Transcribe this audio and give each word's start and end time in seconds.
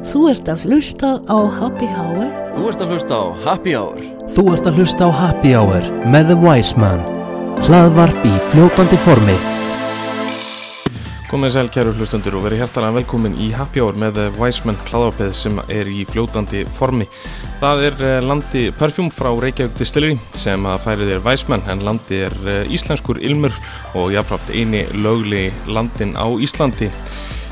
Þú 0.00 0.20
ert 0.30 0.46
að 0.48 0.62
hlusta 0.64 1.08
á 1.28 1.38
Happy 1.58 1.84
Hour. 1.92 2.28
Þú 2.56 2.62
ert 2.70 2.80
að 2.80 2.92
hlusta 2.94 3.16
á 3.20 3.24
Happy 3.44 3.72
Hour. 3.76 4.04
Þú 4.32 4.44
ert 4.54 4.68
að 4.70 4.78
hlusta 4.80 5.04
á 5.04 5.10
Happy 5.12 5.50
Hour 5.52 5.88
með 6.08 6.30
The 6.30 6.36
Wise 6.40 6.80
Man. 6.80 7.02
Hlaðvarp 7.66 8.22
í 8.24 8.32
fljótandi 8.48 8.96
formi. 9.04 9.34
Komið 11.28 11.52
sæl 11.52 11.68
kæru 11.74 11.92
hlustundur 11.98 12.38
og 12.38 12.46
verið 12.46 12.62
hjertalega 12.62 12.96
velkomin 12.96 13.36
í 13.44 13.50
Happy 13.52 13.84
Hour 13.84 14.00
með 14.00 14.16
The 14.16 14.26
Wise 14.40 14.64
Man 14.64 14.80
hlaðvarpið 14.88 15.34
sem 15.36 15.60
er 15.68 15.90
í 15.92 16.06
fljótandi 16.08 16.64
formi. 16.78 17.04
Það 17.60 17.84
er 17.90 18.04
eh, 18.08 18.18
landi 18.24 18.62
Parfum 18.80 19.12
frá 19.12 19.28
Reykjavík 19.36 19.76
Distillery 19.76 20.16
sem 20.32 20.64
að 20.64 20.80
færi 20.86 21.10
þér 21.10 21.20
Wise 21.28 21.52
Man 21.52 21.68
en 21.68 21.84
landi 21.84 22.22
er 22.24 22.38
eh, 22.48 22.62
íslenskur 22.72 23.20
ilmur 23.20 23.52
og 23.92 24.14
jáfnframt 24.16 24.48
eini 24.56 24.86
lögli 24.96 25.50
landin 25.68 26.16
á 26.16 26.24
Íslandi 26.40 26.88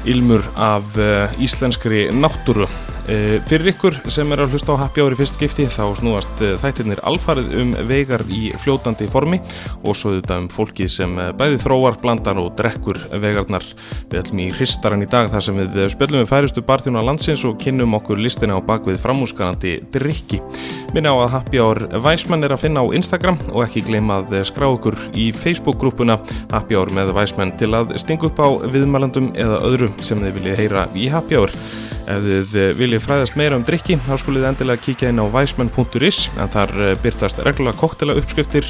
ilmur 0.05 0.45
af 0.57 0.85
uh, 0.97 1.43
íslenskri 1.43 2.09
náttúru. 2.13 2.69
Uh, 3.09 3.39
fyrir 3.49 3.71
ykkur 3.71 3.95
sem 4.13 4.29
er 4.35 4.43
að 4.45 4.53
hlusta 4.53 4.75
á 4.77 4.83
Happy 4.83 5.01
í 5.01 5.17
fyrst 5.17 5.39
skipti 5.39 5.65
þá 5.73 5.95
snúast 5.97 6.43
uh, 6.45 6.59
þættirnir 6.61 7.01
alfarið 7.09 7.55
um 7.63 7.71
vegar 7.89 8.21
í 8.29 8.51
fljótandi 8.61 9.09
formi 9.09 9.39
og 9.81 9.97
svo 9.97 10.13
þetta 10.19 10.37
um 10.43 10.51
fólki 10.53 10.91
sem 10.93 11.15
bæði 11.41 11.57
þróar, 11.63 11.97
blandar 12.03 12.37
og 12.43 12.51
drekkur 12.59 13.01
vegarnar. 13.23 13.65
Við 14.13 14.21
ætlum 14.21 14.45
í 14.45 14.51
hristaran 14.53 15.07
í 15.07 15.09
dag 15.09 15.33
þar 15.33 15.47
sem 15.47 15.57
við 15.57 15.81
spjöllum 15.95 16.21
við 16.21 16.29
færistu 16.35 16.67
barþjóna 16.69 17.07
landsins 17.09 17.47
og 17.49 17.57
kynnum 17.65 17.97
okkur 17.97 18.21
listina 18.21 18.61
á 18.61 18.69
bakvið 18.69 19.01
framhúsgarandi 19.01 19.79
drikki. 19.95 20.45
Minna 20.93 21.17
á 21.17 21.25
að 21.25 21.33
Happy 21.39 21.65
Hour 21.65 21.85
Væsmann 22.05 22.45
er 22.45 22.53
að 22.53 22.67
finna 22.67 22.85
á 22.85 22.93
Instagram 22.93 23.41
og 23.55 23.65
ekki 23.65 23.87
gleyma 23.89 24.21
að 24.21 24.41
skrá 24.53 24.69
okkur 24.69 25.01
í 25.17 25.33
Facebook-grúpuna 25.33 26.21
Happy 26.53 26.77
Hour 26.77 26.93
með 26.93 27.17
Væsmann 27.17 27.57
til 27.57 27.73
að 27.73 27.97
stinga 28.05 28.29
upp 28.29 28.45
á 28.45 28.49
viðmælandum 28.69 29.33
eða 29.33 29.63
öðru 29.65 29.95
sem 30.05 30.21
þið 30.21 30.43
viljið 30.43 30.67
heyra 30.67 30.91
í 30.93 31.09
Happy 31.17 31.41
Hour. 31.41 31.57
Ef 32.09 32.25
þið 32.25 32.79
viljið 32.79 33.03
fræðast 33.05 33.37
meira 33.37 33.57
um 33.59 33.65
drikki 33.67 33.99
þá 34.07 34.15
skulið 34.23 34.47
endilega 34.49 34.81
kíkja 34.81 35.11
inn 35.13 35.21
á 35.21 35.27
væsmenn.is 35.29 36.21
en 36.41 36.53
þar 36.55 36.73
byrtast 37.03 37.43
reglulega 37.45 37.77
koktela 37.77 38.17
uppskriftir 38.17 38.69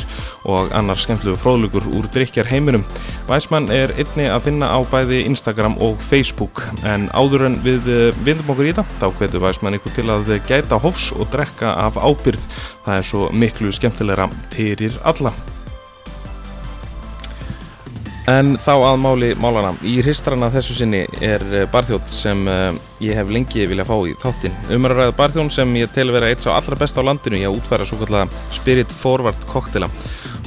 og 0.48 0.72
annar 0.74 0.98
skemmtlegu 0.98 1.38
fróðlugur 1.38 1.86
úr 1.94 2.08
drikjar 2.14 2.50
heiminum. 2.50 2.86
Væsmenn 3.28 3.70
er 3.74 3.94
einni 3.94 4.26
að 4.26 4.48
finna 4.48 4.72
á 4.74 4.78
bæði 4.90 5.20
Instagram 5.28 5.78
og 5.84 6.02
Facebook 6.10 6.64
en 6.82 7.06
áður 7.14 7.46
en 7.50 7.60
við 7.62 7.86
vindum 8.26 8.50
okkur 8.54 8.72
í 8.72 8.74
þetta 8.74 8.86
þá 8.98 9.20
hvetur 9.20 9.44
Væsmenn 9.46 9.78
ykkur 9.78 9.94
til 10.00 10.08
að 10.14 10.32
gæta 10.48 10.80
hófs 10.82 11.12
og 11.14 11.30
drekka 11.34 11.76
af 11.86 12.00
ábyrð. 12.00 12.50
Það 12.82 12.96
er 12.96 13.08
svo 13.12 13.30
miklu 13.30 13.70
skemmtilegra 13.74 14.26
fyrir 14.56 14.98
alla. 15.06 15.34
En 18.28 18.58
þá 18.60 18.72
að 18.74 18.98
máli 19.00 19.28
málana. 19.40 19.70
Í 19.86 19.98
hristrana 20.02 20.50
þessu 20.52 20.74
sinni 20.76 21.04
er 21.24 21.44
barþjótt 21.72 22.10
sem 22.12 22.42
uh, 22.50 22.74
ég 23.00 23.16
hef 23.16 23.30
lengi 23.32 23.64
vilja 23.70 23.86
fá 23.88 23.94
í 24.04 24.12
þáttinn. 24.20 24.56
Umræðað 24.76 25.14
barþjón 25.16 25.52
sem 25.54 25.76
ég 25.80 25.92
tel 25.94 26.10
vera 26.12 26.28
eitt 26.28 26.44
sá 26.44 26.50
allra 26.52 26.76
besta 26.76 27.00
á 27.00 27.08
landinu 27.08 27.40
í 27.40 27.46
að 27.48 27.56
útfæra 27.56 27.86
svo 27.88 28.00
kallega 28.02 28.28
Spirit 28.52 28.92
Forward 28.92 29.48
koktela. 29.48 29.88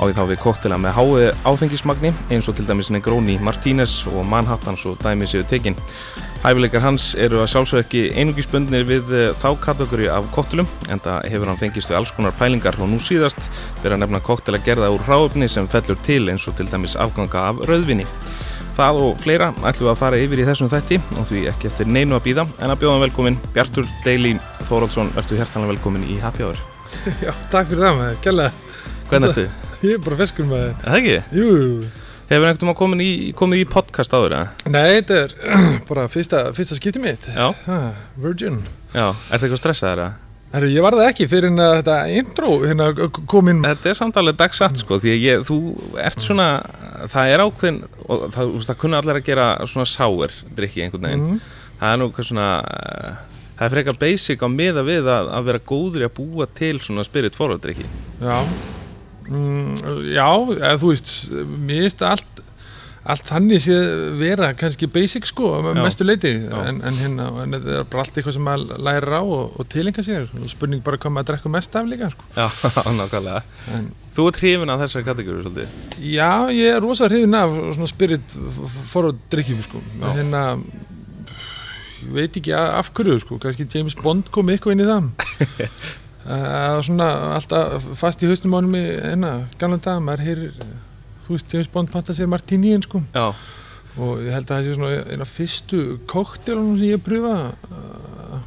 Á 0.02 0.09
því 0.09 0.13
þá 0.17 0.23
við 0.31 0.39
koktela 0.41 0.77
með 0.81 0.95
hái 0.97 1.25
áfengismagni 1.45 2.09
eins 2.33 2.47
og 2.49 2.55
til 2.57 2.66
dæmis 2.66 2.89
Negroni, 2.89 3.35
Martínez 3.38 3.99
og 4.09 4.25
Manhattans 4.25 4.81
og 4.89 4.95
dæmi 5.03 5.27
séu 5.30 5.45
tekinn. 5.45 5.77
Hæfileikar 6.41 6.81
hans 6.81 7.11
eru 7.21 7.43
að 7.43 7.52
sjálfsög 7.53 7.83
ekki 7.83 8.02
einungisbundnir 8.17 8.88
við 8.89 9.11
þá 9.38 9.52
kategóri 9.61 10.08
af 10.09 10.25
koktelum 10.33 10.66
en 10.89 11.03
það 11.03 11.27
hefur 11.30 11.52
hann 11.52 11.61
fengist 11.61 11.93
við 11.93 11.99
alls 11.99 12.13
konar 12.17 12.33
pælingar 12.39 12.80
og 12.81 12.89
nú 12.89 12.97
síðast 12.97 13.38
verður 13.83 13.99
að 13.99 14.02
nefna 14.08 14.23
koktela 14.25 14.63
gerða 14.66 14.89
úr 14.89 15.05
ráöfni 15.05 15.45
sem 15.45 15.69
fellur 15.69 16.02
til 16.02 16.23
eins 16.33 16.49
og 16.49 16.58
til 16.58 16.65
dæmis 16.71 16.97
afganga 16.97 17.45
af 17.52 17.61
rauðvinni. 17.69 18.09
Það 18.73 19.02
og 19.05 19.21
fleira 19.21 19.53
ætlum 19.61 19.86
við 19.86 19.93
að 19.93 20.02
fara 20.02 20.25
yfir 20.25 20.41
í 20.41 20.49
þessum 20.49 20.71
þætti 20.71 21.02
og 21.13 21.30
því 21.30 21.47
ekki 21.53 21.69
eftir 21.69 21.93
neinu 21.93 22.17
að 22.17 22.25
býða 22.31 22.47
en 22.58 22.73
að 22.73 22.80
bjóðan 22.81 23.03
velkomin 23.05 23.41
Bjartur 23.53 23.89
Deili 24.02 24.38
Þóraldsson, 24.65 25.13
verður 25.13 25.43
hjertanlega 25.43 25.75
velkomin 25.75 26.08
í 26.09 26.17
Happy 26.23 26.47
Hour. 26.47 26.61
Já, 27.25 27.36
takk 27.53 27.69
fyrir 27.69 27.86
það 27.86 27.99
maður, 27.99 28.23
gæla. 28.25 28.53
Hvernig 29.11 29.36
erstu? 29.36 29.70
Ég 29.81 29.95
er 29.97 30.02
bara 30.05 30.17
feskur 30.19 30.45
maður. 30.49 30.73
Það 30.86 30.97
ekki? 31.02 31.19
Jú, 31.39 31.52
Hefur 32.31 32.47
einhvern 32.47 32.69
veginn 32.69 32.77
komið 32.80 33.02
í, 33.03 33.14
komið 33.36 33.59
í 33.59 33.64
podcast 33.67 34.14
áður, 34.15 34.33
eða? 34.37 34.69
nei, 34.71 34.86
þetta 35.02 35.15
er 35.25 35.33
bara 35.89 36.05
fyrsta, 36.08 36.43
fyrsta 36.55 36.77
skipti 36.77 37.02
mitt. 37.03 37.25
Já. 37.36 37.49
Ha, 37.65 37.80
Virgin. 38.23 38.61
Já, 38.93 39.09
er 39.09 39.33
það 39.36 39.47
eitthvað 39.49 39.59
stressaður, 39.65 40.03
eða? 40.05 40.27
Herru, 40.52 40.70
ég 40.71 40.83
var 40.83 40.95
það 40.99 41.09
ekki 41.09 41.25
fyrir 41.31 41.47
en 41.52 41.59
að 41.64 41.73
þetta 41.80 41.97
intro 42.21 42.52
hérna 42.64 42.87
kom 43.31 43.49
inn. 43.52 43.61
Þetta 43.64 43.89
er 43.93 43.99
samtalið 43.99 44.39
dagsatt 44.39 44.80
sko 44.81 44.97
því 44.99 45.11
að 45.14 45.21
ég, 45.25 45.43
þú 45.47 45.58
ert 46.08 46.23
svona 46.25 46.47
það 47.11 47.31
er 47.36 47.43
ákveðin 47.45 47.77
og 48.11 48.25
það, 48.36 48.52
það 48.67 48.80
kunna 48.81 48.99
allir 48.99 49.20
að 49.21 49.27
gera 49.30 49.45
svona 49.71 49.87
sáir 49.87 50.36
drikki 50.59 50.83
einhvern 50.86 51.08
veginn 51.08 51.23
Mhm. 51.30 51.39
það 51.80 51.93
er 51.95 52.02
nú 52.03 52.09
hvað 52.15 52.27
svona 52.31 52.49
eh, 52.67 53.15
það 53.59 53.65
er 53.70 53.73
frekar 53.77 53.99
basic 54.03 54.43
á 54.43 54.47
miða 54.52 54.83
við 54.87 55.08
að, 55.08 55.31
að 55.39 55.47
vera 55.52 55.64
góður 55.71 56.03
í 56.03 56.08
að 56.09 56.15
búa 56.20 56.47
til 56.59 56.73
svona 56.83 57.08
spirit 57.08 57.36
forward 57.39 57.64
drikki 57.64 57.87
Já. 58.21 58.37
Mm, 59.31 60.05
já, 60.11 60.27
eða 60.59 60.77
þú 60.81 60.89
veist, 60.92 61.11
mér 61.64 61.86
finnst 61.86 62.02
allt, 62.03 62.42
allt 63.11 63.30
þannig 63.31 63.61
sé 63.64 63.77
vera 64.19 64.49
kannski 64.59 64.89
basic 64.92 65.25
sko, 65.30 65.53
að 65.58 65.80
mestu 65.80 66.05
leiti, 66.05 66.33
en, 66.52 66.81
en 66.86 66.99
hérna, 66.99 67.30
en 67.45 67.55
þetta 67.55 67.77
er 67.80 67.87
bara 67.89 68.03
allt 68.03 68.20
eitthvað 68.20 68.36
sem 68.37 68.43
maður 68.45 68.83
lærir 68.86 69.15
á 69.17 69.21
og, 69.23 69.55
og 69.58 69.70
tilenga 69.71 70.03
sér. 70.05 70.27
Og 70.41 70.52
spurning 70.52 70.83
bara 70.86 70.99
hvað 71.02 71.15
maður 71.15 71.30
drekkur 71.31 71.53
mest 71.55 71.77
af 71.80 71.87
líka, 71.89 72.11
sko. 72.14 72.27
Já, 72.37 72.45
nákvæmlega 72.99 73.41
En, 73.77 73.89
Þú 74.11 74.25
ert 74.27 74.41
hrifin 74.43 74.70
af 74.73 74.81
þessar 74.83 75.05
kategóri 75.08 75.45
svolítið 75.45 76.02
Já, 76.11 76.30
ég 76.52 76.75
er 76.75 76.81
rosa 76.83 77.08
hrifin 77.08 77.37
af 77.39 77.53
svona 77.77 77.87
spirit 77.87 78.33
forward 78.91 79.21
drikkjum 79.31 79.61
sko. 79.64 79.80
Já. 80.02 80.09
hérna 80.17 80.41
ég 82.02 82.11
veit 82.17 82.37
ekki 82.41 82.52
a- 82.58 82.73
af 82.81 82.89
hverju 82.97 83.20
sko, 83.23 83.37
kannski 83.39 83.67
James 83.71 83.95
Bond 84.03 84.27
kom 84.36 84.49
eitthvað 84.52 84.75
inn 84.75 84.83
í 84.83 84.89
það 84.89 85.09
uh, 86.26 86.77
svona 86.86 87.08
alltaf 87.37 87.87
fast 87.99 88.21
í 88.23 88.30
haustum 88.30 88.54
ánum 88.58 88.76
í 88.77 88.83
hérna, 88.83 89.32
gamlan 89.61 89.82
dag, 89.83 90.02
maður 90.04 90.26
heyrir 90.27 90.54
þú 91.26 91.36
veist, 91.37 91.54
James 91.54 91.71
Bond 91.73 91.92
panta 91.93 92.14
sér 92.17 92.30
martíníin 92.32 92.83
sko 92.86 93.02
Já, 93.15 93.32
og 93.98 94.21
ég 94.26 94.32
held 94.36 94.48
að 94.48 94.54
það 94.55 94.67
sé 94.70 94.76
svona 94.77 95.02
eina 95.11 95.27
fyrstu 95.27 95.82
koktelunum 96.11 96.77
sem 96.80 96.93
ég 96.93 97.04
pröfa 97.05 97.36
uh, 97.52 98.39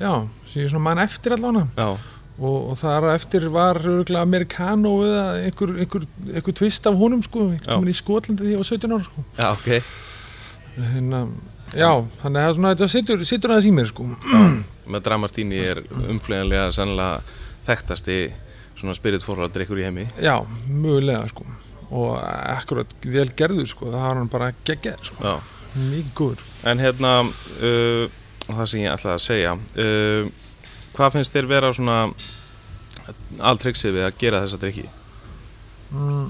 já, 0.00 0.14
sem 0.50 0.64
ég 0.64 0.72
svona 0.72 0.86
mann 0.88 1.02
eftir 1.02 1.36
allavega 1.36 1.66
já, 1.76 1.90
og, 2.40 2.58
og 2.72 2.76
þar 2.80 3.10
eftir 3.14 3.48
var 3.52 3.80
amerikano 4.16 4.94
eða 5.04 5.24
einhver, 5.44 5.74
einhver, 5.84 6.06
einhver 6.32 6.56
tvist 6.56 6.86
af 6.88 6.96
honum 6.96 7.20
sko, 7.26 7.50
Já. 7.50 7.58
einhvern 7.58 7.82
veginn 7.84 7.92
í 7.92 7.98
Skotlandi 7.98 8.46
því 8.46 8.54
ég 8.54 8.62
var 8.62 8.70
17 8.70 8.94
ára 8.96 9.04
sko. 9.04 9.24
já, 9.36 9.48
ok 9.52 9.68
hérna, 10.94 11.24
já, 11.76 11.90
þannig 12.22 12.46
að 12.46 12.54
svona, 12.56 12.74
þetta 12.74 13.24
situr 13.28 13.52
aðeins 13.52 13.68
í 13.68 13.74
mér 13.76 13.90
sko. 13.90 14.06
Með 14.90 15.06
Dramartíni 15.06 15.62
er 15.62 15.82
umflýjanlega 16.02 16.70
sannlega 16.74 17.38
þekktasti 17.68 18.20
svona 18.80 18.96
spirit 18.96 19.24
forward 19.24 19.52
drikkur 19.54 19.80
í 19.80 19.86
heimi 19.86 20.06
já, 20.22 20.36
mögulega 20.68 21.26
sko. 21.30 21.46
og 21.90 22.12
akkurat 22.20 22.92
vel 23.04 23.28
gerður 23.36 23.68
sko. 23.70 23.90
það 23.92 24.04
har 24.06 24.20
hann 24.20 24.30
bara 24.32 24.52
geggjað 24.64 25.10
sko. 25.10 25.24
Já 25.24 25.56
mikið 25.76 26.12
góður 26.18 26.46
En 26.66 26.82
hérna, 26.82 27.12
uh, 27.62 28.04
það 28.48 28.68
sem 28.70 28.82
ég 28.82 28.92
ætlaði 28.94 29.16
að 29.16 29.24
segja, 29.24 29.54
uh, 29.56 30.30
hvað 30.96 31.16
finnst 31.16 31.36
þér 31.36 31.50
vera 31.50 31.72
svona 31.76 31.98
alltryggsið 33.50 33.96
við 33.96 34.06
að 34.06 34.18
gera 34.20 34.42
þessa 34.44 34.60
drikki? 34.62 34.86
mm. 35.90 36.26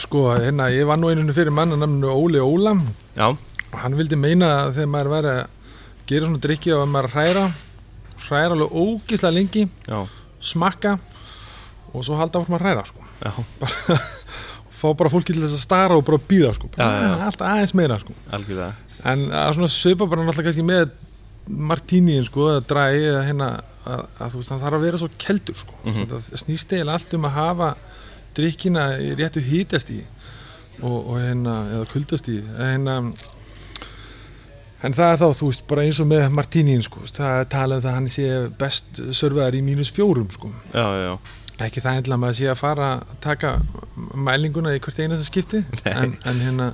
sko, 0.00 0.26
hérna, 0.36 0.70
ég 0.72 0.88
var 0.88 1.00
nú 1.00 1.10
einu 1.10 1.36
fyrir 1.36 1.54
manna 1.54 1.78
namnu 1.80 2.12
Óli 2.12 2.40
Ólam 2.40 2.86
Já, 3.16 3.32
og 3.32 3.78
hann 3.84 3.96
vildi 3.98 4.18
meina 4.18 4.52
að 4.66 4.80
þegar 4.80 4.92
maður 4.94 5.12
væri 5.16 5.34
gera 6.10 6.26
svona 6.26 6.42
drikki 6.42 6.74
og 6.74 6.84
að 6.84 6.92
maður 6.94 7.14
hræra 7.14 7.44
hræra 8.26 8.56
alveg 8.56 8.74
ógislega 8.82 9.34
lengi 9.34 9.66
já, 9.86 9.98
smakka 10.52 10.96
og 11.90 12.06
svo 12.06 12.18
halda 12.18 12.40
áfram 12.40 12.58
að 12.58 12.64
hræra 12.64 12.84
sko. 12.88 13.06
já, 13.20 13.32
fá 14.80 14.88
bara 14.96 15.12
fólki 15.12 15.34
til 15.34 15.42
þess 15.42 15.58
að 15.58 15.64
stara 15.64 15.98
og 15.98 16.04
bara 16.06 16.20
býða 16.30 16.54
sko. 16.56 16.70
Já, 16.76 16.86
já, 16.86 17.00
já. 17.04 17.14
allt 17.26 17.42
aðeins 17.44 17.74
meira 17.76 17.98
sko. 18.00 18.14
en 19.04 19.26
að 19.66 19.72
svipa 19.74 20.06
bara 20.06 20.24
náttúrulega 20.24 20.50
kannski 20.50 20.66
með 20.66 20.92
martíniðin 21.50 22.28
sko, 22.28 22.46
að 22.54 22.62
dræi 22.70 23.00
að, 23.10 23.20
hérna, 23.26 23.48
að, 23.84 24.04
að 24.20 24.36
veist 24.38 24.52
það 24.52 24.64
þarf 24.64 24.78
að 24.78 24.86
vera 24.86 25.00
svo 25.02 25.10
keldur 25.18 25.58
sko. 25.58 25.76
Mhm. 25.84 26.06
það 26.12 26.30
snýst 26.44 26.74
eiginlega 26.74 26.98
allt 26.98 27.16
um 27.18 27.28
að 27.28 27.36
hafa 27.38 27.70
drikkina 28.36 28.86
réttu 29.18 29.42
hítast 29.42 29.90
í 29.90 30.00
og, 30.80 30.98
og 31.00 31.16
hérna 31.20 31.56
eða 31.74 31.88
kuldast 31.90 32.30
í 32.30 32.38
hérna, 32.56 33.00
en 34.86 34.96
það 34.96 35.12
er 35.12 35.20
þá 35.20 35.26
þú 35.40 35.50
veist 35.50 35.66
bara 35.70 35.84
eins 35.86 36.00
og 36.02 36.08
með 36.10 36.26
martíniðin 36.36 36.86
sko, 36.86 37.04
það 37.10 37.42
talað 37.52 37.80
um 37.80 37.84
það 37.84 37.90
að 37.90 37.98
hann 37.98 38.10
sé 38.14 38.28
best 38.60 39.02
sörfaðar 39.18 39.58
í 39.58 39.64
mínus 39.66 39.92
fjórum 39.94 40.30
sko. 40.34 40.52
Já, 40.72 40.86
já, 41.00 41.12
ekki 41.66 41.84
það 41.84 42.00
einlega 42.00 42.22
maður 42.22 42.38
sé 42.40 42.48
að 42.52 42.62
fara 42.62 42.92
að 42.94 43.18
taka 43.26 43.56
mælinguna 44.28 44.76
í 44.76 44.80
hvert 44.84 45.02
einasta 45.02 45.28
skipti 45.28 45.64
en, 45.90 46.16
en 46.24 46.46
hérna 46.46 46.72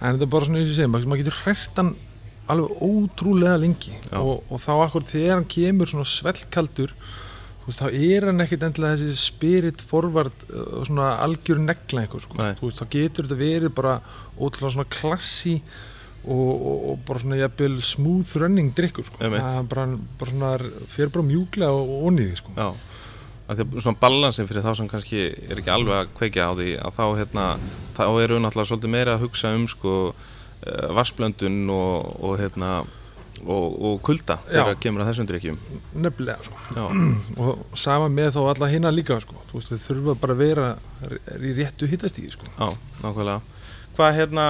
en 0.00 0.16
þetta 0.16 0.26
er 0.26 0.32
bara 0.34 0.48
svona 0.48 0.60
eins 0.60 0.72
og 0.72 0.78
segja, 0.80 0.92
maður 0.92 1.22
getur 1.22 1.40
hrært 1.44 1.80
hann 1.80 1.94
alveg 2.46 2.82
ótrúlega 2.84 3.56
lengi. 3.58 3.94
Og, 4.14 4.44
og 4.52 4.60
þá 4.62 4.72
akkur 4.84 5.06
þegar 5.08 5.40
hann 5.40 5.48
kemur 5.50 5.90
svona 5.90 6.06
svellkaldur 6.06 6.92
þú 7.66 7.70
veist, 7.72 7.80
þá 7.80 7.88
er 7.90 8.28
hann 8.28 8.44
ekkit 8.44 8.66
endilega 8.68 9.00
þessi 9.00 9.18
spirit 9.18 9.82
forward 9.82 10.44
uh, 10.52 10.84
svona 10.86 11.16
algjör 11.24 11.62
negla 11.64 12.04
eitthvað 12.04 12.26
sko. 12.26 12.38
Nei. 12.38 12.52
þú 12.60 12.68
veist, 12.68 12.82
þá 12.82 12.92
getur 12.94 13.26
þetta 13.26 13.40
verið 13.40 13.74
bara 13.78 13.96
ótrúlega 14.36 14.76
svona 14.76 14.92
klassi 14.94 15.56
og, 16.26 16.50
og, 16.54 16.84
og 16.90 17.00
bara 17.06 17.22
svona 17.22 17.38
jafnvel 17.40 17.78
smooth 17.84 18.36
running 18.42 18.74
drikkur 18.76 19.06
sko. 19.06 19.20
Það 19.22 19.46
er 19.48 19.70
bara, 19.70 19.86
bara 20.20 20.32
svona 20.32 20.52
fyrir 20.92 21.12
bara 21.14 21.26
mjúklega 21.30 21.72
og, 21.72 21.94
onnýði 22.10 22.40
sko. 22.40 22.54
Já, 22.56 22.68
að 23.46 23.60
því 23.60 23.66
að 23.66 23.86
svona 23.86 24.02
balansin 24.02 24.50
fyrir 24.50 24.66
þá 24.66 24.72
sem 24.80 24.90
kannski 24.90 25.24
er 25.46 25.62
ekki 25.62 25.74
alveg 25.74 26.02
að 26.02 26.12
kveikja 26.18 26.50
á 26.50 26.52
því 26.58 26.70
að 26.82 26.98
þá 26.98 27.04
hérna, 27.22 27.48
þá 27.96 28.04
eru 28.10 28.40
náttúrulega 28.42 28.70
svolítið 28.72 28.94
meira 28.96 29.16
að 29.16 29.26
hugsa 29.26 29.54
um 29.56 29.66
sko 29.70 29.96
uh, 30.10 30.86
vassblöndun 30.98 31.60
og, 31.72 32.14
og 32.26 32.38
hérna 32.42 32.72
og, 33.44 33.66
og 33.84 33.98
kulda 34.04 34.38
þegar 34.46 34.72
Já. 34.72 34.78
kemur 34.82 35.04
að 35.04 35.10
þessum 35.10 35.28
drikkjum 35.28 35.58
nefnilega 36.06 36.46
sko. 36.46 36.86
Og 37.44 37.76
sama 37.78 38.08
með 38.12 38.32
þá 38.38 38.40
alla 38.54 38.70
hinna 38.72 38.92
líka 38.94 39.18
sko. 39.22 39.36
Þú 39.50 39.60
veist, 39.60 39.72
þau 39.74 39.84
þurfa 39.84 40.16
bara 40.22 40.36
að 40.36 40.42
vera 40.42 40.68
í 41.36 41.52
réttu 41.58 41.88
hittastíði 41.90 42.32
sko. 42.34 42.48
já, 42.56 42.70
nákvæmlega 43.02 43.40
Hvað 43.96 44.18
hérna 44.18 44.46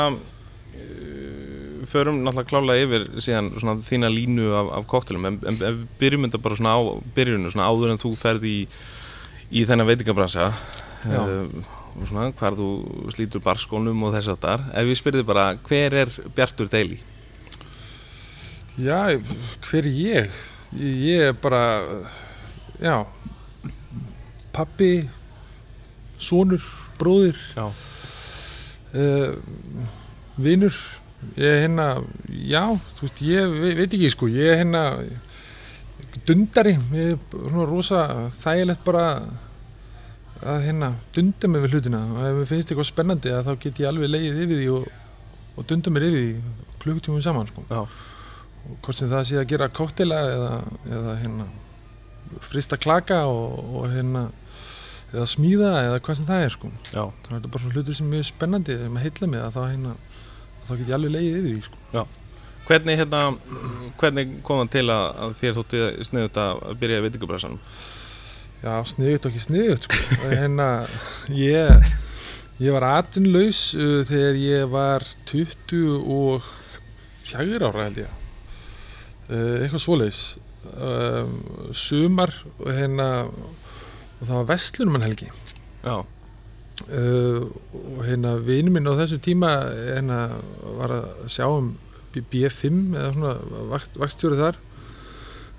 förum 1.90 2.20
náttúrulega 2.24 2.50
klálega 2.50 2.84
yfir 2.86 3.06
síðan 3.22 3.52
svona 3.56 3.78
þína 3.86 4.10
línu 4.12 4.50
af, 4.56 4.70
af 4.80 4.86
koktelum 4.90 5.26
en, 5.28 5.40
en 5.46 5.58
við 5.60 5.80
byrjum 6.00 6.28
þetta 6.28 6.42
bara 6.44 6.58
svona 6.60 6.76
á 6.76 6.80
byrjunu 7.16 7.52
svona 7.52 7.70
áður 7.70 7.94
en 7.94 8.02
þú 8.02 8.12
ferð 8.18 8.46
í 8.50 8.58
í 9.50 9.64
þennan 9.66 9.86
veitingabransa 9.86 10.48
uh, 10.50 11.74
og 11.96 12.08
svona 12.08 12.30
hvar 12.36 12.56
þú 12.58 12.70
slítur 13.14 13.44
barskónum 13.44 14.02
og 14.06 14.16
þess 14.16 14.32
að 14.32 14.42
þar 14.42 14.64
ef 14.72 14.88
við 14.88 15.00
spyrðum 15.00 15.28
bara 15.28 15.46
hver 15.68 15.96
er 16.02 16.12
Bjartur 16.36 16.70
Deili? 16.72 16.98
Já, 18.76 19.16
hver 19.64 19.86
er 19.86 19.92
ég? 19.94 20.40
Ég 20.76 21.30
er 21.30 21.36
bara, 21.40 21.62
já, 22.82 23.06
pappi, 24.52 25.06
sonur, 26.20 26.60
bróðir, 26.98 27.38
Já, 27.56 27.70
uh, 28.92 29.38
vinur. 30.36 30.76
Ég 31.36 31.62
hérna, 31.66 31.86
já, 32.46 32.62
þú 32.96 33.06
veist, 33.06 33.22
ég 33.26 33.56
ve 33.60 33.72
veit 33.80 33.96
ekki 33.96 34.12
sko, 34.12 34.28
ég 34.32 34.60
hérna 34.62 34.84
dundari, 36.26 36.76
ég 36.96 37.16
er 37.16 37.18
svona 37.48 37.66
rosa 37.68 38.04
þægilegt 38.40 38.84
bara 38.86 39.04
að 40.46 40.64
hérna 40.66 40.92
dunda 41.16 41.50
mig 41.50 41.64
við 41.64 41.76
hlutina. 41.76 42.02
Og 42.14 42.22
ef 42.24 42.38
mér 42.38 42.48
finnst 42.50 42.72
eitthvað 42.72 42.90
spennandi 42.90 43.32
að 43.34 43.50
þá 43.50 43.52
get 43.64 43.82
ég 43.82 43.90
alveg 43.90 44.12
leiðið 44.12 44.40
yfir 44.44 44.62
því 44.62 44.70
og, 44.76 44.88
og 45.56 45.68
dunda 45.68 45.92
mér 45.92 46.08
yfir 46.08 46.24
því 46.24 46.56
klukkutímum 46.82 47.22
saman 47.24 47.50
sko. 47.50 47.66
Já, 47.70 47.82
og 48.66 48.80
hvort 48.82 48.98
sem 48.98 49.12
það 49.12 49.28
sé 49.28 49.38
að 49.40 49.48
gera 49.52 49.70
koktela 49.72 50.18
eða, 50.32 50.50
eða 50.90 51.14
hérna 51.22 51.46
frista 52.42 52.78
klaka 52.80 53.22
og, 53.30 53.60
og 53.78 53.88
hérna 53.92 54.26
eða 55.12 55.26
smíða 55.30 55.72
eða 55.84 56.02
hvað 56.02 56.18
sem 56.18 56.28
það 56.28 56.44
er 56.44 56.56
sko. 56.56 56.72
Já, 56.90 57.02
það 57.28 57.38
er 57.38 57.48
bara 57.48 57.62
svona 57.64 57.78
hlutur 57.78 57.98
sem 57.98 58.08
er 58.08 58.16
mjög 58.16 58.28
spennandi 58.30 58.76
þegar 58.76 58.94
maður 58.94 59.06
heilla 59.06 59.32
mig 59.32 59.44
að 59.44 59.56
þá 59.56 59.62
hérna 59.66 59.94
þá 60.68 60.74
get 60.76 60.90
ég 60.90 60.96
alveg 60.98 61.12
leiðið 61.16 61.36
yfir 61.36 61.50
því 61.50 61.62
sko. 61.66 61.78
Hvernig, 62.66 62.94
hérna, 62.98 63.20
hvernig 64.00 64.26
kom 64.46 64.58
það 64.64 64.72
til 64.74 64.86
að, 64.90 65.04
að 65.22 65.30
þér 65.38 65.52
þótti 65.60 65.78
sniðut 66.08 66.36
að 66.42 66.52
byrja 66.80 66.98
í 66.98 67.04
veitingabransanum? 67.04 67.60
já, 68.64 68.72
sniðut 68.90 69.26
og 69.26 69.30
ekki 69.30 69.42
sniðut 69.44 69.82
sko. 69.86 69.96
Hérna 70.32 70.68
ég 71.30 71.68
ég 72.62 72.70
var 72.74 72.84
atvinnlaus 72.88 73.60
uh, 73.76 74.00
þegar 74.08 74.34
ég 74.40 74.62
var 74.72 75.00
24 75.30 77.68
ára 77.68 77.84
held 77.84 77.98
ég. 78.02 78.10
Uh, 79.28 79.56
eitthvað 79.62 79.84
svoleiðis. 79.84 80.22
Um, 80.66 81.32
sumar 81.78 82.32
og 82.58 82.68
hérna 82.74 83.30
og 83.30 84.24
það 84.24 84.34
var 84.34 84.48
Vestlunum 84.48 84.98
helgi 85.04 85.28
Já, 85.84 86.02
uh, 86.84 87.46
og 87.96 88.00
hérna 88.06 88.36
vinu 88.46 88.72
minn 88.74 88.88
á 88.88 88.94
þessu 88.98 89.18
tíma 89.24 89.50
hérna 89.72 90.20
var 90.78 90.96
að 91.00 91.06
sjá 91.32 91.46
um 91.48 91.72
B- 92.14 92.24
B5 92.32 92.94
eða 92.96 93.12
svona 93.14 93.34
vakt, 93.72 93.96
vaktstjóri 94.00 94.38
þar 94.40 94.60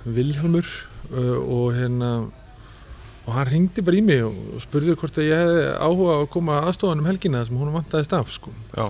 Vilhjálmur 0.07 0.67
uh, 1.11 1.37
og 1.41 1.73
hérna 1.77 2.11
og 3.27 3.33
hann 3.35 3.49
ringdi 3.49 3.83
bara 3.83 3.99
í 3.99 4.05
mig 4.07 4.21
og 4.23 4.37
og 4.55 4.61
spurði 4.63 4.93
hvort 4.95 5.17
að 5.19 5.27
ég 5.27 5.41
hefði 5.41 5.65
áhuga 5.83 6.13
að 6.21 6.29
koma 6.37 6.61
aðstofan 6.69 7.01
um 7.03 7.09
helgina 7.09 7.41
sem 7.45 7.57
hún 7.59 7.73
vantaði 7.75 8.07
staf 8.07 8.31
sko. 8.31 8.53
já, 8.71 8.85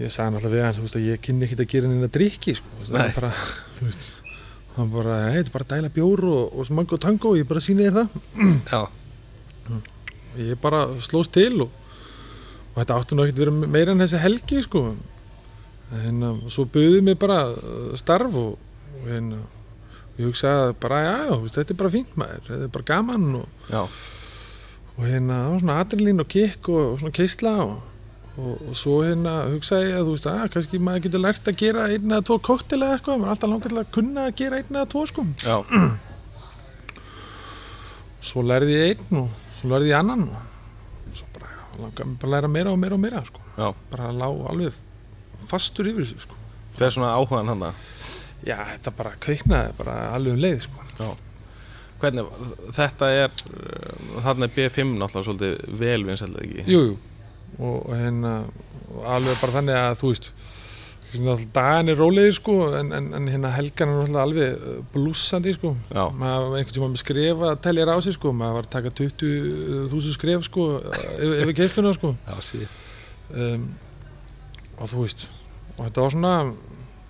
ég 0.00 0.10
sagði 0.12 0.34
náttúrulega 0.34 0.56
við 0.56 0.64
hann 0.66 0.82
veist, 0.82 0.98
að 0.98 1.06
ég 1.12 1.22
kynni 1.22 1.46
ekkert 1.46 1.62
að 1.62 1.70
gera 1.72 1.90
neina 1.92 2.10
drikki 2.12 2.56
sko. 2.58 2.72
Það 2.82 2.96
var 2.98 3.14
bara, 3.20 3.30
veist, 3.84 4.08
hann 4.74 4.90
bara, 4.92 5.20
hei, 5.28 5.36
þetta 5.38 5.46
er 5.46 5.54
bara 5.54 5.68
að 5.68 5.72
dæla 5.76 5.92
bjór 5.94 6.24
og, 6.32 6.58
og 6.58 6.72
mango 6.80 6.98
tango, 7.06 7.36
ég 7.38 7.46
bara 7.48 7.62
síni 7.64 7.86
þér 7.86 8.00
það. 8.00 8.08
Já, 8.74 8.82
ég 10.42 10.60
bara 10.62 10.86
slóst 11.04 11.34
til 11.36 11.64
og, 11.66 11.82
og 12.72 12.80
þetta 12.80 13.00
átti 13.00 13.16
nú 13.16 13.26
ekkert 13.26 13.42
verið 13.44 13.68
meira 13.72 13.94
en 13.94 14.04
þessi 14.04 14.22
helgi 14.22 14.62
sko. 14.66 14.86
En 16.04 16.24
um, 16.26 16.40
svo 16.50 16.66
buðið 16.70 17.04
mér 17.06 17.18
bara 17.20 17.42
uh, 17.52 17.92
starf 17.98 18.34
og, 18.34 18.56
og 19.00 19.10
hérna 19.10 19.42
ég 20.16 20.30
hugsaði 20.30 20.76
bara, 20.80 21.02
já, 21.04 21.34
þetta 21.52 21.74
er 21.74 21.80
bara 21.82 21.92
fínt 21.92 22.14
maður. 22.18 22.46
Þetta 22.48 22.64
er 22.66 22.72
bara 22.72 22.88
gaman 22.88 23.26
og, 23.42 23.66
og 24.96 25.04
hérna, 25.04 25.42
það 25.42 25.52
var 25.52 25.60
svona 25.62 25.76
adrenalín 25.82 26.24
og 26.24 26.32
kikk 26.32 26.72
og, 26.72 26.82
og 26.86 26.98
svona 27.02 27.16
keisla 27.18 27.54
og, 27.66 27.74
og, 28.40 28.66
svo 28.80 28.98
hérna 29.04 29.36
hugsaði 29.52 29.90
ég 29.90 29.98
að 30.00 30.08
þú 30.08 30.16
veist, 30.16 30.28
að 30.32 30.50
kannski 30.56 30.82
maður 30.82 31.06
getur 31.06 31.24
lært 31.24 31.50
að 31.52 31.58
gera 31.62 31.88
einn 31.92 32.12
eða 32.12 32.26
tvo 32.30 32.38
koktel 32.48 32.80
eða 32.80 32.98
eitthvað, 32.98 33.20
maður 33.20 33.28
er 33.28 33.34
alltaf 33.36 33.52
langar 33.52 33.74
til 33.74 33.82
að 33.82 33.94
kunna 33.98 34.26
að 34.26 34.36
gera 34.40 34.60
einn 34.60 34.78
eða 34.80 34.90
tvo 34.94 35.04
sko. 35.10 35.26
Já, 35.44 35.56
svo 38.30 38.46
lærði 38.46 38.78
ég 38.80 38.94
einn 38.94 39.24
og 39.26 39.45
svo 39.60 39.70
lærði 39.72 39.92
ég 39.92 39.98
annan 39.98 40.26
og 40.30 41.16
svo 41.16 41.28
bara, 41.34 41.50
langar 41.80 42.08
mig 42.08 42.18
bara 42.22 42.30
að 42.30 42.34
læra 42.36 42.52
meira 42.52 42.72
og 42.72 42.80
meira 42.82 42.98
og 42.98 43.02
meira 43.02 43.22
sko. 43.26 43.44
Bara 43.92 44.12
lá 44.14 44.26
alveg 44.52 44.80
fastur 45.50 45.88
yfir 45.90 46.04
þessu 46.06 46.26
sko. 46.26 46.40
Fer 46.76 46.92
svona 46.92 47.14
áhugan 47.16 47.52
hann 47.52 47.68
það 47.68 47.84
Já, 48.46 48.58
þetta 48.74 48.92
bara 48.98 49.14
kveiknaði 49.24 49.76
bara 49.78 49.94
alveg 50.14 50.36
um 50.36 50.42
leið 50.44 50.58
sko. 50.66 51.12
Hvernig, 51.96 52.26
þetta 52.76 53.08
er 53.08 53.32
þarna 54.20 54.46
er 54.46 54.52
B5 54.52 54.90
náttúrulega 55.00 55.26
svolítið 55.30 55.78
vel 55.80 56.02
vinsældið 56.04 56.42
ekki? 56.44 56.64
Jú, 56.68 56.82
jú. 56.90 56.98
Og, 57.56 57.78
og 57.78 57.94
hérna 57.96 58.32
alveg 59.14 59.40
bara 59.40 59.54
þannig 59.56 59.78
að 59.80 59.96
þú 60.02 60.10
veist 60.12 60.28
dagan 61.54 61.88
er 61.88 61.96
rólegir 61.98 62.34
sko 62.36 62.56
en, 62.76 62.92
en, 62.92 63.08
en 63.14 63.28
hérna 63.30 63.52
helgan 63.54 63.92
er 63.92 64.00
náttúrulega 64.00 64.24
alveg 64.26 64.56
uh, 64.56 64.78
blússandi 64.92 65.54
sko. 65.56 65.74
Já, 65.94 66.04
maður 66.10 66.56
einhvern 66.58 66.76
tíma 66.76 66.90
með 66.92 67.02
skref 67.02 67.44
að 67.46 67.58
telja 67.64 67.86
á 67.88 67.98
sig 68.04 68.16
sko. 68.18 68.32
Maður 68.36 68.58
var 68.58 68.68
að 68.68 68.74
taka 68.74 68.94
20.000 69.00 70.16
skref 70.16 70.48
sko 70.48 70.68
yfir, 70.82 71.36
yfir 71.44 71.58
keisluna 71.62 71.94
sko. 71.96 72.14
Já, 72.26 72.66
um, 73.34 73.68
og 74.76 74.90
þú 74.92 75.04
veist 75.04 75.28
og 75.76 75.84
þetta 75.84 76.02
var 76.02 76.16
svona 76.16 76.34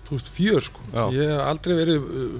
þú 0.07 0.19
veist 0.19 0.29
fjör 0.35 0.69
sko. 0.69 0.85
Já. 0.93 1.03
ég 1.15 1.33
hef 1.33 1.41
aldrei 1.47 1.75
verið 1.77 2.07
uh, 2.07 2.37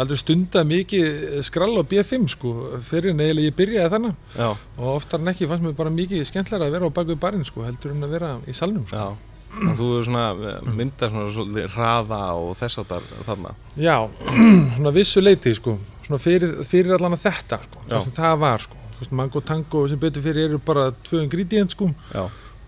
aldrei 0.00 0.20
stundað 0.20 0.68
mikið 0.70 1.40
skrall 1.44 1.74
á 1.76 1.84
B5 1.84 2.28
sko 2.32 2.52
fyrir 2.86 3.12
en 3.12 3.24
eiginlega 3.24 3.50
ég 3.50 3.56
byrjaði 3.58 3.92
þannig 3.96 4.38
Já, 4.38 4.48
og 4.78 4.86
oftar 4.94 5.20
en 5.20 5.32
ekki 5.32 5.48
fannst 5.50 5.66
mér 5.66 5.76
bara 5.76 5.92
mikið 5.92 6.24
skemmtilega 6.28 6.70
að 6.70 6.76
vera 6.78 6.88
á 6.88 6.96
bakvið 7.00 7.20
barinn 7.20 7.44
sko 7.48 7.66
heldur 7.66 7.92
en 7.92 8.06
að 8.06 8.14
vera 8.16 8.30
í 8.48 8.56
salnum 8.56 8.86
sko 8.88 9.10
þú 9.50 9.88
er 9.98 10.06
svona 10.06 10.26
eh, 10.34 10.68
myndar 10.76 11.10
svona 11.12 11.32
svolítið 11.34 11.72
hraða 11.74 12.20
og 12.38 12.52
þess 12.60 12.82
áttar 12.82 13.08
þarna. 13.26 13.54
Já, 13.80 13.96
svona 14.76 14.92
vissu 14.94 15.22
leiti 15.22 15.54
sko. 15.58 15.76
Svona 16.06 16.20
fyrir, 16.22 16.60
fyrir 16.68 16.94
allan 16.96 17.16
að 17.18 17.26
þetta 17.28 17.60
sko 17.64 17.82
það 17.88 18.06
sem 18.06 18.14
það 18.20 18.38
var 18.44 18.64
sko. 18.66 18.78
Veist 19.00 19.12
mango 19.16 19.40
tango 19.40 19.82
sem 19.88 20.00
betur 20.00 20.24
fyrir 20.24 20.50
eru 20.50 20.62
bara 20.62 20.90
tvö 21.06 21.24
ingredient 21.24 21.74
sko. 21.76 21.90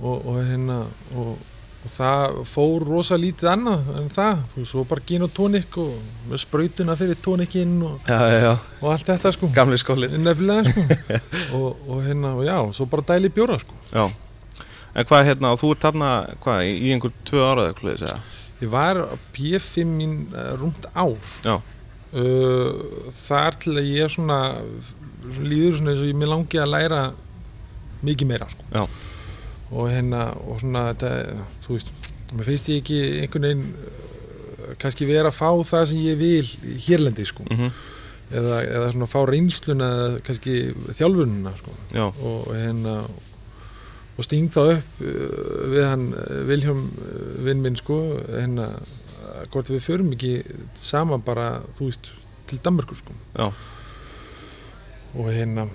Og, 0.03 0.15
og 0.17 0.39
hérna 0.41 0.81
og, 1.19 1.35
og 1.85 1.93
það 1.93 2.39
fór 2.49 2.87
rosa 2.89 3.19
lítið 3.21 3.51
annað 3.53 3.93
en 4.01 4.09
það, 4.11 4.41
þú 4.51 4.59
veist, 4.59 4.73
svo 4.73 4.85
bara 4.91 5.05
gin 5.07 5.27
og 5.27 5.33
tónik 5.37 5.79
og 5.83 5.93
með 6.31 6.43
sprautuna 6.43 6.97
fyrir 6.99 7.21
tónikinn 7.23 7.77
og, 7.87 8.01
já, 8.09 8.19
já, 8.49 8.53
allt 8.95 9.13
þetta 9.13 9.35
sko. 9.37 9.53
Gamli 9.55 9.79
skólin 9.79 10.19
nefnilega 10.25 10.73
sko. 10.73 10.87
Og, 11.59 11.83
og 11.87 12.05
hérna, 12.07 12.33
og 12.39 12.47
já, 12.49 12.57
svo 12.75 12.89
bara 12.91 13.05
dæli 13.13 13.31
bjóra 13.31 13.61
sko. 13.61 13.77
Já 13.93 14.07
En 14.93 15.09
hvað 15.09 15.27
hérna, 15.31 15.55
þú 15.61 15.73
ert 15.75 15.85
þarna, 15.87 16.11
hvað, 16.45 16.63
í, 16.69 16.73
í 16.77 16.95
einhver 16.95 17.13
tvö 17.29 17.45
ára 17.47 17.69
eða 17.69 17.77
hvað 17.79 17.93
þið 17.93 18.03
segja? 18.03 18.19
ég 18.63 18.71
var 18.71 19.01
á 19.03 19.17
P5 19.35 19.87
mín 19.89 20.19
uh, 20.31 20.53
rúmt 20.61 20.85
ár. 20.95 21.17
Uh, 22.13 23.09
þar 23.25 23.57
til 23.63 23.75
að 23.81 23.89
ég 23.89 24.13
svona, 24.13 24.39
svona 25.25 25.49
líður 25.49 25.79
svona 25.79 25.95
eins 25.95 26.05
og 26.05 26.11
ég 26.11 26.21
mér 26.21 26.33
langi 26.35 26.61
að 26.61 26.75
læra 26.75 27.01
mikið 28.05 28.31
meira 28.31 28.51
sko. 28.53 28.85
Og 29.73 29.89
hérna, 29.89 30.29
og 30.45 30.61
svona 30.61 30.91
þetta, 30.93 31.41
þú 31.65 31.79
veist, 31.79 31.93
mér 32.37 32.51
finnst 32.51 32.71
ég 32.71 32.83
ekki 32.83 33.01
einhvern 33.23 33.49
veginn 33.49 33.67
uh, 33.73 34.77
kannski 34.83 35.09
vera 35.09 35.33
að 35.33 35.41
fá 35.41 35.49
það 35.73 35.89
sem 35.91 36.05
ég 36.05 36.21
vil 36.21 36.79
hérlendi 36.87 37.27
sko. 37.29 37.49
Mm 37.51 37.73
eða, 38.33 38.59
eða 38.65 38.91
svona 38.95 39.09
fá 39.11 39.19
reynsluna 39.29 39.89
eða 39.93 40.21
kannski 40.27 40.55
þjálfununa 40.97 41.53
sko. 41.59 41.75
Já, 41.93 42.05
og 42.09 42.47
hérna 42.57 42.95
og 44.23 44.29
sting 44.29 44.51
þá 44.55 44.63
upp 44.63 45.03
uh, 45.03 45.69
við 45.73 45.87
hann 45.89 46.09
uh, 46.15 46.41
Vilhjálm 46.47 46.83
uh, 46.95 47.23
vinn 47.43 47.63
minn 47.65 47.79
sko 47.79 47.99
hérna 48.31 48.71
hvort 49.51 49.71
við 49.73 49.83
förum 49.83 50.13
ekki 50.15 50.43
saman 50.79 51.23
bara 51.25 51.63
þú 51.75 51.89
veist 51.89 52.13
til 52.47 52.61
Danmörkur 52.63 52.99
sko 53.01 53.15
Já. 53.35 53.49
og 55.19 55.31
hérna 55.35 55.67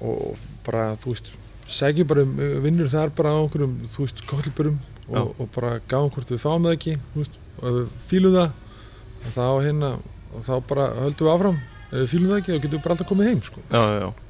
og 0.00 0.40
bara 0.64 0.94
þú 1.02 1.12
veist 1.12 1.32
segjum 1.68 2.08
bara 2.08 2.24
um 2.24 2.34
vinnur 2.64 2.88
þar 2.92 3.12
bara 3.16 3.36
á 3.36 3.38
einhverjum 3.42 3.76
þú 3.92 4.06
veist 4.06 4.24
koktelbörum 4.30 4.80
og, 5.08 5.34
og 5.36 5.48
bara 5.54 5.78
gáum 5.88 6.10
hvort 6.12 6.32
við 6.32 6.40
fáum 6.40 6.64
það 6.64 6.76
ekki 6.78 6.96
veist, 7.14 7.38
og 7.60 7.78
við 7.78 7.94
fílum 8.08 8.36
það 8.38 9.32
þá 9.34 9.46
hérna 9.64 9.94
og 10.34 10.44
þá 10.46 10.54
bara 10.68 10.90
höldum 11.02 11.28
við 11.28 11.34
áfram 11.34 11.58
ef 11.90 11.96
við 11.98 12.12
fílum 12.12 12.32
það 12.32 12.40
ekki 12.40 12.52
þá 12.52 12.60
getum 12.62 12.76
við 12.78 12.84
bara 12.86 12.96
alltaf 12.96 13.10
komið 13.10 13.30
heim 13.30 13.42
sko. 13.44 13.64
já, 13.68 13.82
já, 13.82 13.98
já, 14.00 14.23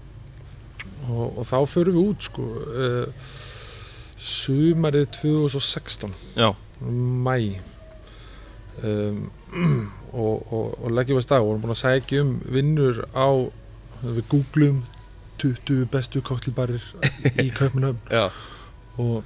og, 1.11 1.39
og 1.39 1.49
þá 1.49 1.59
förum 1.71 1.97
við 1.97 2.09
út 2.11 2.29
sko, 2.29 2.45
uh, 2.45 3.35
sumarið 4.25 5.09
2016 5.21 6.15
já, 6.37 6.49
mæ 6.81 7.37
um, 8.83 9.31
og, 10.15 10.53
og, 10.53 10.79
og 10.85 10.95
leggjum 10.95 11.19
við 11.19 11.27
stað. 11.27 11.45
Og 11.45 11.53
vorum 11.53 11.65
búin 11.65 11.75
að 11.75 11.83
sækja 11.83 12.25
um 12.25 12.33
vinnur 12.55 13.05
á 13.13 13.29
við 14.05 14.25
googlum 14.31 14.83
20 15.43 15.89
bestu 15.93 16.23
koktelbarir 16.25 16.83
í 17.43 17.51
Kaupmannhöfn 17.59 18.01
já, 18.13 18.29
og, 18.97 19.25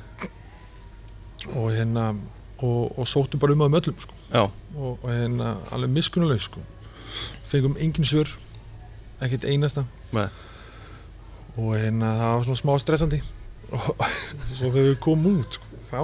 og 1.52 1.70
hérna 1.74 2.10
og, 2.58 2.98
og 2.98 3.06
sóttum 3.06 3.40
bara 3.42 3.54
um 3.54 3.66
að 3.66 3.74
möllum 3.76 4.02
sko. 4.02 4.16
og, 4.34 4.98
og 5.02 5.08
hérna 5.12 5.56
alveg 5.72 5.94
miskunnuleg 5.94 6.42
sko. 6.42 6.62
fengum 7.48 7.76
engin 7.80 8.04
svör 8.04 8.28
ekkert 9.20 9.44
einasta. 9.44 9.84
Nei. 10.12 10.28
Og 11.58 11.74
hérna 11.74 12.12
það 12.18 12.32
var 12.36 12.46
svona 12.46 12.60
smá 12.62 12.74
stressandi. 12.82 13.20
Og 13.68 13.88
svo 14.54 14.70
þegar 14.70 14.86
við 14.86 14.98
komum 15.04 15.40
út 15.42 15.58
sko, 15.58 15.80
þá 15.90 16.00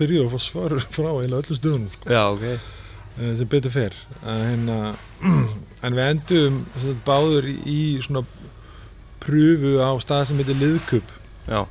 byrjuðum 0.00 0.26
við 0.26 0.32
að 0.32 0.32
fá 0.34 0.44
svör 0.44 0.74
frá 0.82 1.08
eiginlega 1.10 1.42
öllum 1.42 1.58
stöðunum 1.60 1.92
sko, 1.92 2.10
já, 2.12 2.22
ok, 2.32 2.46
eh, 2.50 3.32
sem 3.38 3.50
betur 3.52 3.74
fer. 3.74 3.98
En, 4.22 4.40
hérna, 4.46 4.78
en 5.86 5.98
við 5.98 6.10
endum 6.10 6.62
sagt, 6.74 7.04
báður 7.06 7.50
í, 7.52 7.80
svona 8.04 8.24
pröfu 9.22 9.76
á 9.82 9.90
stað 10.02 10.24
sem 10.30 10.42
heitir 10.42 10.58
liðkup 10.60 11.14
já, 11.48 11.62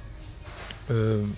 um, 0.92 1.30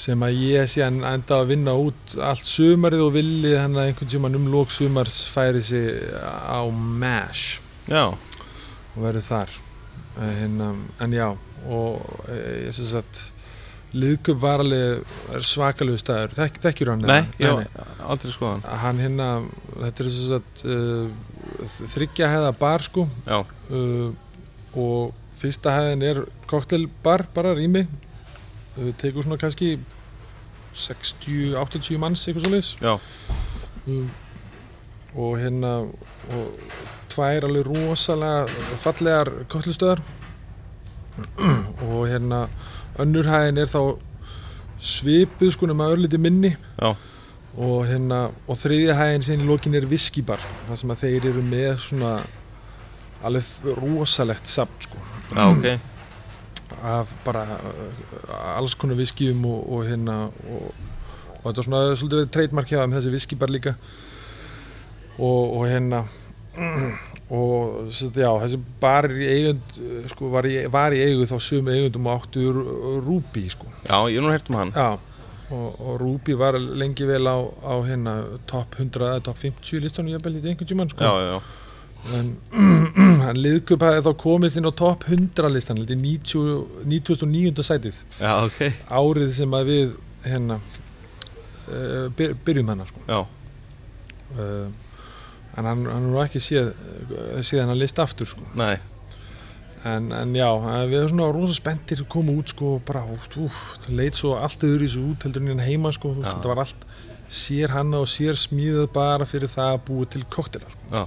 sem 0.00 0.22
að 0.26 0.38
ég 0.40 0.70
sé 0.70 0.80
hann 0.84 1.02
enda 1.06 1.40
að 1.42 1.50
vinna 1.52 1.74
út 1.78 2.14
allt 2.24 2.48
sumarið 2.48 3.04
og 3.04 3.12
villi 3.14 3.52
hann 3.54 3.76
að 3.76 3.90
einhvern 3.90 4.10
tímann 4.10 4.38
um 4.38 4.48
lók 4.52 4.72
sumars 4.74 5.22
færi 5.30 5.62
sig 5.64 6.08
á 6.18 6.60
MASH. 6.68 7.60
Já, 7.88 8.10
og 8.10 8.98
verður 8.98 9.28
þar 9.28 9.60
hérna, 10.18 10.74
en 11.02 11.16
já 11.16 11.28
og 11.64 12.02
eh, 12.28 12.66
ég 12.66 12.76
syns 12.76 12.92
að 13.00 13.22
liðköp 13.94 14.40
var 14.42 14.62
alveg 14.64 15.04
er 15.36 15.44
svakalegu 15.46 16.00
staður, 16.00 16.34
Þek, 16.34 16.56
þekkjur 16.64 16.90
hann 16.90 17.04
nei, 17.06 17.20
já, 17.38 17.52
aldrei 18.02 18.32
skoðan, 18.34 18.64
hann. 18.82 19.02
Hérna 19.02 19.28
þetta 19.76 20.04
er 20.04 20.08
þess 20.08 20.32
að 20.34 20.64
uh, 20.74 21.84
þryggja 21.94 22.30
hefða 22.32 22.54
bar 22.58 22.84
sko. 22.84 23.06
Uh, 23.70 24.08
og 24.74 25.14
fyrsta 25.38 25.76
hæðin 25.76 26.02
er 26.08 26.24
koktelbar 26.50 27.26
bara 27.36 27.54
rými. 27.54 27.84
Uh, 28.74 28.90
tekur 28.98 29.26
svona 29.26 29.38
kannski 29.38 29.76
60-80 30.74 32.02
manns 32.02 32.26
eitthvað 32.26 32.48
um, 33.86 34.10
og 35.14 35.36
hérna 35.38 35.76
og 36.34 36.58
tvær 37.14 37.46
alveg 37.48 37.68
rosalega 37.70 38.76
fallegar 38.82 39.30
koktelistöðar 39.52 40.02
og 41.88 42.06
hérna 42.10 42.44
önnur 43.00 43.28
hæðin 43.30 43.60
er 43.62 43.70
þá 43.70 43.80
svipuð 44.84 45.52
sko 45.54 45.68
nema 45.70 45.88
örliti 45.92 46.18
minni. 46.20 46.52
Já, 46.80 46.94
og 47.54 47.84
hérna 47.86 48.26
og 48.50 48.58
þriðja 48.58 48.96
hæðin 48.98 49.26
sem 49.26 49.42
í 49.42 49.46
lokin 49.46 49.76
er 49.78 49.86
viskibar 49.86 50.42
það 50.66 50.80
sem 50.80 50.94
að 50.94 51.04
þeir 51.04 51.28
eru 51.30 51.44
með 51.46 51.76
svona 51.84 52.14
alveg 53.24 53.76
rosalegt 53.78 54.50
samt 54.50 54.88
sko. 54.88 54.98
Já, 55.30 55.44
ok, 55.46 55.68
af 56.96 57.14
bara 57.24 57.44
uh, 57.56 58.56
alls 58.56 58.74
konar 58.78 58.98
viskjum 58.98 59.46
og, 59.48 59.62
og 59.70 59.86
hérna 59.88 60.18
og, 60.26 60.66
og 61.38 61.46
þetta 61.46 61.62
er 61.62 61.68
svona 61.68 61.84
svolítið 61.94 62.20
verið 62.20 62.34
trademark 62.36 62.72
hjá 62.72 62.80
þeim 62.82 62.98
þessi 62.98 63.14
viskibar 63.14 63.54
líka. 63.54 63.78
Og, 65.14 65.42
og 65.60 65.68
hérna 65.70 66.02
og 67.34 67.88
já, 67.90 68.28
þessi 68.42 68.60
bar 68.82 69.08
í 69.10 69.26
eigund 69.30 69.80
sko, 70.12 70.28
var, 70.34 70.46
í, 70.46 70.60
var 70.70 70.94
í 70.94 71.00
eigu 71.02 71.26
þá 71.28 71.34
sum 71.42 71.70
eigundum 71.72 72.10
áttu 72.12 72.52
Rúbi 73.04 73.48
sko. 73.50 73.70
já, 73.88 73.96
ég 74.12 74.20
er 74.20 74.24
nú 74.24 74.32
hert 74.32 74.50
um 74.52 74.60
hann, 74.60 74.72
já, 74.76 74.98
og, 75.48 75.80
og 75.80 75.98
Rúbi 76.02 76.36
var 76.38 76.58
lengi 76.60 77.08
vel 77.08 77.26
á, 77.26 77.38
á 77.64 77.74
hérna 77.88 78.16
top 78.50 78.78
100 78.78 79.08
eða 79.08 79.24
top 79.24 79.40
50 79.42 79.82
listanum 79.84 80.14
jafnvel 80.14 80.38
í 80.38 80.44
einhvern 80.44 80.70
tímann 80.70 80.92
sko. 80.92 81.02
já, 81.02 81.12
já, 81.24 81.34
já, 81.34 81.60
en 82.18 82.32
hann 83.24 83.40
liðkup 83.40 83.82
hafði 83.86 84.04
þá 84.04 84.12
komist 84.20 84.60
inn 84.60 84.68
á 84.68 84.72
top 84.76 85.08
100 85.08 85.50
listan 85.54 85.80
90 85.80 86.84
99. 86.84 87.64
sætið 87.64 88.00
já, 88.20 88.32
ok, 88.44 88.60
árið 88.92 89.36
sem 89.40 89.56
að 89.56 89.70
við 89.72 89.94
hérna 90.28 90.60
uh, 90.60 92.08
byr, 92.16 92.36
byrjum 92.44 92.74
hennar 92.74 92.92
sko. 92.92 93.04
já, 93.08 93.24
uh, 94.36 94.83
en 95.54 95.68
hann, 95.68 95.86
hann 95.86 96.02
er 96.02 96.10
nú 96.10 96.20
ekki 96.22 96.42
séð 96.42 96.72
séð 97.44 97.64
hann 97.64 97.74
að 97.74 97.80
lista 97.84 98.04
aftur 98.04 98.28
sko. 98.30 98.44
nei, 98.58 98.76
en, 99.84 100.10
en 100.16 100.34
já, 100.36 100.48
en 100.48 100.90
við 100.90 101.00
erum 101.00 101.14
svona 101.14 101.30
rosa 101.36 101.56
spenntir 101.58 102.04
að 102.04 102.10
koma 102.16 102.34
út 102.34 102.54
sko, 102.54 102.76
bara, 102.86 103.04
úf, 103.14 103.62
það 103.84 103.98
leit 104.00 104.18
svo 104.18 104.36
allt 104.40 104.66
öðru 104.66 104.86
í 104.86 104.90
þessu 104.90 105.06
út 105.12 105.26
heldur 105.26 105.44
en 105.44 105.52
hérna 105.52 105.68
heima 105.68 105.94
sko, 105.94 106.14
þetta 106.20 106.52
var 106.52 106.64
allt 106.64 106.86
sér 107.34 107.72
hanna 107.74 108.02
og 108.04 108.10
sér 108.10 108.38
smíðað 108.38 108.90
bara 108.94 109.26
fyrir 109.28 109.50
það 109.50 109.74
að 109.78 109.82
búa 109.88 110.12
til 110.12 110.24
koktela 110.30 110.70
sko. 110.70 111.04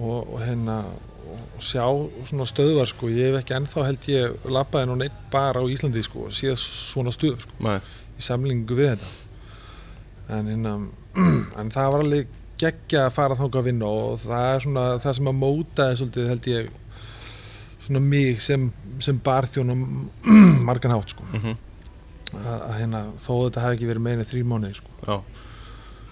og, 0.00 0.34
og 0.34 0.36
hérna 0.42 0.82
og 1.30 1.62
sjá 1.62 1.84
svona 2.26 2.46
stöðvar 2.48 2.88
sko. 2.90 3.10
Ég 3.12 3.30
hef 3.30 3.40
ekki 3.42 3.54
ennþá 3.54 3.84
held 3.86 4.06
ég 4.10 4.46
labbaði 4.50 4.88
nú 4.90 4.96
neitt 4.98 5.18
bara 5.32 5.62
á 5.62 5.64
Íslandi 5.70 6.02
sko 6.02 6.26
og 6.28 6.34
séð 6.34 6.56
svona 6.58 7.12
stöður 7.14 7.44
sko 7.44 7.66
nei, 7.68 7.76
í 8.18 8.24
samlingu 8.24 8.78
við 8.78 8.94
þetta. 8.94 9.10
En 10.36 10.50
hérna 10.50 10.74
en 11.60 11.72
það 11.74 11.92
var 11.94 12.04
alveg 12.06 12.34
geggja 12.60 13.06
að 13.08 13.14
fara 13.16 13.36
þangað 13.38 13.60
að 13.62 13.68
vinna 13.70 13.90
og 13.90 14.20
það 14.22 14.46
er 14.54 14.64
svona 14.66 14.84
það 15.02 15.16
sem 15.18 15.30
að 15.32 15.38
mótaði 15.40 15.98
svolítið 16.00 16.30
held 16.30 16.48
ég 16.50 16.70
svona 17.86 18.02
mig 18.04 18.40
sem, 18.44 18.66
sem 19.02 19.20
barþjón 19.24 19.72
og 19.74 19.84
margan 20.68 20.94
hátt 20.94 21.14
sko. 21.14 21.26
Mhm, 21.34 21.54
að, 22.36 22.50
að 22.56 22.74
hérna 22.78 23.04
þó 23.18 23.32
þetta 23.34 23.64
hefði 23.64 23.78
ekki 23.78 23.90
verið 23.90 24.04
meina 24.06 24.26
þrý 24.30 24.42
mánuði 24.52 24.76
sko. 24.78 24.92
Já, 25.06 25.16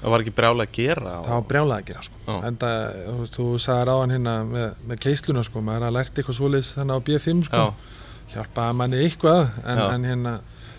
það 0.00 0.14
var 0.14 0.24
ekki 0.24 0.34
brjála 0.40 0.66
að 0.66 0.74
gera 0.78 1.14
það 1.26 1.34
var 1.36 1.46
brjálað 1.52 1.76
að 1.82 1.86
gera 1.92 2.06
sko. 2.08 2.24
Já. 2.26 2.34
en 2.48 2.58
það, 2.64 2.80
þú, 3.04 3.16
veist, 3.20 3.38
þú 3.38 3.46
sagðir 3.66 3.92
á 3.92 3.96
hann 4.00 4.16
hérna 4.16 4.34
með, 4.48 4.68
með 4.90 5.02
keisluna 5.06 5.46
sko, 5.46 5.62
maður 5.68 5.88
að 5.88 5.96
lært 5.98 6.18
eitthvað 6.18 6.38
svoleiðis 6.40 6.72
þannig 6.78 6.98
á 6.98 7.06
B5 7.08 7.46
sko. 7.50 7.62
Já, 7.62 7.94
hjálpaði 8.34 8.78
manni 8.80 9.04
eitthvað 9.04 9.44
en, 9.64 9.84
en 9.88 10.08
hérna 10.08 10.34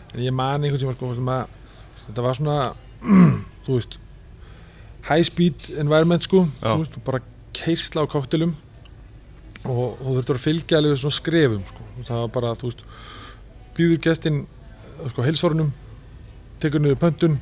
en 0.10 0.22
ég 0.26 0.34
man 0.36 0.64
einhvern 0.66 0.82
tíma 0.82 0.98
sko 0.98 1.14
að 1.14 1.58
þetta 2.08 2.26
var 2.26 2.38
svona 2.40 2.58
þú 3.66 3.78
veist 3.78 4.00
high 5.10 5.26
speed 5.26 5.70
environment 5.82 6.26
sko. 6.26 6.46
Veist, 6.62 6.98
bara 7.06 7.22
keirsla 7.56 8.06
á 8.06 8.12
koktelum 8.12 8.54
og, 9.66 9.98
þú 10.00 10.16
þurftur 10.20 10.40
að 10.40 10.46
fylgja 10.46 10.80
alveg 10.80 11.02
svona 11.02 11.18
skrefum 11.18 11.66
sko. 11.68 11.88
Það 12.08 12.24
var 12.24 12.32
bara 12.38 12.56
þú 12.60 12.72
veist 12.72 12.86
býður 13.78 14.02
gestinn 14.06 14.40
sko 15.10 15.26
heilsvarunum 15.26 15.74
tekur 16.60 16.84
niður 16.84 17.00
pöntun 17.00 17.38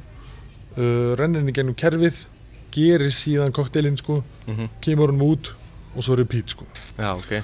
uh, 0.77 1.13
rennir 1.17 1.41
henni 1.41 1.55
gennum 1.55 1.77
kerfið 1.77 2.25
gerir 2.73 3.13
síðan 3.15 3.55
koktelinn 3.55 3.97
sko 3.97 4.19
mhm, 4.45 4.69
kemur 4.83 5.13
hann 5.13 5.23
út 5.25 5.53
og 5.97 6.05
svo 6.05 6.17
repeat 6.19 6.53
sko. 6.53 6.67
Já, 6.99 7.15
ok, 7.15 7.39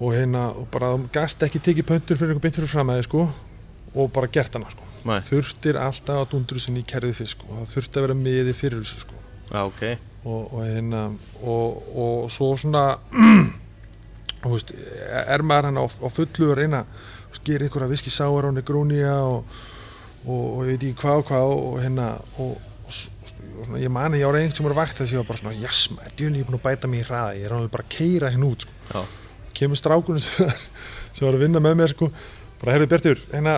og 0.00 0.14
hérna 0.16 0.48
og 0.56 0.66
bara 0.72 0.94
þú 0.96 1.10
gast 1.14 1.44
ekki 1.46 1.62
tekið 1.62 1.88
pöntur 1.92 2.18
fyrir 2.18 2.34
einhver 2.34 2.42
beint 2.48 2.58
fyrir 2.58 2.72
framæði 2.72 3.06
sko 3.06 3.26
og 3.94 4.10
bara 4.14 4.30
gert 4.32 4.58
hana 4.58 4.70
sko. 4.72 4.88
Þurftir 5.28 5.78
alltaf 5.78 6.24
að 6.24 6.32
dundru 6.32 6.60
sinni 6.62 6.82
í 6.82 6.88
kerfið 6.88 7.20
fyrst 7.20 7.36
sko. 7.36 7.50
Og 7.50 7.60
það 7.60 7.74
þurfti 7.76 8.00
að 8.00 8.06
vera 8.06 8.18
miði 8.18 8.56
fyrir 8.56 8.82
þessu 8.82 9.04
sko. 9.04 9.20
Já, 9.46 9.60
ok, 9.62 9.82
og, 10.26 10.40
og 10.52 10.64
hérna 10.66 11.02
og, 11.46 11.82
og 11.94 12.30
svo 12.34 12.50
svona 12.58 12.84
veist, 14.50 14.72
er 15.06 15.44
maður 15.46 15.70
hann 15.70 15.80
á, 15.82 15.84
á 15.86 16.08
fullu 16.10 16.50
að 16.50 16.58
reyna 16.60 16.82
veist, 17.30 17.44
gera 17.46 17.68
ykkur 17.68 17.86
að 17.86 17.94
viski 17.94 18.12
sáar 18.14 18.48
á 18.48 18.50
negrónia 18.54 19.14
og, 19.26 19.58
og, 20.26 20.42
og 20.42 20.64
ég 20.66 20.74
veit 20.74 20.88
ekki 20.88 21.02
hvað 21.04 21.20
og 21.22 21.28
hvað 21.30 21.52
og 21.54 21.78
hérna 21.84 22.08
svona, 22.90 23.80
ég 23.82 23.92
mani 23.92 24.20
ég 24.20 24.26
ára 24.28 24.40
einhvern 24.40 24.58
sem 24.58 24.66
voru 24.66 24.78
vakt 24.78 24.98
þess 24.98 25.12
að 25.12 25.16
ég 25.16 25.22
var 25.22 25.30
bara 25.30 25.42
svona 25.42 25.60
yes 25.60 25.84
maður, 25.94 26.16
djúli 26.18 26.40
ég 26.40 26.44
er 26.44 26.50
búin 26.50 26.58
að 26.58 26.66
bæta 26.66 26.90
mig 26.90 27.02
í 27.02 27.06
hraða 27.06 27.36
ég 27.38 27.46
er 27.46 27.56
alveg 27.56 27.72
bara 27.76 27.86
að 27.86 27.94
keira 27.96 28.32
hérna 28.34 28.50
út 28.50 28.66
sko. 28.66 29.04
Kemur 29.56 29.80
strákunum 29.80 30.20
sem 30.26 31.22
var 31.24 31.36
að 31.36 31.46
vinna 31.46 31.62
með 31.64 31.78
mér 31.80 31.94
sko, 31.94 32.10
bara 32.60 32.74
heyrðu 32.76 32.88
Bjartur 32.92 33.22
hérna, 33.32 33.54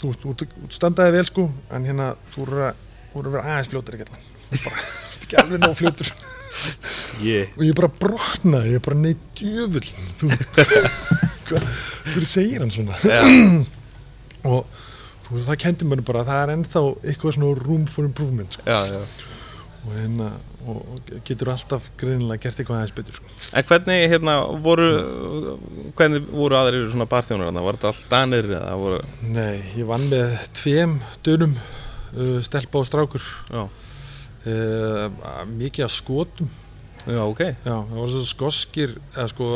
þú, 0.00 0.12
þú, 0.22 0.34
þú, 0.40 0.48
þú 0.66 0.70
standaði 0.76 1.14
vel 1.16 1.24
sko 1.28 1.46
en 1.72 1.88
hérna, 1.88 2.10
þú 2.34 2.46
eru 2.46 2.62
að, 2.68 2.84
þú 3.12 3.22
að 3.22 3.30
vera 3.36 3.44
aðeins 3.54 3.72
fljótur 3.72 3.96
ekki 3.98 4.06
allan 4.08 4.28
bara, 4.52 4.86
þú 5.12 5.26
ekki 5.26 5.40
alveg 5.42 5.64
nóg 5.64 5.76
fljótur. 5.80 6.12
Ég, 7.24 7.52
og 7.56 7.62
ég 7.64 7.76
bara 7.78 7.88
brotnaði, 8.02 8.74
ég 8.74 8.82
bara 8.84 8.98
neitt 9.00 9.22
djöfull 9.38 9.86
þú 10.20 10.28
veit 10.28 10.48
hvað, 11.48 11.68
hverju 12.12 12.28
segir 12.28 12.60
hann 12.64 12.72
svona? 12.74 12.98
Já, 13.08 13.22
og 14.50 14.66
þú 15.24 15.36
veist, 15.38 15.48
það 15.48 15.60
kendi 15.64 15.88
mér 15.88 16.02
bara 16.04 16.24
að 16.24 16.32
það 16.32 16.42
er 16.42 16.52
ennþá 16.58 16.82
eitthvað 17.08 17.36
svona 17.38 17.62
room 17.62 17.86
for 17.88 18.08
improvement 18.08 18.58
sko. 18.58 18.66
já, 18.68 18.78
já, 18.92 19.31
og 19.82 19.94
hérna 19.96 20.28
og, 20.70 21.10
getur 21.26 21.50
alltaf 21.52 21.88
greinilega 21.98 22.44
gert 22.44 22.60
eitthvað 22.60 22.78
aðeins 22.78 22.94
betur 22.94 23.18
sko. 23.18 23.30
En 23.58 23.66
hvernig, 23.66 24.06
hérna, 24.12 24.36
voru, 24.62 24.88
hvernig 25.98 26.26
voru 26.30 26.58
aðrir 26.58 26.88
svona 26.92 27.08
barþjónar 27.10 27.50
þarna? 27.50 27.64
Var 27.66 27.78
þetta 27.78 27.90
allt 27.90 28.10
danir 28.12 28.50
eða 28.52 28.76
voru, 28.78 29.00
Nei, 29.26 29.54
ég 29.74 29.88
vann 29.90 30.08
með 30.12 30.36
tveim 30.58 30.98
dönum 31.26 31.56
uh, 31.58 32.38
stelpa 32.46 32.82
og 32.82 32.88
strákur. 32.88 33.26
Uh, 33.52 35.08
mikið 35.50 35.88
af 35.88 35.94
skotum. 35.94 36.50
Já, 37.02 37.18
ok, 37.26 37.40
Já, 37.66 37.74
það 37.74 37.96
voru 37.98 38.12
svo 38.14 38.26
skoskir 38.30 38.92
sko 39.32 39.46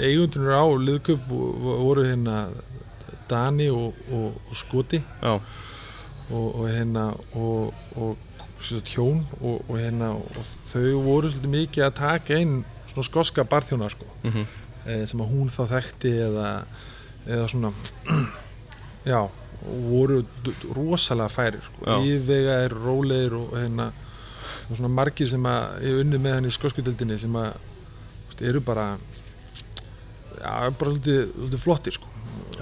eigundunir 0.00 0.54
á 0.56 0.64
liðköp 0.64 1.26
voru 1.28 2.06
hérna 2.06 2.46
Dani 3.28 3.68
og, 3.72 3.98
og, 4.08 4.38
og 4.48 4.56
Skoti. 4.56 5.02
Já, 5.20 5.34
og, 6.32 6.46
og 6.48 6.64
hérna 6.70 7.10
og, 7.36 7.74
hjón 8.62 9.22
og, 9.40 9.62
og 9.68 9.76
hérna 9.78 10.12
og 10.14 10.46
þau 10.70 11.02
voru 11.04 11.30
svolítið 11.32 11.54
mikið 11.56 11.86
að 11.88 11.94
taka 11.98 12.38
inn 12.42 12.56
svona 12.90 13.06
skoska 13.08 13.44
barþjóna 13.48 13.90
sko. 13.92 14.06
Mhm, 14.22 14.46
eh, 14.86 15.04
sem 15.06 15.20
að 15.20 15.30
hún 15.34 15.50
þá 15.52 15.62
þekkti 15.76 16.12
eða, 16.28 16.48
eða 17.26 17.48
svona 17.48 17.72
já, 19.12 19.20
voru 19.62 20.22
rosalega 20.74 21.30
færir 21.30 21.60
sko, 21.62 21.84
Já. 21.86 21.96
yfirvegaðir, 22.02 22.72
rólegir 22.82 23.36
og 23.38 23.52
hérna 23.58 23.92
og 24.70 24.76
svona 24.78 24.90
margir 24.90 25.28
sem 25.30 25.44
að 25.46 25.84
ég 25.86 26.00
unni 26.02 26.18
með 26.22 26.34
henni 26.38 26.50
í 26.50 26.54
skoskudeldinni 26.56 27.18
sem 27.20 27.36
að 27.38 27.52
veist, 28.28 28.42
eru 28.42 28.62
bara 28.64 28.86
já, 30.38 30.70
bara 30.70 30.90
svolítið, 30.90 31.58
flottir 31.62 31.94
sko. 31.98 32.08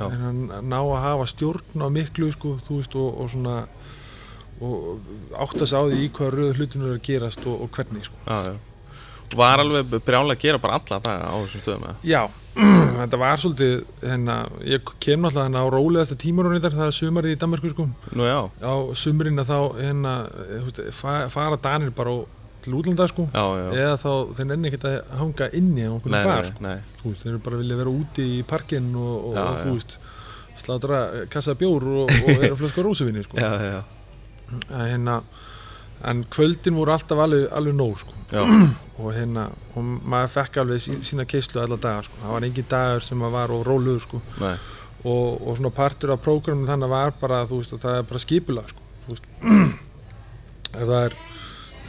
Að 0.00 0.22
ná 0.64 0.78
að 0.80 1.02
hafa 1.04 1.26
stjórn 1.28 1.84
á 1.84 1.88
miklu 1.92 2.30
sko, 2.32 2.54
þú 2.66 2.78
veist, 2.80 2.94
og, 2.96 3.20
og 3.20 3.30
svona 3.32 3.56
og 4.60 5.38
átta 5.46 5.66
sig 5.66 5.78
á 5.78 5.82
því 5.88 6.00
í 6.04 6.10
hvað 6.16 6.34
röðu 6.36 6.56
hlutinu 6.58 6.90
er 6.90 6.98
að 6.98 7.06
gerast 7.08 7.46
og, 7.46 7.62
og 7.64 7.72
hvernig 7.76 8.04
sko. 8.08 8.20
já, 8.26 8.38
já. 8.50 8.58
Var 9.30 9.62
alveg 9.62 9.92
brjálega 10.02 10.34
að 10.34 10.42
gera 10.42 10.58
bara 10.58 10.78
alla 10.80 10.96
daga 10.98 11.28
á 11.30 11.36
þessum 11.38 11.62
stöðum? 11.62 11.84
Já, 12.02 12.22
þetta 12.98 13.20
var 13.20 13.38
svolítið 13.38 13.76
hérna, 14.02 14.36
ég 14.66 14.90
kem 15.04 15.28
alltaf 15.28 15.46
hérna 15.46 15.62
á 15.62 15.66
rólegasta 15.70 16.18
tímarunni 16.18 16.58
þetta, 16.58 16.80
það 16.80 16.90
er 16.90 16.96
sumarið 16.98 17.36
í 17.36 17.38
Danmarku 17.44 17.70
sko 17.70 17.86
Nú 18.18 18.26
á 18.26 18.74
sumurinn 18.98 19.38
að 19.38 19.52
þá 19.52 19.58
hérna, 19.78 20.14
fara 21.30 21.60
Danir 21.62 21.94
bara 21.94 22.16
á- 22.18 22.28
til 22.60 22.74
útlanda 22.76 23.06
sko 23.08 23.28
já, 23.32 23.44
já, 23.56 23.68
eða 23.72 23.94
þá 24.02 24.10
þeir 24.36 24.48
nenni 24.50 24.68
ekkert 24.68 24.86
að 24.90 24.96
hanga 25.20 25.46
inni 25.56 25.86
á 25.88 25.90
okkur 25.94 26.12
bar 26.12 26.26
nei, 26.26 26.50
sko. 26.50 26.74
Þú 27.00 27.12
veist, 27.12 27.22
þeir 27.22 27.32
eru 27.32 27.42
bara 27.46 27.60
vilja 27.62 27.78
vera 27.80 27.94
úti 27.94 28.26
í 28.36 28.42
parkinn 28.50 28.90
og, 29.00 29.14
og, 29.30 29.38
og 29.40 29.62
þú 29.62 29.76
veist 29.78 29.96
slátra 30.60 31.00
kassa 31.32 31.54
bjór 31.56 31.86
og, 31.88 32.10
og 32.12 32.30
er 32.34 32.50
að 32.50 32.58
flöska 32.60 32.84
rósuvinni 32.84 33.24
sko. 33.24 33.40
já, 33.40 33.80
hérna, 34.70 35.20
en 36.10 36.24
kvöldin 36.32 36.78
voru 36.80 36.94
alltaf 36.94 37.20
alveg, 37.20 37.46
alveg 37.52 37.76
nóg 37.76 38.00
sko 38.00 38.16
og 39.00 39.08
hérna, 39.16 39.48
og 39.74 39.84
maður 39.84 40.34
fekk 40.36 40.60
alveg 40.62 40.82
sí, 40.84 40.98
sína 41.04 41.26
keislu 41.28 41.62
alla 41.62 41.78
daga 41.80 42.04
sko. 42.06 42.20
það 42.22 42.36
var 42.36 42.46
engin 42.48 42.70
dagur 42.70 43.06
sem 43.06 43.24
að 43.26 43.34
var 43.36 43.54
og 43.54 43.64
róluður 43.68 44.04
sko. 44.06 44.22
og, 44.40 45.26
og 45.40 45.58
svona 45.58 45.72
partur 45.74 46.14
af 46.14 46.22
prógramum 46.24 46.68
þannig 46.68 46.92
var 46.92 47.14
bara, 47.20 47.42
að 47.44 47.74
það 47.74 47.98
er 47.98 48.08
bara 48.08 48.24
skipulag 48.24 48.72
sko. 48.72 49.18
ef 50.80 50.86
það 50.86 50.98
er 51.02 51.18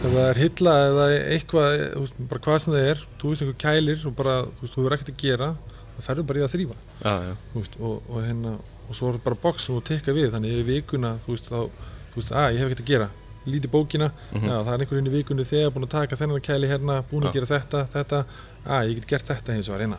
ef 0.02 0.08
það 0.10 0.24
er 0.26 0.40
hylla 0.42 0.74
eða 0.88 1.08
eitthvað, 1.36 1.72
veist, 2.02 2.22
bara 2.32 2.44
hvað 2.46 2.60
sem 2.64 2.74
það 2.74 2.88
er 2.90 3.04
þú 3.22 3.32
veist, 3.32 3.44
einhver 3.46 3.60
kælir 3.62 4.06
og 4.08 4.16
bara, 4.18 4.36
þú 4.58 4.66
veist, 4.66 4.74
þú 4.74 4.86
verður 4.86 4.98
ekkert 4.98 5.12
að 5.14 5.22
gera 5.22 5.50
það 5.92 6.06
ferður 6.08 6.28
bara 6.30 6.42
í 6.42 6.46
að 6.46 6.54
þrýfa 6.56 6.78
já, 6.82 7.14
já, 7.28 7.34
veist, 7.54 7.78
og, 7.80 8.08
og 8.10 8.26
hérna 8.26 8.54
og 8.92 8.98
svo 8.98 9.12
er 9.12 9.20
bara 9.24 9.40
box 9.44 9.68
sem 9.68 9.78
þú 9.78 9.84
tekka 9.88 10.16
við, 10.18 10.32
þannig 10.34 10.56
yfir 10.56 10.70
vikuna 10.72 11.14
þú 11.26 11.36
veist, 11.36 11.52
þá, 11.52 11.91
þú 12.12 12.20
veist, 12.22 12.32
að 12.32 12.54
ég 12.54 12.60
hef 12.60 12.70
ekkert 12.72 12.84
að 12.86 12.92
gera 12.94 13.10
líti 13.48 13.68
bókina, 13.74 14.12
Mhm. 14.34 14.46
já, 14.46 14.56
það 14.64 14.74
er 14.74 14.80
einhver 14.84 14.98
inn 15.02 15.08
í 15.08 15.14
vikunni 15.16 15.46
þegar 15.50 15.72
búin 15.74 15.86
að 15.88 15.90
taka 15.90 16.16
þennan 16.16 16.42
kæli 16.46 16.68
hérna, 16.70 17.04
búin 17.12 17.24
að 17.26 17.32
Já. 17.32 17.34
gera 17.40 17.50
þetta, 17.60 17.80
þetta 17.94 18.26
að 18.68 18.90
ég 18.90 18.96
get 19.00 19.08
gert 19.08 19.28
þetta 19.32 19.54
hins 19.56 19.68
vegar 19.70 19.82
eina 19.88 19.98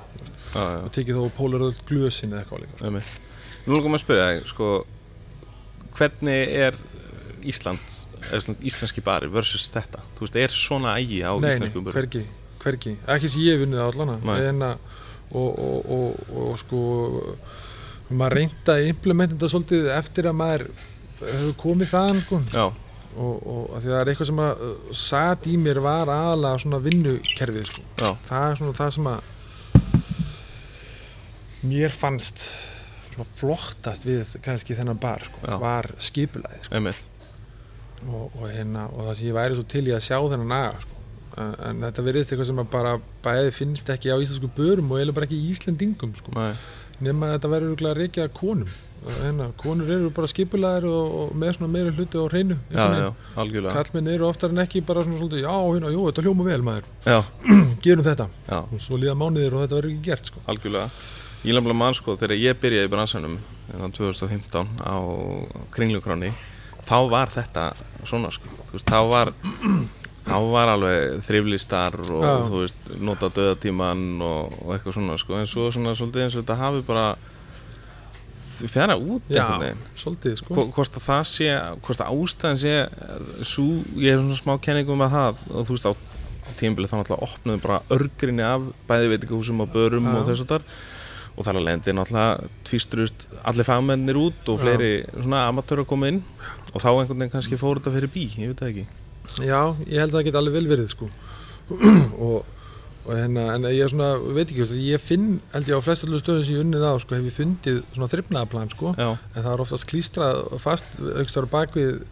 já, 0.54 0.62
já. 0.62 0.84
og 0.84 0.92
tekið 0.92 1.16
þó 1.18 1.30
pólaröð 1.38 1.80
glösin 1.88 2.30
eða 2.30 2.44
eitthvað 2.44 2.62
líka. 2.62 3.02
Nú 3.66 3.74
langum 3.74 3.94
að 3.94 4.02
spyrja 4.04 4.28
þig, 4.30 4.46
sko, 4.52 4.86
hvernig 5.98 6.48
er 6.54 6.74
Ísland, 7.42 7.80
íslenski 8.62 9.02
bari 9.02 9.26
versus 9.26 9.64
þetta? 9.74 9.98
Þú 10.14 10.20
veist, 10.20 10.36
er 10.38 10.48
svona 10.54 10.94
ægi 11.00 11.24
á 11.26 11.34
nei, 11.34 11.48
nei, 11.48 11.56
íslenskum 11.56 11.84
bari? 11.88 11.96
hvergi, 11.98 12.22
hvergi 12.62 12.92
ekki 13.08 13.28
sem 13.32 13.40
ég 13.42 13.56
hef 13.58 13.64
vunnið 13.66 13.82
á 13.82 13.86
allana 13.90 14.16
Nei. 14.22 14.38
að 14.38 14.78
og, 15.34 15.58
og, 15.58 15.90
og, 15.90 16.16
og 16.36 16.58
sko 16.60 17.36
maður 18.12 18.36
reynda 18.38 18.76
að 18.76 18.86
implementa 18.92 19.34
þetta 19.34 19.50
svolítið 19.50 19.88
eftir 19.96 20.28
að 20.30 20.36
maður 20.38 20.64
hefur 21.28 21.54
komið 21.62 21.90
þaðan 21.92 22.20
sko. 22.24 22.40
Já, 22.54 22.64
og, 23.12 23.46
og 23.52 23.76
því 23.82 23.88
það 23.92 23.98
er 24.00 24.10
eitthvað 24.12 24.30
sem 24.30 24.42
að 24.46 24.62
uh, 24.66 24.74
sat 25.04 25.46
í 25.52 25.56
mér 25.60 25.80
var 25.84 26.12
aðalega 26.12 26.62
svona 26.64 26.80
vinnukerfið 26.84 27.66
sko. 27.70 27.82
já, 28.00 28.10
það 28.28 28.46
er 28.50 28.60
svona 28.62 28.76
það 28.80 28.90
sem 28.96 29.10
að 29.12 29.30
mér 31.70 31.92
fannst 31.94 32.46
svona 33.12 33.26
flottast 33.28 34.06
við 34.08 34.36
kannski 34.42 34.74
þennan 34.78 34.98
bar 35.02 35.22
sko, 35.28 35.58
var 35.62 35.90
skipulæði 36.02 36.62
sko. 36.64 36.74
og, 38.08 38.32
og, 38.40 38.46
hérna, 38.50 38.88
og 38.90 39.06
það 39.10 39.14
sem 39.20 39.28
ég 39.28 39.36
væri 39.36 39.58
svo 39.58 39.66
til 39.70 39.84
í 39.86 39.92
að 39.94 40.02
sjá 40.08 40.16
þennan 40.32 40.56
aga 40.58 40.80
sko. 40.82 40.88
En- 41.42 41.54
en 41.68 41.78
þetta 41.86 42.02
verðist 42.04 42.32
eitthvað 42.32 42.48
sem 42.50 42.58
að 42.64 42.70
bara 42.72 42.94
bæði 43.24 43.52
finnst 43.56 43.88
ekki 43.94 44.10
á 44.12 44.16
íslensku 44.20 44.50
börum 44.56 44.90
og 44.92 44.98
eiginlega 44.98 45.16
bara 45.20 45.28
ekki 45.28 45.38
í 45.40 45.52
Íslendingum 45.54 46.10
sko. 46.18 46.32
nei, 46.36 46.50
nema 47.00 47.30
að 47.30 47.36
þetta 47.38 47.60
örgulega 47.60 48.00
reykjað 48.02 48.26
að 48.28 48.34
konum 48.40 48.72
Og 48.72 48.91
hérna, 49.08 49.48
konur 49.58 49.90
eru 49.90 50.10
bara 50.14 50.28
skipulæðir 50.30 50.86
og, 50.90 51.14
og 51.20 51.32
með 51.38 51.56
svona 51.56 51.70
meiri 51.72 51.94
hluti 51.96 52.20
á 52.20 52.24
hreinu 52.28 52.58
kallmenn 53.74 54.10
eru 54.12 54.28
oftar 54.28 54.52
en 54.54 54.62
ekki 54.62 54.82
bara 54.86 55.02
svona 55.06 55.18
svolítið, 55.18 55.42
já, 55.46 55.54
hérna, 55.56 55.90
jú, 55.94 56.04
þetta 56.08 56.24
hljóma 56.26 56.46
vel 56.46 56.62
maður. 56.66 56.90
Gerum 57.84 58.06
þetta, 58.06 58.28
já, 58.46 58.58
og 58.62 58.84
svo 58.84 59.00
líða 59.00 59.16
mánuðir 59.18 59.56
og 59.56 59.64
þetta 59.64 59.78
verður 59.80 59.94
ekki 59.94 60.06
gert 60.10 60.30
sko. 60.30 60.44
algjörlega. 60.52 60.92
Ég 61.42 61.56
lefnilega 61.56 61.78
mann, 61.80 61.96
sko, 61.98 62.14
þegar 62.20 62.38
ég 62.38 62.60
byrjaði 62.62 62.86
í 62.86 62.92
bransanum, 62.92 63.34
þannig 63.72 63.96
2015 63.98 64.70
á 64.86 64.96
kringlugráni, 65.74 66.30
þá 66.86 66.98
var 67.10 67.34
þetta 67.34 67.66
svona, 68.06 68.30
sko, 68.30 68.52
þú 68.68 68.78
veist, 68.78 68.92
þá 68.92 69.00
var, 69.10 69.32
þá 70.30 70.36
var 70.52 70.70
alveg 70.76 71.18
þriflistar 71.26 71.98
og, 72.04 72.22
Já. 72.22 72.32
þú 72.46 72.62
veist, 72.62 72.88
nota 73.02 73.32
döðatíman 73.34 74.06
og, 74.22 74.54
og 74.62 74.74
eitthvað 74.76 75.00
svona, 75.00 75.18
sko, 75.18 75.40
en 75.40 75.50
svo 75.50 75.66
svona 75.74 75.96
svolítið 75.98 76.28
eins 76.28 76.38
og 76.38 76.44
þetta 76.44 76.60
hafi 76.62 76.86
bara 76.86 77.08
fjara 78.72 78.96
út 79.00 79.28
já, 79.32 79.44
svolítið 79.98 80.36
sko. 80.40 80.54
Hvo- 80.56 80.68
hvort 80.76 80.96
að 80.98 81.06
það 81.08 81.22
sé, 81.32 81.50
hvort 81.86 82.00
að 82.04 82.14
ástæðan 82.16 82.60
sé 82.62 82.74
svo, 83.48 83.66
ég 83.98 84.14
er 84.16 84.22
svona 84.22 84.38
smá 84.40 84.54
kenningum 84.62 85.00
með 85.02 85.14
það 85.16 85.44
og 85.56 85.68
þú 85.68 85.76
veist 85.76 85.88
á, 85.88 85.92
á 85.92 86.50
tímabili 86.60 86.90
þá 86.90 86.96
náttúrulega 87.00 87.28
opnaði 87.28 87.62
bara 87.66 87.80
örgrinni 87.96 88.44
af 88.46 88.66
bæði 88.88 89.12
veitingahúsum 89.14 89.62
og 89.64 89.72
börum 89.74 90.08
Já. 90.10 90.14
og 90.20 90.26
þess 90.30 90.44
að 90.46 90.52
þar 90.56 90.66
og 91.32 91.46
þar 91.46 91.58
að 91.62 91.66
lendi 91.70 91.94
náttúrulega 91.96 92.50
tvístrust 92.68 93.28
allir 93.42 93.64
fagmennir 93.68 94.18
út 94.20 94.50
og 94.52 94.58
fleiri 94.60 94.90
svona 95.16 95.46
amatöru 95.48 95.86
að 95.86 95.92
koma 95.94 96.10
inn 96.12 96.22
og 96.74 96.80
þá 96.82 96.90
einhvern 96.92 97.18
veginn 97.22 97.32
kannski 97.32 97.56
fór 97.60 97.80
þetta 97.80 97.94
fyrir 97.96 98.12
bí, 98.12 98.26
ég 98.36 98.52
veit 98.52 98.60
það 98.60 98.72
ekki 98.74 99.46
já, 99.48 99.60
ég 99.88 100.02
held 100.02 100.12
að 100.12 100.18
það 100.18 100.26
geti 100.28 100.40
alveg 100.42 100.56
vel 100.58 100.68
verið 100.74 100.90
sko. 100.92 101.08
og 102.26 102.44
hérna 103.08 103.44
en 103.56 103.66
ég 103.66 103.82
er 103.82 103.90
svona, 103.90 104.12
veit 104.36 104.50
ekki, 104.52 104.66
ég 104.86 105.02
finn 105.02 105.40
held 105.52 105.70
ég 105.70 105.78
á 105.78 105.82
flestu 105.82 106.06
öllu 106.06 106.20
stöðum 106.22 106.44
sem 106.46 106.54
ég 106.54 106.62
unnið 106.62 106.84
á 106.86 106.92
sko, 107.02 107.16
hef 107.18 107.26
ég 107.26 107.34
fundið 107.34 107.78
svona 107.94 108.10
þrifnaðaplan 108.12 108.70
sko. 108.70 108.92
En 108.98 109.38
það 109.42 109.52
er 109.52 109.62
oftast 109.64 109.88
klístrað 109.90 110.42
fast 110.62 110.98
aukstar 111.00 111.48
bak 111.50 111.74
við 111.74 112.04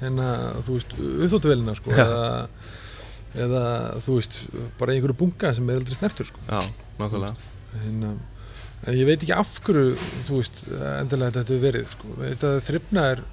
hérna, 0.00 0.28
þú 0.66 0.78
veist, 0.78 0.94
uppþóttuvélina 0.98 1.76
sko, 1.78 1.94
eða, 1.94 2.30
eða 3.46 3.64
þú 4.04 4.18
veist, 4.18 4.40
bara 4.80 4.96
einhverju 4.96 5.18
bunga 5.22 5.52
sem 5.54 5.70
er 5.70 5.80
aldrei 5.80 5.98
snertur 5.98 6.28
sko. 6.28 6.42
já, 6.50 6.60
nákvæmlega 6.98 7.34
hérna, 7.84 8.10
en 8.84 8.98
ég 8.98 9.08
veit 9.08 9.22
ekki 9.22 9.36
af 9.38 9.54
hverju 9.64 9.94
þú 10.26 10.40
veist, 10.40 10.64
endilega 10.98 11.38
þetta 11.38 11.54
hefur 11.54 11.64
verið 11.68 11.94
sko. 11.94 12.58
þrifna 12.66 13.06
er 13.14 13.24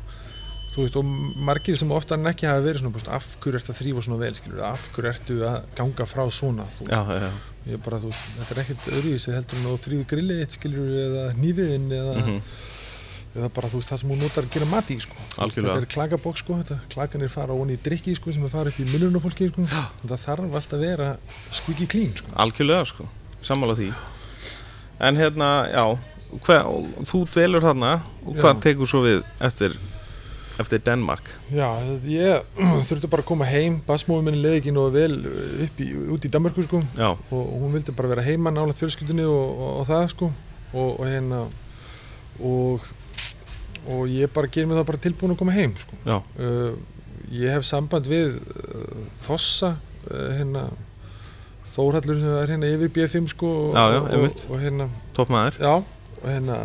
þú 0.72 0.86
veist, 0.86 0.98
og 1.00 1.08
margir 1.50 1.80
sem 1.80 1.92
oftar 1.92 2.20
en 2.20 2.32
ekki 2.32 2.48
hafa 2.48 2.64
verið 2.64 2.84
svona, 2.84 2.96
búst, 2.96 3.10
af 3.12 3.30
hverju 3.44 3.60
ertu 3.60 3.74
að 3.74 3.80
þrýfa 3.82 4.04
svona 4.06 4.20
vel 4.22 4.36
skilur, 4.38 4.62
af 4.68 4.90
hverju 4.96 5.12
ertu 5.12 5.40
að 5.48 5.58
ganga 5.78 6.08
frá 6.08 6.22
svona 6.32 6.68
þú, 6.78 6.88
Já, 6.92 7.02
já, 7.20 7.32
ég 7.72 7.82
bara, 7.86 8.00
þú 8.04 8.12
þetta 8.16 8.56
er 8.56 8.62
ekkert 8.64 8.92
öðruvísi 8.92 9.34
heldur 9.36 9.60
en 9.60 9.72
að 9.72 9.82
þrýfa 9.88 10.12
grillið 10.14 10.44
eitt 10.46 10.56
skilur 10.58 10.94
eða 11.06 11.26
hnífiðinn 11.36 11.90
eða, 11.98 12.16
mhm, 12.22 12.40
eða 13.32 13.50
bara 13.56 13.72
þú 13.72 13.82
veist, 13.82 13.92
það 13.92 14.02
sem 14.02 14.14
hún 14.14 14.24
notar 14.24 14.48
að 14.48 14.56
gera 14.56 14.70
mati 14.72 14.98
sko. 15.00 15.20
Algjörlega. 15.44 15.76
þetta 15.76 15.88
er 15.88 15.94
klagabók 15.96 16.40
sko, 16.40 16.58
þetta, 16.62 16.80
klaganir 16.92 17.32
fara 17.32 17.56
onni 17.56 17.78
í 17.78 17.84
drikki 17.84 18.16
sko, 18.16 18.32
sem 18.36 18.48
er 18.48 18.52
fara 18.52 18.72
upp 18.72 18.80
í 18.80 18.88
munnurinn 18.92 19.20
á 19.20 19.24
fólki 19.24 19.52
sko. 19.52 19.68
það 20.04 20.24
þarf 20.26 20.48
alltaf 20.60 20.80
að 20.80 20.88
vera 20.88 21.12
skviki 21.52 21.88
klín 21.92 22.16
sko. 22.16 22.32
algjörlega 22.36 22.88
sko 22.92 23.08
sammála 23.42 23.78
því 23.80 23.92
en 25.02 25.18
hérna, 25.18 25.48
já, 25.72 25.86
hver, 26.46 26.68
þú 27.08 27.24
dvelur 27.32 27.64
þarna 27.64 27.94
og 28.26 28.38
hvað 28.38 28.62
tekur 28.68 28.92
svo 28.92 29.02
við 29.06 29.24
eftir 29.42 29.80
eftir 30.62 30.82
Denmark. 30.86 31.28
Já, 31.54 31.68
ég 32.08 32.46
þurfti 32.90 33.10
bara 33.12 33.26
að 33.26 33.30
koma 33.32 33.48
heim. 33.50 33.80
Basmóðum 33.88 34.30
minni 34.30 34.44
leði 34.44 34.62
ekki 34.62 34.76
nógu 34.76 34.94
vel 34.96 35.18
upp 35.66 35.82
í, 35.84 35.90
út 36.16 36.28
í 36.28 36.32
Danmarku 36.34 36.66
sko. 36.66 36.82
Já, 36.98 37.10
og 37.12 37.52
hún 37.62 37.76
vildi 37.76 37.96
bara 37.98 38.14
vera 38.14 38.26
heima 38.26 38.54
nálægt 38.54 38.82
fjölskyldunni 38.82 39.28
og, 39.28 39.44
og, 39.52 39.74
og 39.82 39.90
það 39.90 40.08
sko. 40.16 40.32
Og, 40.72 40.90
og 40.94 41.04
hérna 41.10 41.42
og, 42.40 42.88
og 43.92 44.06
ég 44.12 44.32
bara 44.34 44.50
ger 44.52 44.70
mig 44.70 44.80
það 44.80 44.88
bara 44.92 45.04
tilbúin 45.08 45.36
að 45.36 45.42
koma 45.42 45.56
heim 45.56 45.76
sko. 45.80 46.00
Uh, 46.40 46.78
ég 47.32 47.54
hef 47.56 47.68
samband 47.68 48.08
við 48.10 48.38
uh, 48.38 49.04
Þossa 49.26 49.76
uh, 49.76 50.30
hérna 50.38 50.70
Þórhallur 51.72 52.18
sem 52.20 52.34
er 52.36 52.50
hérna 52.52 52.70
yfir 52.74 52.90
B5 52.92 53.30
sko 53.32 53.50
Já, 53.72 53.84
já, 53.96 54.00
og, 54.04 54.42
og 54.52 54.58
hérna 54.60 54.90
toppmaður. 55.16 55.60
Já, 55.62 55.76
og 56.18 56.26
hérna 56.28 56.58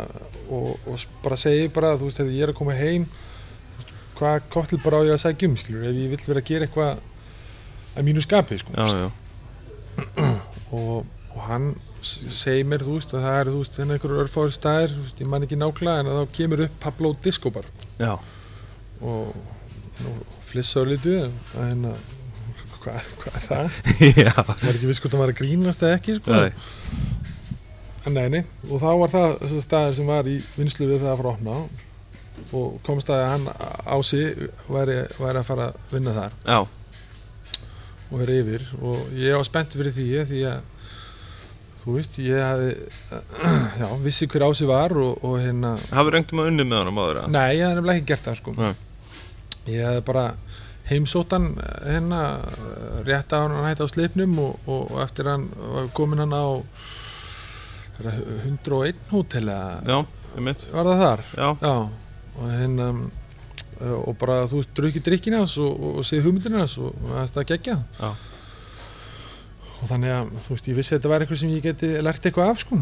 og, 0.49 0.97
bara 1.23 1.37
segi 1.39 1.69
bara 1.73 1.95
þú 1.99 2.09
veist, 2.09 2.21
ég 2.27 2.43
er 2.43 2.53
að 2.53 2.59
koma 2.59 2.75
heim 2.75 3.07
hvað 4.17 4.47
koktel 4.53 4.79
bara 4.83 5.01
á 5.03 5.07
ég 5.07 5.13
að 5.17 5.21
sækja 5.25 5.49
um 5.51 5.57
skilur, 5.61 5.85
ef 5.89 5.99
ég 6.01 6.09
vill 6.13 6.23
vera 6.27 6.41
að 6.43 6.49
gera 6.51 6.67
eitthvað 6.67 6.91
að 7.97 8.07
mínu 8.07 8.23
skapi 8.25 8.57
sko. 8.61 8.73
Já, 8.77 8.87
já, 9.03 9.09
og, 10.77 11.05
og 11.33 11.39
hann 11.47 11.69
s- 12.05 12.19
segir 12.37 12.67
mér 12.69 12.83
þú 12.85 12.97
veist 12.97 13.13
að 13.17 13.23
það 13.27 13.37
er 13.41 13.51
þú 13.53 13.61
veist 13.63 13.79
hérna 13.81 13.95
einhverjur 13.97 14.23
örfáður 14.25 14.53
staðir 14.57 14.93
veist, 14.99 15.21
ég 15.23 15.31
man 15.31 15.45
ekki 15.47 15.57
nákvæmlega 15.61 16.03
en 16.03 16.11
þá 16.13 16.35
kemur 16.37 16.65
upp 16.67 16.75
Pablo 16.83 17.13
Disco 17.25 17.51
bar. 17.55 17.69
Já, 18.01 18.13
og 19.01 19.33
nú, 20.03 20.13
flissaður 20.49 20.91
lítið 20.95 21.17
að 21.25 21.65
hérna 21.71 21.95
hvað 22.83 23.09
hva 23.23 23.33
er 23.33 23.47
það? 23.47 23.81
var 24.67 24.75
ekki 24.77 24.89
viss 24.91 25.01
hvort 25.03 25.15
það 25.17 25.23
var 25.25 25.33
að 25.33 25.39
grínast 25.41 25.83
eða 25.87 25.97
ekki 25.99 26.17
sko. 26.19 26.41
En 28.07 28.15
nei, 28.15 28.27
nei, 28.31 28.43
og 28.71 28.79
þá 28.79 28.87
var 29.01 29.11
það 29.11 29.57
staðir 29.59 29.97
sem 29.97 30.07
var 30.07 30.27
í 30.31 30.37
vinslu 30.55 30.85
við 30.87 31.01
það 31.01 31.09
að 31.11 31.17
fara 31.19 31.31
að 31.33 31.39
opna 31.41 31.55
og 32.55 32.79
komst 32.85 33.09
að 33.13 33.25
hann 33.27 33.45
á 33.51 33.95
sig 34.05 34.49
væri, 34.71 35.01
væri 35.19 35.41
að 35.41 35.47
fara 35.49 35.69
að 35.71 35.93
vinna 35.93 36.15
þar. 36.15 36.35
Já, 36.47 36.59
og 38.07 38.17
vera 38.21 38.39
yfir. 38.41 38.65
Og 38.81 39.13
ég 39.19 39.35
var 39.35 39.47
spennt 39.47 39.77
fyrir 39.77 39.95
því 39.95 40.07
því 40.31 40.43
að 40.53 40.73
þú 41.87 41.95
veist, 41.95 42.17
ég 42.19 42.43
hafði 42.43 42.71
já, 43.81 43.87
vissi 44.03 44.27
hver 44.27 44.47
á 44.47 44.49
sig 44.55 44.67
var 44.67 44.95
og, 44.99 45.21
og 45.23 45.37
hérna, 45.39 45.77
hafðu 45.95 46.15
reyndum 46.17 46.41
að 46.43 46.49
unni 46.51 46.65
með 46.67 46.81
honum 46.83 46.99
áður 46.99 47.19
að 47.21 47.29
nei, 47.35 47.45
ég 47.55 47.63
hafði 47.63 47.77
nefnilega 47.77 48.01
ekki 48.01 48.09
gert 48.11 48.27
það 48.27 48.39
sko. 48.41 48.55
Nei. 48.57 48.73
ég 49.71 49.85
hafði 49.87 50.01
bara 50.09 50.25
heimsóttan 50.87 51.47
hérna 51.83 52.21
rétt 53.07 53.35
á 53.35 53.37
hann 53.43 53.55
hætti 53.65 53.87
á 53.87 53.91
sleipnum 53.91 54.35
og, 54.43 54.59
og, 54.67 54.97
eftir 55.03 55.27
hann 55.31 55.47
komin 55.95 56.23
hann 56.23 56.35
á 56.35 56.47
er 57.97 58.09
það 58.09 58.19
101 58.51 59.07
hótel 59.11 59.47
var 60.75 60.91
það 60.91 61.01
þar? 61.05 61.25
já, 61.33 61.47
Já, 61.63 61.73
og 62.37 62.51
hérna 62.51 62.87
uh, 62.93 63.97
og 64.03 64.17
bara 64.21 64.45
þú 64.49 64.63
drukkið 64.77 65.05
drikkina 65.05 65.41
hans 65.43 65.57
og, 65.61 65.71
og, 65.73 65.99
og 66.01 66.07
séð 66.07 66.27
hugmyndina 66.27 66.63
hans 66.63 66.77
og 66.81 66.95
það 67.33 67.49
gegja 67.53 67.77
Já. 67.97 68.09
og 69.81 69.85
þannig 69.91 70.15
að 70.15 70.31
þú 70.45 70.55
veist, 70.55 70.69
ég 70.71 70.79
vissi 70.79 70.93
að 70.93 70.99
þetta 70.99 71.13
væri 71.13 71.27
eitthvað 71.27 71.41
sem 71.43 71.53
ég 71.53 71.65
geti 71.65 71.91
lært 72.05 72.29
eitthvað 72.29 72.53
af 72.53 72.63
sko. 72.63 72.79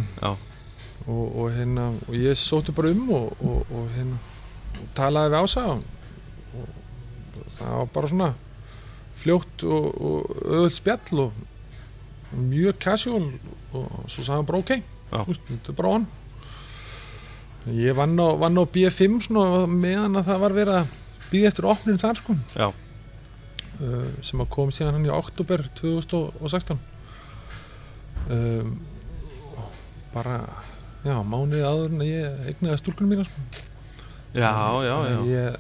Og, 1.06 1.26
og 1.38 1.52
hérna, 1.54 1.90
og 2.08 2.16
ég 2.18 2.40
sótti 2.40 2.74
bara 2.76 2.94
um 2.96 3.10
og, 3.14 3.36
og, 3.44 3.76
og 3.76 3.92
hérna 3.94 4.18
talaði 4.98 5.34
við 5.34 5.44
ása 5.44 5.66
og, 5.76 5.84
það 7.56 7.76
var 7.80 7.92
bara 7.94 8.12
svona 8.12 8.30
fljótt 9.16 9.64
og, 9.68 9.86
og 9.96 10.32
öðvöld 10.44 10.76
spjall 10.76 11.22
og 11.28 11.44
mjög 12.36 12.80
casual 12.84 13.28
og 13.76 13.92
svo 14.12 14.24
sagði 14.24 14.38
hann 14.40 14.50
bara 14.50 14.62
ok. 14.64 14.74
Þetta 15.12 15.72
er 15.72 15.78
bara 15.78 15.94
on 16.00 16.08
ég 17.74 17.96
vann 17.98 18.18
á, 18.22 18.28
vann 18.38 18.60
á 18.62 18.64
B5 18.70 19.22
svona 19.26 19.66
meðan 19.70 20.20
að 20.20 20.28
það 20.30 20.42
var 20.44 20.58
verið 20.60 20.80
að 20.82 20.98
býða 21.32 21.52
eftir 21.52 21.70
opnun 21.72 22.02
þar 22.02 22.20
sko 22.20 22.36
Já. 22.54 22.68
uh, 22.70 24.10
sem 24.26 24.44
að 24.44 24.52
kom 24.54 24.74
síðan 24.76 25.00
hann 25.00 25.08
í 25.08 25.14
oktober 25.14 25.66
2016 25.80 26.78
um, 28.30 28.76
bara 30.16 30.40
já, 31.06 31.16
mánuði 31.26 31.64
áður 31.66 31.94
en 31.94 32.04
að 32.04 32.12
ég 32.12 32.52
eignaði 32.52 32.82
stúlkunum 32.82 33.14
mína 33.14 33.26
sko. 33.28 33.48
já, 34.36 34.52
já, 34.86 34.96
já. 35.10 35.18
Ég, 35.30 35.58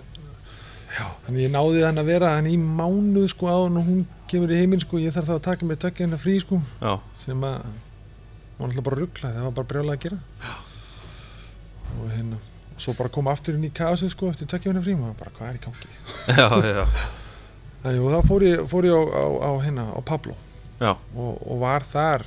já, 0.95 1.07
þannig 1.25 1.41
ég 1.43 1.51
náði 1.53 1.83
hann 1.85 2.01
að 2.01 2.11
vera 2.13 2.35
hann 2.37 2.49
í 2.49 2.55
mánuð 2.59 3.27
sko 3.33 3.49
áður 3.51 3.81
og 3.81 3.89
hún 3.89 4.05
kemur 4.29 4.53
í 4.53 4.61
heiminn 4.61 4.81
sko, 4.81 5.01
ég 5.01 5.13
þarf 5.15 5.29
þá 5.29 5.35
að 5.39 5.43
taka 5.49 5.67
mig 5.69 5.81
tvekja 5.81 6.07
hennar 6.07 6.21
frí 6.21 6.37
sko 6.41 6.61
já. 6.81 6.95
sem 7.19 7.43
að 7.45 7.65
var 8.55 8.69
náttúrulega 8.69 8.87
bara 8.87 9.01
ruggla 9.01 9.33
það 9.35 9.49
var 9.49 9.57
bara 9.59 9.71
brjálega 9.73 9.97
að 9.97 10.05
gera 10.05 10.21
já. 10.45 10.55
Svo 12.77 12.95
bara 12.97 13.11
koma 13.13 13.31
aftur 13.35 13.55
inn 13.55 13.67
í 13.67 13.73
kaosið 13.75 14.11
sko 14.11 14.29
eftir 14.31 14.49
tvekja 14.51 14.71
hennar 14.71 14.83
frí 14.85 14.95
og 14.97 15.03
maður 15.03 15.19
bara 15.21 15.35
hvað 15.37 15.51
er 15.51 15.59
í 15.59 15.63
gangi? 15.63 15.93
Já, 16.39 16.47
já, 16.65 16.85
Þannig, 17.85 18.01
og 18.01 18.13
þá 18.15 18.29
fór 18.31 18.43
ég, 18.47 18.61
fór 18.71 18.87
ég 18.89 18.95
á, 18.97 19.03
á, 19.05 19.25
á, 19.45 19.51
hérna, 19.61 19.83
á 19.93 19.99
Pablo. 20.01 20.33
Og, 20.81 21.35
og 21.45 21.59
var 21.61 21.85
þar 21.85 22.25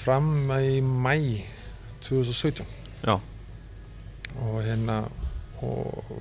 fram 0.00 0.30
í 0.56 0.78
mæ 0.80 1.42
2017 2.06 2.64
Já. 3.04 3.18
og 4.40 4.60
hérna 4.64 5.02
og 5.60 6.14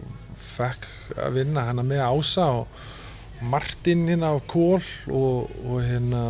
fekk 0.57 0.87
að 1.15 1.37
vinna 1.37 1.63
hérna 1.69 1.85
með 1.87 2.03
Ása 2.03 2.49
og 2.59 3.45
Martin 3.53 4.07
hérna 4.09 4.33
á 4.35 4.37
Kól 4.51 4.83
og, 5.07 5.53
og 5.63 5.79
hérna 5.85 6.23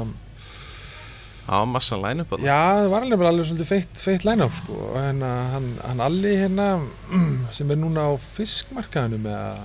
Já, 1.50 1.60
massa 1.66 1.98
line-up 1.98 2.34
að 2.36 2.44
já, 2.46 2.58
það 2.78 2.88
var 2.94 3.06
alveg 3.06 3.22
bara 3.24 3.30
alveg 3.34 3.48
svolítið 3.50 3.70
feitt, 3.72 4.02
feitt 4.04 4.26
line-up 4.28 4.54
sko. 4.60 4.76
Og 4.92 4.98
hérna 5.02 5.30
hann, 5.56 5.70
hann 5.82 6.04
Alli 6.06 6.34
hérna 6.38 6.68
sem 7.58 7.72
er 7.74 7.80
núna 7.82 8.04
á 8.06 8.12
fiskmarkaðinu 8.38 9.22
með 9.24 9.64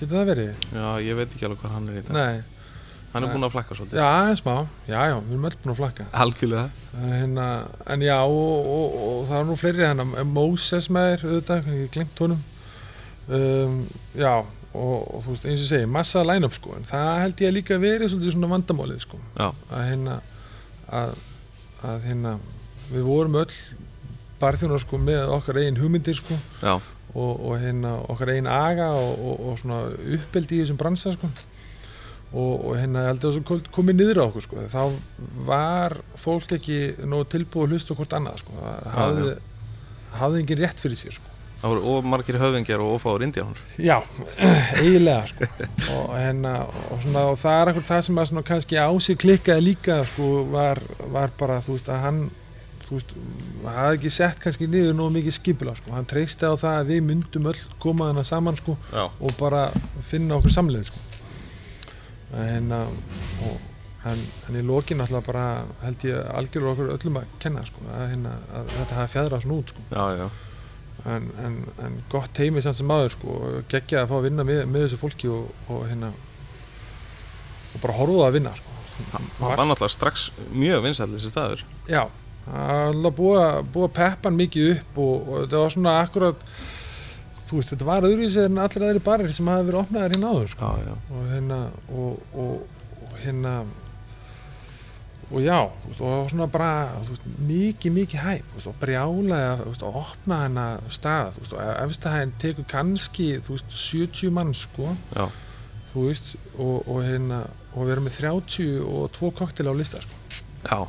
getur 0.00 0.16
það 0.16 0.32
verið? 0.32 0.64
Já, 0.74 0.86
ég 1.06 1.20
veit 1.20 1.28
ekki 1.30 1.46
alveg 1.46 1.62
hvað 1.62 1.76
hann 1.76 1.92
er 1.92 2.00
í 2.00 2.06
dag. 2.08 2.16
Nei, 2.18 2.58
Hann 3.10 3.24
er 3.24 3.26
Nei. 3.26 3.32
búinn 3.34 3.42
að 3.48 3.54
flakka 3.56 3.74
svolítið. 3.74 3.98
Já, 3.98 4.06
aðeins 4.06 4.38
smá. 4.38 4.52
Já, 4.86 4.98
já, 5.10 5.14
við 5.18 5.32
erum 5.34 5.46
öll 5.48 5.54
búin 5.64 5.72
að 5.72 5.78
flakka. 5.80 6.04
Algjörlega. 6.22 6.84
Hérna, 6.94 7.46
en 7.90 8.04
já, 8.06 8.18
og, 8.22 8.68
og, 8.70 8.92
og 9.08 9.24
það 9.26 9.40
er 9.40 9.48
nú 9.48 9.56
fleiri 9.58 9.82
hérna, 9.82 10.06
Moses 10.30 10.86
með 10.94 11.08
þér 11.10 11.24
auðvitað, 11.26 11.72
ég 11.74 11.90
glimt 11.96 12.22
honum. 12.22 12.44
Um, 13.34 13.80
já, 14.14 14.30
og, 14.70 14.94
og 15.10 15.24
þú 15.24 15.34
veist, 15.34 15.48
eins 15.50 15.64
og 15.64 15.70
segi, 15.72 15.88
massa 15.90 16.22
line-up 16.26 16.54
sko, 16.54 16.76
en 16.78 16.86
það 16.86 17.10
held 17.24 17.42
ég 17.42 17.50
að 17.50 17.56
líka 17.58 17.80
verið 17.82 18.12
svolítið 18.12 18.36
svona 18.36 18.52
vandamálið 18.54 19.02
sko, 19.02 19.18
Já. 19.34 19.48
að 19.74 19.84
hérna 19.88 20.16
að, 20.90 21.12
að 21.86 22.06
hérna 22.08 22.32
við 22.90 23.04
vorum 23.06 23.36
öll 23.42 23.52
barþjónar 24.40 24.80
sko 24.82 24.98
með 24.98 25.30
okkar 25.36 25.58
eigin 25.60 25.78
hugmyndir 25.80 26.16
sko. 26.16 26.38
Já, 26.62 26.74
og, 27.14 27.32
og 27.50 27.56
hérna 27.60 27.94
okkar 28.10 28.32
eigin 28.34 28.48
aga 28.50 28.90
og, 28.96 29.24
og, 29.30 29.64
og 29.64 29.96
uppeldi 30.16 30.58
í 30.58 30.62
þessum 30.64 30.78
bransa 30.80 31.12
sko. 31.16 31.30
Og, 32.30 32.52
og 32.70 32.76
hérna 32.78 33.02
ég 33.02 33.08
held 33.10 33.24
að 33.26 33.36
það 33.40 33.46
kom- 33.48 33.70
komið 33.74 33.96
niður 33.98 34.20
á 34.22 34.24
okkur 34.28 34.44
sko. 34.46 34.64
Þá 34.70 34.82
var 35.48 35.96
fólk 36.22 36.52
ekki 36.54 36.76
nóg 37.10 37.26
tilbúið 37.32 37.66
að 37.66 37.74
hlusta 37.74 37.96
hvort 37.98 38.14
annað 38.20 38.38
sko. 38.44 38.54
Það 38.62 38.94
hafði, 38.96 39.32
hafði 40.20 40.42
engin 40.44 40.60
rétt 40.62 40.82
fyrir 40.84 41.00
sér 41.00 41.16
sko 41.18 41.36
það 41.60 41.72
voru 41.74 41.92
of 41.92 42.08
margir 42.08 42.38
höfðingjar 42.40 42.82
og 42.82 42.96
ofáður 42.96 43.24
indjánur 43.26 43.62
já, 43.76 43.98
eiginlega 44.80 45.26
sko. 45.28 45.48
Og 45.96 46.12
hérna 46.16 46.54
og, 46.64 47.00
svona, 47.04 47.24
og 47.28 47.40
það 47.40 47.56
er 47.60 47.72
akkur 47.72 47.88
það 47.90 48.04
sem 48.06 48.20
að 48.20 48.28
svona 48.30 48.44
kannski 48.50 48.80
á 48.80 48.88
sig 49.04 49.20
klikkaði 49.20 49.66
líka 49.66 49.98
sko 50.08 50.30
var, 50.52 50.80
var 51.12 51.34
bara 51.40 51.60
veist 51.66 51.90
að 51.92 52.04
hann 52.06 52.22
veist, 52.88 53.14
hann 53.62 53.76
hafði 53.76 54.00
ekki 54.00 54.14
sett 54.14 54.42
kannski 54.42 54.68
niður 54.70 54.96
nógu 54.98 55.18
mikið 55.18 55.36
skipula 55.36 55.76
sko, 55.78 55.92
hann 55.94 56.08
treysti 56.10 56.48
á 56.48 56.54
það 56.56 56.80
að 56.80 56.92
við 56.94 57.06
myndum 57.10 57.50
öll 57.52 57.58
koma 57.82 58.08
þarna 58.10 58.26
saman 58.26 58.60
sko 58.60 58.76
og 58.96 59.34
bara 59.38 59.68
finna 60.08 60.40
okkur 60.40 60.56
samleið 60.56 60.88
sko. 60.88 61.04
hérna 62.34 62.86
og 63.46 63.56
en, 64.08 64.20
en 64.48 64.56
í 64.56 64.62
lokin 64.64 65.02
alltaf 65.04 65.26
bara 65.28 65.46
held 65.84 66.04
ég 66.08 66.30
algjörur 66.32 66.72
okkur 66.72 66.94
öllum 66.96 67.20
að 67.20 67.34
kenna 67.42 67.66
sko, 67.68 67.84
að, 67.92 68.06
hérna, 68.14 68.38
að 68.56 68.70
þetta 68.78 69.02
hafi 69.02 69.18
fjæðrað 69.18 69.44
svona 69.44 69.60
út 69.60 69.74
sko. 69.74 69.90
já, 69.90 70.22
já 70.22 70.49
en, 71.08 71.28
en, 71.44 71.58
en 71.84 72.00
gott 72.12 72.40
heimi 72.40 72.62
samt 72.64 72.78
sem 72.80 72.90
aður 72.92 73.14
sko, 73.14 73.36
geggjað 73.72 74.02
að 74.02 74.10
fá 74.10 74.16
að 74.18 74.26
vinna 74.28 74.46
með, 74.46 74.64
með 74.70 74.86
þessu 74.86 75.00
fólki 75.00 75.30
og, 75.32 75.52
og 75.68 75.86
hérna 75.88 76.12
og 77.70 77.78
bara 77.84 77.96
horfa 78.00 78.16
það 78.18 78.26
að 78.26 78.36
vinna 78.38 78.56
sko. 78.58 78.74
Hann 79.14 79.30
var 79.40 79.62
náttúrulega 79.62 79.94
strax 79.94 80.26
mjög 80.52 80.82
vinsæll 80.84 81.08
þessi 81.14 81.30
staður 81.32 81.62
já, 81.88 82.02
það 82.44 82.82
alveg 82.90 83.16
búið 83.16 83.40
að 83.46 83.60
búið 83.72 83.86
að 83.86 83.94
peppa 83.96 84.28
hann 84.28 84.40
mikið 84.40 84.72
upp 84.74 85.00
og, 85.00 85.14
og 85.14 85.38
þetta 85.44 85.62
var 85.62 85.74
svona 85.76 85.94
akkurat 86.02 86.44
þú 87.50 87.58
veist, 87.58 87.72
þetta 87.72 87.88
var 87.88 88.06
öðruvísi 88.06 88.42
en 88.44 88.60
allir 88.62 88.86
aðri 88.86 89.02
barir 89.06 89.32
sem 89.34 89.48
hafi 89.50 89.66
verið 89.70 89.80
opnaðir 89.80 90.14
hérna 90.14 90.34
áður 90.34 90.52
sko. 90.52 90.68
Já, 90.68 90.90
já, 90.90 91.14
og 91.16 91.30
hérna 91.32 91.60
og, 91.96 92.34
og, 92.44 92.82
og 93.00 93.16
hérna 93.24 93.54
og 95.30 95.42
já, 95.44 95.58
þú 95.82 95.90
veist, 95.90 96.00
og 96.02 96.30
svona 96.32 96.46
bara 96.50 96.70
veist, 97.06 97.26
mikið, 97.46 97.94
mikið 97.94 98.24
veist, 98.26 98.66
og 98.66 98.78
brjálaði 98.82 99.50
að, 99.70 99.84
opna 99.86 100.40
hana 100.44 100.64
stað, 100.90 101.38
og 101.44 101.52
efstahæðin 101.86 102.34
tekur 102.42 102.66
kannski, 102.70 103.28
þú 103.46 103.54
veist, 103.54 103.76
70 103.78 104.34
mann 104.34 104.50
sko, 104.58 104.94
já, 105.14 105.28
þú 105.92 106.06
veist 106.08 106.32
og, 106.56 106.88
og 106.88 107.02
hérna, 107.06 107.44
og 107.74 107.86
við 107.86 107.94
erum 107.94 108.08
með 108.08 108.18
32 108.24 109.32
koktel 109.38 109.70
á 109.70 109.74
lista 109.78 110.02
sko. 110.02 110.18
já, 110.66 110.80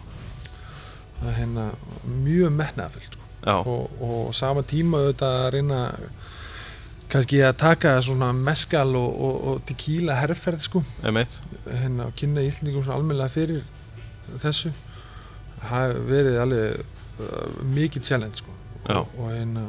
það 1.20 1.30
er 1.30 1.38
hérna 1.38 1.68
mjög 2.26 2.56
metnaðafullt 2.58 3.18
sko. 3.18 3.60
og, 3.62 4.02
og 4.02 4.34
sama 4.38 4.66
tíma 4.66 5.04
auðvitað 5.04 5.38
að 5.44 5.52
reyna 5.58 5.84
kannski 7.12 7.42
að 7.44 7.58
taka 7.60 7.94
svona 8.02 8.32
meskal 8.34 8.88
og, 8.96 9.12
og, 9.12 9.38
og 9.52 9.64
tequila 9.68 10.16
herrferð 10.16 10.64
sko. 10.64 10.82
Hérna 11.04 12.08
að 12.08 12.14
kynna 12.22 12.46
Íslandingum 12.48 12.86
svona 12.86 12.98
almennilega 13.02 13.34
fyrir 13.34 13.64
þessu 14.42 14.72
hafi 15.70 16.04
verið 16.10 16.40
alveg 16.42 16.82
uh, 16.82 17.62
mikið 17.76 18.08
challenge 18.08 18.42
sko 18.42 18.54
og, 18.90 19.12
og 19.20 19.28
hérna 19.32 19.66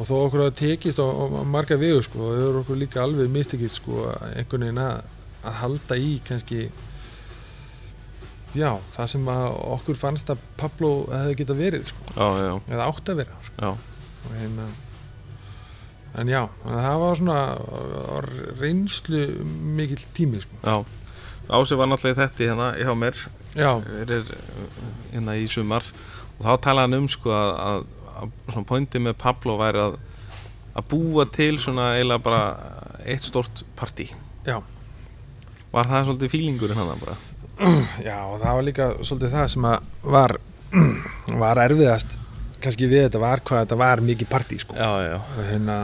og 0.00 0.06
þó 0.06 0.12
okkur 0.24 0.44
hafa 0.44 0.54
tekist 0.60 1.00
á, 1.02 1.06
marga 1.50 1.76
vegu 1.80 2.02
sko, 2.06 2.20
og 2.28 2.36
hefur 2.38 2.60
okkur 2.62 2.78
líka 2.78 3.02
alveg 3.02 3.32
mistekist 3.34 3.80
sko, 3.80 4.04
einhvern 4.30 4.62
veginn 4.68 4.78
að, 4.84 5.00
að 5.42 5.58
halda 5.64 5.98
í 5.98 6.12
kannski 6.24 6.60
já, 8.56 8.70
það 8.94 9.10
sem 9.12 9.26
að 9.34 9.48
okkur 9.76 9.98
fannst 9.98 10.30
að 10.32 10.44
Pablo 10.60 10.92
hefði 11.10 11.34
geta 11.42 11.58
verið 11.58 11.90
sko, 11.90 12.06
Já, 12.14 12.28
já, 12.46 12.54
eða 12.76 12.86
átt 12.92 13.12
að 13.12 13.20
vera 13.24 13.40
sko. 13.48 13.74
og 13.74 14.38
hérna 14.38 14.68
en 16.20 16.30
já, 16.32 16.40
að 16.66 16.80
það 16.86 16.96
var 17.04 17.20
svona 17.20 17.36
var 18.10 18.30
reynslu 18.62 19.20
mikill 19.78 20.06
tími 20.16 20.40
sko. 20.42 20.62
já. 20.64 20.78
Ási 21.50 21.78
var 21.78 21.90
náttúrulega 21.90 22.14
í 22.14 22.20
þetta 22.20 22.46
hérna 22.46 22.68
hjá 22.78 22.92
mér 22.98 23.24
já, 23.58 23.70
fyrir 23.86 24.28
hérna 25.10 25.36
í 25.40 25.48
sumar. 25.50 25.86
Og 26.38 26.46
þá 26.46 26.52
talaði 26.66 26.86
hann 26.86 27.00
um 27.02 27.08
sko 27.10 27.34
að, 27.34 27.50
að, 27.64 27.82
að 28.20 28.32
svona 28.52 28.68
pointi 28.68 29.02
með 29.02 29.18
Pablo 29.20 29.58
væri 29.60 29.82
að 29.82 29.98
að 30.80 30.86
búa 30.90 31.26
til 31.30 31.56
svona 31.60 31.94
eiginlega 31.96 32.22
bara 32.24 32.42
eitt 33.04 33.26
stort 33.26 33.64
partí. 33.78 34.08
Já. 34.46 34.60
Var 35.70 35.90
það 35.90 36.06
svolítið 36.08 36.32
fílingurinn 36.34 36.80
hann 36.80 37.02
bara? 37.02 37.16
Já, 38.08 38.16
og 38.24 38.38
það 38.40 38.56
var 38.56 38.66
líka 38.66 38.88
svolítið 39.02 39.34
það 39.34 39.48
sem 39.54 39.66
að 39.70 39.88
var, 40.16 40.36
var 41.42 41.62
erfiðast 41.66 42.16
kannski 42.60 42.88
við 42.90 43.06
þetta 43.06 43.22
var 43.22 43.42
hvað 43.46 43.64
þetta 43.64 43.80
var 43.80 44.04
mikið 44.04 44.30
partí 44.30 44.60
sko. 44.60 44.76
Já, 44.76 44.90
já, 45.06 45.16
og 45.20 45.42
hérna 45.48 45.78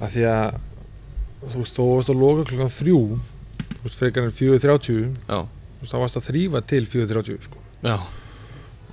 að 0.00 0.14
því 0.14 0.26
að 0.30 0.58
þú 1.40 1.62
veist, 1.62 1.76
þú 1.76 1.86
varst 1.90 2.12
að 2.12 2.20
loka 2.20 2.48
klukkan 2.50 2.74
þrjú 2.76 3.00
veist, 3.10 3.39
frekar 3.88 4.24
en 4.28 4.30
4.30 4.30 5.14
já, 5.28 5.38
þú 5.40 5.82
veist, 5.84 5.92
þá 5.94 5.98
varst 6.02 6.16
að 6.20 6.26
þrýfa 6.30 6.60
til 6.66 6.86
4.30 6.86 7.44
sko. 7.46 7.58
já, 7.86 7.96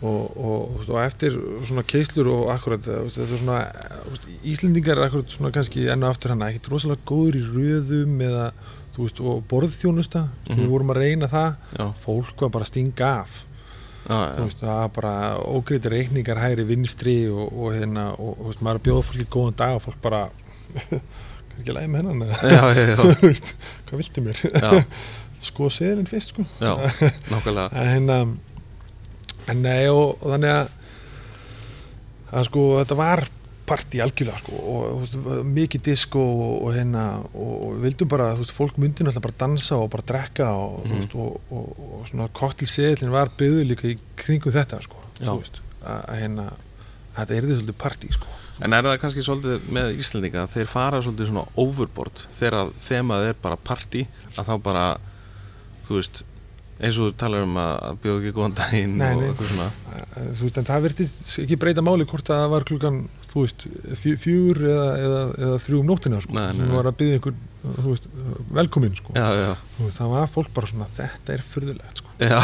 og, 0.01 0.37
og, 0.37 0.81
og 0.87 0.97
eftir 1.01 1.35
svona 1.65 1.83
keislur 1.83 2.27
og 2.31 2.51
akkurat 2.53 2.85
er 2.87 3.07
svona 3.11 3.59
Íslendingar 4.45 4.97
er 4.99 5.07
akkurat 5.09 5.29
svona 5.33 5.51
kannski 5.51 5.87
enn 5.89 6.03
og 6.05 6.11
aftur 6.13 6.31
hann 6.35 6.45
ekkert 6.47 6.69
rosalega 6.71 7.01
góður 7.09 7.39
í 7.39 7.43
röðum 7.49 8.21
eða 8.21 8.51
þú 8.95 9.03
veist, 9.07 9.19
og 9.21 9.43
borðþjónusta. 9.51 10.21
Mm 10.27 10.53
Mhm. 10.53 10.61
við 10.61 10.69
vorum 10.71 10.89
að 10.93 10.97
reyna 11.03 11.27
það. 11.29 11.55
Já, 11.77 11.85
fólk 12.05 12.41
var 12.41 12.49
bara 12.49 12.63
að 12.65 12.67
stinga 12.71 13.09
af. 13.21 13.43
Já, 14.07 14.15
þú 14.15 14.37
já, 14.39 14.43
veist, 14.45 14.59
það 14.61 14.77
var 14.79 14.89
bara 14.95 15.13
ógreiti 15.43 15.89
reikningar 15.91 16.37
hægri 16.41 16.63
vinstri 16.65 17.17
og, 17.29 17.51
og 17.53 17.73
hérna 17.75 18.05
og, 18.17 18.37
og 18.39 18.45
veist, 18.47 18.61
maður 18.61 18.77
er 18.77 18.79
að 18.79 18.85
bjóða 18.87 19.03
fólki 19.09 19.25
góðan 19.35 19.57
dag 19.59 19.75
og 19.75 19.81
fólk 19.85 19.99
bara 20.01 20.21
ekki 21.61 21.75
lægi 21.77 21.91
með 21.93 22.03
hennan 22.03 22.19
hvað 23.87 24.01
viltu 24.01 24.25
mér? 24.25 24.43
Sko 25.47 25.69
seðurinn 25.69 26.09
fyrst 26.09 26.33
sko. 26.33 26.43
Já, 26.59 26.73
en 27.77 27.89
hérna 27.91 28.15
en 29.47 29.59
nei 29.63 29.87
og, 29.91 30.17
og 30.17 30.33
þannig 30.33 30.53
að 30.55 30.71
að 32.37 32.47
sko 32.49 32.63
þetta 32.81 32.97
var 32.99 33.23
partí 33.67 33.99
algjörlega 34.03 34.39
sko 34.41 34.57
og 34.57 35.01
veist, 35.01 35.15
mikið 35.51 35.83
disko 35.89 36.23
og, 36.23 36.53
og 36.65 36.75
hérna 36.75 37.03
og, 37.29 37.53
og 37.67 37.77
vildum 37.83 38.09
bara, 38.11 38.29
þú 38.35 38.43
veist, 38.43 38.55
fólk 38.55 38.79
myndi 38.79 39.03
náttúrulega 39.05 39.25
bara 39.27 39.39
dansa 39.43 39.79
og 39.79 39.89
bara 39.93 40.07
drekka 40.11 40.49
og, 40.55 40.87
og, 40.87 41.37
og, 41.51 41.81
og 41.99 42.05
svona 42.09 42.29
koktelseðlinn 42.41 43.13
var 43.13 43.31
byggður 43.39 43.69
líka 43.71 43.91
í 43.91 43.97
kringum 44.19 44.55
þetta 44.55 44.81
sko 44.83 45.03
að, 45.21 45.61
að 45.83 46.21
hérna 46.21 46.49
að 46.51 47.21
þetta 47.21 47.37
er 47.37 47.47
því 47.47 47.59
svolítið 47.59 47.79
partí 47.83 48.11
sko 48.15 48.36
En 48.65 48.73
er 48.73 48.85
það 48.87 48.95
kannski 49.03 49.23
svolítið 49.25 49.67
með 49.75 49.99
Íslandinga 50.01 50.45
að 50.47 50.55
þeir 50.55 50.71
fara 50.71 51.01
svolítið 51.05 51.27
svona 51.29 51.43
overboard 51.61 52.23
þegar 52.39 52.71
þemað 52.87 53.27
er 53.31 53.37
bara 53.43 53.59
party 53.69 54.07
að 54.37 54.47
þá 54.49 54.55
bara, 54.65 54.85
þú 55.87 55.99
veist 55.99 56.23
eins 56.77 56.97
og 57.01 57.07
þú 57.09 57.13
talar 57.17 57.41
um 57.45 57.55
að 57.57 57.95
bjóða 58.03 58.19
ekki 58.21 58.31
góðan 58.37 58.55
daginn 58.57 58.91
Nei, 58.99 59.07
og 59.17 59.21
eitthvað 59.27 59.47
svona. 59.51 59.67
Að- 59.97 60.27
þú 60.37 60.43
veist, 60.45 60.57
en 60.61 60.67
það 60.67 60.83
virtist 60.85 61.21
ekki 61.41 61.57
breyta 61.63 61.83
máli 61.85 62.05
hvort 62.09 62.29
að 62.29 62.41
það 62.43 62.51
var 62.53 62.65
klukkan, 62.69 62.99
þú 63.31 63.45
veist 63.45 63.65
fjögur 64.01 64.59
eða, 64.61 64.89
eða, 65.05 65.21
eða 65.47 65.57
þrjú 65.65 65.79
um 65.81 65.89
nóttina 65.89 66.19
sko, 66.21 66.35
Nei, 66.37 66.43
nei, 66.51 66.59
sem 66.67 66.75
var 66.77 66.89
að 66.91 66.97
byggja 67.01 67.17
einhver 67.17 67.37
þú 67.81 67.87
veist, 67.95 68.05
velkomin 68.59 68.93
sko. 68.99 69.15
Já, 69.17 69.27
já, 69.41 69.49
veist, 69.79 69.97
það 70.03 70.13
var 70.13 70.29
fólk 70.37 70.51
bara 70.57 70.69
svona, 70.73 70.89
þetta 71.01 71.33
er 71.37 71.45
fyrðulegt 71.55 72.03
sko. 72.03 72.13
já, 72.21 72.39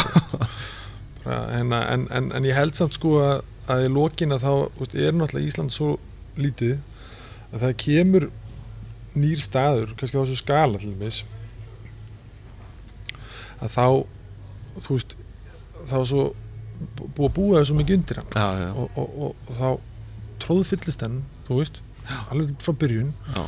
bara, 1.23 1.39
en, 1.59 1.73
en, 1.77 2.07
en, 2.17 2.31
en 2.39 2.49
ég 2.49 2.57
held 2.57 2.73
samt 2.77 2.97
sko 2.97 3.13
að, 3.21 3.43
að 3.71 3.85
í 3.85 3.91
lokin 3.93 4.33
að 4.35 4.43
þá 4.43 4.51
veist, 4.79 4.95
er 4.95 5.13
náttúrulega 5.15 5.47
Ísland 5.51 5.71
svo 5.75 5.93
lítið 6.37 6.77
að 7.53 7.61
það 7.67 7.75
kemur 7.85 8.29
nýr 9.13 9.41
staður, 9.45 9.93
kannski 9.99 10.17
á 10.17 10.23
þessu 10.25 10.39
skala 10.41 10.79
til 10.81 10.95
þess 10.99 11.23
að 13.63 13.73
þá 13.75 13.85
þú 14.83 14.97
veist 14.97 15.15
þá 15.89 15.95
er 15.99 16.07
svo 16.09 16.23
bú- 16.97 17.09
búið 17.15 17.27
að 17.29 17.33
búa 17.37 17.57
það 17.59 17.67
svo 17.69 17.77
mikið 17.79 17.97
undir 17.99 18.19
hann. 18.21 18.31
Já, 18.33 18.47
já, 18.63 18.69
og, 18.73 18.97
og, 18.97 19.17
og, 19.27 19.35
og 19.47 19.57
þá 19.59 19.67
tróðfyllist 20.43 21.03
henn, 21.05 21.19
þú 21.47 21.59
veist 21.61 21.81
alveg 22.33 22.55
frá 22.63 22.73
byrjun. 22.81 23.11
Já, 23.35 23.43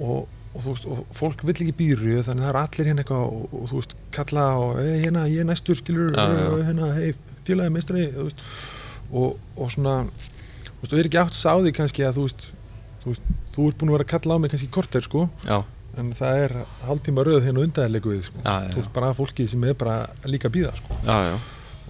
og, 0.00 0.20
og, 0.54 0.62
þú 0.64 0.72
veist, 0.74 0.86
og 0.94 1.02
fólk 1.18 1.42
vill 1.44 1.56
ekki 1.66 1.74
býru 1.80 2.22
þannig 2.24 2.46
það 2.46 2.52
er 2.54 2.60
allir 2.62 2.90
hérna 2.90 3.04
eitthvað 3.04 3.24
og, 3.26 3.42
og 3.60 3.66
þú 3.72 3.80
veist, 3.82 3.96
kalla 4.16 4.46
og 4.62 4.78
hey, 4.80 4.94
hérna, 5.04 5.26
ég 5.30 5.42
er 5.44 5.50
næstur 5.50 5.80
skilur 5.80 6.14
Já, 6.16 6.24
já. 6.30 6.46
og 6.54 6.62
hérna, 6.68 6.92
hei, 6.96 7.10
félagi 7.48 7.74
meistari 7.74 8.06
þú 8.14 8.28
veist, 8.30 8.44
og, 9.12 9.36
og 9.56 9.74
svona 9.74 9.96
þú 10.06 10.80
veist, 10.82 10.92
og 10.92 10.98
er 10.98 11.10
ekki 11.10 11.20
átt 11.22 11.34
að 11.34 11.42
sá 11.42 11.52
því 11.58 11.74
kannski 11.76 12.06
að 12.06 12.20
þú 12.20 12.26
veist, 12.28 12.46
þú 13.02 13.12
veist, 13.12 13.28
þú 13.56 13.68
ert 13.68 13.80
búin 13.80 13.92
að 13.92 13.98
vera 13.98 14.08
að 14.08 14.12
kalla 14.14 14.36
á 14.36 14.38
mig 14.42 14.54
kannski 14.54 14.70
korter, 14.74 15.06
sko, 15.06 15.26
já, 15.44 15.58
en 16.00 16.14
það 16.16 16.44
er 16.44 16.56
hálftíma 16.86 17.26
röð 17.26 17.44
hérna 17.48 17.66
undaðilegu 17.66 18.14
við, 18.14 18.24
sko. 18.28 18.44
Já, 18.44 18.54
já, 18.54 18.70
þú 18.74 18.82
veist, 18.82 18.94
bara 18.94 19.12
fólki 19.18 19.48
sem 19.50 19.66
er 19.66 19.76
bara 19.78 19.98
líka 20.30 20.52
býða, 20.52 20.72
sko. 20.78 21.00
Já, 21.04 21.16
já. 21.32 21.36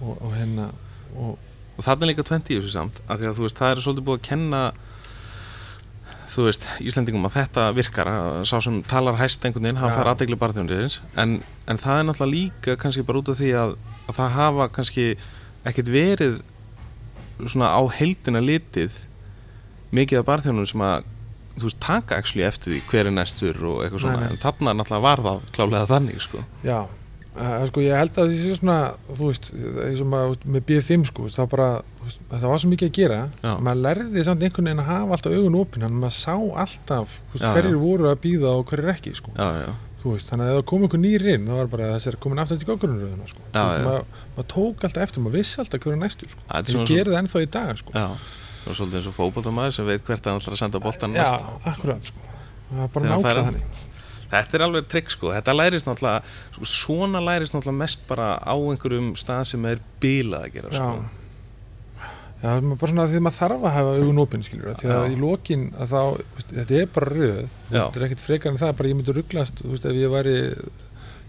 og, 0.01 0.13
og 0.17 0.35
hérna, 0.39 0.69
og 1.15 1.39
Og 1.79 1.85
þarna 1.85 2.05
er 2.05 2.09
líka 2.11 2.23
20 2.27 2.51
í 2.51 2.57
þessu 2.59 2.71
samt 2.75 2.97
að 3.07 3.21
því 3.21 3.27
að 3.29 3.37
þú 3.37 3.45
veist, 3.45 3.57
það 3.57 3.71
er 3.71 3.79
svolítið 3.81 4.03
búið 4.05 4.17
að 4.19 4.25
kenna 4.27 4.59
þú 6.31 6.43
veist, 6.45 6.65
Íslendingum 6.87 7.27
að 7.27 7.37
þetta 7.39 7.63
virkar, 7.75 8.11
að 8.11 8.43
sá 8.51 8.55
sem 8.63 8.77
talar 8.87 9.17
hæst 9.19 9.47
einhvern 9.47 9.65
veginn, 9.65 9.79
hann 9.81 9.93
fær 9.95 10.11
aðdegli 10.11 10.37
barþjóndiðins 10.39 10.99
en, 11.19 11.39
en 11.67 11.81
það 11.81 12.01
er 12.01 12.07
náttúrulega 12.07 12.35
líka 12.35 12.75
kannski 12.79 13.03
bara 13.07 13.23
út 13.23 13.31
af 13.33 13.39
því 13.39 13.49
að, 13.63 13.73
að 14.05 14.19
það 14.19 14.35
hafa 14.37 14.67
kannski 14.77 15.05
ekkert 15.71 15.91
verið 15.91 16.37
svona 17.49 17.71
á 17.73 17.81
heildina 17.97 18.41
litið 18.43 18.95
mikið 19.95 20.21
af 20.21 20.29
barþjónum 20.29 20.67
sem 20.69 20.81
að 20.85 21.03
þú 21.59 21.67
veist, 21.67 21.79
taka 21.83 22.15
actually 22.21 22.45
eftir 22.47 22.71
því 22.73 22.79
hver 22.89 23.09
er 23.09 23.15
næstur 23.17 23.57
og 23.67 23.81
eitthvað 23.83 24.05
svona, 24.05 24.19
Nei, 24.21 24.29
nei. 24.31 24.33
en 24.37 24.41
þarna 24.45 24.73
náttúrulega 24.79 25.03
var 25.03 25.23
það 25.25 25.41
klálega 25.57 25.89
þannig, 25.89 26.21
sko. 26.23 26.43
Já, 26.63 26.77
uh, 27.35 27.65
sko 27.67 27.83
ég 27.83 27.99
held 27.99 28.19
að 28.23 28.31
því 28.31 28.37
sé 28.39 28.55
svona, 28.61 28.77
þú 29.11 29.27
veist, 29.27 29.49
eins 29.85 30.01
og 30.05 30.09
maður 30.13 30.47
með 30.55 30.65
B5 30.71 31.05
sko, 31.11 31.27
það 31.35 31.49
bara, 31.51 31.67
veist, 32.05 32.23
það 32.31 32.47
var 32.53 32.63
svo 32.63 32.71
mikið 32.71 32.87
að 32.87 32.95
gera, 33.01 33.19
Já. 33.43 33.51
maður 33.67 33.83
lærði 33.89 34.25
samt 34.29 34.47
einhvern 34.47 34.69
veginn 34.71 34.83
að 34.85 34.91
hafa 34.93 35.17
alltaf 35.17 35.35
augun 35.37 35.59
opinn, 35.59 35.85
að 35.89 35.99
maður 35.99 36.17
sá 36.21 36.35
alltaf, 36.65 37.19
hverjir 37.35 37.77
voru 37.83 38.09
að 38.13 38.19
býða 38.23 38.55
og 38.55 38.65
hverjir 38.71 38.93
ekki, 38.95 39.15
sko, 39.19 39.35
Já, 39.35 39.49
já, 39.65 39.71
veist, 40.03 40.27
þannig 40.31 40.47
að 40.47 40.51
ef 40.51 40.57
það 40.59 40.65
kom 40.71 40.85
einhver 40.87 41.01
nýr 41.03 41.25
inn, 41.35 41.45
það 41.47 41.59
var 41.61 41.69
bara 41.75 41.89
þessi 41.95 42.09
er 42.11 42.17
komin 42.25 42.41
aftast 42.41 42.63
í 42.65 42.67
gangurunröðuna, 42.69 43.27
sko, 43.29 43.43
Já, 43.53 43.61
já. 43.61 43.83
maður, 43.85 44.05
maður 44.37 44.47
tók 44.55 44.85
alltaf 44.87 45.03
eftir, 45.05 45.21
maður 45.25 45.37
vissi 45.37 45.61
alltaf 45.61 45.83
hverju 45.85 45.99
næstur, 46.01 46.31
sko, 46.33 46.41
Það 46.49 46.71
er 46.73 46.79
að 46.81 46.91
gera 46.95 47.11
það 47.11 47.19
ennþá 47.21 47.41
í 47.45 47.49
dag, 47.57 47.71
sko, 47.83 47.95
já 47.95 48.07
og 48.61 48.75
svolítið 48.77 48.97
eins 48.99 49.07
og 49.09 49.15
fótboltamaður 49.17 49.73
sem 49.73 49.87
veit 49.87 50.03
hvert 50.05 50.27
hann 50.29 50.37
ætlar 50.37 50.53
að 50.53 50.59
senda 50.61 50.79
boltan 50.83 51.15
já, 51.17 51.23
næst. 51.25 51.47
akkurat, 51.71 52.09
sko, 52.11 52.27
það 52.69 52.81
var 52.83 52.91
bara 52.97 53.13
nákvæða 53.15 53.45
þannig, 53.49 53.79
Þetta 54.31 54.55
er 54.55 54.63
alveg 54.63 54.85
trikk 54.87 55.09
sko, 55.11 55.31
þetta 55.35 55.53
lærist 55.57 55.87
náttúrulega 55.89 56.21
sko, 56.55 56.67
svona 56.71 57.19
lærist 57.19 57.51
náttúrulega 57.55 57.81
mest 57.81 58.05
bara 58.07 58.27
á 58.39 58.55
einhverjum 58.55 59.09
stað 59.19 59.41
sem 59.49 59.65
er 59.67 59.81
bilað 59.99 60.45
að 60.45 60.53
gera 60.53 60.69
já, 60.71 60.77
sko. 60.77 61.20
Já, 62.41 62.53
bara 62.57 62.89
svona 62.89 63.05
því 63.11 63.19
maður 63.21 63.37
þarf 63.37 63.65
að 63.69 63.75
hafa 63.75 63.95
augun 64.01 64.21
opinn 64.23 64.43
skilur, 64.45 64.71
því 64.79 64.87
að 64.89 65.03
Já. 65.05 65.11
í 65.13 65.17
lokin 65.21 65.65
að 65.77 65.91
þá, 65.91 66.01
þetta 66.51 66.79
er 66.79 66.87
bara 66.95 67.11
röð 67.11 67.41
þetta 67.69 67.99
er 67.99 68.05
ekkert 68.07 68.23
frekar 68.25 68.51
en 68.51 68.57
það, 68.61 68.71
bara 68.79 68.89
ég 68.91 68.97
myndi 68.97 69.15
rugglast 69.17 69.61
þú 69.61 69.73
veist, 69.75 69.85
ef 69.91 69.99
ég 70.01 70.13
væri 70.15 70.35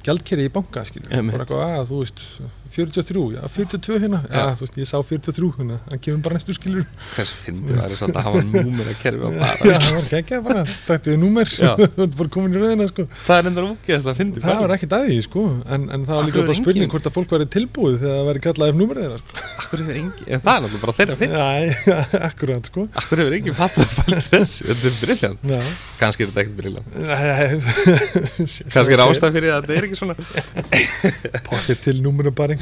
gjaldkeri 0.07 0.46
í 0.48 0.53
banka 0.53 0.85
Einmitt. 1.12 1.37
bara 1.37 1.44
eitthvað 1.44 1.75
að, 1.77 1.85
þú 1.92 2.01
veist 2.01 2.25
43, 2.73 3.23
já, 3.37 3.43
42 3.49 3.99
hérna. 4.03 4.21
Já, 4.27 4.39
Já. 4.39 4.45
þú 4.57 4.65
veist, 4.65 4.77
ég 4.81 4.87
sá 4.89 4.97
43 5.03 5.51
hérna, 5.59 5.77
hann 5.91 6.01
kemur 6.03 6.23
bara 6.25 6.35
næstu 6.39 6.53
skilur. 6.57 6.85
Hversu 7.15 7.37
fyndið 7.45 7.75
það 7.79 7.87
er 7.93 7.99
satt 8.01 8.17
að 8.17 8.25
hafa 8.27 8.41
númer 8.49 8.87
að 8.89 8.97
kerfi 9.03 9.21
já, 9.21 9.25
bara 9.29 9.53
það 9.63 9.93
var 9.97 10.05
ekki 10.21 10.35
bara, 10.47 10.63
tættið 10.89 11.15
númer. 11.23 11.47
Já. 11.53 11.73
þú 11.97 12.01
ert 12.07 12.17
bara 12.23 12.31
komin 12.37 12.53
í 12.53 12.59
röðina, 12.63 12.85
sko. 12.91 13.03
Það 13.27 13.37
er 13.39 13.45
endur 13.53 13.65
úgeðast 13.71 14.09
að 14.13 14.17
fyndið 14.23 14.41
það 14.49 14.57
var 14.65 14.71
ekkert 14.79 14.97
að 14.99 15.03
því, 15.11 15.19
sko, 15.29 15.43
en, 15.77 15.83
en 15.93 16.01
það 16.09 16.15
var 16.19 16.25
líka 16.31 16.41
bara 16.49 16.59
spurning 16.63 16.91
hvort 16.97 17.07
að 17.11 17.17
fólk 17.19 17.31
væri 17.37 17.47
tilbúið 17.57 17.95
þegar 18.03 18.17
það 18.19 18.27
væri 18.31 18.41
kallað 18.49 18.69
ef 18.73 18.77
númerið 18.81 19.03
þeirra, 19.07 19.21
sko. 19.23 19.33
Akkur 19.63 19.79
hefur 19.83 19.97
engin, 20.03 20.27
en 20.27 20.41
það 20.43 20.53
er 20.53 20.61
náttúrulega 20.63 20.85
bara 20.87 20.97
þeirra 21.01 21.17
fynd 21.23 21.33
já, 21.37 21.47
akkurat, 22.31 22.65
sko. 22.73 22.81
Akkur 23.03 23.17
hefur 23.23 23.35
engin 23.39 23.57
fatt 23.59 23.77
að 23.83 23.89
fæla 23.99 24.21
þessu? 24.33 24.61
Þetta 24.73 24.87
er 24.89 24.95
briljant 25.03 25.41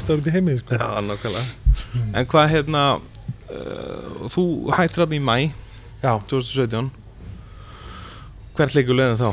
ekki 0.01 0.11
einhverstaður 0.11 0.21
út 0.21 0.27
í 0.27 0.33
heimi 0.33 0.57
sko. 0.59 0.77
Já, 0.77 1.01
nákvæmlega. 1.05 1.45
En 2.15 2.27
hvað 2.27 2.51
hérna 2.51 2.81
uh, 2.97 4.27
Þú 4.31 4.43
hættir 4.75 5.03
hann 5.03 5.15
í 5.15 5.21
mæ 5.21 5.37
Já, 6.01 6.17
2017 6.27 6.91
Hvert 8.57 8.75
leikur 8.75 8.97
leiðin 8.97 9.21
þá? 9.21 9.31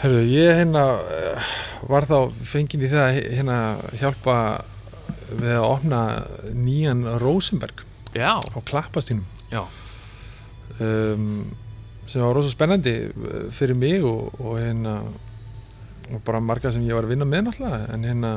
herru, 0.00 0.22
ég 0.24 0.54
hérna 0.56 0.82
eh, 1.12 1.48
var 1.84 2.06
þá 2.08 2.30
fenginn 2.48 2.80
í 2.80 2.88
það 2.88 3.02
að 3.04 3.18
hérna 3.36 3.56
hjálpa 4.00 4.36
við 5.28 5.50
að 5.58 5.64
opna 5.66 5.98
nýjan 6.56 7.02
Rosenberg 7.20 7.82
Já, 8.16 8.40
á 8.40 8.58
klappastínum 8.64 9.26
já, 9.52 9.60
um, 10.80 11.50
sem 12.08 12.24
var 12.24 12.32
rosa 12.32 12.48
spennandi 12.48 12.94
uh, 13.12 13.50
fyrir 13.52 13.76
mig 13.76 14.00
og, 14.00 14.32
og 14.40 14.56
hérna 14.56 15.02
og 16.10 16.24
bara 16.24 16.40
marga 16.40 16.72
sem 16.72 16.86
ég 16.88 16.96
var 16.96 17.04
að 17.04 17.12
vinna 17.12 17.28
með 17.28 17.44
náttúrulega. 17.46 17.92
En 17.94 18.08
hérna 18.08 18.32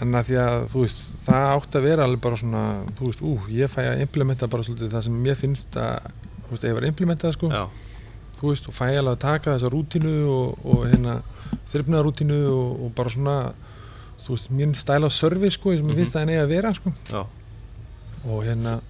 en 0.00 0.14
að 0.16 0.26
því 0.30 0.36
að 0.40 0.58
þú 0.72 0.82
veist 0.84 1.00
það 1.26 1.46
átti 1.56 1.78
að 1.80 1.86
vera 1.90 2.04
alveg 2.08 2.20
bara 2.24 2.36
svona 2.40 2.62
þú 2.98 3.08
veist, 3.10 3.22
ú, 3.22 3.32
ég 3.52 3.70
fæ 3.72 3.80
að 3.90 4.02
implementa 4.06 4.48
bara 4.52 4.64
svolítið 4.66 4.92
það 4.94 5.04
sem 5.08 5.18
mér 5.26 5.36
finnst 5.40 5.76
að 5.76 6.10
þú 6.46 6.54
veist, 6.54 6.64
ég 6.68 6.74
var 6.78 6.86
að 6.86 6.92
implementa 6.92 7.26
það 7.28 7.36
sko 7.38 7.50
Já, 7.52 7.64
þú 8.40 8.52
veist, 8.52 8.68
og 8.70 8.74
fæ 8.78 8.84
alveg 8.96 9.12
að 9.12 9.20
taka 9.26 9.56
þessa 9.56 9.72
rútínu 9.74 10.14
og, 10.32 10.64
og 10.64 10.86
hérna 10.88 11.18
þryfnaða 11.72 12.04
rútínu 12.06 12.38
og, 12.54 12.70
og 12.86 12.94
bara 12.96 13.12
svona 13.14 13.36
þú 14.24 14.36
veist, 14.36 14.50
mín 14.54 14.72
stæla 14.78 15.10
af 15.10 15.12
service 15.16 15.58
sko 15.58 15.74
sem 15.76 15.84
Mhm. 15.86 15.92
ég 15.92 16.00
finnst 16.02 16.16
að 16.16 16.24
henni 16.24 16.38
að 16.40 16.48
vera 16.54 16.72
sko 16.74 16.92
já, 17.10 17.22
og 18.24 18.44
hérna 18.44 18.80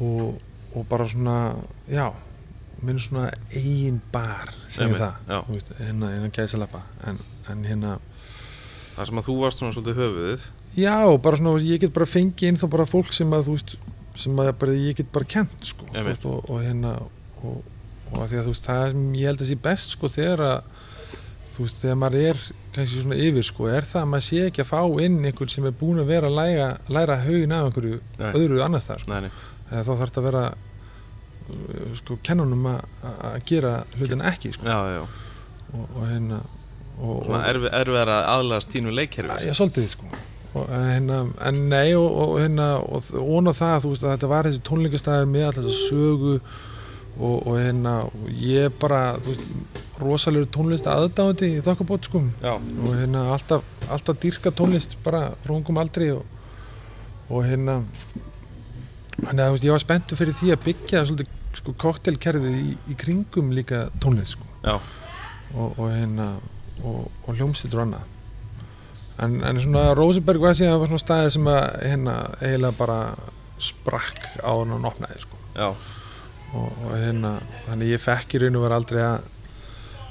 og, 0.00 0.40
og 0.74 0.86
bara 0.88 1.06
svona 1.08 1.54
já, 1.88 2.10
minn 2.84 2.98
svona 3.00 3.30
eigin 3.54 4.00
bar 4.12 4.52
segjum 4.68 4.98
það, 5.00 5.14
já. 5.28 5.38
þú 5.46 5.54
veist, 5.56 5.70
hérna 5.80 6.10
innan 6.16 6.34
gæðsalappa 6.36 6.82
en, 7.08 7.18
en 7.50 7.64
hérna 7.64 7.94
það 8.96 9.10
sem 9.10 9.20
að 9.20 9.28
þú 9.28 9.36
varst 9.42 9.62
svona 9.62 9.76
svolítið 9.76 10.00
höfuðið 10.02 10.48
já, 10.80 10.96
bara 11.26 11.40
svona, 11.40 11.54
ég 11.64 11.82
get 11.84 11.94
bara 11.96 12.08
fengið 12.08 12.50
inn 12.50 12.60
þá 12.60 12.66
bara 12.72 12.88
fólk 12.88 13.12
sem 13.14 13.36
að 13.36 13.48
þú 13.48 13.56
veist 13.58 13.76
sem 14.16 14.40
að 14.40 14.52
bara, 14.60 14.76
ég 14.80 14.96
get 14.96 15.10
bara 15.12 15.28
kent 15.28 15.70
sko, 15.70 15.88
og, 15.92 16.36
og 16.48 16.60
hérna 16.64 16.94
og, 17.44 17.58
og 18.12 18.20
að 18.22 18.30
því 18.30 18.38
að 18.40 18.46
þú 18.46 18.54
veist, 18.54 18.68
það 18.68 18.84
sem 18.92 19.02
ég 19.20 19.30
held 19.30 19.42
að 19.44 19.50
sé 19.50 19.58
best 19.66 19.96
sko, 19.96 20.10
þegar 20.12 20.44
að 20.46 20.70
þú 21.56 21.66
veist, 21.66 21.82
þegar 21.82 21.98
maður 22.00 22.24
er 22.30 22.40
kannski 22.76 23.02
svona 23.02 23.18
yfir 23.26 23.46
sko, 23.48 23.68
er 23.72 23.88
það 23.88 24.02
að 24.02 24.08
maður 24.12 24.26
sé 24.26 24.40
ekki 24.46 24.64
að 24.64 24.70
fá 24.70 24.80
inn 25.04 25.18
einhvern 25.24 25.52
sem 25.52 25.68
er 25.68 25.76
búin 25.80 26.00
að 26.00 26.10
vera 26.12 26.30
að 26.30 26.38
læra, 26.40 26.70
læra 26.92 27.18
haugin 27.24 27.54
af 27.56 27.68
einhverju 27.68 28.00
Nei. 28.20 28.30
öðru 28.32 28.64
annars 28.64 28.88
þar 28.88 29.04
sko. 29.04 29.12
Nei, 29.12 29.28
nei, 29.28 29.30
eða 29.70 29.84
þá 29.86 29.92
þarf 29.92 30.02
þetta 30.10 30.22
að 30.22 30.28
vera 30.30 30.42
uh, 30.50 31.94
sko, 32.00 32.18
kennunum 32.28 32.68
að 32.72 33.38
gera 33.48 33.72
hlutin 33.96 34.24
ekki 34.32 34.52
sko. 34.56 34.68
já, 34.68 34.96
já 34.96 35.02
og, 35.76 35.84
og 35.86 36.02
hérna 36.08 36.40
Svona 36.96 37.42
erfið 37.50 38.00
að 38.00 38.14
aðlast 38.16 38.72
tínu 38.72 38.94
leikkerfi 38.94 39.44
Já, 39.44 39.52
svolítið 39.56 39.90
sko. 39.92 40.08
Og, 40.56 40.70
hérna, 40.72 41.18
en 41.44 41.58
nei 41.68 41.92
og, 41.98 42.06
og 42.22 42.38
hérna 42.40 42.70
og 42.80 43.10
ón 43.20 43.50
á 43.50 43.54
það 43.56 43.82
þú 43.84 43.90
veist 43.92 44.06
að 44.06 44.14
þetta 44.14 44.30
var 44.30 44.48
þessi 44.48 44.62
tónleikastæður 44.64 45.28
með 45.28 45.44
alltaf 45.50 45.66
þessa 45.66 45.90
sögu 45.90 46.36
og, 47.16 47.34
og 47.34 47.58
hérna 47.60 47.92
ég 48.40 48.78
bara 48.80 49.00
rosalegur 50.00 50.48
tónlist 50.54 50.88
aðdáðandi 50.88 51.50
í 51.58 51.60
þokkabót 51.64 52.08
sko. 52.08 52.22
Já, 52.40 52.54
og 52.56 52.96
hérna 52.96 53.26
alltaf, 53.34 53.68
alltaf 53.88 54.18
dýrka 54.22 54.52
tónlist 54.56 54.96
bara 55.04 55.26
rungum 55.48 55.80
aldrei 55.82 56.10
og, 56.14 56.24
og 57.28 57.44
hérna 57.44 57.82
þannig 59.20 59.44
að 59.46 59.68
ég 59.68 59.76
var 59.76 59.84
spenntur 59.84 60.20
fyrir 60.20 60.36
því 60.36 60.52
að 60.54 60.66
byggja 60.70 61.06
svolítið 61.08 61.32
sko 61.56 61.72
koktelkerfið 61.80 62.58
í, 62.60 62.74
í 62.92 62.96
kringum 63.00 63.52
líka 63.56 63.86
tónlist 64.00 64.36
sko. 64.36 64.48
Já, 64.64 64.76
og, 65.56 65.76
og 65.76 65.88
hérna 65.92 66.34
og, 66.84 67.06
og 67.26 67.38
hljómsýtur 67.38 67.80
og 67.80 67.86
annað. 67.86 68.12
En, 69.24 69.38
en 69.48 69.60
svona 69.62 69.94
Rosenberg 69.96 70.42
var 70.42 70.56
síðan 70.58 70.80
var 70.82 70.90
svona 70.90 71.04
staðið 71.04 71.30
sem 71.38 71.46
að 71.48 71.62
hérna 71.86 72.16
eiginlega 72.42 72.76
bara 72.76 72.98
sprakk 73.62 74.26
á 74.44 74.50
hann 74.52 74.74
og 74.76 74.82
nopnaði 74.84 75.22
sko. 75.22 75.40
Og, 76.56 76.68
og 76.84 76.92
hérna 76.92 77.38
þannig 77.66 77.94
ég 77.94 78.02
fekk 78.04 78.36
í 78.36 78.42
raun 78.42 78.58
og 78.60 78.66
var 78.66 78.76
aldrei 78.76 79.00
að 79.06 79.32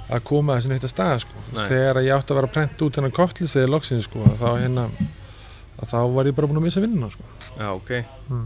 að 0.06 0.22
koma 0.28 0.58
þessi 0.58 0.70
neitt 0.70 0.84
að 0.86 0.92
staða 0.94 1.22
sko. 1.24 1.44
Nei. 1.56 1.64
þegar 1.70 2.02
ég 2.06 2.14
átti 2.14 2.34
að 2.34 2.40
vera 2.40 2.50
að 2.50 2.58
prenta 2.58 2.86
út 2.86 3.00
hennar 3.00 3.14
koktelseði 3.16 3.72
loksins 3.72 4.06
sko 4.06 4.22
að 4.26 4.36
þá 4.42 4.50
hérna 4.62 4.84
að 5.82 5.90
þá 5.92 5.98
var 6.14 6.30
ég 6.30 6.36
bara 6.38 6.50
búin 6.52 6.62
að 6.62 6.68
missa 6.68 6.84
vinnuna 6.84 7.10
sko. 7.14 7.26
Já, 7.58 7.70
ok. 7.74 7.92
Mm. 8.30 8.46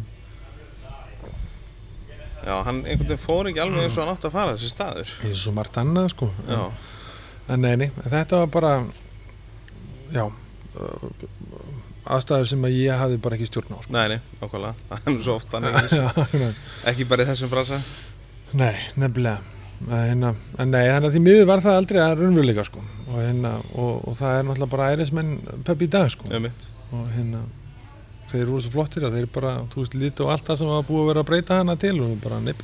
Já, 2.39 2.53
hann 2.63 2.79
einhvern 2.85 3.09
veginn 3.09 3.19
fór 3.19 3.49
ekki 3.49 3.61
alveg 3.63 3.83
eins 3.83 3.97
og 3.97 4.05
hann 4.05 4.13
átti 4.15 4.29
að 4.29 4.37
fara 4.37 4.55
þessi 4.55 4.71
staður. 4.71 5.11
Eins 5.27 5.43
og 5.49 5.57
margt 5.57 5.79
annað 5.81 6.13
sko 6.13 6.29
Já, 6.47 6.61
en 6.61 6.71
en 7.49 7.65
þetta 8.13 8.43
var 8.43 8.49
bara 8.53 8.71
já 10.13 10.23
uh, 10.25 11.05
aðstæður 12.09 12.49
sem 12.49 12.65
að 12.65 12.75
ég 12.79 12.99
hafði 13.03 13.21
bara 13.21 13.37
ekki 13.37 13.49
stjórn 13.49 13.75
á 13.75 13.79
sko. 13.83 13.93
nei, 13.93 14.05
nei, 14.15 14.19
nákvæmlega. 14.41 14.73
Það 14.89 15.13
er 15.13 15.21
svo 15.27 15.37
oft 15.37 15.55
hann 15.55 15.69
ekki 16.91 17.07
bara 17.09 17.25
í 17.25 17.29
þessum 17.29 17.53
brasa 17.53 17.81
Nei, 18.49 18.73
nefnilega. 18.97 19.43
Hérna, 19.85 20.31
en 20.57 20.71
nei, 20.73 20.87
þannig 20.89 21.05
að 21.05 21.13
því 21.13 21.19
miður 21.21 21.45
var 21.51 21.61
það 21.61 21.75
aldrei 21.77 21.99
að 22.01 22.15
raunveruleika 22.23 22.63
sko. 22.65 22.81
Og, 23.05 23.19
hérna, 23.21 23.51
og, 23.77 23.91
og 24.09 24.15
það 24.17 24.39
er 24.39 24.47
náttúrulega 24.47 24.71
bara 24.73 24.87
ærismenn 24.95 25.35
pöpp 25.67 25.83
í 25.85 25.89
dag 25.93 26.09
sko. 26.09 26.31
Um 26.33 26.47
mitt 26.47 26.65
og 26.89 27.05
hérna 27.13 27.43
þeir 28.29 28.41
eru 28.43 28.61
svo 28.61 28.73
flottir 28.73 29.05
að 29.07 29.19
þeir 29.19 29.27
bara, 29.33 29.53
þú 29.71 29.83
veist, 29.83 29.95
lítu 29.97 30.25
á 30.25 30.33
allt 30.33 30.49
það 30.49 30.59
sem 30.61 30.69
var 30.69 30.87
búið 30.87 31.01
að 31.03 31.09
vera 31.11 31.23
að 31.23 31.29
breyta 31.29 31.59
hana 31.61 31.75
til 31.81 31.95
og 32.05 32.15
bara 32.23 32.39
nepp 32.45 32.63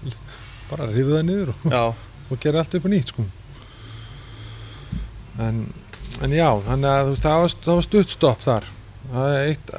bara 0.70 0.88
rífu 0.90 1.14
það 1.16 1.24
niður 1.28 1.52
og, 1.54 2.02
og 2.30 2.42
gera 2.42 2.62
allt 2.62 2.76
upp 2.78 2.86
á 2.86 2.90
nýtt 2.92 3.12
sko 3.14 3.24
en, 5.40 5.66
en 6.20 6.36
já, 6.36 6.48
þannig 6.68 6.92
að 6.92 7.10
veist, 7.10 7.26
það 7.26 7.42
var, 7.42 7.58
það 7.64 7.80
var 7.80 7.88
stutt 7.88 8.16
stopp 8.16 8.44
þar. 8.44 8.70
Eitt, 9.42 9.74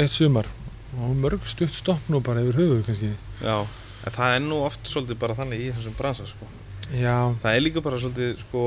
eitt 0.00 0.14
sumar. 0.14 0.50
Og 0.94 1.16
mörg 1.18 1.48
stutt 1.50 1.74
stopp 1.74 2.12
nú 2.12 2.20
bara 2.24 2.44
yfir 2.44 2.60
höfuð 2.62 2.84
kannski. 2.86 3.14
Já 3.42 3.64
En 4.04 4.12
það 4.12 4.34
er 4.36 4.42
nú 4.44 4.60
oft 4.66 4.84
svolítið 4.88 5.20
bara 5.22 5.36
þannig 5.38 5.64
í 5.64 5.72
þessum 5.72 5.96
bransa 5.96 6.26
sko. 6.28 6.48
Það 7.40 7.50
er 7.56 7.62
líka 7.64 7.82
bara 7.84 8.00
svolítið 8.02 8.40
sko, 8.42 8.64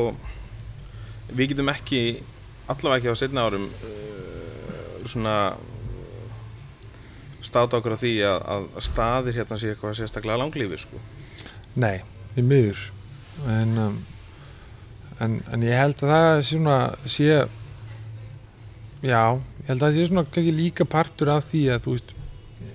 við 1.29 1.51
getum 1.51 1.69
ekki 1.73 2.01
allavega 2.67 2.97
ekki 2.97 3.13
á 3.13 3.21
setna 3.21 3.45
árum 3.45 3.67
uh, 3.69 5.03
svona 5.05 5.35
státa 7.45 7.77
okkur 7.77 7.95
á 7.95 8.01
því 8.01 8.13
að, 8.27 8.39
að 8.55 8.65
staðir 8.89 9.37
hérna 9.37 9.59
sé 9.61 9.71
eitthvað 9.71 9.99
sérstaklega 9.99 10.41
langlífi 10.41 10.81
sko. 10.81 11.01
Nei, 11.77 12.01
því 12.33 12.47
miður. 12.49 12.81
En, 13.53 13.77
um, 13.83 13.99
en, 15.23 15.39
en 15.53 15.63
ég 15.65 15.77
held 15.77 16.03
að 16.03 16.11
það 16.13 16.27
sé 16.41 16.49
svona 16.51 16.77
sé 17.09 17.27
já, 19.01 19.23
ég 19.37 19.69
held 19.69 19.79
að 19.81 19.85
það 19.87 19.95
sé 19.97 20.05
svona 20.09 20.25
kannski 20.27 20.53
líka 20.57 20.87
partur 20.89 21.31
af 21.33 21.47
því 21.51 21.63
að 21.75 21.81
þú 21.87 21.95
veist 21.97 22.13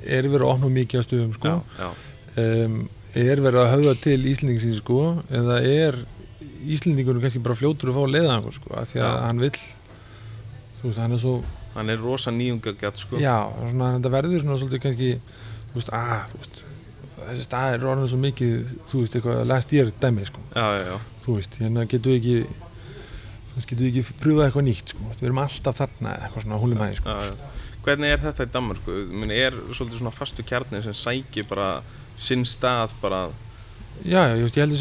er 0.02 0.26
verið 0.28 0.46
að 0.46 0.55
opna 0.57 0.72
mikið 0.72 1.02
á 1.02 1.07
stöðum 1.07 1.37
sko 1.37 1.55
já, 1.78 1.88
um, 2.42 2.76
er 3.22 3.42
verið 3.44 3.61
að 3.62 3.72
höfða 3.76 3.94
til 4.07 4.18
Íslendingsin 4.33 4.78
sko 4.81 5.00
eða 5.31 5.61
er 5.68 6.00
Íslendingunum 6.62 7.22
kannski 7.24 7.42
bara 7.42 7.59
fljótur 7.59 7.90
að 7.92 7.98
fá 7.98 8.02
að 8.07 8.12
leiða 8.16 8.35
hann 8.37 8.55
sko 8.55 8.74
af 8.78 8.90
því 8.92 9.00
að 9.02 9.12
Já. 9.16 9.22
hann 9.26 9.42
vill 9.42 9.57
þú 9.59 10.85
veist, 10.88 11.00
hann 11.02 11.16
er 11.16 11.22
svo 11.22 11.35
hann 11.72 11.88
er 11.90 12.02
rosa 12.05 12.31
nýjungagjart 12.35 13.00
sko. 13.00 13.18
já, 13.22 13.37
svona 13.70 13.94
þetta 13.96 14.12
verður 14.12 14.42
svona 14.44 14.59
svolítið 14.61 14.83
kannski 14.85 15.11
þú 15.72 15.78
veist, 15.78 15.92
að, 15.96 16.24
þú 16.33 16.40
veist 16.42 16.62
þessi 17.30 17.46
staðir 17.46 17.80
er 17.80 17.88
orðin 17.92 18.11
svo 18.12 18.20
mikið, 18.22 18.74
þú 18.90 19.00
veist, 19.02 19.16
eitthvað 19.18 19.40
last 19.48 19.72
year 19.76 19.90
dæmi, 20.02 20.26
sko, 20.28 20.44
já, 20.52 20.66
já, 20.82 20.94
þú 21.24 21.38
veist 21.38 21.58
hérna 21.61 21.87
getum 21.90 22.14
við 22.14 22.20
ekki 22.20 22.70
þú 23.52 23.64
getum 23.66 23.85
við 23.85 23.90
ekki 23.90 24.16
pröfað 24.20 24.46
eitthvað 24.46 24.66
nýtt, 24.68 24.94
sko. 24.94 25.08
Við 25.12 25.28
erum 25.28 25.42
alltaf 25.42 25.78
þarna, 25.80 26.14
eitthvað 26.18 26.46
svona 26.46 26.61
húlum 26.62 26.82
hæði, 26.82 26.98
sko. 27.00 27.16
Hvernig 27.82 28.14
er 28.14 28.20
þetta 28.22 28.46
í 28.46 28.52
Danmarku? 28.54 28.98
Er 29.35 29.56
svolítið 29.74 29.98
svona 29.98 30.14
fastu 30.14 30.44
kjarni 30.46 30.82
sem 30.85 30.96
sækir 30.96 31.48
bara 31.50 31.70
sinn 32.20 32.44
stað 32.46 32.94
bara, 33.02 33.24
já, 34.04 34.20
já, 34.30 34.37
ég 34.38 34.44
veist, 34.46 34.58
ég 34.58 34.64
held 34.64 34.76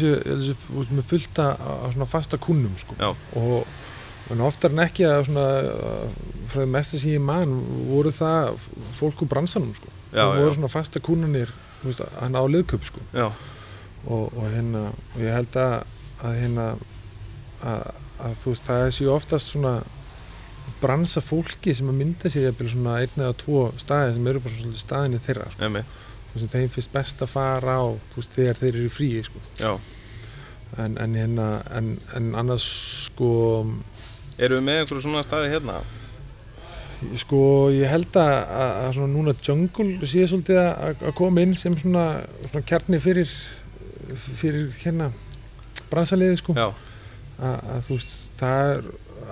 veist, 0.72 0.92
með 0.94 1.08
fullta 1.10 1.48
á 1.58 1.86
svona 1.92 2.08
fasta 2.08 2.40
kunnum, 2.40 2.76
sko. 2.80 2.96
Og 3.40 4.32
en 4.32 4.44
oftar 4.46 4.72
en 4.72 4.84
ekki 4.84 5.04
að 5.04 5.26
svona 5.28 5.46
uh, 5.66 6.06
frá 6.48 6.62
því 6.62 6.68
mesta 6.70 7.00
sem 7.00 7.16
ég 7.16 7.24
man 7.24 7.52
voru 7.90 8.12
það 8.14 8.54
fólk 8.96 9.24
úr 9.24 9.32
bransanum, 9.34 9.74
sko. 9.76 9.90
Já, 10.12 10.22
það 10.22 10.38
voru 10.38 10.52
já. 10.52 10.56
svona 10.60 10.72
fasta 10.72 11.02
kunnanir, 11.04 11.52
þú 11.52 11.61
veist, 11.90 12.04
hann 12.20 12.38
á 12.38 12.42
liðköp, 12.46 12.86
sko 12.88 13.02
og, 14.06 14.32
og 14.36 14.46
hérna 14.50 14.88
og 14.92 15.18
ég 15.22 15.34
held 15.36 15.56
að, 15.60 15.74
að 16.22 16.38
hérna 16.40 16.68
að, 17.62 17.82
að 18.18 18.38
þú 18.42 18.54
veist 18.54 18.70
það 18.70 18.86
séu 18.98 19.10
oftast 19.14 19.52
svona 19.52 19.74
bransa 20.82 21.22
fólki 21.22 21.74
sem 21.74 21.90
að 21.90 21.98
mynda 22.00 22.30
sér 22.30 22.48
jafnvel 22.48 22.70
svona 22.72 22.98
einn 23.02 23.22
eða 23.22 23.38
tvo 23.38 23.64
staði 23.78 24.16
sem 24.16 24.26
eru 24.30 24.42
bara 24.42 24.58
svona 24.58 24.80
staðinni 24.82 25.22
þeirra 25.22 25.48
sko. 25.52 25.62
veist, 26.34 26.52
þeim 26.54 26.70
finnst 26.74 26.92
best 26.92 27.22
að 27.22 27.32
fara 27.34 27.78
á 27.78 27.84
veist, 28.16 28.34
þegar 28.34 28.60
þeir 28.60 28.72
eru 28.74 28.86
í 28.88 28.92
fríi 28.92 29.24
sko. 29.26 29.42
en, 30.82 30.98
en 30.98 31.18
hérna 31.18 31.48
en, 31.70 31.96
en 32.16 32.34
annars 32.38 32.66
sko 33.08 33.32
Erum 34.42 34.58
við 34.58 34.64
með 34.64 34.78
einhverju 34.80 35.04
svona 35.04 35.22
staði 35.26 35.50
hérna? 35.52 35.82
Sko 37.22 37.42
ég 37.74 37.90
held 37.90 38.16
að, 38.20 38.32
að, 38.62 38.86
svona 38.96 39.12
núna 39.12 39.34
jungle 39.42 40.08
sé 40.08 40.26
svolítið 40.28 40.60
að, 40.62 41.02
að 41.08 41.14
koma 41.18 41.44
inn 41.44 41.54
sem 41.58 41.76
svona, 41.78 42.06
svona 42.46 42.64
kjarni 42.68 43.00
fyrir 43.02 43.32
fyrir 44.12 44.72
hérna 44.82 45.10
bransaliði 45.92 46.40
sko. 46.40 46.56
Já, 46.56 46.68
að, 47.42 47.78
þú 47.86 47.96
veist, 47.96 48.14
það 48.40 48.72
er 48.72 48.84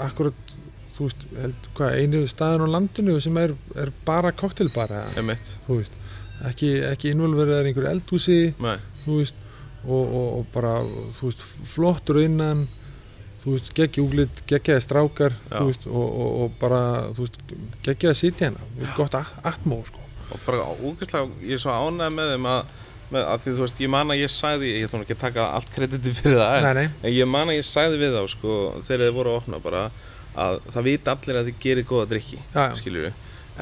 akkurat, 0.06 0.54
þú 0.96 1.08
veist, 1.08 1.26
held, 1.42 1.68
hvað, 1.78 1.96
einu 2.00 2.22
staðan 2.30 2.66
á 2.66 2.74
landinu 2.76 3.16
sem 3.22 3.40
er, 3.40 3.54
er 3.80 3.92
bara 4.06 4.32
koktelbara, 4.36 5.04
emitt, 5.20 5.54
þú 5.66 5.80
veist 5.80 5.96
ekki, 6.48 6.74
ekki 6.88 7.12
innvolverið 7.12 7.68
einhverju 7.68 7.90
eldhúsi 7.90 8.40
nei, 8.62 8.76
þú 9.04 9.18
veist, 9.20 9.40
og, 9.84 10.04
og, 10.04 10.28
og 10.38 10.46
bara 10.54 10.76
þú 11.18 11.28
veist, 11.28 11.42
flottur 11.68 12.20
innan 12.22 12.66
þú 13.44 13.54
veist, 13.56 13.70
geggja 13.76 14.02
úglit, 14.04 14.42
geggjaði 14.50 14.84
strákar 14.84 15.34
veist, 15.50 15.86
og, 15.88 16.04
og, 16.04 16.30
og 16.44 16.58
bara 16.60 16.80
veist, 17.16 17.38
geggjaði 17.86 18.18
sitja 18.20 18.48
hérna, 18.50 18.66
þú 18.74 18.82
veist, 18.84 18.96
gott 18.98 19.16
a- 19.20 19.26
atmó, 19.52 19.80
sko. 19.88 20.04
Og 20.30 20.42
bara 20.46 20.66
ógeðslega, 20.76 21.30
ég 21.48 21.56
er 21.56 21.62
svo 21.64 21.72
ánægð 21.74 22.14
með 22.20 22.34
þeim 22.34 22.50
að 22.52 22.76
með, 23.10 23.24
að 23.26 23.40
því 23.42 23.52
þú 23.56 23.62
veist, 23.64 23.80
ég 23.82 23.90
man 23.90 24.12
að 24.14 24.20
ég 24.20 24.30
sagði 24.30 24.68
ég 24.76 24.84
ætlum 24.86 25.02
ekki 25.02 25.16
að 25.16 25.22
taka 25.24 25.46
allt 25.56 25.70
krediti 25.74 26.12
fyrir 26.14 26.36
það 26.38 26.60
Nei, 26.62 26.74
nei. 26.78 26.84
en 27.08 27.10
ég 27.16 27.26
man 27.26 27.48
að 27.50 27.56
ég 27.58 27.66
sagði 27.66 27.96
við 28.04 28.12
þá 28.14 28.20
sko, 28.30 28.52
þegar 28.86 29.02
þið 29.08 29.16
voru 29.16 29.32
að 29.32 29.38
opna 29.40 29.58
bara 29.64 29.80
að 30.38 30.60
það 30.76 30.86
vita 30.86 31.16
allir 31.16 31.38
að 31.40 31.48
þið 31.50 31.56
gerir 31.64 31.88
góða 31.90 32.04
drikki 32.12 32.38
skiljur 32.78 33.08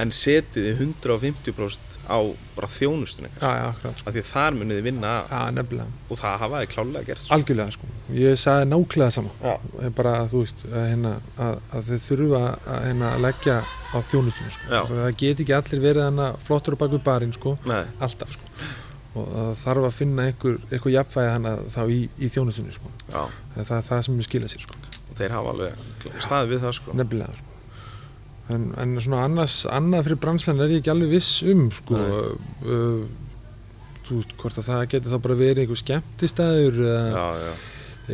en 0.05 0.13
setið 0.13 0.67
þið 0.69 0.83
150% 0.85 1.88
á 2.09 2.19
bara 2.57 2.69
þjónustun 2.73 3.29
sko. 3.29 3.93
af 3.93 4.09
því 4.15 4.23
að 4.23 4.31
þar 4.33 4.57
munið 4.59 4.79
þið 4.79 4.87
vinna. 4.89 5.13
Já, 5.29 5.85
og 6.09 6.19
það 6.19 6.37
hafa 6.43 6.63
þið 6.63 6.73
klálega 6.73 7.05
gert 7.09 7.23
sko. 7.23 7.35
algjörlega, 7.37 7.75
sko, 7.77 7.91
ég 8.17 8.41
sagði 8.43 8.69
nákvæmlega 8.73 9.15
sama. 9.19 9.35
Já. 9.45 9.55
Ég 9.85 9.95
bara, 10.01 10.15
þú 10.33 10.43
veist, 10.43 10.67
að, 10.73 10.89
hérna, 10.89 11.15
að, 11.37 11.55
að 11.73 11.89
þið 11.93 12.05
þurfa 12.09 12.43
að, 12.49 12.83
hérna, 12.89 13.13
að 13.13 13.25
leggja 13.27 13.57
á 13.69 13.99
þjónustunum, 14.11 14.53
sko, 14.59 14.83
það 14.91 15.17
get 15.23 15.45
ekki 15.45 15.57
allir 15.61 15.85
verið 15.87 16.07
hana 16.09 16.29
flottur 16.49 16.77
á 16.77 16.81
baku 16.83 17.03
barinn, 17.05 17.35
sko, 17.37 17.57
Nei, 17.69 17.83
alltaf, 18.01 18.37
sko. 18.37 18.53
Og 19.19 19.29
það 19.35 19.55
þarf 19.65 19.87
að 19.89 19.97
finna 19.97 20.29
einhver, 20.29 20.59
einhver 20.69 20.93
jafnvægi 20.95 21.33
hana 21.33 21.57
þá 21.75 21.83
í, 21.91 22.03
í 22.21 22.29
þjónustunni, 22.33 22.77
sko. 22.77 22.93
Það 23.57 23.77
er 23.81 23.89
það 23.89 24.07
sem 24.09 24.23
skilja 24.29 24.53
sér, 24.53 24.67
sko. 24.69 24.89
Þeir 25.19 25.35
hafa 25.35 25.55
alveg 25.55 25.87
staðið 26.23 26.53
við 26.53 26.65
það 26.65 26.75
sko. 26.79 26.97
Nefnilega 26.99 27.39
sko. 27.39 27.48
En, 28.55 28.69
en 28.81 28.99
svona 29.05 29.23
annars 29.29 29.61
annað 29.71 30.07
fyrir 30.09 30.21
branslan 30.25 30.61
er 30.65 30.75
ég 30.75 30.83
ekki 30.83 30.93
alveg 30.95 31.15
viss 31.17 31.43
um 31.49 31.67
sko. 31.75 32.03
Uh, 32.65 33.01
þú 34.09 34.21
veist 34.21 34.37
hvort 34.41 34.61
að 34.63 34.69
það 34.71 34.85
geti 34.95 35.13
þá 35.13 35.19
bara 35.27 35.39
verið 35.39 35.63
einhver 35.65 35.81
skemmtistæður 35.83 36.79
eða, 36.89 37.57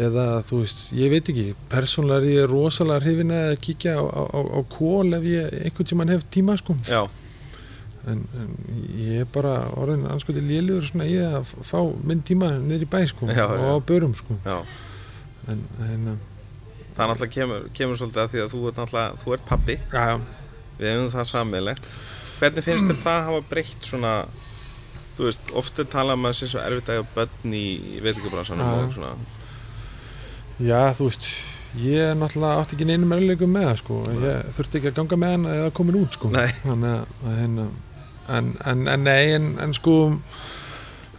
eða 0.07 0.25
þú 0.49 0.63
veist, 0.65 0.81
ég 0.99 1.13
veit 1.13 1.29
ekki. 1.31 1.45
Persónlega 1.71 2.25
er 2.25 2.41
ég 2.41 2.49
rosalega 2.51 3.05
hrifin 3.05 3.35
að 3.37 3.53
kíkja 3.63 3.95
á, 3.95 4.03
á, 4.03 4.41
á, 4.43 4.61
kól 4.75 5.15
ef 5.15 5.29
ég 5.29 5.55
einhvern 5.69 5.91
tímann 5.93 6.11
hef 6.15 6.27
tíma 6.35 6.57
sko. 6.59 6.75
Já, 6.91 7.05
en, 8.11 8.25
en 8.41 8.51
ég 9.01 9.23
er 9.23 9.31
bara 9.33 9.55
orðin 9.81 10.05
anskoti 10.11 10.43
léliður 10.45 10.89
svona 10.91 11.07
í 11.09 11.15
að 11.25 11.55
fá 11.65 11.79
minn 12.05 12.25
tíma 12.27 12.51
niður 12.59 12.85
í 12.85 12.91
bæ 12.91 13.01
sko 13.09 13.31
Já, 13.31 13.47
og 13.47 13.63
já. 13.63 13.71
á 13.71 13.75
börum 13.89 14.15
sko. 14.19 14.37
Já. 14.45 14.59
en, 15.53 15.63
en 15.87 16.11
Það 16.95 17.11
náttúrulega 17.11 17.35
kemur, 17.35 17.69
kemur 17.75 18.01
svolítið 18.01 18.23
að 18.23 18.33
því 18.33 18.43
að 18.45 18.51
þú 18.55 18.65
ert 18.69 18.81
náttúrulega, 18.81 19.23
þú 19.23 19.37
ert 19.37 19.47
pappi 19.49 19.79
við 20.79 20.91
hefum 20.91 21.13
það 21.15 21.31
sammeilegt 21.31 21.89
hvernig 22.39 22.67
finnst 22.67 22.91
þér 22.91 23.01
það 23.03 23.25
hafa 23.29 23.47
breytt 23.51 23.89
svona 23.89 24.13
þú 25.15 25.29
veist, 25.29 25.51
oft 25.55 25.79
er 25.79 25.89
talað 25.91 26.19
um 26.19 26.27
að 26.27 26.35
það 26.35 26.39
sé 26.41 26.51
svo 26.51 26.63
erfitt 26.63 26.91
að 26.91 27.01
hafa 27.01 27.17
börn 27.19 27.55
í, 27.55 27.67
í 27.97 28.03
veitingabransanum 28.05 28.71
Já. 28.71 28.79
og 28.79 28.95
svona 28.97 29.13
Já, 30.63 30.95
þú 30.95 31.09
veist, 31.09 31.25
ég 31.83 32.11
er 32.13 32.19
náttúrulega 32.19 32.63
átti 32.63 32.77
ekki 32.77 32.87
neinum 32.87 33.15
erleikum 33.17 33.51
með 33.51 33.65
það, 33.67 33.79
sko. 33.81 33.97
Ég 34.23 34.53
þurfti 34.55 34.79
ekki 34.79 34.91
að 34.93 34.99
ganga 35.01 35.17
með 35.19 35.33
hann 35.35 35.49
eða 35.51 35.73
komin 35.75 35.97
út, 35.99 36.15
sko. 36.15 36.31
Nei. 36.31 36.53
Þannig 36.61 36.93
að, 36.93 37.17
að 37.27 37.41
en, 38.37 38.53
en, 38.71 38.85
en 38.93 39.03
nei, 39.03 39.33
en, 39.35 39.49
en 39.65 39.75
sko, 39.75 39.97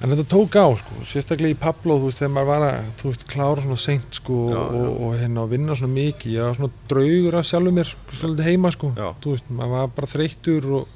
en 0.05 0.13
þetta 0.13 0.25
tók 0.31 0.55
á, 0.61 0.65
sko. 0.79 0.99
Sérstaklega 1.09 1.55
í 1.55 1.57
Pablo, 1.59 1.97
þú 2.01 2.09
veist, 2.11 2.21
þegar 2.21 2.33
maður 2.35 2.49
var 2.51 2.65
að, 2.69 2.89
þú 3.01 3.09
veist, 3.11 3.25
klára 3.31 3.63
svona 3.65 3.77
seint, 3.81 4.19
sko, 4.19 4.37
Já, 4.51 4.59
já. 4.59 4.65
Og, 4.79 5.01
og 5.07 5.15
hérna, 5.19 5.43
og 5.45 5.51
vinna 5.55 5.77
svona 5.79 5.97
mikið. 5.97 6.35
Ég 6.35 6.45
var 6.49 6.59
svona 6.59 6.85
draugur 6.91 7.39
af 7.41 7.49
sjálfum 7.49 7.77
mér, 7.79 7.89
sko, 7.91 8.19
svolítið 8.21 8.49
heima, 8.51 8.71
sko. 8.75 8.91
Já. 8.99 9.07
Þú 9.23 9.33
veist, 9.35 9.51
maður 9.59 9.73
var 9.75 9.91
bara 9.99 10.11
þreyttur 10.13 10.69
og, 10.79 10.95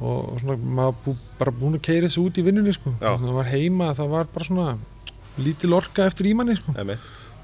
og, 0.00 0.18
og 0.32 0.42
svona, 0.42 0.58
maður 0.80 0.98
bú, 1.04 1.16
bara 1.40 1.54
búin 1.60 1.78
að 1.78 1.84
keira 1.90 2.08
þessu 2.10 2.24
út 2.26 2.40
í 2.40 2.46
vinnunni, 2.46 2.74
sko. 2.76 2.94
Já. 2.98 3.10
Þegar 3.12 3.24
maður 3.26 3.38
var 3.42 3.50
heima, 3.52 3.90
það 4.00 4.12
var 4.16 4.30
bara 4.34 4.48
svona 4.50 4.68
lítil 5.36 5.74
orka 5.76 6.06
eftir 6.08 6.30
ímanni, 6.30 6.54
sko 6.56 6.72
Einmitt. 6.80 7.02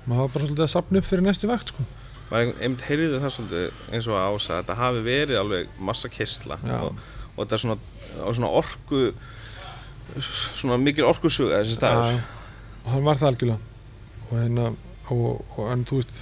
maður 0.08 0.22
var 0.22 0.30
bara 0.32 0.46
svolítið 0.46 0.64
að 0.64 0.70
sapna 0.72 1.00
upp 1.02 1.08
fyrir 1.10 1.24
næstu 1.26 1.48
vakt 1.50 1.72
sko. 1.74 1.82
maður 2.30 2.52
einmitt 2.64 2.84
heyrði 2.86 3.18
það 3.20 3.34
svolítið 3.34 3.82
eins 3.92 4.06
og 4.08 4.16
að 4.16 4.28
ása 4.32 4.54
þetta 4.62 4.76
hafi 4.78 5.02
verið 5.04 5.40
alveg 5.42 5.74
massa 5.90 6.08
kistla 6.08 6.56
og, 6.78 7.02
og 7.34 7.42
þetta 7.42 7.58
svona, 7.60 7.76
og 8.24 8.38
svona 8.38 8.50
orku 8.62 9.02
svona 10.20 10.78
mikil 10.80 11.06
orkusuga 11.08 11.62
þessi 11.62 11.78
staður 11.78 12.20
og 12.82 12.90
hann 12.92 13.04
var 13.06 13.20
það 13.20 13.28
algjörlega. 13.32 13.58
Og 14.28 14.38
hérna 14.38 14.70
og, 15.12 15.42
og 15.56 15.68
en 15.72 15.84
þú 15.88 16.00
veist 16.00 16.14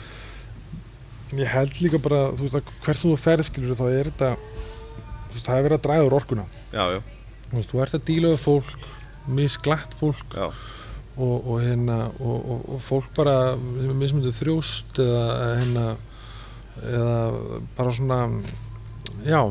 ég 1.38 1.52
held 1.52 1.76
líka 1.84 2.00
bara 2.02 2.24
þú 2.34 2.46
veist 2.46 2.58
að 2.58 2.72
hvert 2.84 3.02
þú 3.04 3.14
ferð 3.20 3.48
skilur 3.48 3.78
þá 3.78 3.86
er 3.88 4.10
þetta 4.10 4.30
þú 4.34 5.36
veist 5.36 5.46
það 5.46 5.56
er 5.56 5.66
verið 5.68 5.78
að 5.78 5.84
draga 5.86 6.08
úr 6.08 6.18
orkuna. 6.18 6.46
Já, 6.74 6.82
já, 6.96 7.00
þú 7.48 7.56
veist 7.58 7.72
þú 7.72 7.82
ert 7.84 7.96
að 7.98 8.06
díla 8.10 8.34
við 8.34 8.44
fólk 8.44 8.88
misglatt 9.30 9.96
fólk 10.00 10.34
já, 10.34 10.46
og, 11.20 11.34
og 11.36 11.56
hérna 11.62 11.98
og, 12.18 12.36
og, 12.38 12.62
og 12.74 12.84
fólk 12.84 13.10
bara 13.16 13.36
sem 13.78 13.98
mismundið 14.00 14.38
þrjóst 14.40 15.02
eða 15.04 15.24
hérna 15.60 15.88
eða 16.80 17.16
bara 17.76 17.92
svona 17.94 18.20
já 19.26 19.42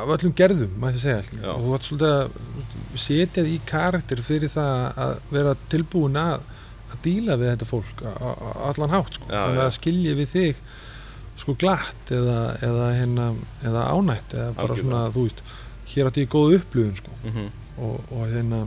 af 0.00 0.12
öllum 0.16 0.34
gerðum 0.36 0.76
mætti 0.82 1.02
segja 1.02 1.22
skilur. 1.26 1.44
Já. 1.44 1.52
og 1.54 1.64
þú 1.64 1.74
ert 1.76 1.88
svolítið 1.88 2.14
að 2.14 3.00
setja 3.04 3.44
því 3.44 3.54
í 3.56 3.62
karakter 3.70 4.22
fyrir 4.26 4.52
það 4.52 5.00
að 5.04 5.14
vera 5.34 5.54
tilbúin 5.72 6.20
að 6.20 6.48
að 6.90 7.02
díla 7.04 7.36
við 7.38 7.52
þetta 7.52 7.68
fólk 7.70 8.00
allan 8.66 8.94
hátt 8.96 9.18
sko. 9.18 9.28
Já, 9.30 9.40
þannig 9.46 9.64
að 9.64 9.74
skilja 9.76 10.14
við 10.18 10.32
þig 10.34 10.62
sko 11.40 11.54
glatt 11.56 12.10
eða, 12.12 12.38
eða, 12.66 12.88
hérna, 12.98 13.28
eða 13.64 13.84
ánætt 13.94 14.34
eða 14.34 14.48
bara 14.58 14.74
Algjörlega. 14.74 14.82
svona 14.82 15.14
þú 15.14 15.26
veist 15.28 15.42
hér 15.90 16.10
átti 16.10 16.24
ég 16.24 16.32
góð 16.34 16.56
upplifun 16.58 16.98
sko 16.98 17.18
mm 17.24 17.48
og, 17.80 18.00
og 18.12 18.26
hérna 18.28 18.64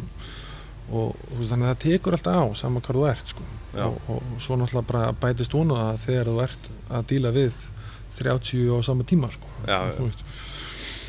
og, 0.90 1.14
og 1.14 1.44
þannig 1.48 1.68
að 1.68 1.70
það 1.70 1.82
tekur 1.86 2.18
alltaf 2.18 2.40
á 2.40 2.46
sama 2.60 2.82
hvað 2.84 2.98
þú 3.00 3.06
ert 3.12 3.34
sko. 3.34 3.46
Og, 3.84 4.00
og 4.14 4.42
svo 4.44 4.58
náttúrulega 4.60 4.90
bara 4.90 5.14
bætist 5.24 5.56
vonu 5.56 5.78
að 5.80 6.02
þegar 6.06 6.30
þú 6.30 6.36
ert 6.44 6.70
að 6.94 7.06
díla 7.12 7.32
við 7.34 7.62
30 8.20 8.74
á 8.74 8.78
sama 8.86 9.06
tíma 9.10 9.30
sko. 9.34 9.50
Já, 9.66 9.80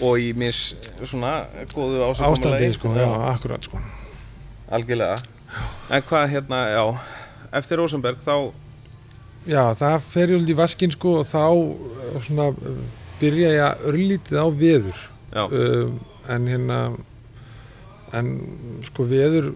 og 0.02 0.18
í 0.18 0.32
mis 0.36 0.74
svona 1.02 1.44
góðu 1.74 2.02
ástandi 2.10 2.72
sko, 2.74 2.92
já, 2.98 3.08
akkurat 3.30 3.66
sko. 3.68 3.80
algjörlega. 4.74 5.18
En 5.90 6.02
hvað 6.02 6.30
hérna, 6.32 6.60
já 6.72 6.84
eftir 7.54 7.78
Rosenberg 7.78 8.22
þá 8.24 8.50
já, 9.46 9.62
það 9.78 9.98
fer 10.10 10.34
ég 10.34 10.48
í 10.50 10.56
vaskinn 10.58 10.94
sko, 10.94 11.18
og 11.22 11.28
þá 11.30 11.44
uh, 11.46 12.22
svona, 12.24 12.50
byrja 13.20 13.52
ég 13.54 13.66
að 13.68 13.84
örlítið 13.90 14.40
á 14.40 14.46
veður. 14.50 15.04
Um, 15.34 15.98
en 16.30 16.48
hérna 16.48 16.80
en 18.14 18.28
sko 18.86 19.06
veður 19.10 19.52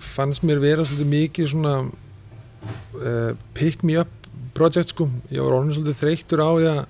fannst 0.00 0.44
mér 0.46 0.60
vera 0.62 0.84
svolítið 0.84 1.12
mikið 1.14 1.50
svona 1.54 1.74
uh, 1.88 3.32
pick 3.56 3.84
me 3.86 3.96
up 4.00 4.10
project 4.56 4.92
sko, 4.92 5.08
ég 5.32 5.40
var 5.44 5.56
orðin 5.56 5.76
svolítið 5.78 6.00
þreyttur 6.02 6.42
á 6.44 6.50
því 6.50 6.68
að 6.74 6.82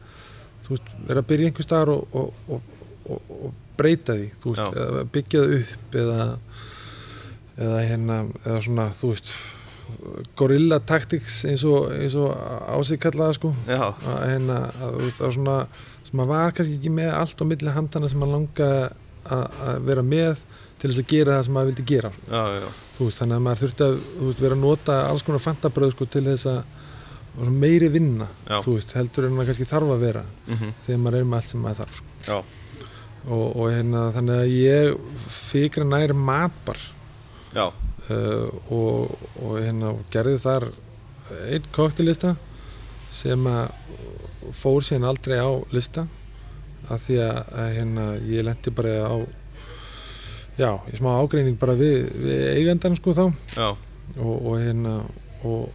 þú 0.71 0.77
veist, 0.77 0.91
vera 1.09 1.25
að 1.25 1.31
byrja 1.33 1.51
einhver 1.51 1.67
staðar 1.67 1.95
og, 1.97 2.15
og, 2.15 2.75
og, 3.11 3.31
og, 3.37 3.55
breyta 3.81 4.15
því, 4.15 4.27
þú 4.43 4.55
veist, 4.55 4.83
eða 4.85 5.07
byggja 5.15 5.41
það 5.43 5.55
upp 5.61 5.97
eða 6.05 6.27
eða 7.61 7.81
hérna, 7.85 8.19
eða 8.45 8.61
svona, 8.65 8.91
þú 8.97 9.11
veist 9.11 9.33
gorilla 10.39 10.79
tactics 10.87 11.41
eins 11.51 11.65
og, 11.67 11.91
ásig 12.71 13.01
kallaða 13.03 13.37
sko. 13.37 13.51
Að 13.67 14.21
hérna, 14.31 14.59
að, 14.71 14.99
þú 14.99 15.07
veist, 15.09 15.23
að 15.27 15.35
svona 15.37 15.57
sem 16.07 16.19
maður 16.19 16.31
var 16.31 16.55
kannski 16.55 16.77
ekki 16.79 16.93
með 16.95 17.11
allt 17.15 17.43
á 17.43 17.45
milli 17.51 17.75
handana 17.75 18.11
sem 18.11 18.21
maður 18.23 18.37
langaði 18.37 18.83
að, 19.31 19.59
að 19.67 19.81
vera 19.91 20.05
með 20.07 20.45
til 20.81 20.91
þess 20.91 21.03
að 21.03 21.11
gera 21.11 21.37
það 21.37 21.45
sem 21.47 21.57
maður 21.57 21.71
vildi 21.71 21.87
gera 21.91 22.13
sko. 22.15 22.27
já, 22.31 22.43
já, 22.57 22.69
þú 22.97 23.09
veist, 23.09 23.21
þannig 23.21 23.37
að 23.37 23.45
maður 23.47 23.63
þurfti 23.65 23.87
að 23.87 23.97
veist, 24.21 24.45
vera 24.45 24.57
að 24.57 24.65
nota 24.65 25.01
alls 25.09 25.27
konar 25.27 25.45
fantabröð 25.45 25.93
sko, 25.95 26.09
til 26.11 26.25
þess 26.31 26.49
að 26.51 26.61
meiri 27.39 27.89
vinna 27.93 28.29
veist, 28.67 28.95
heldur 28.97 29.27
en 29.29 29.37
maður 29.37 29.53
kannski 29.53 29.69
þarf 29.71 29.95
að 29.95 30.07
vera 30.07 30.25
mm 30.47 30.57
þegar 30.87 31.03
maður 31.05 31.19
er 31.19 31.25
með 31.25 31.39
allt 31.39 31.51
sem 31.51 31.61
maður 31.61 31.81
þarf 31.83 32.01
sko. 32.01 32.39
og, 33.27 33.57
og 33.57 33.71
hérna, 33.71 34.05
þannig 34.17 34.35
að 34.35 34.55
ég 34.57 34.95
fikra 35.29 35.85
nær 35.85 36.13
matbar 36.15 36.81
já, 37.55 37.67
uh, 37.67 38.49
og, 38.71 39.19
og 39.43 39.59
hérna 39.61 39.95
gerði 40.11 40.39
þar 40.39 40.71
einn 41.51 41.69
koktelista 41.73 42.37
sem 43.11 43.47
að 43.47 43.71
fór 44.57 44.83
síðan 44.83 45.09
aldrei 45.11 45.39
á 45.39 45.51
lista 45.75 46.07
af 46.91 47.05
því 47.07 47.21
að, 47.23 47.37
að 47.55 47.69
hérna, 47.77 48.07
ég 48.27 48.47
lendi 48.47 48.73
bara 48.75 48.95
á 49.07 49.17
já, 50.59 50.73
í 50.91 50.99
smá 50.99 51.13
ágreining 51.21 51.59
bara 51.61 51.77
við, 51.79 52.09
við 52.21 52.43
eigandan 52.57 52.97
sko 52.99 53.15
þá. 53.17 53.25
Já, 53.55 53.69
og, 54.19 54.35
og 54.35 54.57
hérna 54.61 54.97
og, 55.47 55.71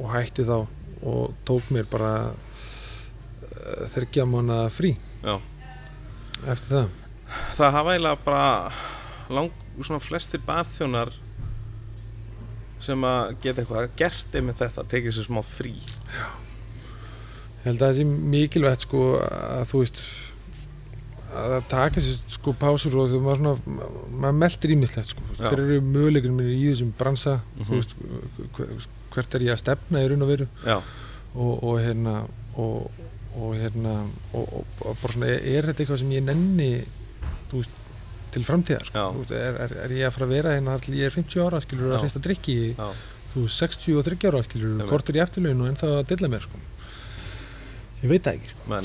og 0.00 0.10
hætti 0.12 0.46
þá 0.46 0.66
og 1.02 1.34
tók 1.48 1.68
mér 1.74 1.86
bara 1.90 2.12
uh, 2.32 3.84
þryggja 3.94 4.24
mánu 4.28 4.60
frí. 4.72 4.94
Já. 5.24 5.36
Eftir 6.46 6.72
það. 6.76 6.88
Það 7.58 7.72
hafa 7.74 7.94
eiginlega 7.96 8.24
bara 8.24 8.72
lang, 9.34 9.50
svona 9.82 10.00
flestir 10.00 10.40
barþjónar 10.46 11.10
sem 12.86 13.02
að 13.08 13.32
geta 13.42 13.62
eitthvað 13.64 13.88
gert 13.98 14.36
einmitt 14.38 14.60
þetta, 14.62 14.84
tekið 14.92 15.16
sér 15.16 15.26
smá 15.26 15.40
frí. 15.42 15.72
Ég 17.64 17.64
held 17.72 17.80
að 17.82 17.88
það 17.88 17.96
sé 17.98 18.04
mikilvægt 18.36 18.84
sko 18.86 19.00
að 19.26 19.64
þú 19.72 19.80
veist 19.82 20.02
að 21.36 21.50
það 21.56 21.64
taka 21.72 22.02
sér 22.04 22.20
sko 22.36 22.52
pásur 22.60 22.94
og 23.02 23.10
þú 23.10 23.18
maður 23.24 23.40
svona, 23.42 23.80
maður 24.22 24.38
meldir 24.44 24.74
ímislegt 24.76 25.10
sko, 25.10 25.24
Já. 25.34 25.48
hver 25.50 25.62
eru 25.64 25.80
möguleikurinn 25.84 26.38
mínir 26.38 26.54
í 26.54 26.68
þessum 26.70 26.92
bransa, 27.00 27.34
Mhm. 27.56 27.66
þú 27.66 27.80
veist 27.80 28.94
hvert 29.16 29.36
er 29.38 29.46
ég 29.46 29.56
að 29.56 29.62
stefna 29.64 30.04
í 30.04 30.10
raun 30.12 30.26
og 30.26 30.30
veru 30.32 30.46
og, 31.34 31.52
og 31.54 31.80
hérna 31.82 32.14
og, 32.56 33.02
og 33.36 33.56
hérna 33.60 33.96
og, 34.32 34.44
og, 34.44 34.70
og 34.84 35.00
bara 35.02 35.16
svona, 35.16 35.32
er, 35.32 35.42
er 35.56 35.68
þetta 35.70 35.84
eitthvað 35.84 36.00
sem 36.04 36.14
ég 36.16 36.24
nenni 36.26 36.70
þú 37.50 37.62
veist, 37.62 37.82
til 38.36 38.44
framtíðar 38.44 38.88
sko. 38.88 39.02
Þú 39.16 39.24
veist, 39.24 39.34
er, 39.38 39.58
er, 39.64 39.74
er 39.86 39.96
ég 39.96 40.08
að 40.08 40.16
fara 40.16 40.28
að 40.28 40.34
vera 40.36 40.54
hérna 40.56 40.78
til 40.84 40.96
ég 40.98 41.08
er 41.08 41.14
50 41.16 41.46
ára 41.46 41.60
skilur 41.64 41.90
Já. 41.90 41.96
að 41.96 42.04
hrista 42.04 42.22
drikki 42.24 42.56
í 42.56 42.68
Já, 42.74 42.86
þú 43.32 43.46
veist, 43.46 43.64
63 43.64 44.30
ára 44.30 44.44
skilur 44.44 44.86
kortur 44.90 45.18
í 45.18 45.24
eftirlaun 45.24 45.64
og 45.64 45.72
ennþá 45.72 45.92
að 46.00 46.06
dilla 46.12 46.32
mér 46.32 46.46
sko. 46.46 46.62
ég 48.02 48.12
veit 48.12 48.24
það 48.26 48.38
ekki 48.38 48.54
sko. 48.54 48.80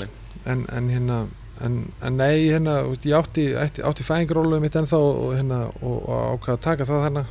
en, 0.52 0.66
en 0.72 0.90
hérna 0.92 1.22
en, 1.62 1.78
en 2.02 2.18
nei, 2.18 2.48
hérna, 2.48 2.80
þú 2.88 3.10
ég 3.10 3.16
átti 3.18 3.46
átti, 3.58 3.84
átti 3.86 4.06
fæðingaróluðu 4.06 4.62
mitt 4.64 4.76
ennþá 4.78 4.98
og, 4.98 5.32
hérna, 5.36 5.62
og, 5.80 5.96
og 6.00 6.36
ákvað 6.36 6.56
að 6.56 6.62
taka 6.66 6.88
það 6.88 7.04
þarna 7.06 7.24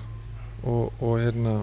og, 0.61 1.01
og 1.01 1.15
hérna 1.19 1.55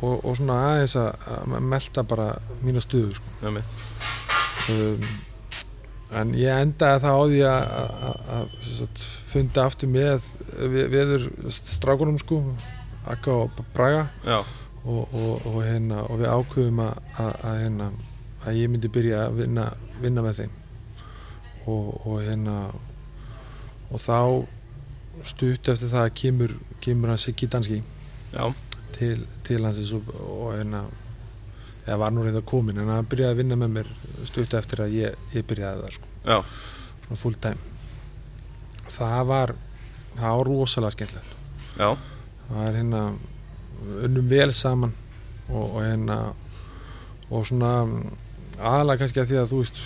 og, 0.00 0.24
og 0.24 0.36
svona 0.38 0.58
aðeins 0.70 0.96
að, 1.00 1.28
að 1.34 1.54
melta 1.74 2.04
bara 2.06 2.30
mína 2.64 2.82
stuðu 2.82 3.14
sko. 3.18 3.34
um, 4.74 5.10
en 6.20 6.32
ég 6.38 6.62
endaði 6.64 7.02
það 7.04 7.18
á 7.18 7.22
því 7.32 7.42
að, 7.50 7.68
að, 8.08 8.24
að 8.38 9.04
funda 9.34 9.66
aftur 9.68 9.90
með 9.90 10.26
við, 10.60 10.82
viður 10.92 11.28
strákunum 11.50 12.18
sko 12.22 12.42
Akka 13.04 13.30
og 13.30 13.64
Braga. 13.74 14.08
Og, 14.84 15.14
og, 15.14 15.46
og, 15.46 15.62
hérna, 15.64 16.02
og 16.08 16.20
við 16.20 16.28
ákveðum 16.28 16.80
að, 16.84 16.98
að, 17.20 17.30
að, 17.48 17.58
hérna, 17.62 17.86
að 18.44 18.58
ég 18.60 18.70
myndi 18.72 18.90
byrja 18.92 19.22
að 19.26 19.38
vinna, 19.40 19.64
vinna 20.00 20.24
með 20.24 20.40
þeim. 20.42 20.58
Og, 21.64 21.86
og 22.04 22.18
hérna 22.20 22.56
og 23.94 24.02
þá 24.02 24.18
stutt 25.28 25.70
eftir 25.72 25.92
það 25.92 26.10
kemur, 26.20 26.54
kemur 26.84 27.12
hann 27.12 27.20
Siggi 27.20 27.48
Danski. 27.48 27.80
Já, 28.34 28.50
til, 28.94 29.26
til 29.46 29.64
hansins 29.66 29.92
og, 29.96 30.08
og 30.24 30.54
hérna 30.54 30.84
eða 31.84 31.98
var 32.00 32.14
nú 32.14 32.24
reynda 32.24 32.40
komin 32.48 32.80
en 32.80 32.92
hann 32.94 33.08
byrjaði 33.10 33.34
að 33.34 33.40
vinna 33.42 33.58
með 33.60 33.74
mér 33.78 33.90
stutt 34.30 34.54
eftir 34.56 34.84
að 34.86 34.94
ég, 34.96 35.16
ég 35.34 35.44
byrjaði 35.48 35.84
það 35.84 35.96
sko, 35.98 36.10
svona 37.04 37.20
full 37.20 37.36
time. 37.44 37.72
Það 38.94 39.20
var 39.28 39.54
það 40.14 40.38
var 40.38 40.48
rosalega 40.48 40.94
skemmtilegt. 40.94 41.34
Það 42.48 42.68
er 42.68 42.78
hérna 42.78 43.02
unnum 44.06 44.28
vel 44.30 44.52
saman 44.54 44.94
og, 45.50 45.64
og 45.64 45.80
hérna 45.82 46.18
og 47.30 47.46
svona 47.48 47.72
aðalega 48.60 49.02
kannski 49.02 49.22
að 49.22 49.30
því 49.32 49.40
að 49.40 49.50
þú 49.52 49.60
veist 49.62 49.80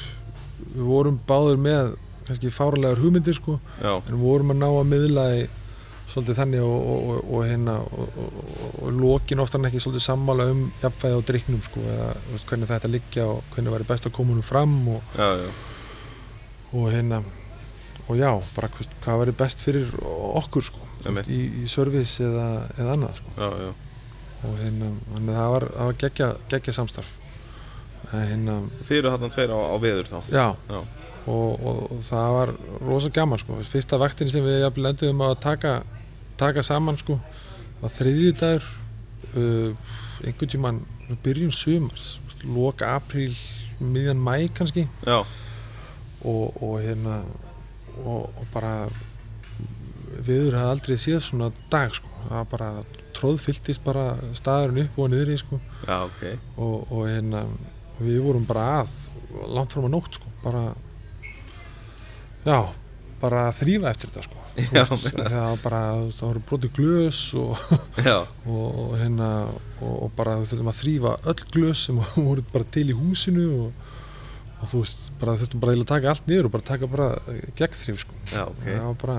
við 0.74 0.84
vorum 0.90 1.18
báður 1.28 1.60
með 1.64 1.94
kannski 2.28 2.50
fáralegar 2.52 3.00
hugmyndir 3.00 3.36
sko 3.38 3.56
já, 3.80 3.94
en 3.96 4.12
við 4.12 4.24
vorum 4.26 4.52
að 4.52 4.60
ná 4.60 4.66
að 4.68 4.90
miðla 4.90 5.24
í 5.38 5.44
svolítið 6.08 6.38
þannig 6.40 6.64
og, 6.64 6.76
og, 6.92 7.08
og, 7.12 7.32
og 7.36 7.42
hérna 7.48 7.74
og, 7.84 8.20
og, 8.24 8.38
og 8.82 8.94
lokin 8.96 9.42
oftar 9.44 9.60
en 9.60 9.68
ekki 9.68 9.82
svolítið 9.84 10.06
sammála 10.06 10.48
um 10.52 10.62
jafnvæði 10.82 11.18
á 11.20 11.26
drikknum 11.30 11.64
sko 11.66 11.82
eða 11.84 12.08
veist, 12.30 12.48
hvernig 12.48 12.70
þetta 12.70 12.92
liggja 12.92 13.26
og 13.28 13.42
hvernig 13.54 13.74
væri 13.76 13.88
best 13.90 14.08
að 14.08 14.16
koma 14.16 14.32
húnum 14.34 14.46
fram 14.46 14.76
og, 14.94 15.12
já, 15.18 15.28
já, 15.42 15.50
og 16.72 16.90
hérna 16.94 17.22
og 18.08 18.16
já, 18.16 18.30
bara 18.56 18.70
hvað 18.72 19.22
væri 19.22 19.36
best 19.42 19.64
fyrir 19.64 19.92
okkur 20.08 20.64
sko 20.70 20.88
í, 21.28 21.40
í 21.62 21.68
service 21.70 22.24
eða, 22.24 22.48
eða 22.78 22.94
annað 22.96 23.20
sko. 23.20 23.34
Já, 23.38 23.72
og 24.48 24.54
hérna, 24.62 24.92
það 25.14 25.50
var, 25.54 25.66
það 25.74 25.90
var 25.90 25.98
geggja, 26.02 26.28
geggja 26.52 26.74
samstarf. 26.76 27.10
Hérna, 28.12 28.60
Þið 28.86 29.00
eru 29.00 29.12
þarna 29.12 29.30
tveir 29.34 29.52
á, 29.52 29.58
á 29.58 29.76
veður 29.82 30.10
þá? 30.12 30.18
Já. 30.32 30.46
Og, 31.28 31.48
og, 31.60 31.80
og 31.92 32.02
það 32.06 32.34
var 32.38 32.52
rosa 32.86 33.10
gaman 33.12 33.40
sko, 33.42 33.58
fyrsta 33.68 33.98
vaktin 34.00 34.30
sem 34.32 34.44
við 34.46 34.62
jafnvel 34.62 34.92
enduðum 34.92 35.24
að 35.26 35.34
taka, 35.44 35.72
taka 36.40 36.64
saman 36.66 36.98
sko, 37.00 37.18
var 37.82 37.92
þriðju 37.94 38.32
dagur 38.38 38.68
uh, 39.34 39.92
einhvern 40.24 40.52
tímann 40.54 40.80
við 41.08 41.20
byrjun 41.24 41.54
sumars, 41.54 42.08
loka 42.44 42.94
apríl 42.98 43.32
miðjan 43.78 44.20
mæ 44.22 44.48
kannski. 44.54 44.86
Og, 46.26 46.56
og 46.62 46.80
hérna 46.82 47.20
og, 48.02 48.26
og 48.26 48.46
bara 48.54 48.88
viður 50.26 50.56
hafði 50.58 50.72
aldrei 50.72 50.96
séð 50.98 51.20
svona 51.26 51.52
dag 51.70 51.94
sko, 51.94 52.10
það 52.24 52.34
var 52.40 52.48
bara 52.52 52.70
tróðfylltist 53.18 53.82
bara 53.86 54.06
staðurinn 54.38 54.84
upp 54.86 54.98
og 55.02 55.12
niður 55.12 55.34
í 55.34 55.38
sko. 55.40 55.60
Já, 55.86 55.96
ok. 56.06 56.24
Og, 56.56 56.76
og 56.90 57.06
hérna 57.06 57.44
við 57.98 58.20
vorum 58.26 58.46
bara 58.46 58.66
að 58.82 58.92
langt 59.54 59.74
fram 59.74 59.88
að 59.88 59.94
nótt 59.94 60.18
sko 60.18 60.30
bara 60.42 60.64
já, 62.46 62.58
bara 63.20 63.48
að 63.48 63.56
þrýfa 63.62 63.90
eftir 63.90 64.12
þetta 64.12 64.26
sko 64.28 64.44
Já, 64.58 64.84
veist, 64.90 65.12
það 65.14 65.44
var 65.44 65.60
bara, 65.62 65.80
það 66.16 66.24
voru 66.24 66.42
brotið 66.48 66.72
glös 66.78 67.20
og, 67.38 67.66
og, 68.48 68.62
og 68.84 68.94
hérna 68.98 69.28
og, 69.48 69.92
og 69.92 70.14
bara 70.18 70.38
við 70.40 70.52
þurfum 70.52 70.70
að 70.72 70.80
þrýfa 70.80 71.12
öll 71.32 71.44
glös 71.54 71.84
sem 71.88 72.00
voru 72.28 72.44
bara 72.52 72.70
til 72.76 72.86
í 72.90 72.96
húsinu 72.98 73.46
og, 73.66 73.92
og 74.58 74.72
þú 74.72 74.82
veist, 74.82 75.04
bara 75.20 75.36
þurftum 75.38 75.62
bara 75.62 75.76
að 75.78 75.84
taka 75.92 76.14
allt 76.14 76.30
niður 76.30 76.48
og 76.48 76.56
bara 76.56 76.68
taka 76.72 76.90
bara 76.90 77.10
gegnþrif 77.58 78.02
sko. 78.02 78.18
Já, 78.32 78.42
ok. 78.48 78.64
Það 78.66 78.88
var 78.88 78.98
bara 79.04 79.18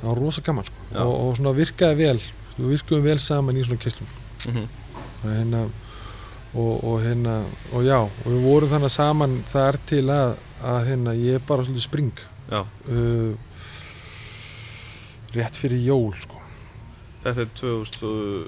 það 0.00 0.08
var 0.10 0.22
rosa 0.24 0.44
gaman 0.44 0.68
sko. 0.68 0.88
Og, 1.04 1.14
og 1.14 1.38
svona 1.38 1.56
virkaði 1.56 2.00
vel 2.04 2.18
við 2.60 2.74
virkuðum 2.74 3.06
vel 3.06 3.20
saman 3.24 3.56
í 3.56 3.64
svona 3.64 3.80
kistlum 3.80 4.10
sko. 4.10 4.50
Mhm. 4.50 4.68
og 5.20 5.28
hérna 5.28 5.60
og, 6.50 6.84
og 6.84 6.96
hérna 7.04 7.34
og 7.76 7.84
já 7.84 7.98
og 8.00 8.26
við 8.26 8.40
vorum 8.44 8.70
þannig 8.72 8.92
saman 8.94 9.36
þar 9.52 9.78
til 9.86 10.04
að, 10.10 10.34
að 10.64 10.80
hérna 10.88 11.14
ég 11.16 11.38
er 11.38 11.46
bara 11.46 11.64
svolítið 11.66 11.84
spring. 11.86 12.24
Uh, 12.50 13.36
rétt 15.36 15.56
fyrir 15.58 15.82
jól 15.86 16.12
sko 16.16 16.38
þetta 17.24 17.44
er 17.44 17.50
2000 17.60 18.06
og- 18.08 18.46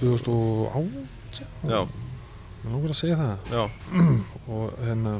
2008 0.00 1.08
Já, 1.64 1.78
ég 1.80 2.68
langar 2.68 2.92
að 2.92 2.98
segja 2.98 3.16
það 3.16 3.54
já, 3.56 3.62
og 4.52 4.74
hérna 4.84 5.14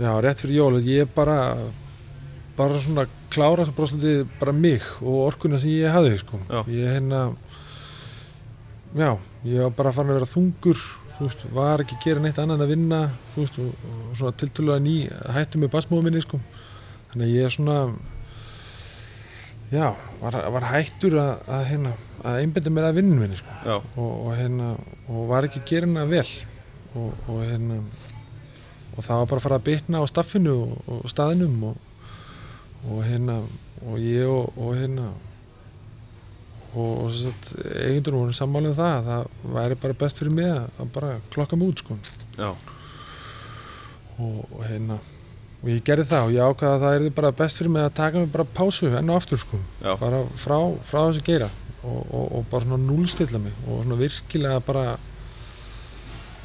já 0.00 0.12
rétt 0.24 0.40
fyrir 0.44 0.56
jól 0.56 0.78
ég 0.82 1.10
bara 1.14 1.36
bara 2.56 2.80
svona 2.80 3.04
klára 3.30 3.64
bara, 3.70 3.86
svolítið, 3.88 4.24
bara 4.40 4.52
mig 4.52 4.82
og 5.00 5.20
orkuna 5.28 5.58
sem 5.60 5.70
ég 5.70 5.92
hafði 5.92 6.16
sko. 6.20 6.40
Já. 6.48 6.64
ég 6.66 6.88
hérna 6.96 7.20
já, 8.96 9.12
ég 9.46 9.62
var 9.62 9.76
bara 9.76 9.92
farin 9.94 10.10
að 10.14 10.18
vera 10.20 10.30
þungur 10.32 10.80
þú 11.20 11.28
veist, 11.28 11.44
var 11.54 11.82
ekki 11.84 11.96
að 11.98 12.04
gera 12.08 12.24
neitt 12.24 12.38
annað 12.40 12.56
en 12.58 12.64
að 12.66 12.72
vinna 12.74 13.00
þú 13.34 13.44
veist, 13.44 13.58
og, 13.60 13.86
og 14.10 14.16
svona 14.18 14.36
tiltölulega 14.40 14.84
ný 14.86 14.96
hættu 15.36 15.60
með 15.60 15.72
basmóðu 15.76 16.06
minni 16.08 16.22
sko. 16.24 16.40
þannig 17.12 17.26
að 17.28 17.34
ég 17.36 17.46
er 17.46 17.54
svona 17.54 17.76
já, 19.70 19.86
var, 20.20 20.38
var 20.56 20.68
hættur 20.72 21.16
að, 21.20 21.32
að, 21.46 21.64
hérna, 21.70 21.92
að 22.26 22.38
einbynda 22.42 22.72
mér 22.74 22.88
að 22.88 23.00
vinnun 23.00 23.22
minni 23.22 23.38
sko. 23.38 23.58
Og, 23.94 24.10
og 24.26 24.32
hérna 24.38 24.72
og 25.08 25.28
var 25.30 25.46
ekki 25.48 25.62
hérna 25.70 26.06
vel. 26.10 26.26
Og, 26.98 27.12
og 27.30 27.44
hérna 27.46 27.80
og 28.96 29.04
það 29.06 29.20
var 29.20 29.28
bara 29.30 29.38
að 29.38 29.44
fara 29.46 29.58
að 29.60 29.66
bitna 29.68 30.02
á 30.02 30.04
staffinu 30.10 30.54
og, 30.64 30.72
og 30.90 31.10
staðinum 31.12 31.66
og, 31.70 31.76
og 32.90 33.02
hérna 33.06 33.40
og 33.86 34.00
ég 34.02 34.26
og, 34.28 34.50
og 34.58 34.74
hérna 34.76 35.12
eigindur 36.74 38.14
voru 38.18 38.34
sammálið 38.36 38.74
um 38.74 38.76
það 38.78 38.92
að 38.98 39.08
það 39.08 39.54
væri 39.56 39.78
bara 39.82 39.96
best 40.02 40.20
fyrir 40.20 40.34
mig 40.36 40.50
að, 40.50 40.84
bara 40.94 41.14
klokka 41.32 41.58
mig 41.58 41.72
út 41.72 41.82
sko. 41.82 41.96
Og 44.20 44.60
hérna 44.68 44.98
og 45.60 45.68
ég 45.68 45.82
gerði 45.84 46.06
það 46.08 46.26
og 46.26 46.34
ég 46.34 46.50
ákvaða 46.50 46.76
að 46.76 46.84
það 46.84 46.94
er 46.96 47.14
bara 47.18 47.32
best 47.36 47.60
fyrir 47.60 47.72
mig 47.74 47.84
að 47.84 47.96
taka 47.98 48.22
mig 48.22 48.30
bara 48.32 48.46
pásu 48.56 48.88
enn 48.88 49.12
og 49.12 49.20
aftur 49.20 49.40
sko. 49.42 49.60
Já, 49.82 49.92
bara 50.00 50.22
frá, 50.40 50.56
frá 50.88 51.00
þessu 51.02 51.24
geira. 51.26 51.50
Og, 51.80 52.00
og, 52.12 52.24
og 52.38 52.48
bara 52.50 52.64
svona 52.64 52.80
núlstilla 52.84 53.40
mig 53.40 53.54
og 53.66 53.84
svona 53.84 53.96
virkilega 54.00 54.60
bara 54.64 54.84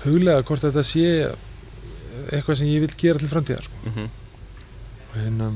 huglega 0.06 0.44
hvort 0.48 0.64
þetta 0.64 0.84
sé 0.88 1.08
eitthvað 2.32 2.60
sem 2.60 2.70
ég 2.72 2.84
vil 2.86 2.96
gera 3.00 3.20
til 3.20 3.32
framtíðar 3.32 3.66
sko. 3.68 3.82
mhm, 3.90 4.06
og 5.10 5.18
hérna 5.20 5.50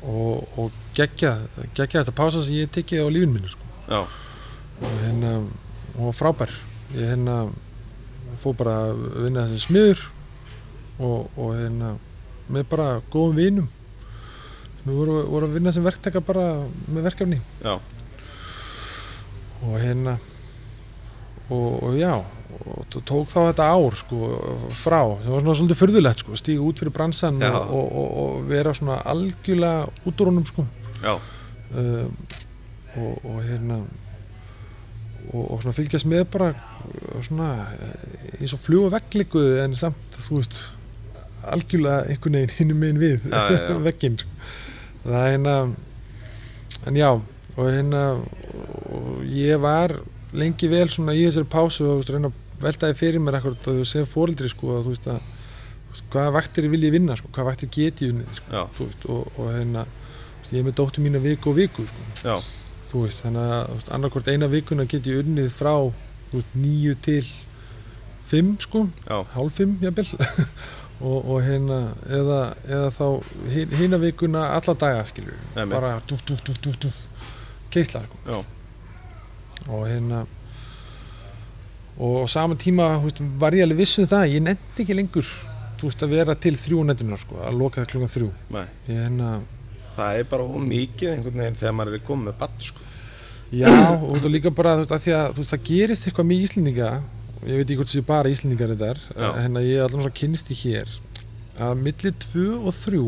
og, 0.00 0.46
og 0.58 0.78
gegja 0.94 1.34
gegja 1.74 2.04
þetta 2.04 2.14
pása 2.16 2.44
sem 2.44 2.60
ég 2.60 2.70
tekið 2.74 3.06
á 3.06 3.08
lífin 3.10 3.34
minni 3.34 3.50
sko. 3.50 3.66
já, 3.90 4.06
og 4.80 4.94
hérna 5.04 5.34
og 5.98 6.14
frábær. 6.14 6.54
Ég 6.94 7.10
hérna 7.12 7.50
fór 8.38 8.54
bara 8.58 8.76
að 8.90 9.02
vinna 9.26 9.46
þessi 9.50 9.66
smiður 9.66 10.06
og, 11.00 11.30
og 11.36 11.54
hérna 11.56 11.94
með 12.50 12.66
bara 12.72 12.88
góðum 13.12 13.38
vinum. 13.38 13.70
Sem 14.80 14.92
voru, 14.96 15.20
voru 15.28 15.48
að 15.48 15.56
vinna 15.58 15.72
sem 15.74 15.84
verktaka 15.84 16.22
bara 16.24 16.46
með 16.88 17.10
verkefni. 17.10 17.40
Já, 17.64 17.78
og 19.60 19.80
hérna 19.80 20.16
og, 21.50 21.82
og 21.82 21.96
já 21.98 22.14
og 22.60 22.96
tók 23.06 23.30
þá 23.30 23.38
þetta 23.50 23.66
ár 23.70 23.96
sko 23.98 24.28
frá, 24.74 24.98
það 25.22 25.32
var 25.32 25.42
svona 25.44 25.56
svolítið 25.58 25.78
furðulegt 25.78 26.22
sko, 26.24 26.38
stíga 26.38 26.64
út 26.66 26.80
fyrir 26.82 26.94
bransan 26.94 27.38
og, 27.46 27.84
og, 27.86 28.40
vera 28.50 28.72
svona 28.74 28.98
algjörlega 29.06 29.86
út 30.08 30.22
úr 30.22 30.30
honum 30.32 30.46
sko. 30.48 30.64
Já, 31.00 31.14
um, 31.78 32.16
og, 32.98 33.24
og 33.30 33.38
hérna 33.46 33.78
og, 35.30 35.44
og 35.44 35.62
svona 35.62 35.76
fylgjast 35.76 36.08
með 36.10 36.26
bara 36.32 36.50
svona 37.22 37.50
eins 38.40 38.56
og 38.56 38.62
fluga 38.62 38.96
veggliku 38.96 39.44
en 39.62 39.78
samt 39.78 40.18
þú 40.26 40.40
veist 40.40 40.58
algjörlega 41.54 42.04
einhvern 42.10 42.38
veginn 42.38 42.56
hinnum 42.58 42.80
megin 42.84 43.00
við 43.00 43.26
vegginn 43.88 44.18
sko. 44.20 44.30
það 45.04 45.18
er 45.20 45.30
hérna 45.34 45.56
en 46.86 46.96
já 47.00 47.10
og 47.10 47.66
hérna 47.66 48.04
og 48.90 49.24
ég 49.26 49.60
var 49.60 49.96
lengi 50.32 50.68
vel 50.70 50.86
svona 50.92 51.16
í 51.16 51.26
þessari 51.26 51.50
pásu 51.50 51.84
og 51.84 51.90
þú 51.90 51.98
veist, 52.00 52.14
reyna 52.14 52.30
að 52.30 52.38
veltaði 52.60 52.96
fyrir 53.00 53.22
mér 53.24 53.38
akkurat 53.40 53.68
og 53.72 53.80
sem 53.88 54.06
fóreldri 54.06 54.50
sko 54.52 54.76
að 54.76 54.86
þú 54.86 54.94
veist 54.94 55.08
að 55.10 55.20
þú 55.90 56.04
hvaða 56.12 56.34
vaktir 56.36 56.68
vil 56.70 56.84
ég 56.86 56.92
vinna 56.94 57.16
sko, 57.18 57.28
hvaða 57.34 57.48
vaktir 57.50 57.70
get 57.74 58.00
ég 58.04 58.12
unnið 58.14 58.36
sko, 58.36 58.64
þú 58.76 58.86
veist, 58.86 59.06
og, 59.10 59.32
og 59.40 59.48
hérna 59.56 59.84
þú 60.46 60.54
ég 60.54 60.60
er 60.60 60.66
með 60.68 60.76
dóttur 60.78 61.04
mína 61.04 61.22
viku 61.24 61.50
og 61.50 61.56
viku 61.58 61.86
sko, 61.88 62.06
þú 62.92 63.04
veist, 63.06 63.22
þannig 63.24 63.54
að 63.56 63.64
þú 63.66 63.78
veist, 63.78 63.90
annarkvort 63.96 64.30
eina 64.30 64.48
vikuna 64.52 64.86
get 64.90 65.08
ég 65.10 65.24
unnið 65.24 65.50
frá 65.56 65.74
þú 66.30 66.44
nýju 66.62 66.94
til 67.02 67.24
fimm 68.30 68.52
sko, 68.62 68.84
hálf 69.34 69.58
fimm 69.58 69.76
jafnvel 69.82 70.06
og, 71.00 71.18
og 71.18 71.42
hérna 71.44 71.80
eða, 72.06 72.40
eða 72.68 72.88
þá 72.94 73.06
hina 73.80 74.00
vikuna 74.00 74.46
alla 74.56 74.74
daga 74.74 75.04
skilur 75.08 75.36
Einmitt. 75.54 75.74
bara 75.74 75.94
dúf, 76.06 76.24
dúf, 76.28 76.42
dúf, 76.44 76.58
dúf, 76.60 76.76
dúf 76.86 76.98
keisla 77.72 78.02
sko. 78.04 78.42
og 79.68 79.86
hérna 79.88 80.24
og 82.00 82.24
á 82.24 82.26
sama 82.28 82.56
tíma 82.56 82.92
veist, 83.04 83.22
var 83.38 83.56
ég 83.56 83.64
alveg 83.64 83.84
viss 83.84 84.00
um 84.00 84.08
það 84.08 84.34
ég 84.34 84.44
nefndi 84.44 84.84
ekki 84.84 84.96
lengur 84.96 85.30
þú 85.80 85.88
veist 85.88 86.04
að 86.04 86.12
vera 86.18 86.36
til 86.36 86.56
þrjú 86.56 86.84
nættunar 86.84 87.20
sko, 87.20 87.40
að 87.44 87.56
loka 87.56 87.86
klukkan 87.88 88.12
þrjú 88.12 88.30
nei. 88.52 88.66
ég 88.88 89.00
hérna 89.06 89.40
Það 90.00 90.20
er 90.20 90.28
bara 90.30 90.46
ómikið 90.46 91.12
einhvern 91.14 91.42
veginn 91.42 91.58
þegar 91.60 91.76
maður 91.76 91.96
er 91.98 92.04
komið 92.06 92.28
með 92.30 92.36
batt, 92.40 92.66
sko. 92.68 92.86
Já, 93.50 93.70
og 93.98 94.20
þú 94.22 94.30
líka 94.30 94.52
bara, 94.54 94.76
þú 94.78 94.84
veist, 94.84 94.92
að 94.94 95.16
að 95.16 95.32
þú 95.34 95.42
veist, 95.42 95.52
það 95.52 95.64
gerist 95.66 96.06
eitthvað 96.06 96.28
með 96.28 96.44
Íslendinga 96.46 96.90
ég 97.46 97.56
veit 97.56 97.64
ekki 97.64 97.78
hvort 97.80 97.90
þessi 97.90 98.06
bara 98.08 98.32
Íslendingar 98.32 98.74
þetta 98.74 98.90
er 98.90 99.38
hérna 99.40 99.62
ég 99.64 99.78
er 99.78 99.86
allan 99.86 100.04
svona 100.04 100.16
kynst 100.20 100.50
í 100.52 100.58
hér 100.60 100.90
að 101.60 101.80
milli 101.86 102.12
2 102.26 102.44
og 102.58 102.74
3 102.76 103.00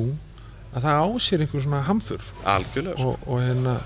að 0.72 0.86
það 0.86 1.02
á 1.04 1.08
sér 1.20 1.44
einhver 1.44 1.64
svona 1.66 1.82
hamfur 1.88 2.24
Algjörlega, 2.48 2.96
sko. 2.96 3.12
og, 3.12 3.28
og 3.28 3.42
hérna 3.44 3.76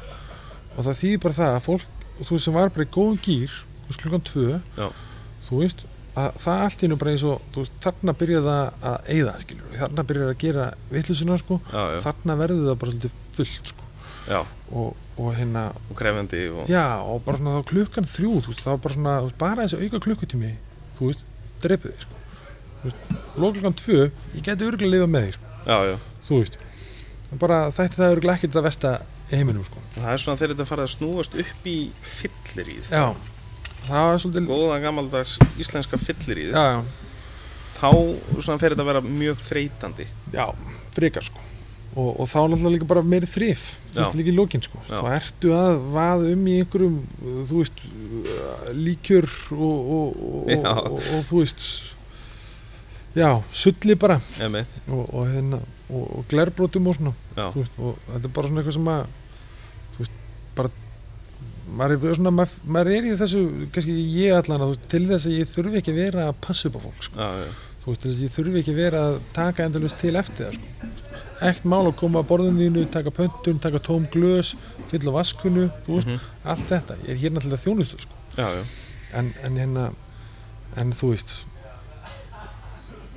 og 0.76 0.86
það 0.86 1.00
þýðir 1.00 1.22
bara 1.24 1.38
það 1.40 1.56
að 1.56 1.66
fólk 1.66 2.24
þú 2.28 2.38
sem 2.42 2.56
var 2.56 2.72
bara 2.74 2.86
í 2.86 2.92
góðum 2.94 3.20
gýr 3.26 3.58
klukkan 3.96 4.24
2 4.26 4.46
Já. 4.78 4.86
þú 5.48 5.60
veist, 5.62 5.82
að 6.18 6.38
það 6.42 6.62
allt 6.66 6.82
í 6.82 6.88
einu 6.88 7.00
bara 7.00 7.14
eins 7.14 7.26
og 7.26 7.56
veist, 7.56 7.74
þarna 7.84 8.14
byrjaði 8.20 8.46
það 8.46 8.92
að 8.92 9.42
skilur, 9.42 9.74
þarna 9.80 10.06
byrjaði 10.10 10.34
að 10.34 10.40
gera 10.42 10.68
vittlusuna 10.92 11.40
sko, 11.42 11.58
þarna 12.06 12.38
verður 12.42 12.70
það 12.70 12.80
bara 12.82 12.94
svolítið 12.94 13.18
fullt 13.36 13.72
sko 13.72 13.85
og, 14.34 14.96
og 15.16 15.28
hérna 15.36 15.68
og 15.90 15.96
krefjandi 15.98 16.40
og... 16.50 16.66
Já, 16.70 16.84
og 17.06 17.22
bara 17.26 17.38
svona 17.40 17.56
þá 17.60 17.66
klukkan 17.70 18.08
þrjú, 18.10 18.32
veist, 18.48 18.62
þá 18.66 18.72
bara 18.82 18.94
svona, 18.96 19.14
bara 19.38 19.66
þessi 19.66 19.86
auka 19.86 20.00
klukkutími, 20.06 20.52
þú 20.98 21.10
veist, 21.12 21.24
dreipið 21.62 21.94
þig, 21.94 22.06
sko. 22.06 22.12
Klukkan 23.36 23.76
tvö, 23.78 24.00
ég 24.36 24.42
geti 24.46 24.66
örgulega 24.66 24.88
að 24.90 24.94
lifa 24.96 25.10
með 25.14 25.28
þig, 25.28 25.38
sko, 25.38 25.54
Já, 25.66 25.78
já. 25.92 25.96
þú 26.28 26.40
veist. 26.42 26.58
En 27.32 27.40
bara 27.42 27.60
þætti 27.74 27.98
það 28.00 28.12
örgulega 28.16 28.38
ekkert 28.40 28.58
að 28.60 28.66
vesta 28.68 28.92
í 29.30 29.32
heiminum, 29.40 29.64
sko. 29.66 29.82
Það 29.96 30.12
er 30.12 30.22
svona 30.22 30.38
þegar 30.42 30.54
þetta 30.54 30.68
farið 30.70 30.86
að 30.88 30.94
snúast 30.96 31.38
upp 31.42 31.66
í 31.66 31.78
fylliríð. 32.16 32.90
Já. 32.92 33.06
Það 33.86 34.04
var 34.10 34.22
svolítið, 34.22 34.46
Góða 34.50 34.76
gammaldags 34.82 35.36
íslenska 35.62 35.98
fylliríð. 36.02 36.50
já, 36.54 36.64
já, 36.76 36.84
Þá 37.76 37.90
svona 38.40 38.56
fer 38.62 38.72
þetta 38.72 38.82
að 38.86 38.88
vera 38.92 39.02
mjög 39.04 39.42
þreytandi. 39.46 40.06
já, 40.32 40.46
frekar, 40.96 41.26
sko. 41.28 41.42
Og, 41.96 42.08
og 42.20 42.26
þá 42.28 42.38
náttúrulega 42.42 42.74
líka 42.74 42.88
bara 42.90 43.02
meiri 43.08 43.28
þrif, 43.30 43.60
þú 43.88 44.00
veist, 44.02 44.16
líka 44.18 44.28
í 44.28 44.36
lokin, 44.36 44.64
sko. 44.66 44.80
Já. 44.84 44.98
Þá 45.00 45.06
ertu 45.16 45.52
að 45.56 45.76
vaða 45.94 46.32
um 46.34 46.42
í 46.44 46.56
einhverjum, 46.60 46.98
þú 47.48 47.60
veist, 47.62 47.84
líkjör 48.76 49.28
og, 49.56 49.94
og, 49.96 50.50
og, 50.52 50.98
þú 51.30 51.40
veist, 51.40 51.64
já, 53.16 53.30
sulli 53.56 53.96
bara. 53.96 54.18
Og, 54.90 55.06
og, 55.06 55.22
hérna, 55.32 55.62
og, 55.90 56.24
glerbrotum 56.30 56.90
og 56.90 56.98
svona 56.98 57.14
veist, 57.36 57.78
og 57.78 57.96
þetta 58.10 58.28
er 58.28 58.34
bara 58.38 58.50
svona 58.50 58.62
eitthvað 58.62 58.76
sem 58.76 58.90
að 58.92 59.06
þú 59.94 60.02
veist, 60.02 60.18
bara 60.58 60.72
maður 61.76 61.96
er, 61.96 62.18
svona, 62.18 62.32
maður, 62.34 62.58
maður 62.76 62.92
er 62.96 63.08
í 63.08 63.14
þessu 63.20 63.42
kannski 63.74 63.96
ég 64.16 64.36
allan 64.36 64.66
að 64.66 64.76
til 64.90 65.02
þess 65.08 65.28
að 65.28 65.38
ég 65.38 65.50
þurfi 65.52 65.80
ekki 65.80 65.94
að 65.94 66.00
vera 66.02 66.28
að 66.30 66.38
passa 66.46 66.70
upp 66.70 66.78
á 66.78 66.80
fólk 66.86 67.08
sko. 67.08 67.18
já, 67.20 67.46
já. 67.46 67.50
þú 67.82 67.92
veist, 67.92 68.02
til 68.02 68.10
þess 68.10 68.20
að 68.20 68.26
ég 68.26 68.36
þurfi 68.36 68.62
ekki 68.62 68.74
að 68.74 68.80
vera 68.82 69.02
að 69.10 69.18
taka 69.36 69.68
endalust 69.68 70.00
til 70.02 70.14
eftir 70.22 70.48
það 70.48 70.58
sko. 70.60 71.05
Ekkert 71.40 71.64
mál 71.68 71.84
að 71.86 71.96
koma 72.00 72.22
að 72.22 72.28
borðinu 72.30 72.62
þínu, 72.66 72.84
taka 72.90 73.10
pöntun, 73.10 73.58
taka 73.60 73.78
tóm 73.78 74.06
glös 74.12 74.54
fylla 74.90 75.12
vaskunu, 75.12 75.70
veist, 75.86 76.06
Mhm. 76.06 76.20
allt 76.44 76.66
þetta 76.70 76.96
ég 77.04 77.10
er 77.14 77.20
hérna 77.24 77.40
til 77.40 77.50
að 77.52 77.64
þjónustu 77.66 78.00
sko. 78.00 78.12
Já, 78.36 78.48
já. 78.54 78.62
en, 79.14 79.34
en 79.44 79.56
hérna 79.56 79.92
en 80.76 80.92
þú 80.92 81.10
veist 81.14 81.34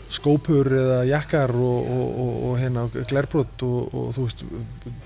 skópur 0.09 0.65
eða 0.73 1.03
jakkar 1.05 1.51
og, 1.53 1.89
og, 1.93 2.05
og, 2.19 2.29
og 2.49 2.53
hérna 2.57 2.85
glerbrot 3.11 3.61
og, 3.67 3.91
og 3.93 4.07
þú 4.15 4.23
veist 4.25 4.43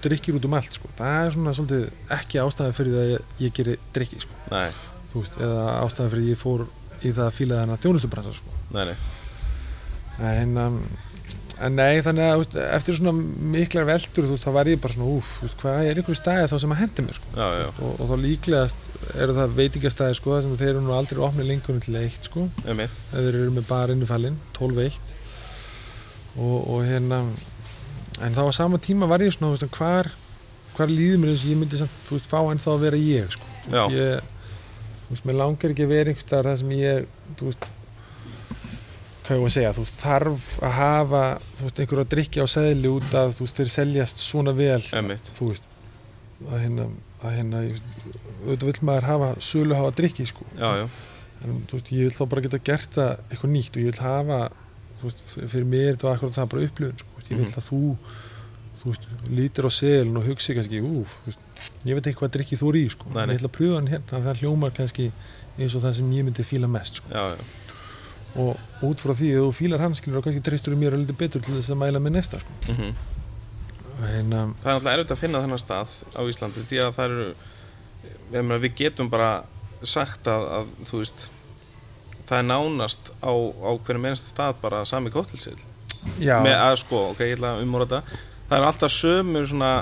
drikkir 0.05 0.37
út 0.37 0.45
um 0.47 0.53
allt 0.55 0.77
sko. 0.77 0.87
það 0.95 1.17
er 1.27 1.33
svona 1.35 1.53
svolítið 1.57 1.89
ekki 2.17 2.39
ástæði 2.39 2.75
fyrir 2.77 2.93
það 2.95 3.03
að 3.03 3.11
ég, 3.11 3.25
ég 3.43 3.55
geri 3.57 3.75
drikki 3.97 4.21
sko. 4.23 4.37
Nei, 4.53 4.69
þú 5.11 5.23
veist, 5.25 5.35
eða 5.43 5.65
ástæði 5.83 6.13
fyrir 6.13 6.29
ég 6.31 6.39
fór 6.39 6.63
í 7.03 7.11
það 7.11 7.25
að 7.27 7.35
fíla 7.39 7.59
þennan 7.63 7.81
þjónustubransa 7.83 8.33
sko. 8.37 8.55
nei, 8.77 8.85
nei. 8.85 8.95
en, 10.31 10.57
um, 10.63 10.79
en 11.63 11.77
nei 11.77 12.01
þannig 12.03 12.25
að 12.27 12.41
veist, 12.41 12.57
eftir 12.77 12.97
svona 12.97 13.13
miklar 13.53 13.87
veldur 13.87 14.27
veist, 14.29 14.45
þá 14.45 14.55
var 14.57 14.69
ég 14.71 14.81
bara 14.83 14.95
svona 14.95 15.09
úf, 15.13 15.31
hvað 15.61 15.87
er 15.89 15.99
einhverju 16.01 16.19
stæði 16.19 16.49
þá 16.51 16.55
sem 16.63 16.75
að 16.75 16.81
hendi 16.81 17.05
mér 17.05 17.19
sko. 17.19 17.31
Já, 17.37 17.47
já. 17.61 17.67
og, 17.73 17.93
og 17.93 18.11
þá 18.11 18.15
líklegast 18.23 18.87
eru 19.23 19.37
það 19.37 19.55
veitingastæði 19.59 20.17
sko, 20.19 20.39
sem 20.43 20.57
þeir 20.59 20.71
eru 20.73 20.83
nú 20.85 20.95
aldrei 20.97 21.23
opnið 21.27 21.49
lengur 21.51 21.79
til 21.83 21.97
eitt 22.01 22.29
sko 22.29 22.47
þeir 22.63 23.29
eru 23.29 23.53
með 23.55 23.69
bara 23.69 23.95
innifallin 23.95 24.39
12-1 24.57 25.15
og, 26.33 26.57
og 26.57 26.83
hérna 26.87 27.23
en 28.21 28.35
þá 28.35 28.43
á 28.45 28.51
sama 28.55 28.81
tíma 28.81 29.09
var 29.09 29.23
ég 29.23 29.33
svona 29.33 29.69
hvar, 29.77 30.11
hvar 30.75 30.91
líður 30.91 31.21
mér 31.21 31.33
eins 31.33 31.45
og 31.45 31.53
ég 31.53 31.61
myndi 31.61 31.79
samt, 31.79 31.95
þú 32.07 32.17
veist, 32.17 32.29
fá 32.29 32.39
ennþá 32.41 32.75
að 32.75 32.85
vera 32.87 32.99
ég 32.99 33.33
sko. 33.33 33.49
Ég, 33.93 34.33
þú 35.07 35.15
veist, 35.15 35.25
mér 35.29 35.39
langar 35.39 35.73
ekki 35.73 35.87
að 35.87 35.93
vera 35.95 36.11
einhvers 36.11 36.27
staðar 36.27 36.51
það 36.51 36.59
sem 36.61 36.75
ég 36.77 37.07
þú 37.39 37.49
veist 37.49 37.67
hvað 39.23 39.35
ég 39.37 39.41
var 39.43 39.49
að 39.49 39.55
segja, 39.55 39.73
þú 39.77 39.85
þarf 40.01 40.47
að 40.67 40.73
hafa 40.77 41.23
þú 41.57 41.63
veist, 41.67 41.79
einhverja 41.83 42.09
drikki 42.13 42.43
á 42.43 42.47
seðli 42.53 42.89
út 42.91 43.13
af 43.15 43.33
þú 43.37 43.45
veist, 43.45 43.59
þeir 43.61 43.71
seljast 43.77 44.17
svona 44.23 44.53
vel 44.57 44.81
Emitt. 44.99 45.31
þú 45.37 45.49
veist 45.51 45.69
að 46.49 46.57
hérna, 46.65 46.87
að 47.23 47.37
hérna 47.37 47.61
auðvitað 48.43 48.67
vill 48.71 48.83
maður 48.89 49.07
hafa 49.07 49.29
sölu 49.39 49.77
hafa 49.79 49.93
drikki 49.95 50.25
sko 50.27 50.45
Já, 50.59 50.69
já. 50.83 50.89
en 51.45 51.61
þú 51.69 51.77
veist, 51.79 51.91
ég 51.95 52.03
vil 52.09 52.17
þá 52.17 52.23
bara 52.33 52.41
geta 52.47 52.59
gert 52.71 52.91
það 52.97 53.13
eitthvað 53.31 53.53
nýtt 53.55 53.77
og 53.77 53.81
ég 53.85 53.89
vil 53.93 54.03
hafa 54.03 54.39
þú 54.99 55.07
veist, 55.07 55.23
fyrir 55.53 55.65
mér 55.71 55.89
þetta 55.95 56.11
akkurat 56.15 56.37
það 56.37 56.51
bara 56.53 56.67
upplifun 56.67 56.99
sko. 56.99 57.23
ég 57.23 57.37
vil 57.37 57.47
Mhm. 57.47 57.55
að 57.55 57.67
þú 57.69 57.81
þú 58.83 58.91
veist, 58.91 59.05
lítir 59.31 59.63
á 59.63 59.71
selin 59.71 60.17
og 60.19 60.25
hugsi 60.27 60.53
kannski 60.57 60.81
úf, 60.83 61.15
ég 61.87 61.95
veit 61.95 62.07
ekki 62.11 62.19
hvað 62.19 62.31
drikki 62.35 62.57
þú 62.59 62.69
er 62.73 62.77
í 62.83 62.89
sko. 62.91 63.05
Nei, 63.15 63.25
nei. 63.25 63.35
ég 63.35 63.39
ætla 63.39 63.47
að 63.47 63.55
pröfa 63.57 63.75
hann 63.79 63.87
hérna 63.87 64.19
það 64.27 64.39
hljómar 64.43 64.73
kannski 64.75 65.05
eins 65.57 65.75
og 65.77 65.81
það 65.85 65.93
sem 65.95 66.11
ég 66.11 66.25
myndi 66.27 66.43
fíla 66.43 66.67
mest 66.67 66.95
sko. 66.99 67.07
Já, 67.13 67.23
já. 67.31 67.62
Og 68.39 68.85
út 68.85 69.01
frá 69.03 69.13
því 69.13 69.33
að 69.33 69.43
þú 69.45 69.51
fílar 69.57 69.83
skilur 69.97 70.19
og 70.19 70.27
kannski 70.27 70.45
treystur 70.45 70.75
mér 70.75 70.95
að 70.95 71.03
lítið 71.03 71.19
betur 71.19 71.43
til 71.43 71.57
þess 71.57 71.73
að 71.73 71.81
mæla 71.83 72.01
með 72.01 72.17
næsta 72.17 72.39
sko. 72.41 72.61
Mm 72.73 72.93
en 74.01 74.33
um, 74.33 74.53
Það 74.63 74.69
er 74.69 74.77
náttúrulega 74.77 74.97
erfitt 74.97 75.13
að 75.13 75.21
finna 75.21 75.41
þennan 75.43 75.61
stað 75.61 75.93
á 76.17 76.21
Íslandi 76.29 76.65
því 76.69 76.81
að 76.83 76.95
það 76.97 77.15
eru 78.39 78.59
við 78.63 78.75
getum 78.79 79.09
bara 79.11 79.31
sagt 79.85 80.29
að, 80.31 80.45
að 80.57 80.71
þú 80.89 81.01
veist 81.01 81.25
það 82.27 82.37
er 82.39 82.47
nánast 82.49 83.11
á, 83.19 83.33
á 83.33 83.71
hverjum 83.83 84.07
einasta 84.09 84.31
stað 84.31 84.61
bara 84.63 84.83
sami 84.89 85.11
kóttilsill 85.13 85.59
já, 86.17 86.39
með 86.43 86.55
að 86.57 86.77
sko, 86.83 87.01
ok, 87.11 87.25
ég 87.27 87.35
ætla 87.37 87.57
að 87.57 87.65
umóra 87.65 87.89
þetta. 87.89 88.21
Það 88.49 88.57
er 88.57 88.69
alltaf 88.69 88.95
sömu 88.95 89.43
svona 89.49 89.73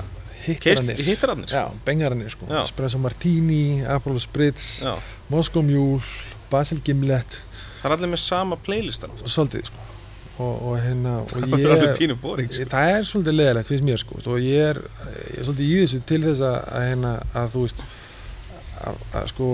hittarannir 0.41 1.53
bengarannir 1.85 2.33
sko. 2.33 2.49
Já. 2.49 2.63
espresso 2.63 2.99
martini, 3.01 3.83
Apollo 3.85 4.21
Spritz 4.23 4.81
Moscow 5.29 5.63
Mule, 5.65 6.01
Basil 6.51 6.81
Gimlet 6.85 7.39
það 7.81 7.87
er 7.89 7.95
allir 7.97 8.11
með 8.13 8.23
sama 8.23 8.57
playlistan 8.65 9.13
svolítið 9.23 9.69
sko. 9.69 9.85
og, 10.37 10.55
og 10.69 10.75
hérna 10.81 11.15
og 11.21 11.31
það 11.33 11.55
er 11.59 11.75
alveg 11.75 11.95
pínu 11.99 12.17
boring 12.21 12.51
sko. 12.51 12.67
það 12.73 12.95
er 12.95 13.07
svolítið 13.09 13.37
leðilegt 13.39 13.71
finnst 13.71 13.87
mér 13.87 14.03
sko 14.03 14.19
og 14.21 14.41
ég 14.45 14.67
er, 14.71 14.81
ég 15.11 15.39
er 15.39 15.47
svolítið 15.49 15.69
í 15.69 15.79
þessu 15.83 16.01
til 16.11 16.21
þess 16.27 16.45
að, 16.49 16.59
að 16.71 16.87
hérna 16.89 17.13
að 17.43 17.55
þú 17.55 17.65
veist 17.65 17.85
að, 18.81 19.01
að 19.19 19.29
sko 19.33 19.49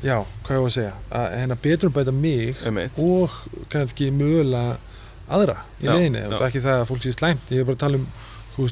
já, 0.00 0.16
hvað 0.46 0.56
ég 0.56 0.64
var 0.64 0.70
að 0.70 0.76
segja 0.78 0.94
að 1.20 1.28
hérna 1.38 1.60
betur 1.68 1.94
bæta 1.94 2.16
mig 2.16 2.64
Einmitt. 2.64 3.00
og 3.00 3.36
kannski 3.72 4.10
mögulega 4.14 4.78
aðra 5.30 5.60
í 5.78 5.86
og 5.86 6.42
ekki 6.42 6.64
það 6.64 6.80
að 6.80 6.88
fólk 6.88 7.04
sé 7.04 7.14
slæmt 7.14 7.52
ég 7.54 7.62
er 7.62 7.68
bara 7.68 7.78
að 7.78 7.84
tala 7.84 8.00
um 8.00 8.10
þú 8.56 8.68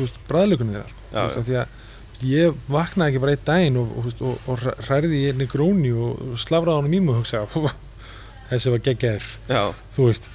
veist 0.00 0.18
bræðlökunni 0.28 0.82
sko. 0.88 1.06
Af 1.12 1.38
því 1.46 1.56
að 1.60 1.78
ég 2.26 2.58
vaknaði 2.70 3.12
ekki 3.12 3.22
bara 3.22 3.36
einn 3.36 3.46
daginn 3.46 3.78
og, 3.80 3.94
og, 4.00 4.34
og, 4.46 4.66
hrærði 4.86 5.22
í 5.22 5.28
einni 5.30 5.46
gróni 5.50 5.92
og 5.94 6.34
slafraði 6.40 6.76
á 6.76 6.80
hann 6.80 6.90
í 6.92 7.00
mig 7.00 7.14
og 7.14 7.22
hugsaði 7.22 7.72
þessi 8.50 8.74
var 8.74 8.82
geggjaður. 8.88 9.30
Já, 9.48 9.62
þú 9.94 10.08
veist 10.08 10.28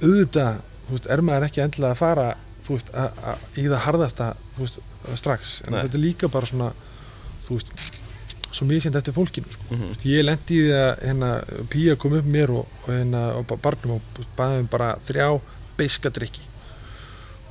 auðvitað, 0.00 0.64
veist, 0.90 1.10
er 1.12 1.22
maður 1.24 1.46
ekki 1.48 1.62
endilega 1.64 1.94
að 1.94 2.00
fara 2.00 2.26
veist, 2.66 2.90
a, 2.92 3.06
a, 3.12 3.36
í 3.56 3.66
það 3.68 3.84
harðasta 3.86 4.32
veist, 4.56 4.80
strax, 5.16 5.60
en 5.66 5.76
Nei. 5.76 5.84
þetta 5.84 5.98
er 5.98 6.04
líka 6.04 6.32
bara 6.32 6.50
svona, 6.50 6.72
þú 7.46 7.60
veist 7.60 8.02
svo 8.56 8.66
misjænt 8.68 8.96
eftir 8.96 9.12
fólkinu, 9.12 9.52
sko. 9.52 9.68
Þú 9.70 9.90
veist, 9.90 10.08
ég 10.08 10.24
lendi 10.24 10.58
í 10.58 10.64
því 10.64 10.76
að 10.80 10.90
hérna, 11.04 11.30
Pía 11.72 11.96
kom 12.00 12.16
upp 12.16 12.28
mér 12.36 12.52
og, 12.56 12.76
og 12.84 12.90
hérna 12.94 13.24
barnum 13.54 13.98
og 13.98 14.20
baði 14.38 14.64
um 14.64 14.70
bara 14.72 14.94
þrjá 15.08 15.28
beiska 15.76 16.12
drikki 16.12 16.45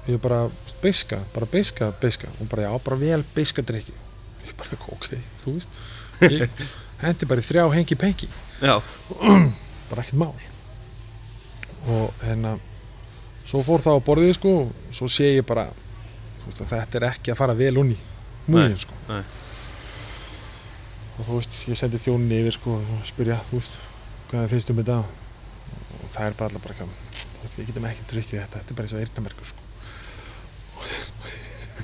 ég 0.08 0.20
bara, 0.22 0.45
beiska, 0.82 1.20
bara 1.34 1.45
beiska, 1.49 1.91
beiska. 2.01 2.28
Og 2.39 2.49
bara, 2.49 2.68
já, 2.68 2.74
bara 2.86 2.99
vel 2.99 3.24
beiska 3.36 3.64
drikki 3.66 3.93
ég 4.45 4.58
bara, 4.58 4.78
ok, 4.93 5.08
þú 5.43 5.56
veist. 5.56 5.80
Ég 6.22 6.49
hendi 7.03 7.30
bara 7.30 7.43
í 7.43 7.45
þrjá 7.45 7.66
hengi 7.74 7.97
penki 7.99 8.30
já, 8.62 8.76
bara 9.89 10.03
ekkert 10.03 10.20
mál. 10.20 10.36
Og 11.86 12.24
hérna 12.24 12.56
svo 13.45 13.62
fór 13.66 13.84
það 13.84 13.99
á 13.99 14.06
borðið 14.06 14.36
sko. 14.38 14.53
Og 14.70 14.93
svo 14.95 15.10
sé 15.12 15.36
ég 15.36 15.47
bara 15.47 15.68
veist, 16.45 16.62
þetta 16.62 17.01
er 17.01 17.10
ekki 17.12 17.34
að 17.34 17.41
fara 17.41 17.58
vel 17.58 17.76
unni 17.82 17.97
múin 18.45 18.78
sko. 18.78 18.93
nei. 19.10 19.24
og 21.18 21.26
þú 21.26 21.39
veist, 21.39 21.60
ég 21.72 21.80
sendi 21.80 22.01
þjóninni 22.01 22.43
yfir 22.43 22.58
sko 22.60 22.78
og 22.78 23.06
spyrja, 23.10 23.39
þú 23.49 23.58
veist, 23.58 23.78
hvað 24.30 24.49
finnst 24.53 24.74
um 24.74 24.82
þetta. 24.82 25.01
Og 25.95 26.10
það 26.14 26.28
er 26.28 26.39
bara 26.39 26.51
allar 26.51 26.66
bara 26.68 26.80
þú 26.86 26.89
veist, 27.41 27.58
við 27.58 27.72
getum 27.72 27.88
ekki 27.89 28.10
tryggið 28.12 28.43
þetta 28.43 28.60
þetta 28.60 28.74
er 28.74 28.78
bara 28.78 28.89
eins 28.89 28.97
og 28.97 29.06
eyrnamerkur 29.06 29.49
sko 29.53 29.64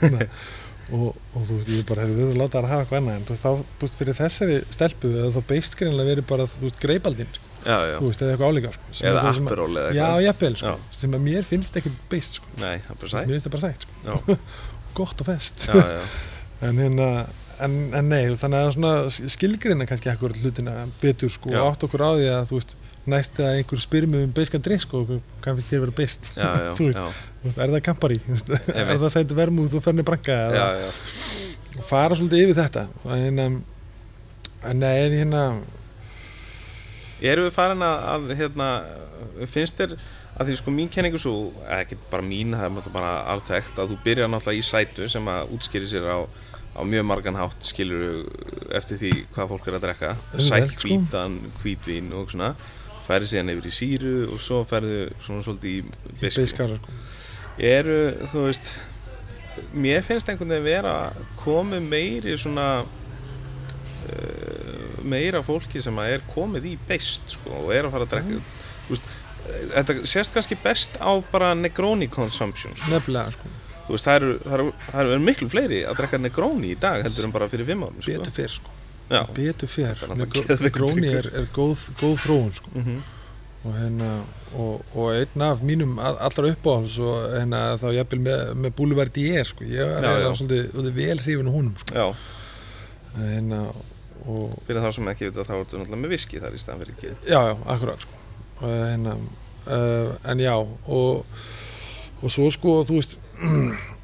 og, 0.91 1.11
og 1.37 1.45
þú 1.47 1.57
veist, 1.59 1.69
ég 1.71 1.85
bara, 1.87 2.03
hefur 2.07 2.17
við 2.31 2.39
láta 2.39 2.57
það 2.57 2.65
að 2.65 2.71
hafa 2.71 2.83
eitthvað 2.85 2.99
annað 3.01 3.17
en 3.19 3.25
þú 3.27 3.35
veist, 3.35 3.45
þá, 3.45 3.77
veist, 3.83 3.97
fyrir 4.01 4.17
þessari 4.17 4.57
stelpu 4.75 5.11
eða 5.13 5.29
þá 5.35 5.41
beist 5.51 5.77
greinlega 5.79 6.11
verið 6.11 6.27
bara, 6.31 6.47
þú 6.51 6.63
veist, 6.67 6.79
greipaldinn 6.83 7.31
sko, 7.35 7.47
Já, 7.61 7.75
já. 7.91 7.95
þú 8.01 8.07
veist, 8.09 8.23
eða 8.25 8.33
eitthvað 8.33 8.51
álíka 8.55 8.71
sko, 8.75 8.89
Eða 8.97 9.11
er 9.11 9.19
að- 9.21 9.41
apperól 9.45 9.69
eða 9.77 9.91
Já, 9.93 10.01
eitthvað. 10.07 10.23
jafnvel, 10.25 10.55
sko, 10.63 10.71
Já. 10.73 10.97
sem 11.01 11.15
að 11.17 11.25
mér 11.27 11.43
finnst 11.51 11.77
ekki 11.81 11.91
beist 12.11 12.39
sko, 12.39 12.49
Nei, 12.63 12.77
það 12.87 12.99
bara 13.03 13.21
mér 13.27 13.35
finnst 13.35 13.47
það 13.47 13.55
bara 13.55 13.67
sætt 13.69 13.85
sko, 13.85 13.93
Já, 14.09 14.37
gott 14.99 15.21
og 15.23 15.29
fest 15.31 15.67
já, 15.69 15.77
já. 15.95 16.01
en 16.67 16.81
hérna 16.81 17.09
en, 17.61 17.75
en 17.93 18.07
nei, 18.09 18.23
þannig 18.41 18.57
að 18.65 18.71
svona 18.75 18.93
skilgreina 19.35 19.85
kannski 19.89 20.09
akkur 20.11 20.33
hlutina 20.41 20.73
betur 20.99 21.29
sko, 21.31 21.53
Já. 21.53 21.61
og 21.61 21.75
átt 21.75 21.85
okkur 21.85 22.01
á 22.01 22.09
því 22.17 22.27
að 22.33 22.49
þú 22.49 22.57
veist 22.57 22.73
næst 23.09 23.39
að 23.41 23.57
einhver 23.57 23.81
spyrir 23.81 24.09
mig 24.11 24.25
um 24.27 24.33
beiskan 24.35 24.61
drink 24.61 24.83
sko, 24.83 25.01
hvað 25.41 25.57
finnst 25.57 25.71
þér 25.71 25.79
að 25.79 25.85
vera 25.87 25.97
beist? 25.97 26.31
Já, 26.35 26.49
já, 26.67 26.71
Þú 26.77 26.87
veist, 27.47 27.57
er 27.57 27.73
það 27.73 27.83
kampari, 27.87 28.19
er 28.29 28.95
það 29.01 29.11
sæti 29.15 29.37
vermúð 29.37 29.77
og 29.79 29.85
ferni 29.85 30.05
branka 30.05 30.37
já, 30.37 30.47
eða, 30.51 30.85
já. 30.85 30.89
og 31.79 31.85
fara 31.89 32.17
svolítið 32.17 32.45
yfir 32.45 32.59
þetta. 32.61 32.87
Og 33.01 33.13
hérna 33.15 33.47
en 34.69 34.83
nei, 34.83 34.95
en 35.07 35.17
hérna 35.17 35.45
Erum 37.21 37.45
við 37.45 37.53
farin 37.53 37.83
að, 37.85 37.97
að 38.11 38.31
hérna, 38.39 38.67
finnst 39.49 39.77
þér 39.77 39.91
að 40.41 40.47
því 40.47 40.55
sko 40.57 40.73
mín 40.73 40.89
kenningu 40.89 41.19
svo, 41.21 41.33
ekki 41.69 41.97
bara 42.09 42.25
mín, 42.25 42.55
það 42.57 42.79
er 42.81 42.93
bara 42.93 43.11
alþekkt 43.33 43.81
að 43.81 43.91
þú 43.91 43.97
byrjar 44.05 44.31
náttúrulega 44.31 44.61
í 44.61 44.65
sætu 44.65 45.09
sem 45.11 45.27
að 45.29 45.51
útskýri 45.57 45.89
sér 45.91 46.07
á, 46.09 46.19
á 46.25 46.81
mjög 46.87 47.05
margan 47.09 47.37
hátt 47.37 47.67
skilur 47.67 48.23
eftir 48.73 48.97
því 49.01 49.11
hvað 49.35 49.51
fólk 49.53 49.67
er 49.69 49.77
að 49.77 49.85
drekka. 49.85 50.13
Sætt 50.37 50.73
sko. 50.73 50.87
hvítan, 50.87 51.37
hvítvín 51.61 52.09
og 52.17 52.31
svona 52.33 52.55
færi 53.07 53.25
síðan 53.29 53.51
yfir 53.55 53.67
í 53.67 53.73
síru 53.75 54.15
og 54.31 54.37
svo 54.43 54.57
færðu 54.69 54.99
svona 55.23 55.41
svolítið 55.45 55.71
í 55.71 55.73
beiskara 56.21 56.77
sko. 56.79 56.89
eru, 57.71 57.99
þú 58.31 58.39
veist 58.47 58.65
mér 59.75 60.01
finnst 60.05 60.27
einhvern 60.31 60.53
veginn 60.53 60.69
vera 60.69 60.95
komið 61.41 61.81
meiri 61.91 62.33
svona 62.39 62.67
uh, 62.83 62.87
meira 65.03 65.39
fólki 65.45 65.79
sem 65.83 65.95
að 65.99 66.11
er 66.17 66.21
komið 66.33 66.63
í 66.71 66.73
beist 66.87 67.23
sko, 67.35 67.49
og 67.63 67.69
er 67.75 67.83
að 67.87 67.93
fara 67.95 68.05
að 68.07 68.13
drekka 68.15 68.35
þú 68.37 68.41
veist, 68.95 69.07
þetta 69.75 69.91
sést 70.09 70.33
kannski 70.35 70.55
best 70.63 70.91
á 71.01 71.11
bara 71.31 71.53
Negroni 71.57 72.07
consumption 72.11 72.75
sko. 72.77 72.91
nefnilega 72.93 73.29
sko. 73.35 73.47
Veist, 73.91 74.07
það 74.07 74.15
eru, 74.21 74.31
eru, 74.55 74.65
eru 75.01 75.19
miklu 75.23 75.47
fleiri 75.51 75.79
að 75.87 75.97
drekka 76.01 76.17
Negroni 76.21 76.67
í 76.75 76.77
dag 76.79 76.97
heldur 77.05 77.25
en 77.27 77.35
bara 77.35 77.49
fyrir 77.51 77.67
fimm 77.67 77.81
árum 77.87 77.99
sko. 77.99 78.13
betur 78.13 78.33
fyrr 78.35 78.53
sko. 78.59 78.69
Betur 79.35 79.67
fyrr 79.67 80.05
er 80.07 80.71
gróni 80.75 81.09
er, 81.11 81.27
er 81.41 81.49
góð, 81.55 81.89
góð 82.01 82.15
þróun 82.27 82.53
sko. 82.59 82.71
mm 82.77 83.01
og 83.61 83.75
hérna 83.77 84.07
og, 84.57 84.79
og 84.97 85.11
einn 85.13 85.41
af 85.45 85.59
mínum 85.61 85.99
all- 86.01 86.17
allra 86.25 86.49
uppáhalds 86.49 86.95
og 86.97 87.27
hérna 87.35 87.59
þá 87.77 87.91
jafnvel 87.93 88.21
með, 88.25 88.39
með 88.57 88.71
Boulevard 88.79 89.11
D.R. 89.13 89.45
sko, 89.45 89.67
ég 89.69 89.85
er 89.99 90.01
Já, 90.07 90.31
svolítið, 90.39 90.63
svolítið 90.71 90.95
vel 90.97 91.19
hrifin 91.21 91.45
á 91.45 91.53
húnum 91.53 91.75
sko. 91.77 91.93
já, 91.93 92.07
hérna 93.19 93.59
og 94.25 94.55
fyrir 94.65 94.81
þá 94.81 94.89
sem 94.97 95.11
ekki 95.13 95.27
veit 95.29 95.37
að 95.37 95.45
þá 95.45 95.53
er 95.53 95.61
þetta 95.61 95.77
náttúrulega 95.83 96.01
með 96.07 96.13
viski 96.15 96.41
þar 96.41 96.57
í 96.57 96.61
staðan 96.63 96.81
fyrir 96.81 96.95
ekki 96.97 97.11
já, 97.29 97.39
já, 97.51 97.53
akkurat 97.75 98.01
sko. 98.07 98.17
hérna 98.65 99.13
uh, 99.67 100.09
en 100.33 100.41
já 100.47 100.55
og, 100.57 101.37
og 102.23 102.33
svo 102.33 102.49
sko, 102.57 102.79
þú 102.89 102.97
veist 102.97 103.15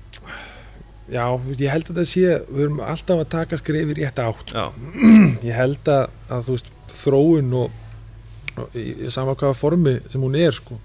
já, 1.12 1.24
ég 1.56 1.72
held 1.72 1.90
að 1.90 1.92
þetta 1.94 2.08
sé 2.12 2.38
við 2.52 2.64
erum 2.68 2.80
alltaf 2.84 3.24
að 3.24 3.30
taka 3.34 3.60
skrif 3.62 3.92
í 3.94 3.98
rétt 4.02 4.22
átt 4.24 4.54
Já, 4.56 4.66
ég 5.50 5.56
held 5.56 5.92
að, 5.94 6.06
að 6.30 6.48
þú 6.48 6.58
veist, 6.58 6.72
þróun 6.98 7.58
og, 7.62 7.82
og 8.58 8.78
í, 8.78 8.88
í 9.08 9.12
sama 9.14 9.36
hvaða 9.38 9.58
formi 9.58 9.98
sem 10.12 10.24
hún 10.24 10.38
er 10.40 10.56
sko, 10.58 10.80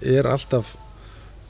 er 0.00 0.28
alltaf 0.30 0.74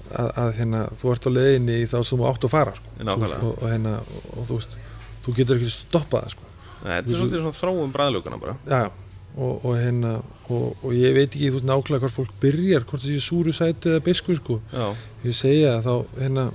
að, 0.08 0.30
að 0.42 0.52
hérna, 0.58 0.84
þú 1.00 1.12
ert 1.14 1.28
á 1.28 1.30
leiðinni 1.32 1.80
í 1.82 1.88
þá 1.88 1.98
sem 2.00 2.20
þú 2.20 2.28
átt 2.30 2.46
að 2.48 2.54
fara 2.54 2.76
sko, 2.78 2.94
Nákvæmlega. 3.02 3.40
og, 3.42 3.58
og, 3.58 3.66
hérna, 3.72 3.96
og, 4.02 4.30
og 4.34 4.48
þú 4.48 4.60
veist 4.60 4.78
þú 5.26 5.34
getur 5.36 5.60
ekki 5.60 5.74
stoppað 5.74 6.24
það 6.24 6.34
sko. 6.36 6.48
Nei, 6.78 6.92
þetta 6.94 7.12
er 7.12 7.20
svolítið 7.20 7.44
svona 7.44 7.58
þróum 7.58 7.92
bræðlugana 7.94 8.40
bara 8.40 8.54
já, 8.62 8.78
já. 8.86 8.88
og, 9.34 9.52
og, 9.66 9.72
hérna, 9.76 10.14
og, 10.48 10.68
og 10.78 10.94
ég 10.96 11.16
veit 11.16 11.28
ekki 11.28 11.50
þú 11.50 11.58
veist 11.58 11.68
nákvæmlega 11.68 12.06
hvar 12.06 12.14
fólk 12.14 12.38
byrjar 12.42 12.86
hvort 12.88 13.04
það 13.04 13.12
sé 13.12 13.24
súru 13.26 13.54
sætu 13.56 13.92
eða 13.92 14.04
bisku 14.08 14.38
sko. 14.38 14.60
Ég 15.26 15.36
segja 15.36 15.76
að 15.76 15.88
þá 15.88 16.22
hérna, 16.22 16.46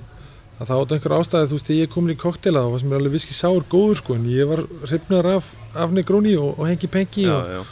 að 0.54 0.68
það 0.68 0.80
átt 0.80 0.92
einhver 0.94 1.16
ástæði 1.18 1.48
þú 1.50 1.56
veist 1.58 1.70
þegar 1.70 1.80
ég 1.80 1.94
komin 1.94 2.14
í 2.14 2.20
koktela 2.20 2.62
þá 2.62 2.68
var 2.74 2.82
sem 2.82 2.92
er 2.92 3.00
alveg 3.00 3.16
viski 3.16 3.34
sár 3.34 3.64
góður 3.70 3.98
sko 4.00 4.18
en 4.18 4.28
ég 4.30 4.50
var 4.50 4.62
hrifnar 4.84 5.30
af, 5.34 5.48
af 5.74 5.94
Negroni 5.96 6.36
og, 6.38 6.52
og 6.58 6.68
hengi 6.70 6.90
pengi 6.90 7.26
já, 7.26 7.34
og 7.34 7.50
já, 7.50 7.62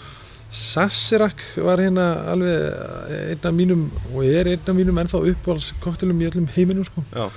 Sasirak 0.53 1.41
var 1.65 1.81
hérna 1.81 2.07
alveg 2.29 3.15
einn 3.33 3.47
af 3.49 3.55
mínum 3.57 3.87
og 4.13 4.27
er 4.27 4.51
einn 4.51 4.67
af 4.69 4.77
mínum 4.77 4.99
ennþá 5.01 5.23
uppáhalds 5.31 5.71
koktelum 5.81 6.21
í 6.21 6.29
öllum 6.29 6.51
heiminum 6.53 6.85
sko. 6.85 7.05
Já, 7.09 7.31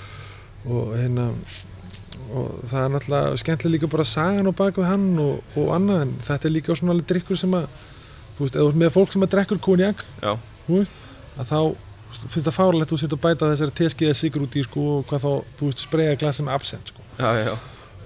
og 0.67 0.91
hérna 0.99 1.29
og 2.35 2.65
það 2.67 2.81
er 2.81 2.91
náttúrulega 2.91 3.39
skemmtilega 3.39 3.75
líka 3.77 3.91
bara 3.93 4.07
sagan 4.09 4.49
á 4.51 4.53
bak 4.57 4.81
við 4.81 4.89
hann 4.89 5.07
og, 5.21 5.55
og 5.55 5.71
annað 5.77 6.03
en 6.03 6.13
þetta 6.27 6.49
er 6.49 6.55
líka 6.57 6.75
svona 6.75 6.95
alveg 6.95 7.07
drikkur 7.13 7.39
sem 7.39 7.55
að 7.55 7.69
þú 8.35 8.43
veist, 8.43 8.59
eða 8.59 8.79
með 8.83 8.93
fólk 8.97 9.13
sem 9.13 9.23
að 9.23 9.33
drekkur 9.37 9.61
konjak 9.63 10.03
að 10.25 11.47
þá 11.47 11.59
finnst 12.23 12.47
það 12.47 12.57
fárlegt 12.57 12.91
að 12.91 13.03
þú 13.03 13.09
að 13.11 13.23
bæta 13.25 13.51
þessari 13.51 13.75
teskiða 13.79 14.17
sigur 14.17 14.45
út 14.45 14.57
í 14.57 14.65
sko 14.65 14.83
og 14.97 15.07
hvað 15.09 15.25
þá, 15.25 15.31
þú 15.59 15.69
veist, 15.69 15.85
spreyja 15.85 16.19
glasi 16.21 16.45
með 16.45 16.57
absent 16.59 16.91
sko. 16.91 17.05
Já, 17.19 17.29
já, 17.39 17.53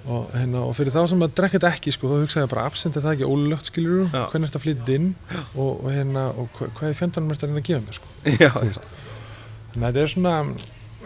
og, 0.06 0.32
hérna, 0.34 0.64
og 0.66 0.74
fyrir 0.78 0.96
þá 0.96 1.02
sem 1.12 1.26
að 1.26 1.36
drekka 1.38 1.60
þetta 1.60 1.72
ekki 1.76 1.94
sko, 1.96 2.10
þá 2.10 2.24
hugsaði 2.24 2.46
ég 2.46 2.54
bara 2.54 2.66
absent 2.70 2.98
er 2.98 3.06
það 3.06 3.16
ekki 3.18 3.30
ólögt 3.30 3.70
skilur 3.70 4.10
hvernig 4.14 4.40
er 4.40 4.50
þetta 4.50 4.64
flytt 4.64 4.92
inn? 4.96 5.12
Og, 5.54 5.72
og, 5.74 5.88
hérna, 5.94 6.26
og 6.34 6.50
hva, 6.58 6.70
hvað 6.78 6.90
er 6.90 7.00
fjöndanum 7.00 7.36
þetta 7.36 7.52
að 7.52 7.70
gefa 7.70 7.86
mér 7.86 8.00
sko? 8.00 8.12
Þannig 9.70 9.86
að 9.86 9.90
þetta 9.90 10.04
er 10.04 10.14
svona 10.16 10.36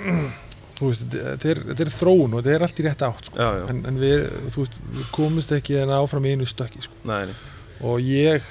veist, 0.87 1.05
þetta 1.13 1.51
er, 1.51 1.63
þetta 1.69 1.85
er 1.85 1.93
þróun 1.93 2.35
og 2.35 2.43
þetta 2.43 2.55
er 2.55 2.65
allt 2.67 2.81
í 2.81 2.85
rétt 2.87 3.05
átt 3.07 3.29
sko. 3.29 3.47
En, 3.71 3.81
en 3.89 4.01
við, 4.01 4.27
veist, 4.55 4.77
við 4.95 5.09
komumst 5.15 5.55
ekki 5.55 5.79
en 5.81 5.93
áfram 5.95 6.27
í 6.27 6.35
einu 6.35 6.47
stökki 6.49 6.83
sko. 6.85 6.99
Nei, 7.09 7.25
nei. 7.29 7.35
og 7.83 8.03
ég 8.03 8.45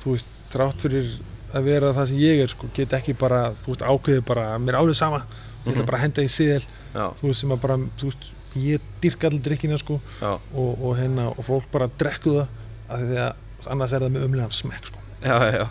þú 0.00 0.14
veist, 0.14 0.34
þrátt 0.52 0.84
fyrir 0.86 1.14
að 1.54 1.64
vera 1.68 1.92
það 1.96 2.06
sem 2.12 2.18
ég 2.22 2.42
er 2.42 2.48
sko, 2.52 2.68
get 2.74 2.92
ekki 2.98 3.14
bara, 3.18 3.40
þú 3.62 3.72
veist, 3.74 3.82
ákveðið 3.86 4.24
bara 4.26 4.46
mér 4.58 4.74
er 4.74 4.80
alveg 4.80 4.96
sama, 4.98 5.22
ég 5.64 5.72
ætla 5.72 5.82
Mhm. 5.82 5.86
bara 5.86 5.98
að 5.98 6.02
henda 6.06 6.22
í 6.22 6.30
síðel 6.32 6.64
Já, 6.94 7.04
þú 7.20 7.26
veist, 7.28 7.40
sem 7.40 7.50
að 7.50 7.60
bara, 7.60 7.76
þú 8.00 8.08
veist 8.10 8.30
ég 8.56 8.80
dyrka 9.00 9.26
allir 9.28 9.40
drikkina 9.42 9.78
sko. 9.78 10.00
Og, 10.22 10.82
og 10.84 10.96
hérna, 10.98 11.28
og 11.32 11.44
fólk 11.46 11.70
bara 11.72 11.86
drekku 11.88 12.34
það 12.36 12.48
af 12.90 13.00
því 13.00 13.16
að 13.16 13.70
annars 13.72 13.92
er 13.92 14.00
það 14.00 14.12
með 14.12 14.24
umlegan 14.26 14.50
smekk 14.52 14.86
sko. 14.90 14.98
Já, 15.22 15.36
já, 15.52 15.66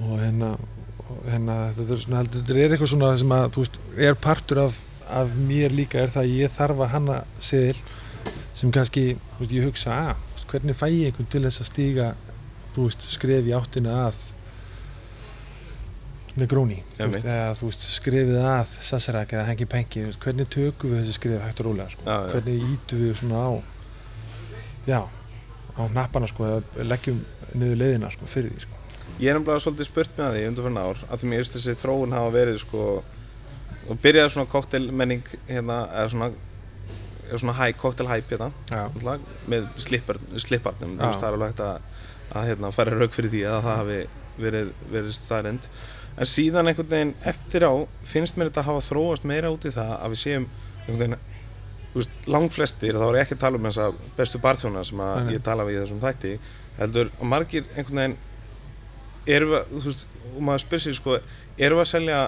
og 0.00 0.18
hérna, 0.22 0.56
hérna 1.28 1.56
þetta, 1.76 1.92
er 1.96 2.00
svona, 2.04 2.20
heldur, 2.22 2.40
þetta 2.42 2.58
er 2.64 2.74
eitthvað 2.74 2.92
svona 2.94 3.10
sem 3.20 3.34
að 3.36 3.48
þú 3.54 3.64
veist, 3.64 3.78
er 4.08 4.14
partur 4.14 4.60
af, 4.64 4.78
af 5.20 5.34
mér 5.48 5.74
líka 5.76 6.00
er 6.00 6.08
það 6.14 6.22
að 6.24 6.36
ég 6.38 6.54
þarf 6.56 6.80
að 6.86 6.92
hanna 6.94 7.18
seðil 7.38 7.82
sem 8.54 8.70
kannski, 8.74 9.04
þú 9.36 9.42
veist, 9.44 9.52
ég 9.58 9.66
hugsa 9.68 9.90
að 9.98 10.14
veist, 10.34 10.46
hvernig 10.50 10.78
fæ 10.78 10.86
ég 10.90 11.10
einhvern 11.10 11.30
til 11.34 11.42
þess 11.44 11.60
að 11.64 11.68
stíga 11.72 12.08
þú 12.74 12.86
veist, 12.88 13.04
skref 13.14 13.44
í 13.50 13.54
áttina 13.58 13.98
að 14.08 14.22
Veist, 16.98 17.28
veist, 17.62 17.84
skrefið 17.94 18.38
að 18.42 18.72
Sassarak 18.82 19.34
eða 19.36 19.44
Hengi 19.46 19.66
Pengi, 19.70 20.04
veist, 20.08 20.20
hvernig 20.24 20.48
tökum 20.50 20.90
við 20.94 21.04
þessi 21.04 21.16
skref 21.18 21.44
hægt 21.44 21.62
og 21.62 21.68
rólega, 21.68 21.92
sko, 21.94 22.02
Já, 22.08 22.14
já. 22.14 22.32
hvernig 22.34 22.64
ítum 22.74 23.02
við 23.04 23.12
svona 23.20 23.42
á 23.46 23.50
já, 24.88 25.00
á 25.78 25.82
hnappana 25.94 26.30
sko, 26.30 26.48
eða 26.48 26.88
leggjum 26.90 27.20
niður 27.54 27.80
leiðina 27.84 28.10
sko, 28.14 28.26
fyrir 28.30 28.50
því 28.54 28.64
sko? 28.66 28.80
Ég 29.22 29.30
er 29.30 29.38
nefnilega 29.38 29.62
svolítið 29.62 29.88
spurt 29.92 30.16
með 30.18 30.34
því 30.34 30.42
undir 30.50 30.66
fyrir 30.66 30.82
ár 30.82 31.04
að 31.06 31.20
því 31.22 31.30
mér 31.30 31.44
finnst 31.44 31.56
þessi 31.58 31.76
þróun 31.84 32.16
hafa 32.18 32.34
verið 32.34 32.58
sko 32.64 32.82
og 33.84 34.00
byrjaði 34.02 34.34
svona 34.34 34.50
koktelmenning 34.50 35.22
hérna, 35.46 35.78
eða 35.92 36.10
svona 36.16 36.30
eða 37.28 37.40
svona 37.40 37.54
hæ, 37.60 37.64
koktelhæp 37.78 38.32
hérna 38.34 38.50
náttúrulega, 38.90 39.34
með 39.48 39.68
slipparnum 39.84 40.96
veist 40.98 41.20
það 41.22 41.28
er 41.28 41.36
alveg 41.38 41.52
hægt 41.52 41.62
að, 41.64 41.90
að 42.34 42.48
hérna, 42.50 42.70
færa 42.74 42.98
rauk 42.98 43.14
fyrir 43.16 43.32
því 43.32 43.42
að 43.48 43.60
það 43.68 43.78
hafi 43.78 43.98
verið, 44.44 44.72
verið 44.90 45.14
staðrind 45.20 45.68
en 46.18 46.28
síðan 46.30 46.68
einhvern 46.70 46.90
veginn 46.92 47.14
eftir 47.26 47.64
á 47.66 47.72
finnst 48.06 48.36
mér 48.38 48.50
þetta 48.52 48.66
hafa 48.68 48.82
þróast 48.88 49.24
meira 49.26 49.50
út 49.54 49.64
í 49.66 49.72
það 49.74 49.94
að 49.98 50.12
við 50.14 50.20
séum 50.24 50.44
einhvern 50.86 51.00
veginn 51.04 51.22
langflestir, 52.26 52.96
þá 52.98 53.04
er 53.08 53.16
ég 53.20 53.24
ekki 53.24 53.36
að 53.36 53.42
tala 53.44 53.58
um 53.60 53.66
þess 53.68 53.80
að 53.84 53.98
bestu 54.16 54.40
barþjóna 54.42 54.80
sem 54.86 55.02
að 55.04 55.18
Nei, 55.28 55.34
ég 55.36 55.42
tala 55.46 55.66
við 55.68 55.76
í 55.76 55.82
þessum 55.84 56.00
þætti 56.02 56.32
heldur 56.78 57.10
að 57.20 57.28
margir 57.30 57.68
einhvern 57.76 58.00
veginn 58.00 58.16
erum 59.36 59.52
við, 59.52 59.58
að- 59.60 59.74
þú 59.74 59.84
veist, 59.92 60.06
og 60.34 60.40
maður 60.48 60.64
spyr 60.64 60.82
sér 60.84 60.96
sko, 60.98 61.18
erum 61.58 61.78
við 61.78 61.84
að 61.84 61.92
selja 61.92 62.18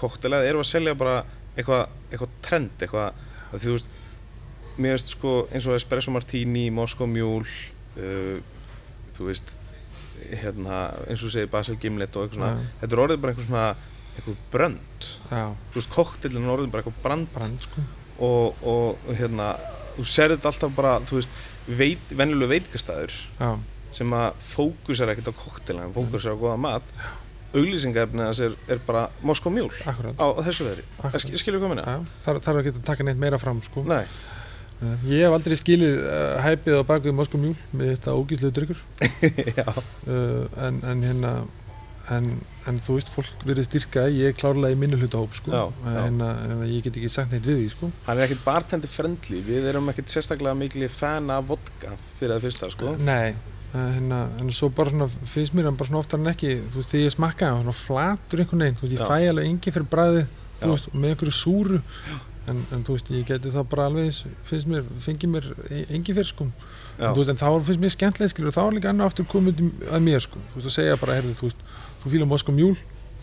koktela 0.00 0.40
eða 0.40 0.48
erum 0.52 0.62
við 0.62 0.66
að 0.66 0.70
selja 0.72 0.94
bara 1.02 1.16
eitthvað 1.56 1.82
eitthvað 2.10 2.32
trend, 2.46 2.72
eitthvað 2.80 3.20
að 3.52 3.66
þú 3.66 3.74
veist, 3.76 3.92
mér 4.76 4.96
veist 4.96 5.12
sko 5.12 5.34
eins 5.52 5.68
og 5.68 5.76
espresso 5.76 6.12
martini, 6.16 6.66
Moscow 6.72 7.06
mule 7.08 7.44
uh, 8.00 8.40
þú 9.16 9.28
veist 9.28 9.52
hérna, 10.42 10.80
eins 11.06 11.20
og 11.20 11.28
þú 11.28 11.32
segir 11.34 11.52
Basil 11.52 11.78
Gimlet 11.82 12.16
og 12.16 12.26
eitthvað 12.26 12.40
svona 12.40 12.50
Já. 12.54 12.72
þetta 12.82 12.96
er 12.96 13.02
orðið 13.04 13.22
bara 13.22 13.34
einhver 13.34 13.48
svona 13.50 13.66
eitthvað 14.16 14.38
brönd. 14.52 15.08
Já, 15.30 15.44
þú 15.72 15.80
veist, 15.80 15.92
koktillin 15.92 16.46
er 16.46 16.54
orðið 16.54 16.72
bara 16.72 16.84
eitthvað 16.84 17.02
brand, 17.04 17.28
brand 17.34 17.66
sko. 17.66 17.84
Og, 18.16 18.62
og, 18.64 19.02
og 19.06 19.18
hérna 19.18 19.50
þú 19.96 20.06
ser 20.08 20.32
þetta 20.32 20.50
alltaf 20.52 20.74
bara, 20.76 20.94
þú 21.08 21.18
veist 21.20 21.42
veit, 21.66 22.12
venjulega 22.16 22.52
veitkastæður 22.54 23.14
já, 23.40 23.50
sem 23.96 24.16
að 24.16 24.40
fókusar 24.54 25.12
ekkert 25.12 25.32
á 25.32 25.40
koktillin 25.40 25.94
fókusar 25.96 26.36
á 26.36 26.40
góða 26.40 26.58
mat. 26.60 26.96
Auglýsingaefnið 27.56 28.26
hans 28.26 28.40
er, 28.44 28.56
er 28.68 28.80
bara 28.84 29.06
Moskó 29.24 29.48
mjól 29.54 29.70
akkurat. 29.88 30.16
á 30.18 30.26
þessu 30.44 30.66
veðri 30.66 31.38
skilur 31.40 31.62
við 31.62 31.78
já, 31.80 31.94
þar 32.24 32.40
þarf 32.44 32.60
ekki 32.60 32.72
að 32.74 32.82
taka 32.88 33.06
neitt 33.06 33.20
meira 33.20 33.38
fram 33.40 33.62
sko. 33.64 33.84
Nei, 33.88 34.04
ég 35.08 35.22
hef 35.24 35.36
aldrei 35.36 35.56
skilið 35.56 36.02
uh, 36.04 36.40
hæpið 36.44 36.80
á 36.80 36.82
bakvið 36.88 37.14
Moskó 37.16 37.40
mjúl 37.40 37.54
með 37.72 37.94
þetta 37.94 38.16
ógíslega 38.16 38.56
dryggur 38.58 38.82
já, 39.60 39.68
uh, 39.72 40.42
en, 40.66 40.82
en 40.84 41.06
hérna 41.06 41.32
en, 42.12 42.28
en 42.68 42.78
þú 42.84 42.98
veist, 42.98 43.10
fólk 43.12 43.42
verið 43.46 43.66
styrka 43.66 44.06
ég 44.12 44.30
er 44.30 44.36
klárlega 44.38 44.76
í 44.76 44.78
minni 44.78 44.98
hlutahóp 45.00 45.34
sko. 45.36 45.50
Já, 45.50 45.64
já. 45.82 45.98
En, 46.04 46.22
en 46.22 46.62
ég 46.68 46.84
get 46.84 46.98
ekki 47.00 47.10
sagt 47.10 47.34
neitt 47.34 47.46
við 47.46 47.60
því 47.62 47.66
sko. 47.72 47.90
Hann 48.06 48.20
er 48.20 48.28
ekkert 48.28 48.44
bartendi 48.46 48.90
friendly. 48.90 49.42
Við 49.46 49.68
erum 49.72 49.90
ekkert 49.92 50.14
sérstaklega 50.14 50.54
mikli 50.58 50.90
fan 50.92 51.30
af 51.34 51.48
vodka 51.50 51.96
fyrir 52.20 52.36
það 52.36 52.46
fyrsta, 52.46 52.70
sko. 52.74 52.94
Nei, 53.02 53.34
hérna, 53.74 54.22
en 54.40 54.54
svo 54.54 54.70
bara 54.74 54.94
svona 54.94 55.10
finnst 55.10 55.56
mér 55.56 55.70
hann 55.70 55.78
bara 55.80 55.90
svona 55.90 56.02
oftar 56.04 56.22
en 56.22 56.32
ekki 56.32 56.54
þú 56.62 56.80
veist, 56.80 56.94
þegar 56.94 57.06
ég 57.08 57.16
smakka 57.16 57.50
hann, 57.50 57.66
svona 57.66 57.78
flatur 57.80 58.44
einhvern 58.44 58.66
veginn. 58.66 58.80
Þú 58.80 58.86
veist, 58.86 58.96
ég 58.96 59.02
Já. 59.02 59.10
fæ 59.10 59.30
alveg 59.32 59.50
engi 59.50 59.76
fyrir 59.76 59.90
bræðið 59.96 60.24
Já. 60.24 60.62
þú 60.62 60.72
veist, 60.76 60.90
með 60.94 61.14
einhverju 61.14 61.38
súru 61.42 61.82
en, 62.50 62.62
en 62.74 62.84
þú 62.86 62.96
veist, 62.96 63.10
ég 63.14 63.26
geti 63.28 63.52
þá 63.54 63.60
bara 63.70 63.86
alveg 63.90 64.22
finnst 64.48 64.70
mér, 64.70 64.86
fengi 65.04 65.30
mér 65.30 65.48
engi 65.86 66.14
fyrir 66.16 66.30
sko, 66.30 66.48
en, 66.48 67.12
veist, 67.16 67.32
en 67.32 67.40
þá 67.40 67.46
finnst 67.66 67.82
mér 67.82 67.94
skemmtilega 67.94 68.34
skilur, 68.34 68.56
þá 68.56 68.62
er 68.64 68.76
líka 68.78 68.92
annar 68.92 69.10
aftur 69.10 69.28
komið 69.30 69.62
að 69.90 70.04
mér 70.06 70.24
sko, 70.24 70.42
þú 70.52 70.60
veist, 70.60 70.70
að 70.72 70.76
segja 70.78 70.98
bara, 71.02 71.18
herri, 71.18 71.36
þú 71.38 71.50
veist 71.50 71.64
þú 72.02 72.14
fílar 72.14 72.30
Moskó 72.30 72.56
mjúl, 72.56 72.74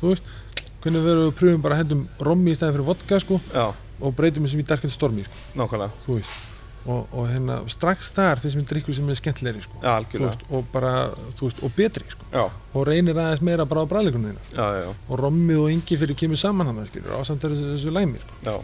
þú 0.02 0.14
veist 0.14 0.64
hvernig 0.84 1.06
verður 1.06 1.30
við 1.30 1.36
pröfum 1.40 1.62
bara 1.64 1.78
að 1.78 1.86
hendum 1.86 2.08
rommi 2.30 2.52
í 2.52 2.58
stæði 2.58 2.78
fyrir 2.78 2.90
vodka 2.90 3.22
sko, 3.24 3.40
já, 3.54 3.68
og 4.04 4.18
breytum 4.18 4.48
þessum 4.48 4.64
í 4.64 4.68
darkend 4.68 4.96
stormi 4.96 5.28
sko, 5.28 5.46
nákvæmlega. 5.60 6.04
Þú 6.08 6.18
veist 6.20 6.50
og, 6.84 7.08
og 7.16 7.28
hérna, 7.32 7.62
strax 7.72 8.10
þar 8.16 8.42
finnst 8.44 8.60
mér 8.60 8.68
drikkur 8.68 8.96
sem 8.98 9.10
er 9.10 9.20
skemmtilegri 9.20 9.64
sko. 9.64 9.80
Já, 9.80 9.88
þú 9.88 9.94
algjörlega 9.96 10.32
veist, 10.32 10.46
og 10.52 10.70
bara, 10.74 10.94
þú 11.40 11.48
veist, 11.48 11.62
og 11.64 11.76
betri 11.78 12.08
sko. 12.12 12.28
Já, 12.34 12.44
og 12.50 12.88
reynir 12.90 13.20
aðeins 13.20 13.44
meira 13.46 13.68
bara 13.70 13.86
á 13.88 13.92
bræðleikunum 13.94 14.34
þína. 14.34 14.48
Já, 14.52 14.82
já, 14.84 14.90
og 15.08 15.22
rommið 15.22 15.62
og 15.64 15.70
yngi 15.72 16.00
fyrir 16.02 16.20
kemur 16.20 16.42
saman 16.42 16.72
hann 16.72 16.90
skilur, 16.90 17.16
ásamt 17.22 17.46
þessu, 17.48 17.70
þessu 17.76 17.94
læmi 17.96 18.20
sko. 18.20 18.40
já, 18.50 18.58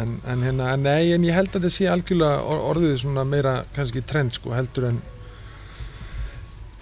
en, 0.00 0.16
en 0.26 0.42
hérna, 0.46 0.70
en 0.76 0.82
nei, 0.86 1.12
en 1.12 1.24
ég 1.26 1.34
held 1.36 1.50
að 1.52 1.58
þetta 1.60 1.70
sé 1.74 1.88
algjörlega 1.92 2.42
or- 2.48 2.62
orðið 2.72 2.94
svona 3.02 3.24
meira 3.28 3.54
kannski 3.76 4.02
trend 4.08 4.32
sko, 4.38 4.54
heldur 4.56 4.88
en 4.88 5.00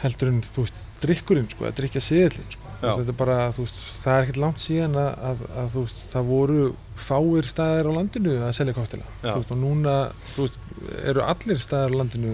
heldur 0.04 0.30
en, 0.32 0.40
þú 0.46 0.64
veist, 0.66 0.78
drikkurinn 1.02 1.48
sko, 1.52 1.66
að 1.68 1.78
drikja 1.80 2.02
seðlinn 2.04 2.50
sko. 2.54 2.66
Þetta 2.80 3.12
er 3.12 3.16
bara, 3.18 3.34
þú 3.52 3.64
veist, 3.66 3.80
það 4.00 4.14
er 4.14 4.22
ekkert 4.24 4.38
langt 4.40 4.62
síðan 4.62 4.94
að, 4.96 5.10
að, 5.30 5.42
að 5.60 5.66
þú 5.74 5.82
veist, 5.84 5.98
það 6.14 6.28
voru 6.30 6.60
fáir 7.00 7.48
staðir 7.50 7.88
á 7.88 7.92
landinu 7.98 8.36
að 8.46 8.54
selja 8.56 8.74
koktela 8.76 9.04
Já. 9.20 9.34
þú 9.34 9.36
veist, 9.42 9.52
og 9.52 9.60
núna, 9.60 9.96
þú 10.34 10.46
veist, 10.46 10.58
eru 11.12 11.24
allir 11.26 11.60
staðir 11.60 11.92
á 11.92 11.98
landinu 12.00 12.32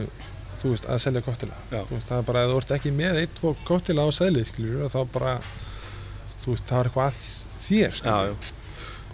þú 0.61 0.71
veist, 0.75 0.87
að 0.91 1.01
selja 1.03 1.23
koktela 1.27 1.59
Já. 1.73 1.81
þú 1.89 1.97
veist, 1.97 2.07
það 2.13 2.21
er 2.23 2.29
bara, 2.31 2.45
ef 2.47 2.53
þú 2.55 2.61
ert 2.63 2.75
ekki 2.79 2.93
með 3.01 3.21
eitt, 3.25 3.35
tvo 3.41 3.55
koktela 3.67 4.07
á 4.07 4.11
seðlið, 4.21 4.47
skiljur, 4.53 4.87
þá 4.95 5.01
bara 5.17 5.35
þú 6.45 6.55
veist, 6.55 6.67
það 6.71 6.79
er 6.85 6.91
eitthvað 6.93 7.11
að 7.11 7.27
þér, 7.67 7.99
skiljur. 8.01 8.53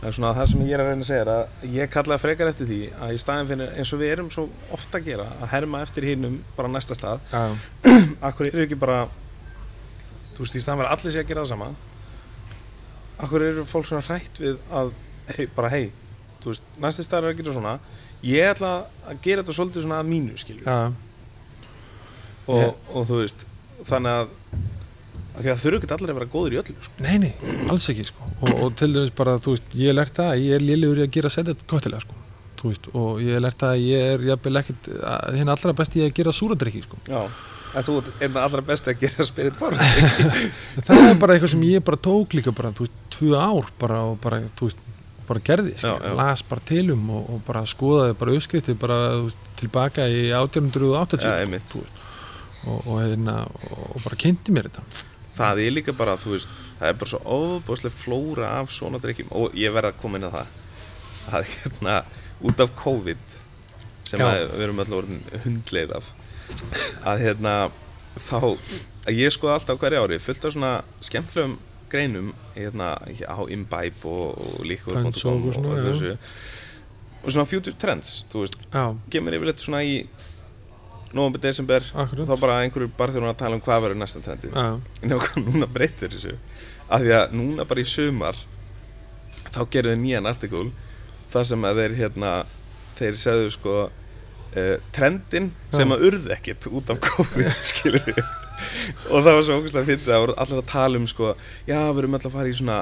Það 0.03 0.09
er 0.11 0.15
svona 0.17 0.31
það 0.35 0.49
sem 0.51 0.63
ég 0.67 0.73
er 0.75 0.81
að 0.83 0.89
reyna 0.91 1.05
að 1.05 1.09
segja 1.13 1.23
er 1.23 1.29
að 1.31 1.67
ég 1.77 1.91
kalla 1.95 2.17
frekar 2.19 2.49
eftir 2.51 2.67
því 2.67 2.79
að 3.07 3.13
í 3.15 3.19
staðin 3.23 3.47
fyrir 3.53 3.75
eins 3.79 3.93
og 3.95 4.01
við 4.03 4.11
erum 4.17 4.31
svo 4.35 4.45
ofta 4.75 4.99
að 4.99 5.05
gera 5.13 5.27
að 5.39 5.53
herma 5.53 5.83
eftir 5.87 6.07
hinnum 6.09 6.41
bara 6.57 6.71
næsta 6.73 6.97
stað. 6.99 7.21
Já, 7.31 7.43
Akkur 8.29 8.49
eru 8.51 8.65
ekki 8.67 8.79
bara 8.83 9.05
þú 10.35 10.43
veist, 10.43 10.57
í 10.59 10.63
staðan 10.65 10.83
fyrir 10.83 10.91
allir 10.97 11.15
sé 11.15 11.23
að 11.23 11.29
gera 11.31 11.45
það 11.45 11.53
sama? 11.55 11.71
Akkur 13.23 13.45
eru 13.47 13.65
fólk 13.71 13.87
svona 13.87 14.03
hrætt 14.09 14.43
við 14.43 14.59
að 14.75 14.91
hei, 15.37 15.47
bara 15.55 15.71
hei, 15.71 15.85
þú 16.43 16.51
veist, 16.51 16.67
næsti 16.83 17.07
staðar 17.07 17.29
er 17.31 17.37
að 17.37 17.41
gera 17.45 17.55
svona. 17.61 17.77
Ég 18.27 18.51
ætla 18.57 18.73
að 19.07 19.23
gera 19.23 19.43
þetta 19.45 19.55
svolítið 19.61 19.87
svona 19.87 20.01
að 20.03 20.11
mínu 20.11 20.39
skilju 20.43 20.67
já, 20.67 20.81
og, 22.49 22.59
Ég- 22.59 22.91
og 22.99 23.07
þú 23.07 23.21
veist, 23.23 23.47
þannig 23.87 24.19
að, 24.19 24.35
að 25.33 25.45
því 25.47 25.53
að 25.53 25.63
þurfu 25.63 25.79
ekki 25.81 25.95
allir 25.97 26.13
að 26.13 26.19
vera 26.21 26.31
góður 26.33 26.57
í 26.57 26.61
öllu 26.63 26.75
sko. 26.87 27.05
Nei, 27.07 27.15
nei, 27.23 27.33
alls 27.73 27.87
ekki 27.93 28.05
sko. 28.11 28.29
og, 28.41 28.53
og 28.67 28.75
til 28.81 28.91
dæmis 28.95 29.15
bara, 29.17 29.39
þú 29.43 29.55
veist, 29.57 29.73
ég 29.79 29.89
hef 29.93 29.97
lært 29.99 30.19
það 30.19 30.33
að 30.35 30.45
ég 30.47 30.59
er 30.59 30.67
lélegur 30.67 31.01
í 31.01 31.07
að 31.07 31.15
gera 31.17 31.33
setja 31.33 31.57
koktelega 31.71 32.05
sko. 32.05 32.19
Veist, 32.63 32.85
og 32.95 33.19
ég 33.19 33.35
hef 33.35 33.43
lært 33.43 33.59
það 33.59 33.73
að 33.75 33.81
ég 33.89 34.13
er 34.13 34.29
jafnvel 34.29 34.61
að 34.63 35.41
hinn 35.41 35.51
allra 35.51 35.73
besti 35.81 35.99
í 35.99 36.05
að 36.07 36.13
gera 36.21 36.35
súradrykki 36.37 36.85
sko. 36.85 37.01
Já, 37.11 37.23
en 37.73 37.87
þú 37.89 37.97
er 38.05 38.13
það 38.29 38.39
allra 38.45 38.63
best 38.69 38.91
að 38.93 39.01
gera 39.03 39.27
spirit 39.27 39.59
bar 39.59 39.75
það 40.87 41.03
er 41.09 41.19
bara 41.19 41.35
eitthvað 41.35 41.53
sem 41.55 41.65
ég 41.67 41.85
bara 41.89 41.99
tók 42.07 42.37
líka 42.37 42.55
bara, 42.55 42.71
þú 42.77 42.87
veist, 42.87 42.99
tvö 43.17 43.33
ár 43.41 43.73
bara 43.81 44.03
og 44.13 44.21
bara, 44.23 44.43
þú 44.61 44.69
veist, 44.69 44.85
bara 45.27 45.43
gerði, 45.49 45.75
Já, 45.81 45.95
já. 45.97 46.13
las 46.19 46.43
bara 46.47 46.65
tilum 46.69 47.03
og, 47.17 47.33
og 47.35 47.43
bara 47.49 47.65
skoðaði 47.67 48.17
bara 48.21 48.37
uppskrifti 48.37 48.77
bara 48.79 49.01
veist, 49.25 49.51
tilbaka 49.59 50.07
í 50.11 50.29
1880 50.37 51.25
Já, 51.25 51.35
sko, 51.73 51.85
hérna, 53.01 53.41
og, 53.49 53.81
og 53.97 54.05
bara 54.05 54.19
kynnti 54.23 54.55
mér 54.55 54.69
þetta 54.71 55.09
Það 55.37 55.63
er 55.65 55.77
líka 55.77 55.95
bara, 55.97 56.17
þú 56.21 56.35
veist, 56.35 56.57
það 56.81 56.89
er 56.89 56.99
bara 57.01 57.13
svo 57.13 57.21
óbúslega 57.25 57.97
flóra 57.97 58.51
af 58.61 58.73
svona 58.75 59.01
drikkjum 59.03 59.31
og 59.39 59.55
ég 59.57 59.73
verð 59.75 59.93
að 59.93 60.01
koma 60.03 60.21
inn 60.21 60.29
á 60.29 60.33
það. 60.35 60.59
Að 61.33 61.53
hérna, 61.55 62.01
út 62.43 62.65
af 62.65 62.75
COVID 62.83 63.39
sem 64.11 64.25
að 64.27 64.43
við 64.53 64.65
erum 64.67 64.83
öll 64.83 64.99
orðin 64.99 65.23
hundleið 65.45 65.95
af 65.97 66.11
að 67.09 67.23
hérna, 67.27 67.53
þá 68.29 68.39
að 68.43 69.19
ég 69.19 69.35
skoða 69.35 69.59
alltaf 69.59 69.79
á 69.79 69.81
hverju 69.83 70.03
ári 70.05 70.19
fullt 70.23 70.49
af 70.49 70.55
svona 70.57 70.73
skemmtilegum 71.05 71.55
greinum 71.93 72.33
hérna 72.55 72.95
á 73.01 73.41
Imbibe 73.53 74.09
og, 74.09 74.37
og 74.37 74.67
líka 74.69 74.93
og 74.93 75.17
svona, 75.17 75.77
já. 75.77 75.87
þessu. 75.89 76.13
Og 77.23 77.31
svona 77.31 77.49
future 77.49 77.79
trends, 77.79 78.23
þú 78.33 78.45
veist 78.45 78.63
gemur 79.13 79.37
yfirleitt 79.37 79.63
svona 79.63 79.83
í 79.87 80.03
november, 81.17 81.43
desember 81.43 81.87
þá 81.93 82.35
bara 82.41 82.61
einhverju 82.63 82.91
barþjóðun 82.99 83.33
að 83.33 83.41
tala 83.43 83.59
um 83.59 83.65
hvað 83.65 83.85
verður 83.87 84.01
næsta 84.01 84.23
trendið 84.25 84.57
já, 84.57 84.81
en 85.03 85.47
núna 85.47 85.69
breytir 85.71 86.15
þessu 86.15 86.37
af 86.93 87.03
því 87.05 87.15
að 87.19 87.37
núna 87.39 87.67
bara 87.69 87.85
í 87.85 87.89
sumar 87.89 88.39
þá 89.53 89.61
gerðu 89.73 89.95
þið 89.95 90.03
nýjan 90.05 90.31
artikul 90.31 90.69
þar 91.33 91.49
sem 91.49 91.67
að 91.69 91.83
þeir 91.83 91.99
hérna 92.03 92.35
þeir 92.99 93.19
segðu 93.21 93.51
sko 93.57 93.79
uh, 93.89 94.77
trendin 94.95 95.51
sem 95.73 95.89
Já. 95.89 95.97
að 95.97 96.07
urði 96.11 96.37
ekkit 96.37 96.71
út 96.73 96.93
af 96.93 97.03
COVID 97.09 97.59
skilur 97.73 98.09
við 98.09 98.23
og 99.11 99.25
það 99.25 99.37
var 99.37 99.45
svo 99.47 99.59
fyndið 99.73 100.13
að 100.13 100.23
voru 100.23 100.35
allir 100.39 100.61
að 100.61 100.69
tala 100.71 101.01
um 101.01 101.07
sko 101.11 101.33
já 101.67 101.79
við 101.79 102.01
erum 102.03 102.17
alltaf 102.19 102.31
að 102.31 102.37
fara 102.39 102.53
í 102.53 102.57
svona 102.59 102.79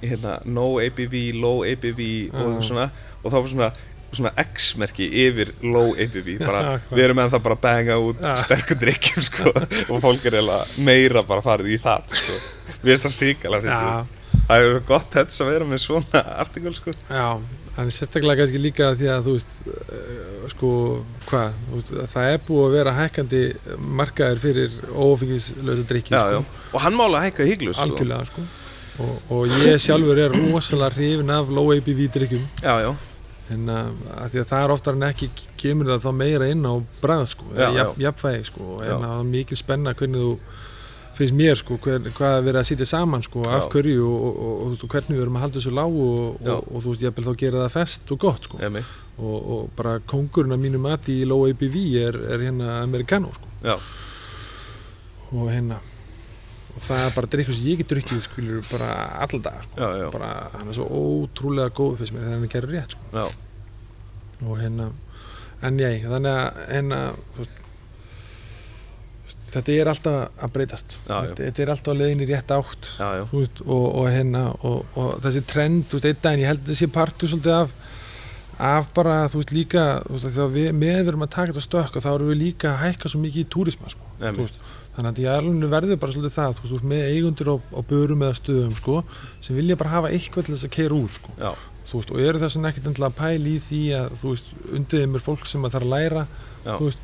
hérna, 0.00 0.36
no 0.48 0.66
ABV, 0.80 1.16
low 1.36 1.64
ABV 1.66 2.02
og 2.40 2.60
svona. 2.64 2.90
Og 3.20 3.28
þá 3.28 3.36
var 3.36 3.50
svona 3.52 3.70
svona 4.16 4.32
X-merki 4.42 5.06
yfir 5.26 5.52
low 5.62 5.92
ABV 5.94 6.30
bara, 6.42 6.62
hvað? 6.88 6.96
við 6.96 7.04
erum 7.06 7.22
ennþá 7.24 7.42
bara 7.44 7.58
að 7.58 7.62
banga 7.66 7.98
út 8.02 8.22
Já. 8.24 8.32
sterkur 8.44 8.80
drikkjum 8.80 9.26
sko. 9.28 9.52
Og 9.90 10.02
fólk 10.02 10.26
er 10.26 10.40
eiginlega 10.40 10.84
meira 10.86 11.22
bara 11.26 11.44
farið 11.44 11.76
í 11.76 11.80
það 11.82 12.10
sko. 12.18 12.40
Við 12.80 12.94
erum 12.96 13.04
það 13.06 13.16
sríkala 13.16 13.62
já, 13.64 13.80
það 14.50 14.66
er 14.66 14.76
gott 14.88 15.10
þess 15.14 15.42
að 15.44 15.50
vera 15.54 15.70
með 15.70 15.82
svona 15.84 16.22
artikul 16.42 16.74
sko. 16.76 16.94
Já, 17.10 17.26
en 17.80 17.90
sérstaklega 17.94 18.42
kannski 18.42 18.60
líka 18.60 18.90
því 18.98 19.10
að 19.14 19.26
þú 19.28 19.34
veist, 19.36 19.52
uh, 19.66 20.46
sko, 20.54 20.70
hvað, 21.30 21.60
það 22.12 22.30
er 22.32 22.40
búið 22.48 22.64
að 22.66 22.74
vera 22.78 22.94
hækkandi 22.98 23.42
markaðir 24.00 24.42
fyrir 24.42 24.74
ófengislösa 24.90 25.86
drikki, 25.88 26.16
sko, 26.16 26.42
og 26.74 26.82
hann 26.84 26.98
mála 26.98 27.22
hækka 27.26 27.46
híglus 27.48 27.78
sko. 27.78 27.86
algjörlega, 27.86 28.26
sko, 28.32 28.46
og, 29.04 29.14
og 29.36 29.54
ég 29.62 29.78
sjálfur 29.80 30.18
er 30.26 30.34
rosalega 30.34 30.96
hrifin 30.96 31.32
af 31.36 31.52
low 31.56 31.70
ABV 31.76 32.02
drikkjum, 32.16 32.44
já, 32.64 32.74
já, 32.84 32.90
en 33.50 33.68
uh, 33.68 33.92
að 34.20 34.32
því 34.32 34.42
að 34.42 34.48
það 34.52 34.64
er 34.64 34.74
oftar 34.74 34.98
en 34.98 35.06
ekki 35.10 35.30
kemur 35.60 35.90
það 35.90 36.06
þá 36.06 36.10
meira 36.20 36.48
inn 36.52 36.66
á 36.66 36.74
bræð, 37.02 37.26
sko, 37.34 37.52
eða 37.56 37.68
já. 37.68 37.78
jafn, 37.80 38.02
jafnvægi, 38.06 38.48
sko, 38.50 38.66
en 38.80 38.90
Já. 38.90 38.96
það 39.04 39.14
er 39.18 39.30
mikil 39.34 39.58
spenna 39.60 39.94
hvernig 39.98 40.26
þú 40.26 40.34
finnst 41.20 41.36
mér 41.36 41.58
sko, 41.58 41.76
hver, 41.84 42.06
hvað 42.16 42.36
er 42.38 42.46
verið 42.46 42.60
að 42.62 42.68
sitja 42.70 42.88
saman 42.88 43.24
sko, 43.26 43.44
af 43.50 43.68
hverju 43.72 44.06
og, 44.06 44.24
og, 44.30 44.50
og, 44.54 44.72
og, 44.78 44.86
hvernig 44.94 45.18
við 45.18 45.24
erum 45.26 45.36
að 45.36 45.44
halda 45.44 45.58
þessu 45.58 45.74
lág 45.76 46.00
og, 46.06 46.40
Já. 46.46 46.54
og, 46.54 46.70
og 46.70 46.84
þú 46.84 46.94
veist, 46.94 47.04
ég 47.04 47.16
vil 47.18 47.26
þá 47.26 47.32
gera 47.42 47.62
það 47.64 47.74
fest 47.76 48.14
og 48.14 48.22
gott 48.24 48.48
sko. 48.48 48.60
og, 49.20 49.36
og 49.36 49.70
bara 49.76 49.98
kongurinn 50.08 50.56
af 50.56 50.62
mínu 50.62 50.80
mati 50.80 51.20
í 51.20 51.28
low 51.28 51.44
ABV 51.50 51.78
er, 52.06 52.20
er 52.32 52.46
hérna 52.46 52.80
americano 52.80 53.34
sko. 53.36 53.52
já, 53.66 53.76
og 55.30 55.50
hérna 55.52 55.80
og 56.70 56.82
það 56.86 57.04
er 57.04 57.14
bara 57.16 57.30
drikkur 57.34 57.56
sem 57.56 57.68
ég 57.70 57.80
get 57.80 57.92
drukkið 57.92 58.24
skilur 58.26 58.66
bara 58.70 58.90
dagar 59.36 59.68
sko. 59.68 60.10
bara 60.14 60.32
hann 60.56 60.68
er 60.72 60.78
svo 60.78 60.88
ótrúlega 60.88 61.74
góð 61.76 62.00
fyrst 62.00 62.14
mér 62.16 62.26
þegar 62.26 62.36
hann 62.36 62.48
er 62.48 62.52
gerður 62.54 62.76
rétt 62.76 62.96
sko. 62.96 63.24
og 64.46 64.60
hérna 64.60 64.90
en 65.60 65.80
ég, 65.82 66.04
þannig 66.08 66.30
að 66.32 66.60
hérna, 66.70 67.00
veist, 67.36 67.58
þetta 69.50 69.74
er 69.74 69.90
alltaf 69.92 70.44
að 70.46 70.54
breytast 70.54 70.96
Já, 70.96 71.02
já. 71.10 71.20
þetta, 71.26 71.42
þetta 71.42 71.62
er 71.64 71.72
alltaf 71.74 71.92
að 71.92 72.00
leiðin 72.00 72.24
í 72.24 72.30
rétt 72.30 72.54
átt 72.56 72.90
já, 72.96 73.08
veist, 73.34 73.62
og, 73.66 73.86
og 74.00 74.08
hérna 74.08 74.46
og, 74.60 74.80
og 74.96 75.12
þessi 75.26 75.44
trend, 75.50 75.84
þú 75.90 75.98
veist, 75.98 76.08
einn 76.10 76.24
daginn 76.24 76.44
ég 76.46 76.52
held 76.54 76.64
að 76.68 76.80
sé 76.80 76.90
partur 76.94 77.32
svolítið 77.32 77.58
af 77.58 77.76
af 78.60 78.90
bara, 78.92 79.24
þú 79.32 79.40
veist 79.40 79.52
líka 79.56 79.84
þú 80.04 80.16
veist, 80.16 80.26
þegar 80.34 80.50
við 80.54 80.70
meðverum 80.76 81.24
að 81.24 81.32
taka 81.36 81.54
þetta 81.54 81.64
stökk 81.64 81.96
og 81.96 82.04
þá 82.04 82.10
erum 82.12 82.30
við 82.30 82.40
líka 82.42 82.74
að 82.74 82.82
hækka 82.84 83.12
svo 83.12 83.20
mikið 83.22 83.40
í 83.40 83.48
túrisma 83.54 83.92
sko. 83.92 84.08
Þú 84.20 84.44
veist, 84.44 84.58
þannig 85.00 85.18
að 85.18 85.24
í 85.24 85.28
alveg 85.32 85.70
verður 85.74 85.98
bara 86.04 86.12
svolítið 86.14 86.36
það 86.36 86.54
þú 86.60 86.70
veist, 86.70 86.86
með 86.92 87.02
eigundur 87.10 87.50
á, 87.50 87.56
börum 87.90 88.22
eða 88.26 88.38
stöðum 88.40 88.76
sko, 88.78 88.96
sem 89.40 89.56
vilja 89.56 89.76
bara 89.80 89.90
hafa 89.96 90.12
eitthvað 90.14 90.46
til 90.46 90.54
þess 90.56 90.68
að 90.68 90.74
keira 90.76 90.94
út 91.00 91.18
sko. 91.18 91.34
Veist, 91.90 92.10
og 92.14 92.20
eru 92.22 92.38
þess 92.38 92.54
að 92.60 92.68
ekkert 92.70 92.86
endilega 92.86 93.10
að 93.10 93.18
pæla 93.18 93.48
í 93.50 93.56
því 93.66 93.80
að 93.98 94.12
þú 94.20 94.28
veist, 94.34 94.50
undir 94.78 95.00
þeim 95.02 95.14
er 95.18 95.24
fólk 95.26 95.46
sem 95.50 95.64
að 95.66 95.72
þarf 95.74 95.86
að 95.88 95.94
læra 95.96 96.26
veist, 96.86 96.98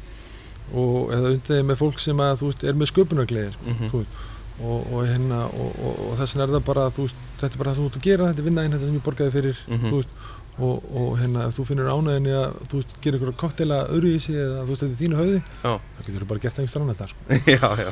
og, 0.74 1.10
eða 1.16 1.32
undir 1.34 1.56
þeim 1.56 1.70
er 1.74 1.78
fólk 1.80 1.98
sem 2.02 2.20
að 2.22 2.38
þú 2.42 2.50
veist, 2.52 2.64
er 2.70 2.74
með 2.78 2.90
sköpunargleði 2.92 3.52
Mhm. 3.66 3.90
þú 3.90 4.00
veist, 4.02 4.24
og, 4.56 4.86
og, 4.92 5.00
hérna, 5.10 5.40
og, 5.52 5.72
og, 5.84 5.96
og 6.06 6.12
þess 6.20 6.36
vegna 6.36 6.44
er 6.46 6.54
það 6.54 6.64
bara 6.70 6.84
þú 6.96 7.02
veist, 7.06 7.18
þetta 7.40 7.52
er 7.52 7.58
bara 7.60 7.70
það 7.70 7.76
sem 7.76 7.84
þú 7.84 7.90
ert 7.90 7.98
að 7.98 8.06
gera, 8.06 8.28
þetta 8.30 8.40
er 8.42 8.46
vinnaðinn 8.46 8.72
þetta 8.76 8.86
sem 8.86 8.96
ég 9.00 9.04
borgaði 9.08 9.34
fyrir 9.34 9.58
þú 9.90 9.96
veist, 9.98 10.14
og, 10.56 10.84
og 10.96 11.08
hérna, 11.20 11.46
ef 11.48 11.56
þú 11.58 11.66
finnur 11.68 11.90
ánæðinni 11.92 12.34
að 12.36 12.54
þú 12.72 12.82
gerir 13.04 13.18
ykkur 13.20 13.34
koktela 13.42 13.82
öðru 13.92 14.12
í 14.16 14.20
sig 14.22 14.38
eða 14.40 14.62
þú 14.68 14.76
er 14.76 14.94
þínu 15.00 15.18
höfði 15.20 15.40
já, 15.42 15.72
þá 15.76 16.00
getur 16.06 16.22
þú 16.22 16.28
bara 16.30 16.44
gert 16.46 16.60
einhver 16.62 16.84
annað 16.84 17.00
þar 17.02 17.12
sko. 17.12 17.40
já, 17.56 17.68
já 17.82 17.90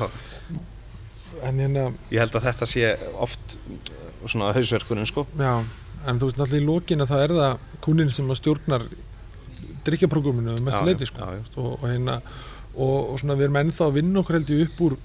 en 1.45 1.61
hérna, 1.61 1.87
Ég 2.15 2.23
held 2.23 2.39
að 2.39 2.47
þetta 2.49 2.69
sé 2.71 2.93
oft 3.27 3.59
uh, 3.59 4.25
svona 4.25 4.53
hausverkunin 4.57 5.11
sko 5.11 5.27
já 5.37 5.55
en 6.05 6.21
þú 6.21 6.29
veist, 6.29 6.41
náttúrulega 6.41 6.63
í 6.63 6.69
lokinu 6.69 7.09
þá 7.09 7.15
er 7.21 7.37
það 7.37 7.69
kúnin 7.85 8.13
sem 8.13 8.33
að 8.33 8.41
stjórnar 8.41 8.89
drikkjapróguminu 9.85 10.57
mestu 10.65 10.81
Já, 10.81 10.89
leiti 10.89 11.09
sko. 11.09 11.21
já, 11.21 11.39
já. 11.39 11.45
og, 11.61 11.71
og 11.79 11.87
hérna 11.89 12.19
og, 12.75 13.13
og 13.13 13.21
svona 13.21 13.37
við 13.39 13.49
erum 13.49 13.61
ennþá 13.61 13.89
að 13.89 13.97
vinna 13.99 14.21
okkur 14.21 14.39
heldur 14.39 14.65
upp 14.65 14.83
úr 14.89 14.97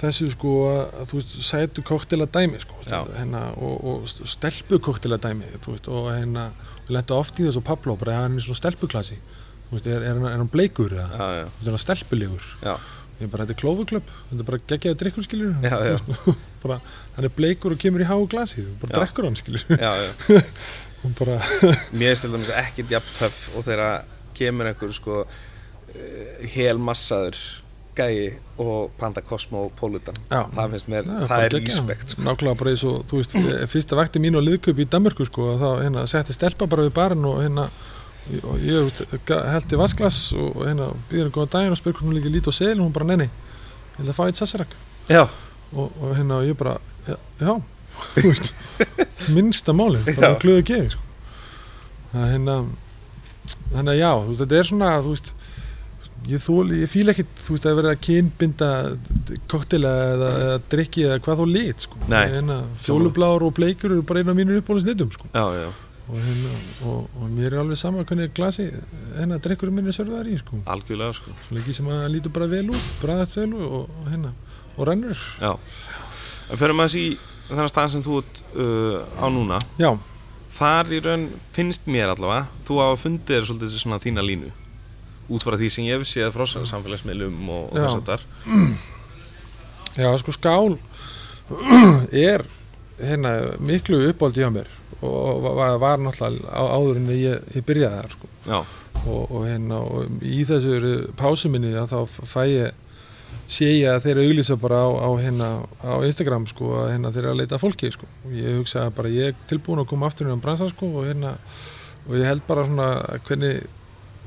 þessu 0.00 0.28
sko 0.34 0.54
að, 0.68 0.80
að 1.00 1.10
þú 1.10 1.20
veist 1.20 1.36
sætu 1.48 1.84
koktela 1.86 2.26
dæmi 2.28 2.60
sko 2.62 2.80
hérna, 2.86 3.42
og, 3.56 3.86
og 3.92 4.08
stelpu 4.28 4.80
koktela 4.84 5.18
dæmi 5.22 5.48
veist, 5.54 5.88
og 5.88 6.10
hérna 6.12 6.50
lenda 6.92 7.18
oft 7.18 7.40
í 7.40 7.46
þessu 7.46 7.62
Pablo 7.66 7.96
bara 8.00 8.20
hann 8.22 8.38
er 8.38 8.44
svona 8.44 8.60
stelpuklasi. 8.60 9.18
Þú 9.66 9.74
veist, 9.78 9.88
er, 9.90 10.04
er, 10.06 10.20
er 10.20 10.36
hann 10.38 10.50
bleikur 10.52 10.94
eða? 10.94 11.08
Já, 11.10 11.40
já, 11.40 11.48
er 11.66 11.74
hann 11.74 11.82
stelpulegur. 11.82 12.46
Ég 13.16 13.30
bara, 13.32 13.46
þetta 13.46 13.54
er 13.54 13.60
klófuklöpp, 13.62 14.08
þetta 14.28 14.42
er 14.42 14.48
bara 14.50 14.58
geggjaði 14.68 14.96
drikkur 15.00 15.26
já. 15.64 16.32
bara, 16.62 16.76
hann 17.16 17.28
er 17.28 17.32
bleikur 17.32 17.72
og 17.72 17.80
kemur 17.80 18.02
í 18.04 18.08
háu 18.10 18.26
glasi 18.28 18.66
bara 18.82 18.92
Já. 18.92 18.98
drekkur 18.98 19.24
hann 19.24 19.38
og 21.06 21.14
bara, 21.20 21.38
Mér 21.96 22.12
er 22.12 22.20
til 22.20 22.34
dæmis 22.34 22.50
ekkert 22.52 22.92
jafn 22.92 23.14
töff 23.16 23.38
og 23.56 23.64
þegar 23.64 24.04
kemur 24.36 24.68
einhver 24.68 24.92
sko 24.92 25.22
uh, 25.24 26.44
helmassaður 26.52 27.40
gæi 27.96 28.32
og 28.60 28.90
Panda 28.98 29.20
Cosmo 29.24 29.66
Pólutan. 29.80 30.14
Já. 30.30 30.42
Það 30.54 30.70
finnst 30.74 30.88
mér, 30.92 31.06
Já, 31.08 31.26
það 31.30 31.44
er 31.46 31.54
respekt 31.56 32.14
sko. 32.14 32.22
nákvæmlega 32.26 32.58
bara 32.62 32.70
eins 32.74 32.84
og, 32.88 33.02
þú 33.10 33.20
veist, 33.20 33.36
fyrsta 33.72 33.96
vakti 33.98 34.22
mín 34.22 34.36
á 34.36 34.40
liðköp 34.44 34.80
í 34.84 34.86
Danmörku 34.92 35.26
sko, 35.28 35.50
og 35.54 35.60
þá 35.60 35.68
hérna, 35.84 36.06
setti 36.10 36.36
stelpa 36.36 36.66
bara 36.70 36.86
við 36.88 36.94
barinn 36.96 37.24
og 37.28 37.40
hérna 37.44 37.68
og 38.42 38.56
ég 38.58 39.02
ga- 39.28 39.44
hellti 39.52 39.78
vasklas 39.78 40.32
og 40.34 40.64
hérna 40.66 40.88
býður 41.10 41.28
henni 41.28 41.34
góða 41.36 41.50
daginn 41.56 41.72
og 41.76 41.78
hvernig 41.84 42.02
hún 42.02 42.16
líka 42.18 42.32
lítið 42.34 42.50
á 42.50 42.58
seðil 42.58 42.80
og 42.80 42.86
hún 42.88 42.92
bara 42.96 43.06
nenni, 43.12 43.28
ég 43.28 44.00
ætla 44.02 44.12
að 44.12 44.18
fá 44.18 44.24
eitt 44.26 44.40
sassarak. 44.40 44.72
Já, 45.08 45.22
og, 45.72 45.92
og 46.02 46.16
hérna 46.16 46.40
og 46.40 46.48
ég 46.48 46.56
bara 46.58 46.76
já, 47.06 47.16
já. 47.40 47.52
Þú 48.16 48.26
veist, 48.32 48.50
minnsta 49.36 49.72
máli 49.72 50.02
bara 50.16 50.34
glöðu 50.42 50.64
geði 50.68 50.90
sko. 50.96 51.02
það 52.12 52.26
hérna 52.34 52.56
þannig 53.72 53.92
að 53.94 54.00
já, 54.02 54.10
þú 54.10 54.26
veist, 54.32 54.40
þetta 54.42 54.58
er 54.60 54.68
svona 54.72 54.90
þú 55.06 55.14
veist, 55.14 55.30
ég 56.26 56.42
þóli, 56.42 56.82
ég 56.82 56.90
fíla 56.90 57.12
ekkit 57.14 57.40
þú 57.46 57.54
veist, 57.54 57.66
að 57.68 57.80
vera 57.80 57.94
að 57.94 58.04
kynbinda 58.06 58.68
koktela 59.50 59.92
eða, 60.12 60.30
eða 60.44 60.60
drikki 60.72 61.04
eða 61.06 61.18
hvað 61.26 61.42
þó 61.42 61.44
lit 61.50 61.86
sko. 61.86 62.00
Fjólublár 62.86 63.44
og 63.46 63.54
bleikur 63.56 63.92
eru 63.94 64.06
bara 64.06 64.22
eina 64.22 64.34
af 64.34 64.38
mínur 64.38 64.62
uppbólinsnitum 64.62 65.12
sko. 65.14 65.30
og, 66.06 66.18
hérna, 66.22 66.56
og, 66.86 67.06
og 67.18 67.30
mér 67.34 67.52
er 67.52 67.60
alveg 67.62 67.78
sama 67.80 68.04
hvernig 68.06 68.34
glasi 68.34 68.68
hérna 69.16 69.40
drikkurinn 69.42 69.74
minn 69.74 69.90
er 69.90 69.96
sörfaðar 69.96 70.28
í 70.30 70.36
sko. 70.38 70.60
algjörlega 70.70 71.16
sko. 71.18 71.36
Svo 71.46 71.56
lengi 71.58 71.74
sem 71.74 71.88
að 71.90 72.04
lítur 72.14 72.34
bara 72.34 72.50
vel 72.50 72.66
út 72.70 72.90
bræðast 73.02 73.38
vel 73.38 73.48
út 73.54 73.64
og, 73.80 73.96
hérna 74.10 74.34
og 74.76 74.86
rennur. 74.86 75.24
Já, 75.40 75.56
en 76.50 76.60
fyrir 76.60 76.78
maður 76.78 77.00
í 77.00 77.06
þennan 77.48 77.72
stað 77.72 77.90
sem 77.94 78.04
þú 78.06 78.20
ert 78.22 78.44
uh, 78.54 79.00
á 79.18 79.26
núna. 79.32 79.58
Já, 79.82 79.90
þar 80.56 80.94
í 80.94 81.02
raun 81.04 81.26
finnst 81.56 81.90
mér 81.90 82.14
allavega 82.14 82.46
þú 82.66 82.78
hafa 82.82 83.02
fundið 83.02 83.34
þér 83.34 83.50
svolítið 83.50 83.76
svona 83.82 84.02
þína 84.02 84.24
línu 84.26 84.54
út 85.26 85.46
frá 85.46 85.56
því 85.58 85.70
sem 85.72 85.88
ég 85.88 85.98
hef 85.98 86.08
séð 86.08 86.34
frá 86.34 86.46
samfélagsmiðlum 86.46 87.50
og, 87.50 87.64
og 87.72 87.80
þess 87.80 87.98
að 87.98 88.10
þar 88.12 88.26
Já, 90.02 90.10
sko 90.20 90.34
skál 90.36 90.76
er 92.30 92.44
hérna 93.00 93.36
miklu 93.62 94.00
uppáldi 94.10 94.42
hjá 94.44 94.50
mér 94.52 94.70
og 95.04 95.44
var, 95.44 95.76
var 95.80 96.00
náttúrulega 96.00 96.48
á, 96.48 96.62
áður 96.72 96.98
en 97.00 97.12
ég, 97.12 97.46
ég 97.52 97.64
byrjaði 97.66 98.00
þar 98.00 98.14
sko. 98.14 98.28
Og, 99.06 99.22
og 99.28 99.42
hérna 99.44 99.80
og 99.84 100.24
í 100.24 100.40
þessu 100.48 100.92
pásu 101.18 101.50
minni 101.52 101.74
að 101.76 101.92
þá 101.92 102.22
fæ 102.24 102.42
ég 102.48 102.82
sé 103.46 103.68
ég 103.76 103.92
að 103.92 104.06
þeir 104.08 104.20
auglýsa 104.24 104.56
bara 104.58 104.80
á, 104.82 104.88
á, 105.06 105.10
hérna, 105.20 105.48
á 105.84 105.94
Instagram 106.06 106.48
sko 106.50 106.72
að 106.80 106.92
hérna, 106.94 107.12
þeir 107.14 107.22
eru 107.22 107.34
að 107.34 107.40
leita 107.42 107.60
fólki 107.62 107.92
sko. 107.94 108.08
og 108.24 108.34
ég 108.34 108.58
hugsa 108.58 108.88
bara 108.96 109.12
ég 109.12 109.32
er 109.32 109.48
tilbúin 109.50 109.82
að 109.82 109.90
koma 109.92 110.08
aftur 110.10 110.32
á 110.32 110.36
bransan 110.40 110.72
sko 110.72 110.88
og 111.02 111.06
hérna 111.06 111.36
og 112.06 112.16
ég 112.16 112.26
held 112.26 112.42
bara 112.48 112.66
svona 112.66 112.88
hvernig 113.28 113.66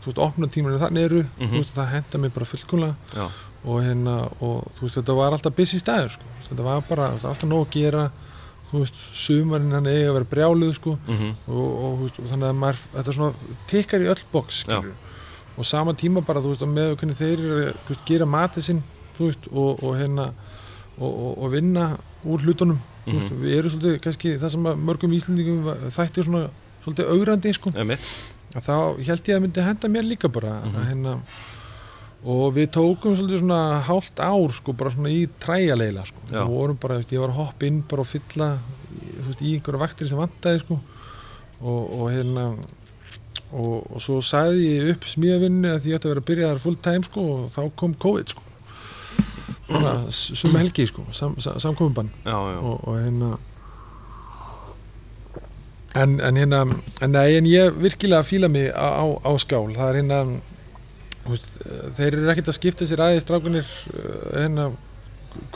þú 0.03 0.05
veist 0.11 0.17
opna 0.23 0.47
tímanu 0.47 0.79
þannig 0.79 1.03
eru 1.09 1.21
Mhm. 1.39 1.49
þú 1.51 1.57
veist 1.61 1.75
það 1.75 1.91
henda 1.93 2.17
mér 2.23 2.33
bara 2.33 2.45
fullkomlega. 2.45 2.95
Já, 3.15 3.25
og 3.65 3.81
hérna 3.83 4.15
og 4.41 4.71
þú 4.77 4.81
veist 4.81 4.95
þetta 4.97 5.15
var 5.15 5.31
alltaf 5.31 5.55
busy 5.55 5.77
staður 5.79 6.09
sko. 6.09 6.23
Þetta 6.49 6.63
var 6.63 6.81
bara 6.89 7.09
alltaf 7.11 7.43
nóg 7.43 7.67
að 7.67 7.71
gera. 7.71 8.11
Þú 8.71 8.79
veist 8.83 8.93
sumarinn 9.17 9.71
hann 9.71 9.85
eigi 9.87 10.05
að 10.07 10.13
vera 10.13 10.25
brjáluð 10.29 10.73
sko. 10.75 10.97
Mhm, 11.07 11.29
og, 11.47 11.69
og, 11.83 11.99
þú 11.99 12.03
veist, 12.03 12.19
og 12.19 12.25
þannig 12.29 12.49
að 12.49 12.59
maður 12.61 12.79
þetta 12.95 13.13
svona 13.13 13.33
tikkar 13.67 14.01
í 14.01 14.09
öll 14.13 14.23
box 14.31 14.63
skilur 14.63 14.93
og 15.57 15.65
sama 15.65 15.91
tíma 15.93 16.21
bara 16.25 16.39
þú 16.39 16.53
veist 16.53 16.61
að 16.61 16.71
með 16.73 16.95
hvernig 16.95 17.17
þeir 17.17 17.39
eru 17.39 17.65
að 17.65 17.73
þú 17.73 17.89
veist, 17.89 18.05
gera 18.05 18.25
matið 18.25 18.63
sinn 18.63 18.83
þú 19.17 19.25
veist 19.27 19.47
og, 19.51 19.83
og 19.83 19.95
hérna 19.97 20.31
og, 20.99 21.11
og, 21.11 21.37
og 21.43 21.51
vinna 21.51 21.97
úr 22.25 22.39
hlutunum. 22.45 22.79
Þú 23.07 23.11
veist, 23.19 23.31
Mhm. 23.31 23.41
við 23.41 23.57
erum 23.57 23.71
svolítið 23.71 23.99
kannski 24.01 24.37
það 24.39 24.49
sem 24.51 24.63
að 24.63 24.77
mörgum 24.85 25.13
íslendingum 25.17 25.63
þætti 25.89 26.23
svona 26.23 26.49
svolítið 26.85 27.09
augrandi 27.09 27.53
sko 27.53 27.69
að 28.55 28.65
þá 28.65 28.75
held 29.05 29.29
ég 29.29 29.37
að 29.37 29.43
myndi 29.45 29.61
henda 29.65 29.87
mér 29.93 30.07
líka 30.09 30.29
bara 30.31 30.55
Mhm. 30.63 30.75
að 30.75 30.87
hérna 30.89 31.19
og 32.25 32.53
við 32.55 32.67
tókum 32.75 33.15
svolítið 33.15 33.39
svona 33.39 33.81
hálft 33.87 34.19
ár 34.19 34.51
sko 34.51 34.73
bara 34.73 34.91
svona 34.91 35.09
í 35.09 35.27
træjaleila 35.39 36.05
sko. 36.05 36.17
Já. 36.31 36.41
og 36.43 36.49
vorum 36.49 36.77
bara, 36.81 36.97
ég 36.99 37.19
var 37.19 37.29
að 37.29 37.37
hoppa 37.39 37.65
inn 37.65 37.81
bara 37.87 38.01
og 38.01 38.07
fylla 38.07 38.57
veist, 39.25 39.41
í 39.41 39.53
einhverja 39.55 39.79
vaktir 39.79 40.09
sem 40.09 40.17
vantaði 40.19 40.59
sko. 40.65 40.79
Og, 41.61 42.01
og 42.01 42.11
hérna 42.11 42.57
og, 43.51 43.87
og 43.95 44.01
svo 44.01 44.19
sagði 44.21 44.67
ég 44.79 44.91
upp 44.95 45.07
smíðavinnu 45.07 45.71
að 45.75 45.87
ég 45.87 45.95
ætti 45.95 46.07
að 46.07 46.13
vera 46.13 46.21
að 46.23 46.29
byrja 46.29 46.49
þar 46.51 46.59
full 46.65 46.75
time 46.75 47.03
sko 47.07 47.21
og 47.33 47.51
þá 47.55 47.71
kom 47.75 47.93
COVID 47.95 48.33
sko. 48.33 48.41
Svona 49.69 49.93
suma 50.11 50.59
helgi 50.59 50.87
sko 50.89 51.05
sam, 51.13 51.35
sam, 51.39 51.59
já, 52.25 52.35
og, 52.35 52.87
og 52.87 52.95
hérna 52.99 53.37
en, 55.95 56.19
en 56.21 56.39
hérna 56.39 56.61
en, 57.01 57.11
nei, 57.11 57.37
en 57.39 57.49
ég 57.49 57.75
virkilega 57.81 58.25
fíla 58.27 58.49
mig 58.51 58.69
á, 58.73 58.87
á, 59.01 59.05
á 59.25 59.31
skál. 59.41 59.69
Það 59.75 59.89
er 59.89 59.99
hérna 60.01 60.19
veist, 61.29 61.49
þeir 61.97 62.13
eru 62.13 62.31
ekkert 62.33 62.51
að 62.53 62.59
skipta 62.59 62.89
sér 62.89 63.03
aðeins 63.05 63.25
strákunir 63.25 63.67
eh, 63.93 64.41
hérna 64.43 64.71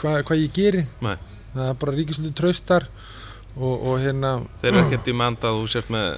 hvað 0.00 0.22
hva 0.28 0.38
ég 0.38 0.54
geri. 0.54 0.86
Nei. 1.04 1.16
það 1.54 1.68
er 1.70 1.76
bara 1.82 1.94
ríkisluti 1.94 2.34
traustar 2.34 2.88
og, 3.54 3.74
og 3.74 4.00
hérna 4.02 4.40
þeir 4.62 4.72
eru 4.72 4.84
ekki 4.84 4.98
að 5.00 5.06
demanda 5.10 5.50
að 5.50 5.60
þú 5.60 5.68
sért 5.74 5.92
með 5.94 6.08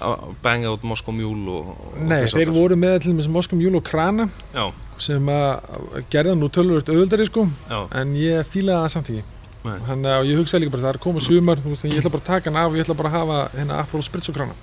að 0.00 0.36
banga 0.44 0.72
út 0.72 0.84
Moskó 0.86 1.12
mjúl 1.12 1.48
og, 1.52 1.72
og 1.74 1.98
nei, 1.98 2.22
þess 2.24 2.36
þeir 2.38 2.52
voru 2.54 2.76
með 2.78 2.96
til 3.04 3.16
með 3.16 3.28
Moskum 3.34 3.60
Júl 3.60 3.76
og 3.80 3.84
Krana 3.84 4.28
Já, 4.54 4.70
sem 5.00 5.28
að 5.32 6.04
gerða 6.12 6.36
nú 6.38 6.48
tölvöld 6.52 6.88
auðvöldari 6.88 7.26
sko. 7.28 7.46
Já, 7.68 7.80
en 8.00 8.14
ég 8.20 8.48
fílaði 8.48 8.84
það 8.84 8.94
samt 8.94 9.12
ekki. 9.12 9.24
Nei. 9.24 9.39
Þannig 9.62 10.12
að 10.14 10.28
ég 10.30 10.38
hugsaði 10.40 10.64
líka 10.64 10.74
bara 10.76 10.86
það 10.86 10.94
er 10.94 11.00
koma 11.04 11.22
sumar 11.24 11.64
veist, 11.64 11.84
ég 11.84 11.98
ætla 12.00 12.12
bara 12.14 12.22
að 12.22 12.30
taka 12.30 12.50
hann 12.50 12.60
af 12.60 12.70
og 12.70 12.78
ég 12.78 12.86
ætla 12.86 12.96
bara 12.96 13.10
að 13.10 13.16
hafa 13.18 13.40
hérna 13.58 13.80
Aperol 13.82 14.04
Spritz 14.06 14.30
og 14.32 14.38
krana 14.38 14.56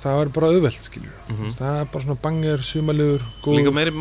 það 0.00 0.16
var 0.18 0.30
bara 0.36 0.48
auðvelt 0.52 0.88
skiljur 0.88 1.12
mhm. 1.28 1.52
það 1.58 1.80
er 1.80 1.90
bara 1.92 2.04
svona 2.06 2.22
banger, 2.24 2.64
sumarlegur 2.66 3.26
góð, 3.44 3.58
Líka 3.60 3.74
meiri 3.76 3.92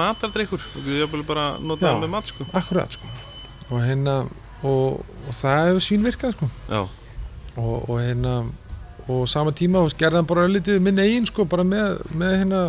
Þú 0.72 0.86
getur 0.86 1.04
jafnvel 1.04 1.26
bara 1.28 1.46
að 1.52 1.68
nota 1.68 1.88
það 1.88 2.02
með 2.06 2.14
mat 2.16 2.32
sko. 2.32 2.48
akkurat 2.62 2.98
sko. 2.98 3.12
og 3.70 3.86
hérna 3.86 4.16
og, 4.62 5.06
og 5.28 5.38
það 5.38 5.68
hefur 5.70 5.86
sínvirkað 5.86 6.36
sko. 6.36 6.50
Já, 6.70 6.82
og, 7.56 7.78
og 7.90 7.96
hérna 8.02 8.36
og 9.12 9.28
sama 9.30 9.52
tíma 9.52 9.82
hann 10.14 10.28
bara 10.28 10.46
öllítið 10.48 10.80
minn 10.80 11.00
eigin 11.00 11.26
sko, 11.26 11.46
bara 11.46 11.64
með, 11.64 12.04
með 12.16 12.36
hérna 12.38 12.60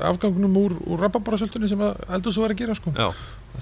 afgangunum 0.00 0.56
úr, 0.60 0.76
úr 0.86 1.02
rababarasöldunni 1.04 1.68
sem 1.68 1.82
að 1.82 1.98
eldur 2.16 2.32
svo 2.32 2.44
var 2.44 2.54
að 2.54 2.62
gera 2.62 2.76
sko. 2.78 2.92
já, 2.96 3.10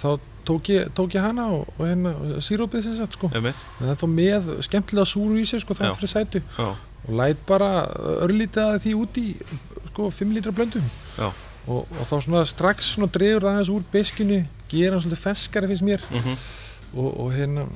þá 0.03 0.09
tók 0.45 0.68
ég, 0.72 0.90
tók 0.97 1.14
ég 1.16 1.24
hana 1.24 1.47
og, 1.57 1.70
og 1.78 1.86
hérna 1.88 2.40
sírópið 2.45 2.84
sem 2.84 2.97
sagt 2.99 3.16
sko. 3.16 3.30
en 3.32 3.49
það 3.78 3.92
er 3.95 4.01
þá 4.03 4.07
með 4.12 4.51
skemmtilega 4.66 5.09
súru 5.09 5.40
í 5.40 5.47
sig 5.49 5.62
sko, 5.64 5.76
það 5.78 5.97
fyrir 6.01 6.12
sætu. 6.12 6.42
Já, 6.59 6.68
og 7.05 7.16
læt 7.20 7.40
bara 7.49 7.70
örlítið 8.26 8.62
að 8.66 8.78
því 8.84 8.95
út 9.01 9.20
í 9.22 9.26
sko 9.92 10.11
5 10.11 10.36
lítra 10.36 10.53
blöndum. 10.57 10.86
Já. 11.18 11.30
og, 11.64 11.88
og 11.88 12.05
þá 12.05 12.14
svona 12.26 12.45
strax 12.45 12.92
svona 12.92 13.09
dregur 13.12 13.47
það 13.47 13.55
aðeins 13.55 13.72
úr 13.72 13.84
beskinu 13.92 14.42
gera 14.68 14.97
hann 14.97 15.05
svolítið 15.05 15.22
feskari 15.24 15.70
finnst 15.70 15.86
mér. 15.86 16.05
Mhm, 16.12 16.40
og, 16.95 17.11
og 17.24 17.28
hérna 17.32 17.68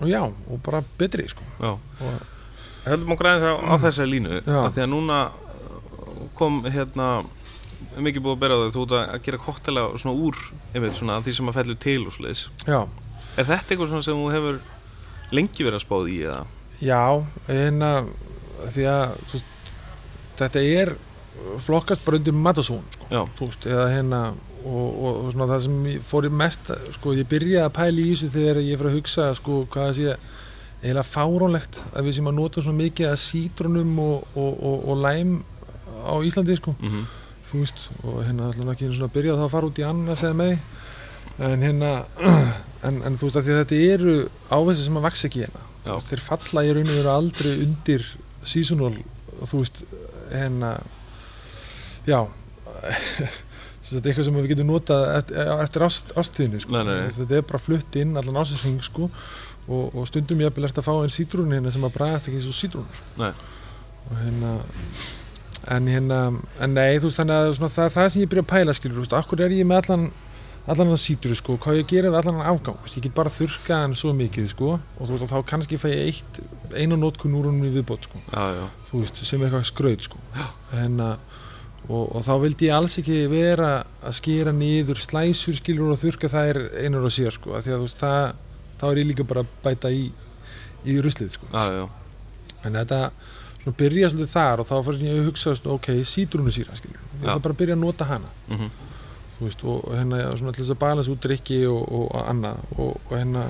og 0.00 0.08
já, 0.10 0.22
og 0.24 0.58
bara 0.64 0.82
betri 0.98 1.28
sko. 1.28 1.44
Já. 1.60 1.72
Og, 1.76 2.16
höldum 2.86 3.14
okkur 3.16 3.30
aðeins 3.30 3.48
á, 3.50 3.54
á 3.56 3.74
þessari 3.82 4.12
línu 4.14 4.36
Já. 4.38 4.60
af 4.62 4.74
því 4.76 4.84
að 4.84 4.92
núna 4.92 5.18
uh, 5.30 6.20
kom 6.38 6.60
hérna 6.70 7.08
mikið 8.04 8.24
búið 8.26 8.36
að 8.36 8.42
bera 8.44 8.56
á 8.56 8.60
þau. 8.60 8.72
Þú 8.76 8.84
ert 8.84 8.96
að 9.00 9.22
gera 9.26 9.42
koktela 9.46 9.86
svona 9.96 10.16
úr 10.26 10.40
einmitt 10.74 10.98
svona 10.98 11.20
því 11.24 11.36
sem 11.38 11.50
að 11.50 11.58
fellur 11.60 11.78
til 11.80 12.00
og 12.04 12.16
svoleiðis. 12.16 12.42
Já, 12.66 12.80
er 13.36 13.48
þetta 13.48 13.74
eitthvað 13.74 13.96
sem 14.04 14.20
þú 14.20 14.28
hefur 14.34 14.60
lengi 15.34 15.66
verið 15.66 15.80
að 15.80 15.86
spáð 15.86 16.12
í 16.12 16.20
eða? 16.26 16.44
já, 16.82 17.24
hérna 17.48 17.90
því 18.72 18.88
að 18.90 19.14
þú, 19.30 19.40
þetta 20.40 20.64
er 20.80 20.92
flokkast 21.64 22.04
bara 22.04 22.20
undir 22.20 22.36
matasón 22.36 22.84
sko, 22.98 23.26
veist, 23.40 23.66
eða 23.68 23.86
hérna 23.92 24.20
og, 24.66 24.86
og, 24.86 25.10
og 25.26 25.30
svona 25.32 25.48
það 25.52 25.62
sem 25.66 25.76
ég 25.92 26.06
fór 26.06 26.28
í 26.28 26.32
mest 26.32 26.72
sko, 26.96 27.14
ég 27.16 27.28
byrjaði 27.30 27.64
að 27.64 27.74
pæla 27.76 28.02
í 28.02 28.08
þessu 28.12 28.32
þegar 28.34 28.62
ég 28.64 28.80
fyrir 28.80 28.92
að 28.92 28.98
hugsa 28.98 29.28
sko, 29.38 29.60
hvað 29.72 29.90
það 29.90 29.98
sé 29.98 30.16
eiginlega 30.82 31.08
fáránlegt 31.08 31.78
að 31.92 32.08
við 32.08 32.18
sem 32.18 32.30
að 32.30 32.36
nota 32.36 32.64
svona 32.64 32.82
mikið 32.82 33.10
að 33.10 33.22
sítrónum 33.22 33.94
og, 34.02 34.26
og, 34.36 34.50
og, 34.70 34.82
og 34.92 35.00
læm 35.04 35.38
á 36.06 36.14
Íslandi 36.22 36.58
sko. 36.60 36.76
Mm 36.80 37.06
þú 37.46 37.62
veist, 37.62 37.86
og 38.02 38.20
hérna 38.26 38.50
ætlum 38.50 38.72
ekki 38.72 38.86
einu 38.86 38.96
svona 38.96 39.10
að 39.10 39.16
byrja 39.16 39.38
þá 39.38 39.44
að 39.46 39.52
fara 39.54 39.70
út 39.70 39.80
í 39.80 39.86
annað 39.86 40.20
segja 40.22 40.38
með 40.40 40.54
en 41.46 41.64
hérna 41.66 41.90
en, 42.86 43.00
en 43.06 43.18
þú 43.18 43.28
veist 43.28 43.40
að 43.40 43.46
því 43.46 43.54
að 43.54 43.62
þetta 43.62 43.80
eru 43.94 44.14
áveðsir 44.50 44.88
sem 44.88 44.98
að 44.98 45.06
vaks 45.06 45.26
ekki 45.28 45.44
hérna. 45.44 45.64
Veist, 45.86 46.10
þeir 46.10 46.24
falla 46.24 46.64
í 46.66 46.72
raun 46.74 46.90
og 46.90 46.98
veru 46.98 47.12
aldrei 47.12 47.52
undir 47.62 48.06
seasonal, 48.46 48.94
þú 49.44 49.62
veist 49.62 49.82
hérna 50.32 50.72
já 52.06 52.20
sem 53.86 53.98
sagt 53.98 54.08
eitthvað 54.08 54.26
sem 54.26 54.38
við 54.40 54.48
getum 54.50 54.70
notað 54.72 55.04
eftir, 55.14 55.50
eftir 55.62 55.84
ást, 55.86 56.08
ástíðinni 56.18 56.62
sko. 56.64 56.80
Þetta 57.20 57.36
er 57.38 57.44
bara 57.46 57.62
flutt 57.62 57.98
inn 58.00 58.16
allan 58.18 58.40
ástíðsring 58.42 58.80
sko, 58.84 59.10
og, 59.66 59.84
og 59.92 60.08
stundum 60.10 60.42
ég 60.42 60.50
að 60.50 60.66
að 60.72 60.88
fá 60.88 60.94
einn 60.96 61.14
sítrún 61.14 61.54
hérna 61.54 61.74
sem 61.74 61.86
að 61.86 61.94
bræðast 61.94 62.32
ekki 62.32 62.42
svo 62.42 62.56
sítrún 62.56 62.88
sko. 62.96 63.30
Og 64.06 64.18
hérna 64.24 64.56
en 65.72 65.88
hérna, 65.90 66.20
en 66.62 66.76
nei 66.76 66.98
þú 67.00 67.08
veist 67.08 67.20
þannig 67.20 67.40
að 67.40 67.50
svona, 67.56 67.72
það, 67.74 67.90
það 67.96 68.08
sem 68.12 68.22
ég 68.22 68.30
byrja 68.32 68.44
að 68.44 68.52
pæla 68.52 68.76
skilur, 68.76 68.96
þú 68.96 69.04
veist, 69.04 69.16
akkur 69.20 69.42
er 69.46 69.54
ég 69.56 69.68
með 69.68 69.82
allan 69.82 70.06
allan 70.66 70.90
að 70.96 70.98
sítur 70.98 71.34
sko, 71.38 71.56
hvað 71.62 71.78
ég 71.78 71.88
gera 71.92 72.10
við 72.10 72.18
allan 72.20 72.40
að 72.42 72.50
afgang 72.52 72.78
veist, 72.82 72.98
ég 72.98 73.06
get 73.06 73.16
bara 73.16 73.32
þurrkað 73.32 73.82
hann 73.84 73.96
svo 73.98 74.12
mikið 74.18 74.48
sko, 74.50 74.72
og 74.80 75.02
þú 75.02 75.14
veist, 75.14 75.32
þá 75.32 75.50
kannski 75.52 75.78
fæ 75.78 75.88
ég 75.92 76.04
eitt 76.10 76.40
einu 76.74 76.98
nótkun 76.98 77.36
úr 77.38 77.48
honum 77.50 77.68
í 77.68 77.72
viðbót 77.76 78.08
sko, 78.08 78.22
Já, 78.32 78.44
já, 78.58 78.64
þú 78.90 79.02
veist, 79.04 79.22
sem 79.30 79.46
eitthvað 79.46 79.68
skraut 79.70 80.06
sko, 80.08 80.22
að 80.74 81.16
og, 81.86 82.16
og 82.18 82.22
þá 82.26 82.32
vildi 82.42 82.66
ég 82.66 82.74
alls 82.74 82.96
ekki 82.98 83.20
vera 83.30 83.68
að 84.02 84.16
skera 84.18 84.50
niður 84.50 84.98
slæsur 84.98 85.54
skilur 85.54 85.92
og 85.94 86.00
þurrka 86.00 86.30
þær 86.32 86.58
einur 86.82 87.06
og 87.06 87.14
sér 87.14 87.36
sko, 87.36 87.52
af 87.54 87.62
því 87.62 87.74
að 87.76 87.78
þú 87.78 87.86
veist, 87.86 88.00
það, 88.00 88.40
þá 88.80 88.86
er 88.88 88.98
ég 88.98 89.06
líka 89.12 89.26
bara 89.30 89.44
að 89.44 89.52
bæta 89.62 89.92
í 89.94 90.08
í 90.86 90.96
ruslið 91.02 91.34
sko. 91.34 91.48
Já, 91.52 91.86
en 92.66 92.78
þetta 92.78 93.00
svona 93.66 93.76
byrja 93.82 94.08
svolítið 94.12 94.30
þar 94.32 94.62
og 94.62 94.66
þá 94.70 94.74
ég 95.10 95.20
að 95.20 95.26
hugsa 95.26 95.54
svona, 95.58 95.74
ok, 95.74 95.88
sítrúnusýra 96.06 96.76
ég 96.86 97.26
ætla 97.26 97.38
bara 97.42 97.54
að 97.56 97.60
byrja 97.60 97.74
að 97.76 97.82
nota 97.82 98.04
hana. 98.06 98.30
Mhm, 98.48 98.70
þú 99.36 99.44
veist, 99.50 99.64
og 99.66 99.84
hérna 99.92 100.20
svona 100.38 100.52
til 100.54 100.62
þess 100.64 100.74
að 100.76 100.82
balans 100.86 101.08
út 101.12 101.20
drikki 101.26 101.60
og, 101.66 101.82
og, 101.92 102.04
og 102.14 102.26
annað 102.30 102.56
og, 102.78 103.00
og 103.10 103.14
hérna 103.18 103.46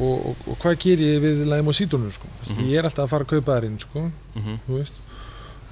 og, 0.00 0.36
hvað 0.62 0.78
ger 0.82 0.98
ég 1.04 1.18
við 1.22 1.42
lægum 1.46 1.68
og 1.70 1.76
sítrúnur 1.76 2.12
sko, 2.16 2.26
mm 2.48 2.54
Mhm. 2.54 2.68
ég 2.72 2.78
er 2.80 2.84
alltaf 2.88 3.04
að 3.04 3.10
fara 3.12 3.24
að 3.24 3.32
kaupa 3.34 3.58
þær 3.60 3.66
inn 3.68 3.78
sko, 3.78 4.10
þú 4.66 4.78
veist. 4.78 4.92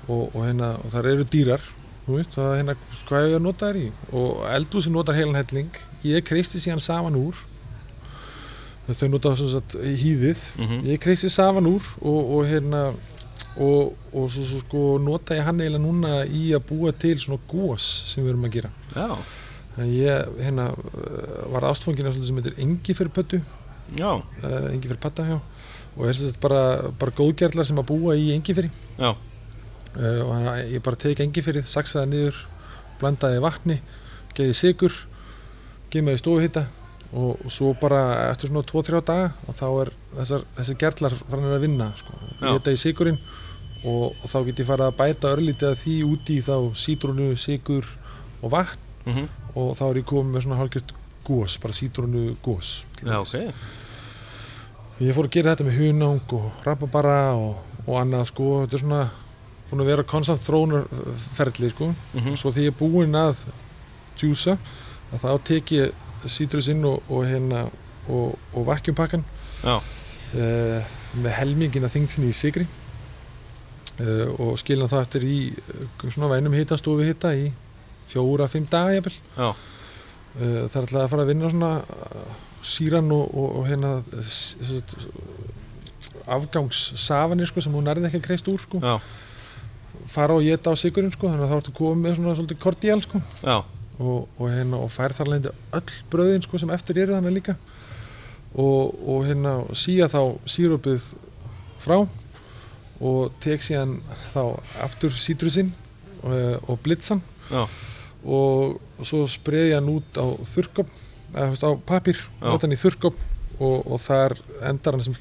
Og, 0.09 0.35
og 0.37 0.43
hérna, 0.45 0.75
og 0.85 0.91
þar 0.93 1.07
eru 1.13 1.25
dýrar 1.25 1.61
þú 2.07 2.17
veist, 2.19 2.37
og 2.39 2.57
hérna, 2.59 2.77
hvað 3.09 3.23
er 3.23 3.29
ég 3.33 3.37
að 3.39 3.43
nota 3.49 3.67
þær 3.73 3.77
í? 3.81 3.89
Og 4.13 4.45
eldúsi 4.51 4.91
notar 4.91 5.15
heilan 5.15 5.35
helling. 5.39 5.71
Ég 6.05 6.25
kreisti 6.27 6.59
síðan 6.59 6.81
saman 6.83 7.15
úr. 7.15 7.35
Þau 8.93 9.09
nota 9.09 9.31
svo 9.39 9.47
satt 9.53 9.77
hýðið. 9.79 10.41
Mhm, 10.59 10.81
ég 10.91 10.99
kreisti 11.01 11.31
safan 11.31 11.67
úr 11.71 11.83
og, 12.03 12.33
og 12.37 12.47
hérna 12.51 12.81
og, 13.61 13.93
og 14.13 14.29
svo, 14.33 14.47
svo 14.49 14.61
sko 14.63 14.83
nota 15.03 15.37
ég 15.37 15.45
hann 15.45 15.61
eiginlega 15.61 15.85
núna 15.85 16.13
í 16.25 16.51
að 16.57 16.67
búa 16.71 16.93
til 16.97 17.19
svona 17.21 17.41
gós 17.51 17.87
sem 18.13 18.25
við 18.25 18.33
erum 18.33 18.49
að 18.49 18.55
gera. 18.57 18.71
Já, 18.97 19.09
en 19.81 19.89
ég 19.93 20.33
hérna 20.43 20.69
uh, 20.73 21.53
var 21.53 21.69
ástfangin 21.71 22.09
af 22.09 22.17
svolítið 22.17 22.31
sem 22.31 22.41
heitir 22.41 22.59
engi 22.65 22.97
fyrir 22.97 23.13
pöttu 23.15 23.41
já, 23.97 24.11
uh, 24.21 24.67
engi 24.73 24.89
fyrir 24.89 25.01
patta 25.01 25.25
hjá 25.29 25.39
og 25.39 26.09
er 26.09 26.17
svolítið 26.17 26.41
bara, 26.43 26.65
bara 27.01 27.17
góðgerlar 27.17 27.69
sem 27.69 27.81
að 27.81 27.89
búa 27.89 28.17
í 28.19 28.33
engi 28.35 28.57
fyrir 28.57 28.73
já, 28.99 29.15
uh, 29.15 30.21
og 30.27 30.35
hann, 30.35 30.51
ég 30.75 30.85
bara 30.85 31.01
tek 31.01 31.25
engi 31.25 31.45
fyrir 31.45 31.65
saksaði 31.69 32.13
niður, 32.13 32.43
blandaði 33.01 33.41
vatni 33.45 33.81
geði 34.37 34.57
sigur 34.57 34.97
gemaði 35.93 36.21
stofuhitta 36.21 36.67
og, 37.13 37.41
og 37.45 37.53
svo 37.53 37.73
bara 37.81 38.03
eftir 38.31 38.53
svona 38.53 38.65
2-3 38.69 39.01
daga 39.09 39.33
og 39.49 39.57
þá 39.57 39.67
er 39.71 39.93
þessar, 40.19 40.45
þessar 40.59 40.79
gerlar 40.85 41.17
farin 41.23 41.49
að 41.53 41.65
vinna 41.67 41.89
sko. 41.99 42.17
Ég 42.41 42.45
þetta 42.59 42.73
í 42.73 42.81
sigurinn 42.81 43.19
og, 43.85 44.15
og 44.23 44.27
þá 44.31 44.39
get 44.47 44.63
ég 44.63 44.69
farið 44.69 44.89
að 44.89 44.99
bæta 45.01 45.33
örlítið 45.37 45.69
að 45.73 45.79
því 45.83 45.95
úti 46.07 46.39
þá 46.47 46.57
sítrunu, 46.79 47.29
sigur 47.37 47.89
og 48.43 48.53
vatn. 48.55 48.89
Mhm, 49.07 49.25
og 49.59 49.73
þá 49.79 49.83
er 49.89 49.99
ég 49.99 50.07
komið 50.07 50.33
með 50.37 50.45
svona 50.45 50.59
hálfgjört 50.61 50.93
gós, 51.27 51.57
bara 51.63 51.75
sítrunu 51.75 52.37
gós 52.43 52.85
já, 53.03 53.17
ok, 53.19 53.55
ég 55.03 55.15
fór 55.17 55.27
að 55.27 55.35
gera 55.35 55.55
þetta 55.57 55.67
með 55.67 55.79
hunang 55.81 56.35
og 56.39 56.63
rababara 56.67 57.17
og, 57.35 57.57
og 57.87 57.99
annað 57.99 58.29
sko, 58.31 58.47
þetta 58.63 58.79
er 58.79 58.85
svona 58.85 59.03
búin 59.73 59.83
að 59.83 59.91
vera 59.91 60.05
konstant 60.07 60.43
þróunarferli 60.45 61.71
sko. 61.73 61.91
Mhm, 62.15 62.35
svo 62.39 62.53
því 62.53 62.67
ég 62.69 62.75
er 62.75 62.79
búinn 62.79 63.17
að 63.19 63.43
djúsa 64.21 64.59
að 65.13 65.23
þá 65.25 65.31
tek 65.49 65.73
ég 65.73 66.29
sítrusinn 66.31 66.85
og, 66.87 67.03
og 67.11 67.25
hérna 67.27 67.65
og, 68.13 68.37
og 68.55 68.67
vakkjumpakkan 68.69 69.25
uh, 70.39 70.93
með 71.19 71.35
helmingina 71.41 71.91
þingsinni 71.91 72.31
í 72.31 72.37
sigri 72.37 72.67
og 74.41 74.55
skilna 74.61 74.89
það 74.89 75.05
eftir 75.05 75.27
í 75.29 75.37
uh, 75.53 76.07
svona 76.09 76.31
vænum 76.33 76.55
hitastofi 76.57 77.05
hitta 77.11 77.35
í 77.37 77.51
fjóra-fimm 78.13 78.65
daga 78.71 78.97
jafnvel. 78.97 79.19
Uh, 80.33 80.65
það 80.73 80.77
er 80.77 80.81
alltaf 80.87 81.03
að 81.03 81.11
fara 81.13 81.27
að 81.27 81.33
vinna 81.33 81.51
svona 81.53 81.73
síran 82.63 83.11
og, 83.13 83.27
og, 83.35 83.59
og 83.59 83.67
hérna 83.69 83.91
afgangssafanir 86.31 87.51
sko 87.51 87.63
sem 87.65 87.75
hún 87.75 87.85
nærði 87.89 88.07
ekki 88.09 88.21
að 88.23 88.27
kreist 88.29 88.49
úr 88.49 88.61
sko. 88.63 88.81
Fara 90.13 90.35
og 90.39 90.45
geta 90.47 90.73
á 90.73 90.75
sigurinn 90.79 91.13
sko 91.15 91.29
þannig 91.29 91.47
að 91.47 91.53
þá 91.53 91.57
ertu 91.61 91.75
komið 91.77 92.03
með 92.07 92.17
svona 92.19 92.35
svolítið 92.39 92.61
kordial 92.63 93.03
sko. 93.05 93.21
Og, 94.03 94.25
og 94.39 94.49
hérna 94.51 94.81
og 94.83 94.91
fær 94.91 95.13
þar 95.15 95.31
leindi 95.35 95.53
öll 95.79 95.99
bröðin 96.11 96.43
sko 96.47 96.59
sem 96.63 96.73
eftir 96.75 97.03
eru 97.05 97.15
þannig 97.19 97.37
líka. 97.39 97.57
Og, 98.55 98.95
og 99.09 99.27
hérna 99.29 99.53
síja 99.79 100.09
þá 100.13 100.39
sírópið 100.49 101.05
frá 101.83 101.99
og 103.03 103.33
tek 103.43 103.65
síðan 103.65 103.99
þá 104.33 104.43
aftur 104.85 105.15
sítrusinn 105.19 105.73
og, 106.23 106.71
og 106.71 106.79
blitzan 106.85 107.23
og, 107.53 108.79
og 108.79 109.07
svo 109.07 109.25
spreði 109.31 109.75
hann 109.77 109.91
út 109.91 110.19
á 110.19 110.27
þurrkopp 110.55 110.91
eða 111.33 111.73
á 111.73 111.73
papír, 111.89 112.19
Já. 112.21 112.45
nota 112.47 112.67
hann 112.67 112.77
í 112.77 112.81
þurrkopp 112.81 113.23
og, 113.59 113.79
og 113.87 114.03
þar 114.03 114.37
endar 114.69 114.99
hann 114.99 115.07
sem 115.07 115.17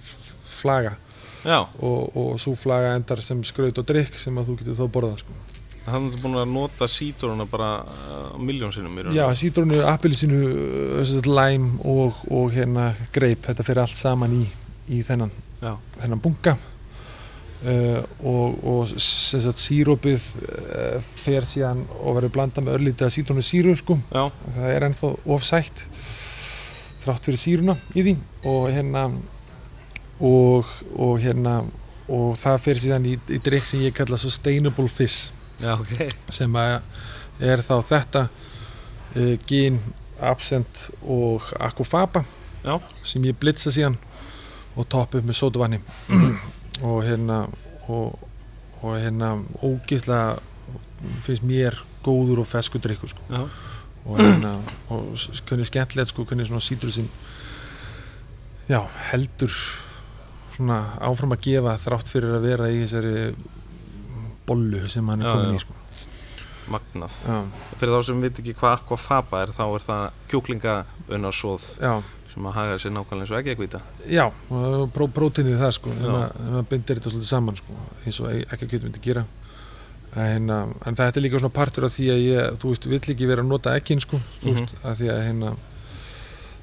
flaga. 0.51 0.97
Og, 1.81 2.11
og 2.17 2.35
svo 2.41 2.53
flaga 2.59 2.93
endar 2.97 3.23
sem 3.25 3.39
skraut 3.47 3.79
og 3.81 3.87
drikk 3.87 4.19
sem 4.21 4.35
að 4.37 4.51
þú 4.51 4.57
getur 4.59 4.77
þá 4.77 4.91
borðað 4.93 5.23
sko. 5.23 5.37
þannig 5.87 5.95
að 5.95 6.11
þú 6.11 6.19
er 6.19 6.25
búin 6.25 6.35
að 6.37 6.51
nota 6.53 6.87
sítruna 6.91 7.47
bara 7.49 7.69
uh, 7.81 8.35
miljón 8.37 8.73
sinnum 8.75 8.99
í 9.01 9.05
raun 9.07 9.15
Já, 9.17 9.23
sítrónu, 9.33 9.79
appelsínu, 9.89 10.41
uh, 11.01 11.31
læm 11.31 11.71
og, 11.81 12.19
og 12.29 12.51
hérna 12.53 12.91
greip, 13.15 13.47
þetta 13.47 13.65
fyrir 13.65 13.81
allt 13.87 13.97
saman 13.97 14.35
í, 14.37 14.43
í 14.93 15.01
þennan, 15.07 15.33
þennan 15.97 16.21
bunga 16.21 16.53
uh, 17.65 17.99
og, 18.27 18.57
og 18.67 18.93
sagt, 18.95 19.61
sírópið 19.61 20.27
uh, 20.41 21.11
fer 21.21 21.47
síðan 21.47 21.83
og 21.99 22.17
verður 22.17 22.35
blandað 22.37 22.67
með 22.67 22.79
örlítið 22.79 23.07
að 23.07 23.13
sítrónu 23.17 23.45
síru 23.45 23.75
sko, 23.79 23.97
það 24.11 24.71
er 24.71 24.87
ennþá 24.87 25.13
ofsætt 25.35 25.85
þrátt 27.01 27.29
fyrir 27.29 27.41
síruna 27.41 27.77
í 27.95 28.05
því. 28.05 28.15
Og 28.49 28.67
hérna 28.69 29.07
og, 30.21 30.69
og 30.97 31.15
hérna 31.21 31.61
og 32.11 32.35
það 32.39 32.61
fer 32.65 32.81
síðan 32.83 33.07
í, 33.09 33.15
í 33.31 33.39
drikk 33.41 33.65
sem 33.69 33.81
ég 33.85 33.95
kalla 33.97 34.19
sustainable 34.19 34.89
fish. 34.91 35.31
Já, 35.61 35.75
ok. 35.77 36.05
Sem 36.33 36.57
er 36.61 37.65
þá 37.65 37.75
þetta 37.87 38.27
uh, 38.27 39.35
gin, 39.49 39.79
absent 40.21 40.89
og 41.01 41.45
aquafaba 41.59 42.23
Já. 42.61 42.77
sem 43.03 43.23
ég 43.25 43.37
blitza 43.41 43.73
síðan 43.73 43.97
og 44.77 44.85
topp 44.89 45.17
upp 45.17 45.25
með 45.25 45.39
sótuvanni 45.39 45.79
og 46.79 47.03
hérna 47.03 47.43
og, 47.91 48.17
og 48.81 48.95
hérna 48.95 49.35
ógeðslega 49.59 50.39
finnst 51.25 51.45
mér 51.45 51.77
góður 52.05 52.43
og 52.43 52.49
feskur 52.49 52.81
drikkur 52.81 53.11
sko. 53.11 53.21
já, 53.29 53.43
og 54.05 54.19
hérna 54.21 54.55
og 54.89 55.13
hvernig 55.47 55.67
skemmtilegt 55.69 56.13
sko, 56.13 56.25
hvernig 56.25 56.47
svona 56.49 56.63
sítrusinn 56.63 57.09
já, 58.69 58.81
heldur 59.11 59.53
svona 60.55 60.79
áfram 61.01 61.35
að 61.35 61.45
gefa 61.49 61.77
þrátt 61.81 62.11
fyrir 62.11 62.37
að 62.37 62.47
vera 62.47 62.71
í 62.71 62.81
þessari 62.83 63.35
bollu 64.47 64.87
sem 64.91 65.07
hann 65.11 65.23
er 65.23 65.35
komin 65.35 65.57
í 65.57 65.61
sko. 65.61 65.77
magnað. 66.71 67.19
Já, 67.27 67.37
fyrir 67.79 67.93
þá 67.97 68.07
sem 68.07 68.23
veit 68.23 68.41
ekki 68.41 68.55
hvað 68.57 68.79
aquafaba 68.79 69.43
er 69.43 69.53
þá 69.55 69.63
er 69.67 69.85
það 69.85 70.03
kjúklinga 70.31 70.75
unnarsóð 71.11 71.69
sem 72.31 72.45
að 72.47 72.53
haga 72.55 72.77
sér 72.79 72.93
nákvæmlega 72.95 73.21
eins 73.25 73.31
og 73.31 73.39
ekki 73.41 73.51
ekvita 73.55 73.81
Já, 74.07 74.25
pró, 74.95 75.07
próteinið 75.11 75.57
það 75.59 75.71
sko, 75.77 75.89
ef 75.91 76.05
maður- 76.07 76.67
bindir 76.71 76.95
þetta 76.99 77.11
svolítið 77.11 77.31
saman 77.33 77.55
sko, 77.59 77.73
eins 78.05 78.19
og 78.23 78.29
ekki 78.31 78.69
að 78.79 78.83
myndi 78.87 79.01
gera. 79.03 79.25
En, 80.15 80.49
um, 80.49 80.71
en 80.85 80.95
þetta 80.95 81.17
er 81.19 81.23
líka 81.23 81.39
svona 81.39 81.53
partur 81.55 81.85
af 81.87 81.93
því 81.95 82.07
að 82.11 82.21
ég, 82.25 82.55
þú 82.59 82.71
veist, 82.73 82.85
vill 82.91 82.99
ekki 83.13 83.27
vera 83.29 83.41
að 83.43 83.47
nota 83.47 83.75
ekkin 83.79 84.01
sko, 84.03 84.19
þú 84.43 84.47
Mhm. 84.51 84.57
veist, 84.59 84.73
að 84.83 84.95
því 84.99 85.07
að 85.13 85.21
hérna, 85.27 85.51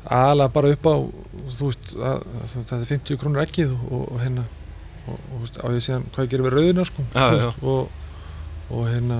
aðalega 0.09 0.53
bara 0.53 0.71
upp 0.75 0.87
á, 0.89 0.95
þú 1.59 1.69
veist, 1.71 1.91
að, 1.97 2.23
að, 2.23 2.53
þetta 2.55 2.79
er 2.81 2.85
50 2.93 3.19
krónur 3.21 3.43
ekkið 3.45 3.73
og, 3.91 4.21
hérna, 4.23 4.45
og, 5.09 5.19
þú 5.33 5.41
veist, 5.43 5.59
á 5.65 5.67
ég 5.75 5.85
síðan 5.85 6.05
hvað 6.15 6.25
ég 6.27 6.31
gerir 6.35 6.47
við 6.49 6.57
rauðina 6.59 6.85
sko, 6.89 7.05
já. 7.15 7.27
veist, 7.35 7.63
og, 7.63 7.89
og 8.71 8.87
hérna, 8.89 9.19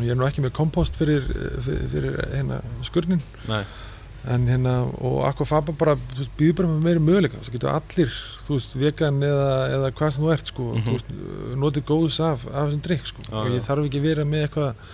ég 0.00 0.10
er 0.12 0.18
nú 0.18 0.26
ekki 0.26 0.44
með 0.44 0.52
kompost 0.56 0.96
fyrir, 0.98 1.24
fyrir, 1.64 1.86
fyrir 1.92 2.16
hérna, 2.34 2.60
skurnin 2.88 3.20
Nei, 3.48 3.62
en 4.26 4.46
hérna 4.50 4.74
og 5.06 5.20
Aquafaba 5.28 5.74
bara 5.78 5.94
býður 6.38 6.56
bara 6.60 6.70
með 6.72 6.86
meiri 6.86 7.02
möguleika. 7.06 7.40
Þú 7.46 7.54
getur 7.54 7.72
allir, 7.72 8.16
þú 8.46 8.56
veist, 8.56 8.76
vegan 8.80 9.20
eða, 9.26 9.50
eða 9.76 9.90
hvað 9.98 10.14
sem 10.14 10.24
þú 10.26 10.32
ert, 10.34 10.52
sko, 10.52 10.66
þú 10.82 10.94
veist, 10.96 11.12
notið 11.62 11.86
góðs 11.90 12.18
af, 12.26 12.46
af 12.50 12.68
þessum 12.68 12.82
drikk, 12.88 13.10
sko. 13.12 13.26
Já, 13.28 13.36
og 13.42 13.54
ég 13.54 13.66
þarf 13.66 13.88
ekki 13.88 14.02
vera 14.04 14.26
með 14.28 14.46
eitthvað 14.48 14.84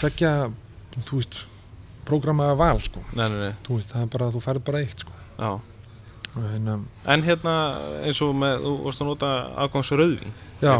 tvekja, 0.00 0.32
þú 1.08 1.20
veist 1.20 1.40
prógramaða 2.10 2.56
val, 2.58 2.78
sko. 2.82 3.02
Nei, 3.14 3.26
nei, 3.28 3.40
nei, 3.46 3.52
veist, 3.68 3.92
það 3.94 4.06
er 4.06 4.12
bara, 4.16 4.30
þú 4.34 4.42
færð 4.48 4.64
bara 4.70 4.82
eitt, 4.84 5.04
sko. 5.06 5.18
Já. 5.40 5.52
Hérna, 6.30 6.76
En 7.10 7.24
hérna 7.26 7.54
eins 8.06 8.20
og 8.22 8.36
með, 8.38 8.60
þú 8.62 8.74
vorst 8.84 9.02
að 9.02 9.08
nota 9.08 9.30
afgangsrauðvín 9.64 10.34
já 10.62 10.74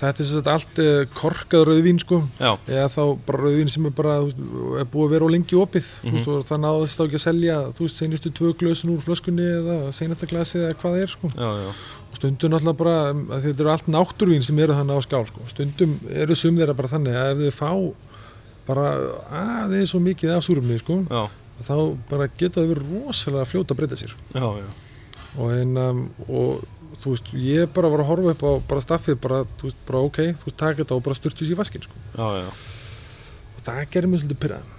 þetta 0.00 0.20
er 0.24 0.28
sagt 0.28 0.48
allt 0.52 0.78
uh, 0.82 1.04
korkað 1.14 1.64
rauðvín, 1.68 1.98
sko. 2.02 2.18
Já, 2.40 2.52
eða 2.68 2.88
þá 2.92 3.02
bara 3.26 3.42
rauðvín 3.46 3.70
sem 3.72 3.86
er 3.88 3.94
bara 3.96 4.14
er 4.80 4.88
búið 4.90 5.06
að 5.06 5.12
vera 5.14 5.28
á 5.28 5.34
lengi 5.34 5.58
opið. 5.60 5.90
Þú 6.04 6.12
Mhm. 6.12 6.24
veist, 6.24 6.48
það 6.50 6.62
náðist 6.64 6.98
þá 6.98 7.04
ekki 7.06 7.18
að 7.20 7.24
selja 7.26 7.58
þú 7.74 7.84
veist, 7.86 8.00
seinustu 8.02 8.32
tvö 8.34 8.52
glösin 8.60 8.92
úr 8.94 9.04
flöskunni 9.06 9.46
eða 9.60 9.76
seinasta 9.92 10.26
glasi 10.30 10.58
eða 10.62 10.74
hvað 10.80 10.96
það 10.96 11.02
er 11.02 11.14
sko. 11.14 11.28
Já, 11.34 11.50
já, 11.64 11.70
og 12.10 12.16
stundum 12.20 12.50
náttúrulega 12.54 12.76
bara 12.78 13.40
þetta 13.42 13.60
eru 13.64 13.70
allt 13.74 13.86
náttúrvín 13.90 14.44
sem 14.44 14.58
eru 14.58 14.72
þannig 14.76 14.98
á 14.98 15.00
skál 15.06 15.26
sko. 15.26 15.40
stundum 15.48 15.96
eru 16.10 16.34
sum 16.34 16.56
þeirra 16.56 16.76
bara 16.76 16.88
þannig 16.88 17.14
að 17.14 17.46
ef 17.48 17.54
þau 17.58 17.58
fá 17.60 17.94
bara 18.66 18.84
aðeins 19.30 19.90
svo 19.92 20.00
mikið 20.00 20.36
af 20.36 20.44
súrumni 20.46 20.78
sko, 20.80 21.02
já, 21.10 21.28
þá 21.66 21.74
bara 22.10 22.28
geta 22.38 22.62
þau 22.62 22.70
verið 22.70 22.92
rosalega 23.04 23.44
fljóta 23.50 23.74
að 23.74 23.80
breyta 23.82 23.96
sér. 24.00 24.14
Já, 24.34 24.46
já. 24.62 24.68
og, 25.36 25.50
hérna, 25.50 25.84
og 26.28 26.64
þú 27.04 27.14
veist, 27.14 27.32
ég 27.44 27.72
bara 27.76 27.92
var 27.92 28.04
að 28.04 28.10
horfa 28.10 28.34
upp 28.34 28.44
á 28.48 28.52
bara 28.70 28.84
staffið, 28.84 29.20
bara, 29.20 29.42
þú 29.60 29.68
veist, 29.68 29.80
bara 29.88 30.02
ok 30.08 30.20
þú 30.24 30.48
veist, 30.48 30.58
taka 30.64 30.80
þetta 30.80 30.96
og 30.96 31.04
bara 31.04 31.18
styrtu 31.18 31.44
sér 31.44 31.56
í 31.56 31.60
vaskinn 31.60 31.84
sko. 31.84 32.04
Já, 32.16 32.26
já, 32.40 32.48
og 33.54 33.64
það 33.68 33.80
gerir 33.94 34.10
mér 34.10 34.24
svolítið 34.24 34.42
pyrraðan 34.44 34.76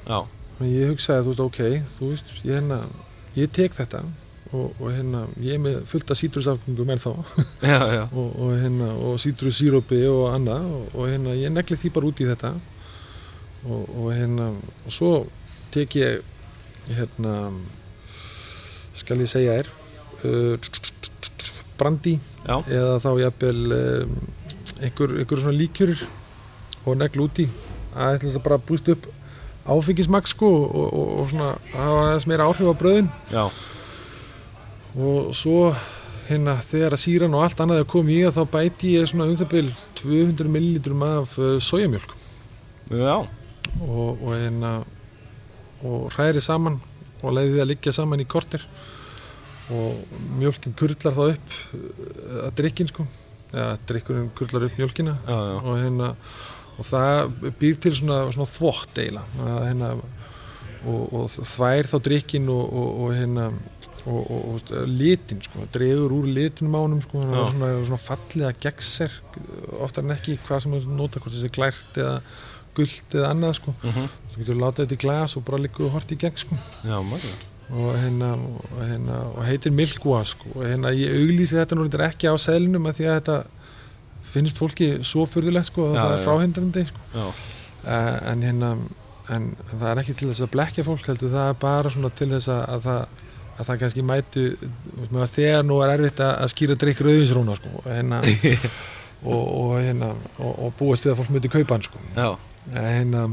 og 0.56 0.68
ég 0.72 0.94
hugsaði, 0.94 1.26
þú 1.26 1.34
veist, 1.34 1.46
ok, 1.46 1.90
þú 1.98 2.12
veist, 2.14 2.38
ég, 2.42 2.54
hérna, 2.56 2.80
ég 3.36 3.52
tek 3.56 3.78
þetta 3.78 4.04
og, 4.56 4.76
og 4.80 4.92
hérna, 4.94 5.24
ég 5.44 5.58
er 5.58 5.62
með 5.62 5.80
fullt 5.90 6.12
af 6.14 6.20
sítrusafgöngum 6.20 6.94
ennþá. 6.96 7.14
Já, 7.72 7.80
já, 7.94 8.04
og, 8.12 8.30
og 8.40 8.54
hérna, 8.60 8.92
og 9.08 9.18
sítrusírópi 9.22 10.04
og 10.10 10.28
annað 10.36 10.70
og, 10.70 10.86
og 10.94 11.10
hérna, 11.10 11.36
ég 11.40 11.54
negli 11.54 11.78
því 11.80 11.92
bara 11.96 12.12
út 12.12 12.22
í 12.22 12.30
þetta. 12.30 12.54
Og, 13.66 13.90
og 13.98 14.12
hérna, 14.14 14.52
og 14.86 14.94
svo 14.94 15.12
tek 15.74 15.98
ég, 15.98 16.22
hérna, 16.94 17.36
skal 18.96 19.24
ég 19.24 19.32
segja 19.32 19.58
þér, 19.60 19.72
uh, 20.30 20.70
brandi 21.80 22.16
já, 22.18 22.56
eða 22.62 22.96
þá 23.04 23.10
jafnvel 23.24 23.76
um, 23.78 24.16
einhver, 24.82 25.16
einhver 25.20 25.42
svona 25.42 25.60
líkjurir 25.60 26.06
og 26.86 26.98
negla 27.00 27.28
út 27.28 27.42
í 27.44 27.48
aðeins 27.96 28.22
til 28.22 28.30
þess 28.30 28.40
að 28.40 28.48
bara 28.48 28.64
búst 28.70 28.92
upp 28.92 29.08
áfengismagn 29.66 30.30
sko 30.30 30.52
og, 30.62 30.86
og, 30.86 31.12
og 31.22 31.30
svona 31.32 31.52
hafa 31.74 32.02
aðeins 32.06 32.28
meira 32.30 32.48
áhrif 32.50 32.70
á 32.70 32.76
bröðin 32.82 33.12
já, 33.34 33.46
og 34.96 35.32
svo 35.36 35.72
hérna 36.26 36.58
þegar 36.66 36.96
að 36.96 37.04
síran 37.04 37.38
og 37.38 37.46
allt 37.46 37.62
annað 37.62 37.84
er 37.84 37.90
komið 37.90 38.20
í 38.20 38.26
að 38.28 38.38
þá 38.40 38.44
bæti 38.56 38.94
ég 38.96 39.10
svona 39.10 39.30
um 39.30 39.40
það 39.40 39.52
bil 39.54 39.68
200 40.02 40.52
millilitrum 40.56 41.06
af 41.06 41.38
uh, 41.40 41.56
sojamjölk 41.62 42.14
já, 42.90 43.18
og, 43.82 44.10
og 44.16 44.30
hérna 44.34 44.76
og 45.86 46.10
hræri 46.16 46.42
saman 46.42 46.80
og 47.22 47.34
leiði 47.34 47.56
það 47.56 47.64
að 47.64 47.72
liggja 47.72 47.96
saman 47.96 48.22
í 48.22 48.28
kortir 48.30 48.64
og 49.74 50.18
mjölkin 50.40 50.76
kurlar 50.78 51.16
þá 51.16 51.24
upp 51.30 51.56
uh, 51.78 52.42
að 52.48 52.52
drikkin 52.62 52.92
sko. 52.92 53.08
Eða 53.56 53.78
drikkurinn 53.88 54.30
kurlar 54.36 54.68
upp 54.68 54.78
mjölkina 54.80 55.16
já, 55.16 55.36
já, 55.36 55.56
og 55.62 55.80
hérna 55.80 56.12
og 56.76 56.84
það 56.84 57.36
býr 57.62 57.78
til 57.80 57.94
svona, 57.96 58.18
svona 58.36 58.52
þvott 58.52 58.98
eiginlega. 59.00 59.50
Að 59.56 59.68
hérna 59.70 59.92
og, 59.96 61.04
og 61.16 61.30
þvær 61.34 61.90
þá 61.90 61.96
drikkin 62.08 62.50
og, 62.52 62.66
og, 62.66 62.90
og 63.06 63.14
hérna 63.16 63.46
og, 64.06 64.20
og, 64.20 64.42
og 64.60 64.90
litin 64.92 65.40
sko, 65.42 65.66
dregur 65.74 66.14
úr 66.14 66.28
litinum 66.30 66.76
á 66.78 66.80
honum 66.84 67.02
sko, 67.02 67.24
er 67.24 67.54
svona, 67.54 67.72
svona 67.88 68.02
fallega 68.02 68.52
gegser 68.68 69.16
oftar 69.82 70.06
en 70.06 70.14
ekki 70.14 70.38
hvað 70.46 70.66
sem 70.66 70.76
hann 70.76 71.00
nota 71.00 71.22
hvort 71.24 71.34
þessi 71.34 71.54
glært 71.56 71.98
eða 71.98 72.20
gullt 72.76 73.16
eða 73.16 73.32
annað 73.32 73.58
sko. 73.62 73.74
Mhm, 73.82 74.08
þú 74.32 74.42
getur 74.42 74.62
látað 74.62 74.84
þetta 74.84 74.98
í 74.98 75.04
glas 75.06 75.36
og 75.40 75.46
bara 75.48 75.62
líka 75.64 75.92
hort 75.94 76.12
í 76.12 76.20
gegn 76.20 76.42
sko. 76.42 76.58
Já, 76.84 76.98
maður, 77.08 77.36
og 77.74 77.96
hérna, 77.98 78.34
og, 78.38 78.82
hérna 78.84 79.20
og 79.32 79.46
heitir 79.48 79.74
Milkwa 79.74 80.22
sko. 80.28 80.52
Og 80.56 80.68
hérna 80.68 80.94
ég 80.94 81.16
auglýsi 81.18 81.58
þetta 81.58 81.78
nú 81.80 81.88
ekki 82.08 82.30
á 82.30 82.36
seðlinum 82.38 82.90
að 82.92 83.00
því 83.00 83.10
að 83.10 83.20
þetta 83.20 83.38
finnst 84.36 84.60
fólki 84.60 84.90
svo 85.08 85.26
furðulegt 85.30 85.72
sko 85.72 85.90
að 85.92 85.96
Já, 85.96 86.02
það 86.04 86.16
er 86.16 86.24
fráhindrandi 86.26 86.86
sko. 86.90 87.04
uh, 87.26 88.16
en 88.32 88.46
hérna 88.46 88.72
en 89.34 89.52
það 89.72 89.88
er 89.90 90.02
ekki 90.04 90.18
til 90.20 90.30
þess 90.30 90.46
að 90.46 90.52
blekja 90.54 90.86
fólk 90.86 91.08
heldur 91.10 91.32
það 91.34 91.48
er 91.50 91.62
bara 91.62 91.94
svona 91.94 92.12
til 92.14 92.28
þess 92.34 92.52
að, 92.54 92.66
að 92.76 92.84
það 92.90 93.24
að 93.56 93.70
það 93.70 93.80
kannski 93.82 94.04
mætu 94.04 94.44
þegar 95.32 95.64
nú 95.64 95.80
er 95.84 95.94
erfitt 95.94 96.20
að, 96.20 96.50
skýra 96.52 96.76
drikk 96.80 97.02
rauðinsróna 97.06 97.56
sko 97.56 97.84
hérna 97.86 98.20
og, 99.32 99.44
og 99.46 99.76
hérna 99.80 100.12
og, 100.12 100.52
og 100.52 100.74
búast 100.80 101.08
við 101.08 101.14
að 101.14 101.22
fólk 101.22 101.32
myndi 101.36 101.52
kaupa 101.54 101.78
hann 101.78 101.86
sko. 101.86 102.02
En 102.74 102.90
hérna 102.90 103.24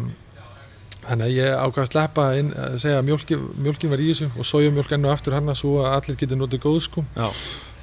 þannig 1.03 1.27
að 1.27 1.35
ég 1.37 1.59
ákvað 1.59 1.83
að 1.85 1.91
sleppa 1.91 2.25
inn 2.39 2.53
að 2.55 2.79
segja 2.85 3.01
að 3.03 3.07
mjólkin, 3.11 3.45
mjólkin 3.67 3.93
var 3.93 4.03
í 4.03 4.09
þessu 4.13 4.31
og 4.39 4.49
sojamjólk 4.49 4.95
enn 4.97 5.07
og 5.09 5.15
aftur 5.17 5.37
hana 5.37 5.55
svo 5.59 5.77
að 5.83 5.97
allir 5.99 6.19
geti 6.23 6.39
notið 6.39 6.63
góð 6.65 6.81
sko. 6.87 7.05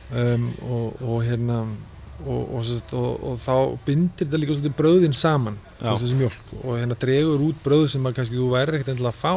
Um, 0.09 0.45
og, 0.65 1.01
og 1.05 1.23
hérna 1.27 1.59
og, 2.25 2.55
og, 2.57 2.69
og, 2.97 3.09
og 3.29 3.35
þá 3.43 3.53
bindir 3.85 4.25
þetta 4.25 4.39
líka 4.41 4.55
svolítið 4.55 4.77
brauðin 4.79 5.13
saman 5.15 5.59
þessi 6.01 6.17
mjólk. 6.19 6.53
Og 6.63 6.79
hérna 6.79 6.97
dregur 6.99 7.43
út 7.49 7.59
brauð 7.63 7.87
sem 7.93 8.07
að 8.09 8.17
kannski 8.19 8.39
þú 8.39 8.49
væri 8.55 8.79
ekkert 8.79 8.93
endilega 8.95 9.13
að 9.13 9.21
fá 9.21 9.35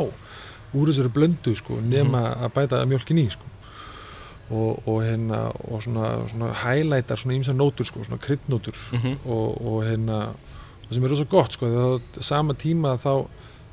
úr 0.72 0.88
þessari 0.88 1.12
blöndu 1.12 1.52
sko 1.59 1.76
nema 1.84 2.22
að 2.46 2.54
bæta 2.56 2.80
mjólkin 2.88 3.20
í 3.20 3.26
sko. 3.34 3.50
Og, 4.52 4.82
og 4.88 4.98
hérna 5.04 5.46
og 5.68 5.82
svona, 5.84 6.09
svona 6.28 6.50
highlightar 6.62 7.20
svona 7.20 7.36
ímsa 7.38 7.54
nótur 7.56 7.86
sko, 7.88 8.02
svona 8.04 8.20
kryddnótur. 8.20 8.76
Mhm, 8.96 9.22
og, 9.24 9.62
og 9.64 9.78
hérna 9.86 10.18
það 10.86 10.96
sem 10.96 11.06
er 11.06 11.14
rosa 11.14 11.28
gott 11.30 11.56
sko, 11.56 11.70
þegar 11.70 11.94
á 11.96 12.24
sama 12.24 12.56
tíma 12.59 12.96
þá 13.00 13.14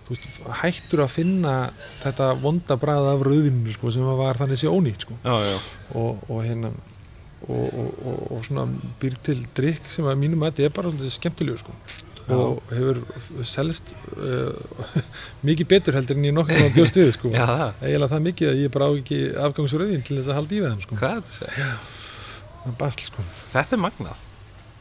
veist, 0.09 0.27
hættur 0.61 1.03
að 1.05 1.15
finna 1.15 1.55
þetta 2.01 2.31
vonda 2.41 2.77
bræða 2.81 3.15
af 3.15 3.25
rauðinu 3.27 3.73
sko, 3.75 3.93
sem 3.93 4.05
var 4.19 4.39
þannig 4.39 4.61
sé 4.61 4.71
ónýtt 4.71 5.05
sko. 5.07 5.17
já, 5.23 5.35
já, 5.45 5.57
og, 5.99 6.23
og 6.29 6.43
hérna 6.45 6.73
og, 7.47 7.65
og, 7.65 7.89
og, 8.03 8.19
og 8.35 8.45
svona 8.45 8.67
býr 8.99 9.17
til 9.23 9.41
drikk 9.55 9.89
sem 9.91 10.07
að 10.09 10.21
mínum 10.21 10.43
að 10.43 10.57
þetta 10.57 10.67
er 10.67 10.77
bara 10.77 10.91
svolítið 10.93 11.15
skemmtilegu 11.15 11.61
sko. 11.61 11.75
og 12.29 12.59
hefur 12.69 12.99
selst 13.47 13.95
uh, 14.13 14.53
mikið 15.47 15.69
betur 15.71 15.97
heldur 15.97 16.19
en 16.19 16.27
ég 16.27 16.35
nokkuð 16.35 16.65
að 16.67 16.75
bjóst 16.75 16.99
við 16.99 17.13
sko. 17.15 17.31
eiginlega 17.33 18.11
það 18.11 18.27
mikið 18.27 18.51
að 18.51 18.59
ég 18.63 18.73
bara 18.75 18.89
á 18.89 18.91
ekki 18.91 19.21
afgangsröðin 19.47 20.03
til 20.05 20.19
þess 20.19 20.29
að 20.29 20.39
halda 20.41 20.55
í 20.57 20.59
við 20.59 20.69
þeim 20.73 20.83
sko. 20.85 20.99
hvað 20.99 21.15
er 21.15 21.31
þetta? 21.39 22.99
Sko. 22.99 23.23
Þetta 23.53 23.77
er 23.77 23.81
magnað. 23.81 24.25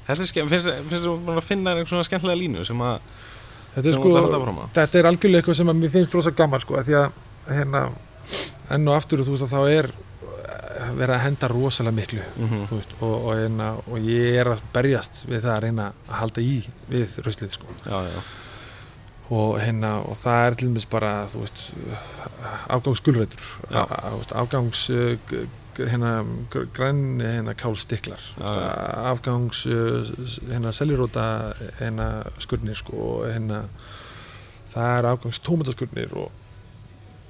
Þetta 0.09 0.25
er 0.25 0.29
skemmt, 0.29 0.53
finnst 0.53 1.05
þú 1.05 1.15
að 1.35 1.45
finna 1.45 1.75
einhver 1.75 1.91
svona 1.91 2.07
skemmtilega 2.07 2.41
línu 2.41 2.65
sem 2.65 2.81
að, 2.85 3.03
Þetta 3.79 3.89
er, 3.93 3.97
sko, 3.99 4.11
þetta 4.77 4.99
er 5.03 5.09
algjörlega 5.13 5.41
eitthvað 5.43 5.59
sem 5.63 5.71
að 5.73 5.81
mér 5.83 5.93
finnst 5.95 6.15
rosa 6.19 6.31
gaman 6.43 6.61
sko, 6.67 6.77
að 6.81 6.91
því 6.91 6.99
að 6.99 7.57
hérna, 7.59 7.83
enn 8.77 8.89
og 8.91 8.97
aftur 8.99 9.23
þú 9.25 9.35
veist 9.37 9.47
að 9.47 9.55
þá 9.55 9.61
er 9.79 9.89
eh, 9.93 10.91
verið 10.99 11.15
að 11.15 11.23
henda 11.27 11.49
rosalega 11.53 11.97
miklu 12.01 12.25
Mhm, 12.37 12.67
þú 12.71 12.81
veist, 12.81 12.93
og, 13.01 13.15
og, 13.15 13.31
hérna, 13.39 13.71
og 13.87 14.09
ég 14.09 14.37
er 14.43 14.51
að 14.55 14.61
berjast 14.75 15.23
við 15.31 15.41
það 15.47 15.55
að 15.57 15.63
reyna 15.67 15.87
að 16.09 16.19
halda 16.23 16.45
í 16.45 16.59
við 16.91 17.17
rauslið 17.27 17.57
sko. 17.57 17.67
og, 19.31 19.59
hérna, 19.61 19.95
og 20.09 20.17
það 20.17 20.47
er 20.49 20.55
til 20.59 20.69
dæmis 20.71 20.87
bara 20.89 21.11
afgangsgulrætur 22.69 23.41
Já. 23.71 23.83
afgangs 24.35 24.87
g- 24.89 25.47
hérna, 25.79 26.13
gr- 26.53 26.67
græn 26.77 27.01
hérna, 27.23 27.55
kálstiklar 27.59 28.21
já. 28.39 28.53
afgangs 29.13 29.65
s- 29.67 30.39
hérna, 30.51 30.73
seljuróta 30.75 31.27
hérna, 31.81 32.09
skurnir 32.43 32.77
sko, 32.81 32.97
og 32.97 33.29
hérna 33.31 33.63
það 34.73 34.99
er 34.99 35.09
afgangs 35.13 35.41
tómataskurnir 35.47 36.13
og, 36.19 36.33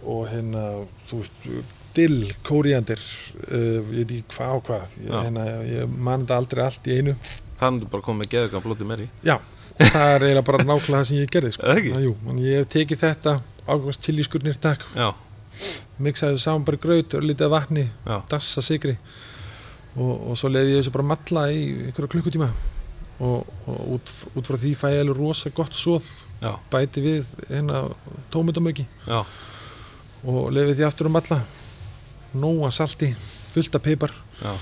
og 0.05 0.25
hérna 0.33 0.65
þú 1.11 1.21
veist 1.23 1.51
dill, 1.99 2.33
kóriandir 2.47 3.01
uh, 3.01 3.79
ég 3.93 4.05
veit 4.05 4.11
ekki 4.21 4.37
hvað 4.37 4.57
og 4.59 4.65
hvað 4.69 4.97
ég, 5.03 5.13
hérna, 5.27 5.47
ég 5.67 5.95
man 5.99 6.23
þetta 6.27 6.37
aldrei 6.43 6.65
allt 6.69 6.87
í 6.93 6.99
einu 7.01 7.15
þannig 7.59 7.87
þú 7.87 7.93
bara 7.95 8.07
komið 8.07 8.21
með 8.23 8.29
geðugan 8.35 8.63
blóti 8.63 8.87
meiri. 8.87 9.07
Já, 9.27 9.37
það 9.79 10.13
er 10.13 10.27
eiginlega 10.29 10.45
bara 10.47 10.61
nákvæmlega 10.63 10.99
það 11.01 11.09
sem 11.09 11.17
ég 11.19 11.33
gerði 11.35 11.51
sko. 11.57 11.65
Það 11.67 11.81
ekki? 11.81 12.03
Jú, 12.05 12.13
ég 12.45 12.61
hef 12.61 12.69
tekið 12.77 13.01
þetta 13.03 13.33
ágangst 13.69 14.05
chiliskurnir 14.07 14.61
takk 14.63 14.85
Já, 14.95 15.09
þessu 15.99 16.43
saman 16.43 16.67
bara 16.67 16.81
graut 16.81 17.15
og 17.15 17.27
lítið 17.27 17.49
af 17.49 17.55
vatni, 17.57 17.89
Já. 18.07 18.17
dassa 18.31 18.63
sigri 18.63 18.97
og, 19.97 20.31
og 20.31 20.39
svo 20.39 20.51
leiði 20.53 20.77
ég 20.77 20.83
þessu 20.83 20.95
bara 20.95 21.11
matla 21.11 21.49
í 21.51 21.63
einhverja 21.89 22.13
klukkutíma. 22.15 22.49
Og, 23.19 23.47
og 23.67 23.79
út, 23.97 24.11
út 24.39 24.47
frá 24.47 24.55
því 24.63 24.75
fæ 24.79 24.89
ég 24.95 25.01
alveg 25.03 25.19
rosa 25.19 25.51
gott 25.51 25.75
svoð 25.75 26.07
Já. 26.39 26.53
bæti 26.71 27.03
við 27.03 27.31
hérna 27.49 27.89
tómutamöki 28.31 28.85
Já, 29.09 29.25
og 30.23 30.53
leiði 30.55 30.77
því 30.79 30.87
aftur 30.87 31.11
um 31.11 31.17
matla 31.19 31.41
nóa 32.39 32.71
salti, 32.71 33.09
fullt 33.53 33.75
af 33.75 33.83
pipar. 33.83 34.13
Já, 34.43 34.53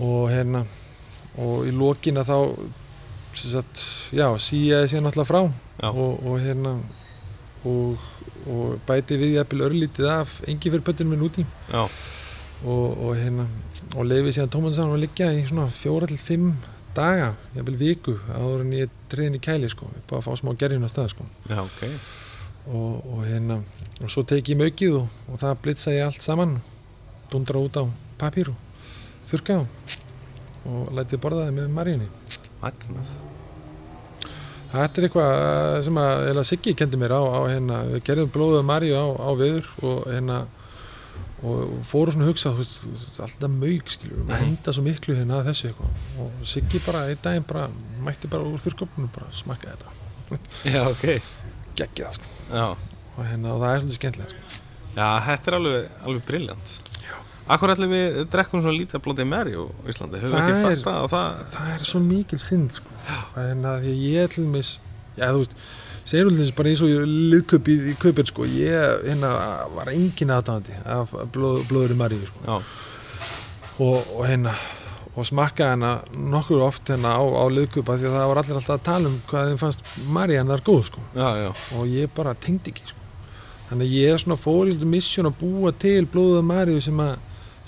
og 0.00 0.30
hérna 0.30 0.64
og 1.38 1.66
í 1.68 1.74
lokina 1.74 2.24
þá 2.26 2.36
sér 4.90 5.04
náttúrulega 5.04 5.28
frá. 5.28 5.42
Og, 5.90 6.26
og 6.26 6.40
hérna 6.42 6.76
og, 7.64 8.00
og 8.48 8.80
bæti 8.88 9.18
við 9.20 9.36
jafnvel 9.38 9.66
örlítið 9.68 10.10
af 10.12 10.40
engifyrpötunum 10.48 11.14
minn 11.14 11.26
úti 11.26 11.44
já, 11.44 11.82
og, 12.64 12.86
og 12.96 13.14
hérna 13.18 13.46
og 13.96 14.06
leiði 14.06 14.36
síðan 14.36 14.52
tómatinsanum 14.54 14.96
að 14.96 15.04
liggja 15.06 15.30
í 15.36 15.46
svona 15.48 15.68
fjóra 15.74 16.08
til 16.10 16.20
fimm 16.20 16.52
daga, 16.96 17.34
jafnvel 17.54 17.76
viku 17.80 18.16
áður 18.32 18.64
en 18.64 18.74
ég 18.78 18.98
triðin 19.12 19.38
í 19.38 19.42
kæli 19.44 19.70
sko 19.70 19.88
bara 20.10 20.20
að 20.20 20.26
fá 20.26 20.40
smá 20.40 20.52
gerðin 20.58 20.86
á 20.86 20.90
stað 20.90 21.12
sko. 21.14 21.26
Já, 21.48 21.60
ok. 21.62 21.82
Og, 22.70 23.06
og 23.14 23.24
hérna 23.24 23.60
og 24.00 24.12
svo 24.12 24.24
teki 24.28 24.54
ég 24.54 24.60
maukið 24.60 25.00
og, 25.00 25.18
og 25.30 25.40
það 25.42 25.58
blitza 25.64 25.94
ég 25.96 26.06
allt 26.06 26.24
saman 26.24 26.58
dundra 27.32 27.62
út 27.62 27.78
á 27.80 27.84
papír 28.20 28.52
og 28.52 28.86
þurrka 29.30 29.60
á 29.60 29.64
og 30.70 30.94
læti 30.94 31.20
borða 31.20 31.48
það 31.48 31.56
með 31.56 31.74
Maríunni 31.78 32.08
Magnað 32.60 33.29
Þetta 34.70 35.00
er 35.00 35.06
eitthvað 35.08 35.82
sem 35.86 35.98
að 35.98 36.24
eða 36.30 36.46
Siggi 36.46 36.74
kendi 36.78 37.00
mér 37.00 37.16
á, 37.18 37.22
á 37.26 37.40
hérna, 37.50 37.82
við 37.90 38.04
gerðum 38.06 38.32
blóðuð 38.34 38.66
Maríu 38.68 38.94
á, 38.94 39.06
á 39.18 39.30
viður 39.38 39.70
og 39.82 40.04
hérna 40.06 40.40
og 41.40 41.72
fóru 41.88 42.12
svona 42.12 42.26
að 42.26 42.30
hugsa 42.34 42.52
þú 42.52 42.60
veist, 42.60 42.82
alltaf 43.24 43.52
mauk 43.54 43.90
skilur, 43.90 44.26
við 44.28 44.42
henda 44.42 44.74
svo 44.76 44.84
miklu 44.84 45.16
hérna 45.16 45.40
að 45.40 45.50
þessu 45.50 45.70
eitthvað. 45.70 46.04
Og 46.20 46.46
Siggi 46.52 46.82
bara 46.84 47.06
einn 47.08 47.22
daginn 47.24 47.48
bara 47.48 47.66
mætti 48.04 48.30
bara 48.30 48.46
úr 48.46 48.60
þurrköpunum 48.60 49.10
bara 49.14 49.30
smakka 49.34 49.72
þetta. 49.72 49.96
Já, 50.70 50.82
ok. 50.84 51.06
Geggja 51.80 52.10
það 52.10 52.18
sko. 52.18 52.32
Já, 52.52 52.66
og, 53.16 53.24
hérna, 53.24 53.54
og 53.54 53.64
það 53.64 53.72
er 53.72 53.82
svolítið 53.82 53.98
skemmtilegt 53.98 54.36
sko. 54.36 54.66
já 54.94 55.08
þetta 55.26 55.50
er 55.50 55.56
alveg, 55.58 55.90
alveg 56.04 56.24
briljant 56.28 56.72
Akkur 57.50 57.72
ætlum 57.74 57.90
við 57.90 58.18
drekkum 58.30 58.62
svona 58.62 58.76
lítið 58.78 59.02
blótið 59.04 59.26
meri 59.30 59.54
á 59.58 59.62
Íslandi? 59.90 60.20
Höfum 60.22 60.36
við 60.36 60.40
ekki 60.40 60.54
er- 60.54 60.82
fattað 60.84 60.98
að 61.02 61.12
það? 61.14 61.44
það 61.54 61.70
er 61.74 61.86
svo 61.90 62.00
mikil 62.06 62.38
synd 62.38 62.74
sko. 62.78 62.96
en 63.42 63.64
að 63.66 63.86
að 63.90 64.02
ég 64.06 64.34
til 64.34 64.44
mis 64.46 64.72
já 65.18 65.26
þú 65.32 65.40
veist, 65.42 65.54
segjum 66.10 66.36
þess 66.38 66.54
bara 66.56 66.68
eins 66.70 66.82
og 66.86 66.92
ég 66.92 67.08
liðköp 67.32 67.70
í, 67.72 67.76
í 67.90 67.94
kaupin 68.00 68.28
sko. 68.30 68.46
Ég 68.46 69.02
hérna 69.08 69.32
var 69.74 69.90
engin 69.92 70.30
aðdáðandi 70.36 70.76
af 70.86 71.16
blóð, 71.34 71.64
blóður 71.70 71.96
í 71.96 71.98
Maríu 71.98 72.28
sko 72.30 72.60
og, 73.80 73.98
og 74.16 74.26
hérna 74.28 74.52
og 75.18 75.26
smakka 75.26 75.72
hana 75.72 75.90
nokkur 76.14 76.62
oft 76.62 76.86
hérna 76.92 77.16
á, 77.18 77.22
á 77.24 77.44
liðköpa 77.50 77.96
því 77.98 78.06
að 78.08 78.14
það 78.14 78.28
var 78.30 78.40
allir 78.44 78.58
alltaf 78.60 78.76
að 78.76 78.84
tala 78.86 79.10
um 79.10 79.16
hvað 79.30 79.48
þeim 79.50 79.58
fannst 79.64 79.80
Maríannar 80.14 80.62
góð 80.64 80.84
sko. 80.86 81.02
Já, 81.18 81.28
já, 81.42 81.50
og 81.76 81.88
ég 81.90 82.12
bara 82.14 82.34
tengdi 82.38 82.70
ekki 82.70 82.86
sko. 82.92 83.00
þannig 83.70 83.88
að 83.90 83.96
ég 83.96 84.14
er 84.14 84.22
svona 84.22 84.38
fórhildur 84.38 84.90
missjón 84.90 85.28
að 85.30 85.36
búa 85.42 85.72
til 85.82 86.06
blóðuða 86.10 86.44
Maríu 86.46 86.80
sem 86.84 87.02
að, 87.02 87.16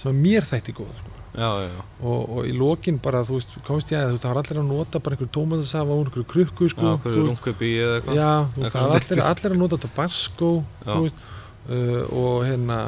sem 0.00 0.22
mér 0.24 0.46
þætti 0.48 0.74
góð 0.76 0.92
sko. 1.00 1.10
já, 1.32 1.48
já, 1.64 1.82
og, 2.02 2.20
og 2.36 2.46
í 2.48 2.52
lokin 2.56 2.98
bara 3.02 3.22
þú 3.24 3.38
veist, 3.38 3.52
komst 3.66 3.92
ég 3.92 4.02
að 4.02 4.16
það 4.20 4.32
var 4.34 4.40
allir 4.42 4.60
að 4.62 4.70
nota 4.70 5.00
bara 5.00 5.16
einhver 5.16 5.30
tómatasafa 5.32 5.94
og 5.96 6.06
einhver 6.06 6.26
krukku 6.32 6.68
já, 6.68 6.72
sko, 6.74 6.94
þú 7.04 7.12
veist, 7.12 7.28
rungubi 7.30 7.70
eða 7.80 7.98
eitthvað. 7.98 8.18
Já, 8.18 8.32
þú 8.54 8.64
veist, 8.64 8.72
það 8.76 8.88
var 8.88 8.96
allir, 8.98 9.22
allir 9.30 9.54
að 9.56 9.60
nota 9.62 9.78
tabasco 9.86 10.50
Já. 10.86 10.94
veist, 11.00 11.22
uh, 11.68 12.00
og 12.22 12.42
hérna 12.48 12.80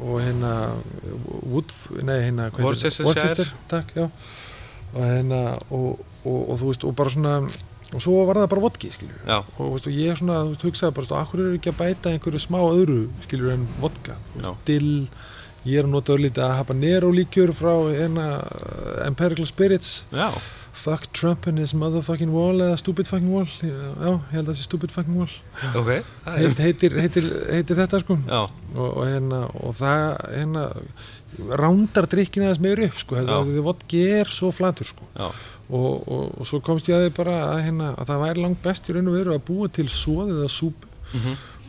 og 0.00 0.20
hérna 0.24 0.52
Wood, 1.50 1.74
nei 2.08 2.20
hérna. 2.24 2.46
Worcester, 2.56 3.50
takk, 3.68 3.90
já. 3.92 4.06
Og 4.94 5.02
hérna 5.04 5.40
og, 5.68 6.00
og, 6.24 6.38
og 6.54 6.54
þú 6.62 6.70
veist, 6.70 6.86
og 6.88 6.96
bara 6.96 7.12
svona 7.12 7.34
og 7.90 7.98
svo 7.98 8.20
var 8.28 8.38
það 8.38 8.50
bara 8.52 8.62
vodki, 8.62 8.88
skiljur 8.94 9.18
Já, 9.26 9.40
og, 9.42 9.58
þú 9.58 9.68
veist, 9.74 9.88
og 9.90 9.98
ég 9.98 10.18
svona, 10.20 10.38
þú 10.46 10.54
veist, 10.54 10.64
hugsaði 10.68 10.96
bara, 10.96 11.08
þú 11.10 11.16
veist, 11.16 11.26
akkur 11.26 11.42
eru 11.44 11.58
ekki 11.58 11.72
að 11.72 11.78
bæta 11.82 12.12
einhverju 12.14 12.40
smá 12.46 12.58
öðru, 12.62 13.00
skiljur, 13.26 13.52
en 13.56 13.66
vodka? 13.82 14.16
Já. 14.38 14.50
dill, 14.68 14.92
ég 15.68 15.78
er 15.82 15.84
að 15.88 15.92
nota 15.96 16.14
örlítið 16.16 16.44
að 16.46 16.56
habanero 16.60 17.10
líkjör 17.12 17.52
frá 17.56 17.74
hérna 17.92 18.26
uh, 18.40 19.06
Empirical 19.06 19.46
Spirits. 19.50 20.00
Já, 20.14 20.30
Fuck 20.80 21.10
Trump 21.12 21.44
and 21.50 21.58
his 21.60 21.74
motherfucking 21.76 22.30
wall 22.32 22.56
eða 22.64 22.78
stupid 22.80 23.04
fucking 23.10 23.28
wall. 23.28 23.44
Já, 23.60 23.66
ég 24.14 24.30
held 24.32 24.46
að 24.46 24.52
það 24.54 24.56
sé 24.56 24.64
stupid 24.64 24.92
fucking 24.94 25.18
wall. 25.20 25.32
Ok. 25.76 25.90
Það 26.24 26.30
er- 26.30 26.38
Heit, 26.46 26.60
heitir, 26.64 26.94
heitir, 27.02 27.26
heitir 27.52 27.76
þetta 27.82 28.00
sko. 28.00 28.16
Já, 28.30 28.38
og, 28.76 28.86
og 28.86 29.02
hérna 29.10 29.40
og 29.60 29.74
það 29.76 30.06
hérna 30.38 30.62
rándar 31.60 32.08
drikkina 32.10 32.48
þess 32.50 32.62
meður 32.64 32.86
upp 32.88 32.96
sko 33.02 33.18
því 33.50 33.64
vodki 33.66 34.00
er 34.20 34.30
svo 34.32 34.50
flatur 34.56 34.88
sko. 34.88 35.04
Já, 35.18 35.28
og, 35.70 36.08
og, 36.10 36.40
svo 36.48 36.62
komst 36.64 36.88
ég 36.90 36.96
að 36.96 37.04
því 37.06 37.12
bara 37.18 37.36
að, 37.52 37.60
hérna, 37.68 37.90
að 38.00 38.08
það 38.14 38.24
væri 38.24 38.42
langt 38.46 38.62
best 38.64 38.88
í 38.90 38.96
raun 38.96 39.10
og 39.12 39.18
veru 39.18 39.36
að 39.36 39.44
búa 39.50 39.68
til 39.76 39.86
svoðið 39.92 40.40
að 40.46 40.50
súpu. 40.56 40.90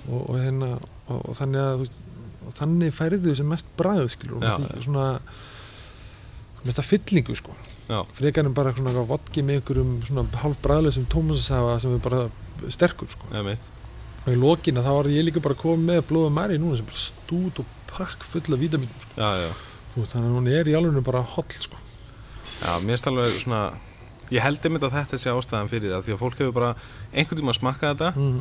Og, 0.08 0.22
og 0.24 0.40
hérna 0.40 0.72
og, 0.80 1.20
og 1.20 1.36
þannig 1.38 1.62
að 1.62 1.74
þú 1.76 1.84
veist, 1.84 2.00
og 2.48 2.54
þannig 2.58 2.94
færðu 2.96 3.36
sem 3.38 3.48
mest 3.50 3.68
bræð 3.80 4.08
skilur 4.16 4.40
og 4.40 4.46
mest, 4.46 4.86
svona 4.88 5.06
mest 6.66 6.80
að 6.82 6.88
fyllingu 6.92 7.36
sko. 7.38 7.56
Frekar 8.16 8.48
en 8.48 8.56
bara 8.56 8.72
svona 8.76 8.92
eitthvað 8.94 9.10
vodki 9.12 9.44
með 9.44 9.60
einhverjum 9.60 9.94
svona 10.08 10.26
hálf 10.44 10.60
bræðleysum 10.64 11.08
tómasasafa 11.12 11.78
sem 11.84 11.96
er 11.98 12.04
bara 12.06 12.22
sterkur 12.72 13.10
sko. 13.12 13.30
Veit 13.48 13.70
og 14.22 14.30
í 14.30 14.38
lokina 14.38 14.84
þá 14.86 14.92
var 14.94 15.08
ég 15.10 15.24
líka 15.26 15.42
bara 15.42 15.58
komið 15.58 15.88
með 15.88 16.02
blóða 16.12 16.30
mæri 16.36 16.60
núna 16.62 16.78
sem 16.78 16.86
bara 16.86 17.00
stút 17.02 17.58
og 17.64 17.70
pakk 17.90 18.22
full 18.30 18.54
af 18.54 18.60
vítamínum 18.62 19.00
sko. 19.02 19.16
Já, 19.18 19.30
já, 19.42 19.52
Þú 19.96 20.04
þannig 20.12 20.28
að 20.30 20.36
hún 20.38 20.50
er 20.54 20.70
í 20.70 20.76
alveg 20.78 21.04
bara 21.08 21.24
holl 21.34 21.56
sko. 21.56 21.80
já, 22.62 22.74
mér 22.86 22.94
erst 23.00 23.10
alveg 23.10 23.40
svona 23.42 23.62
Ég 24.32 24.40
held 24.46 24.64
einmitt 24.64 24.86
að 24.88 24.94
þetta 24.96 25.18
sé 25.20 25.32
ástæðan 25.34 25.68
fyrir 25.68 25.92
það 25.92 26.06
Því 26.06 26.14
að 26.14 26.20
fólk 26.22 26.38
hefur 26.40 26.54
bara 26.56 26.70
einhvern 27.12 27.40
tíma 27.42 27.52
að 27.52 27.58
smakka 27.58 27.90
þetta 27.96 28.12
mm 28.16 28.38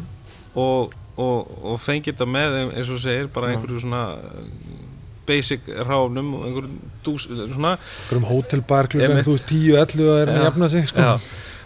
og, 0.61 0.95
og, 1.17 1.51
og 1.63 1.81
fengið 1.83 2.15
þetta 2.15 2.27
með 2.31 2.57
eins 2.63 2.91
og 2.93 3.01
segir 3.03 3.31
bara 3.35 3.51
Já. 3.51 3.57
einhverju 3.57 3.83
svona 3.83 4.03
uh, 4.17 4.43
basic 5.27 5.67
ráfnum 5.69 6.33
og 6.39 6.47
einhverju 6.49 6.71
dús, 7.07 7.27
svona 7.29 7.77
einhverjum 7.77 8.29
hótelbar 8.31 8.89
klukkan 8.91 9.11
Einmitt. 9.15 9.29
þú 9.29 9.37
veist 9.37 9.53
10-11 9.53 10.05
og 10.07 10.21
er 10.23 10.33
að 10.33 10.41
Já. 10.41 10.45
jafna 10.49 10.69
sig 10.69 10.89
sko. 10.89 11.01
já, 11.01 11.13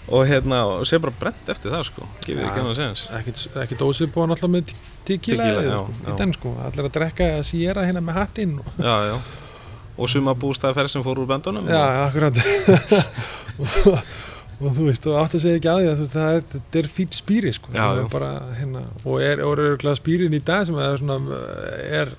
og 0.09 0.27
hérna 0.29 0.59
og 0.69 0.83
sé 0.89 1.01
bara 1.01 1.15
brent 1.21 1.49
eftir 1.49 1.73
það 1.73 1.87
sko 1.91 2.09
gefið 2.27 2.43
Já. 2.43 2.49
ekki 2.51 2.65
að 2.65 2.75
segja 2.81 3.21
ekkit, 3.21 3.47
ekkit 3.65 3.87
ósip 3.87 4.19
og 4.21 4.29
náttúrulega 4.29 4.53
með 4.57 4.75
já, 5.05 5.17
sko, 5.21 5.63
já. 5.71 6.13
í 6.13 6.19
den 6.19 6.37
sko 6.37 6.57
allir 6.67 6.91
að 6.91 6.93
drekka 6.99 7.31
séra 7.45 7.87
hérna 7.89 8.05
með 8.05 8.21
hattinn 8.21 8.59
og, 8.61 8.77
já, 8.79 8.97
já 9.13 9.17
og 9.95 10.11
suma 10.11 10.35
bústæðferð 10.35 10.91
sem 10.91 11.03
fór 11.07 11.23
úr 11.23 11.29
böndunum 11.31 11.69
já, 11.71 11.83
akkurat 12.09 12.35
og, 14.59 14.67
og 14.69 14.77
þú 14.77 14.89
veist, 14.89 15.09
og 15.11 15.19
átt 15.21 15.37
að 15.39 15.45
segja 15.45 15.61
ekki 15.61 15.71
að 15.73 15.81
því 15.81 15.89
að 15.91 15.97
þú 15.97 16.05
veist, 16.05 16.17
það 16.19 16.39
er, 16.39 16.63
er 16.81 16.91
fýtt 16.97 17.19
spýri 17.19 17.55
sko. 17.57 17.75
Já, 17.75 17.85
er 17.99 18.09
bara, 18.13 18.31
hérna, 18.59 18.85
og 19.05 19.25
er, 19.25 19.43
og 19.45 19.59
örgulega 19.59 19.99
spýrin 19.99 20.37
í 20.37 20.43
dag 20.45 20.65
sem 20.69 20.79
er 20.81 21.03
svona 21.03 21.41
er, 21.85 22.15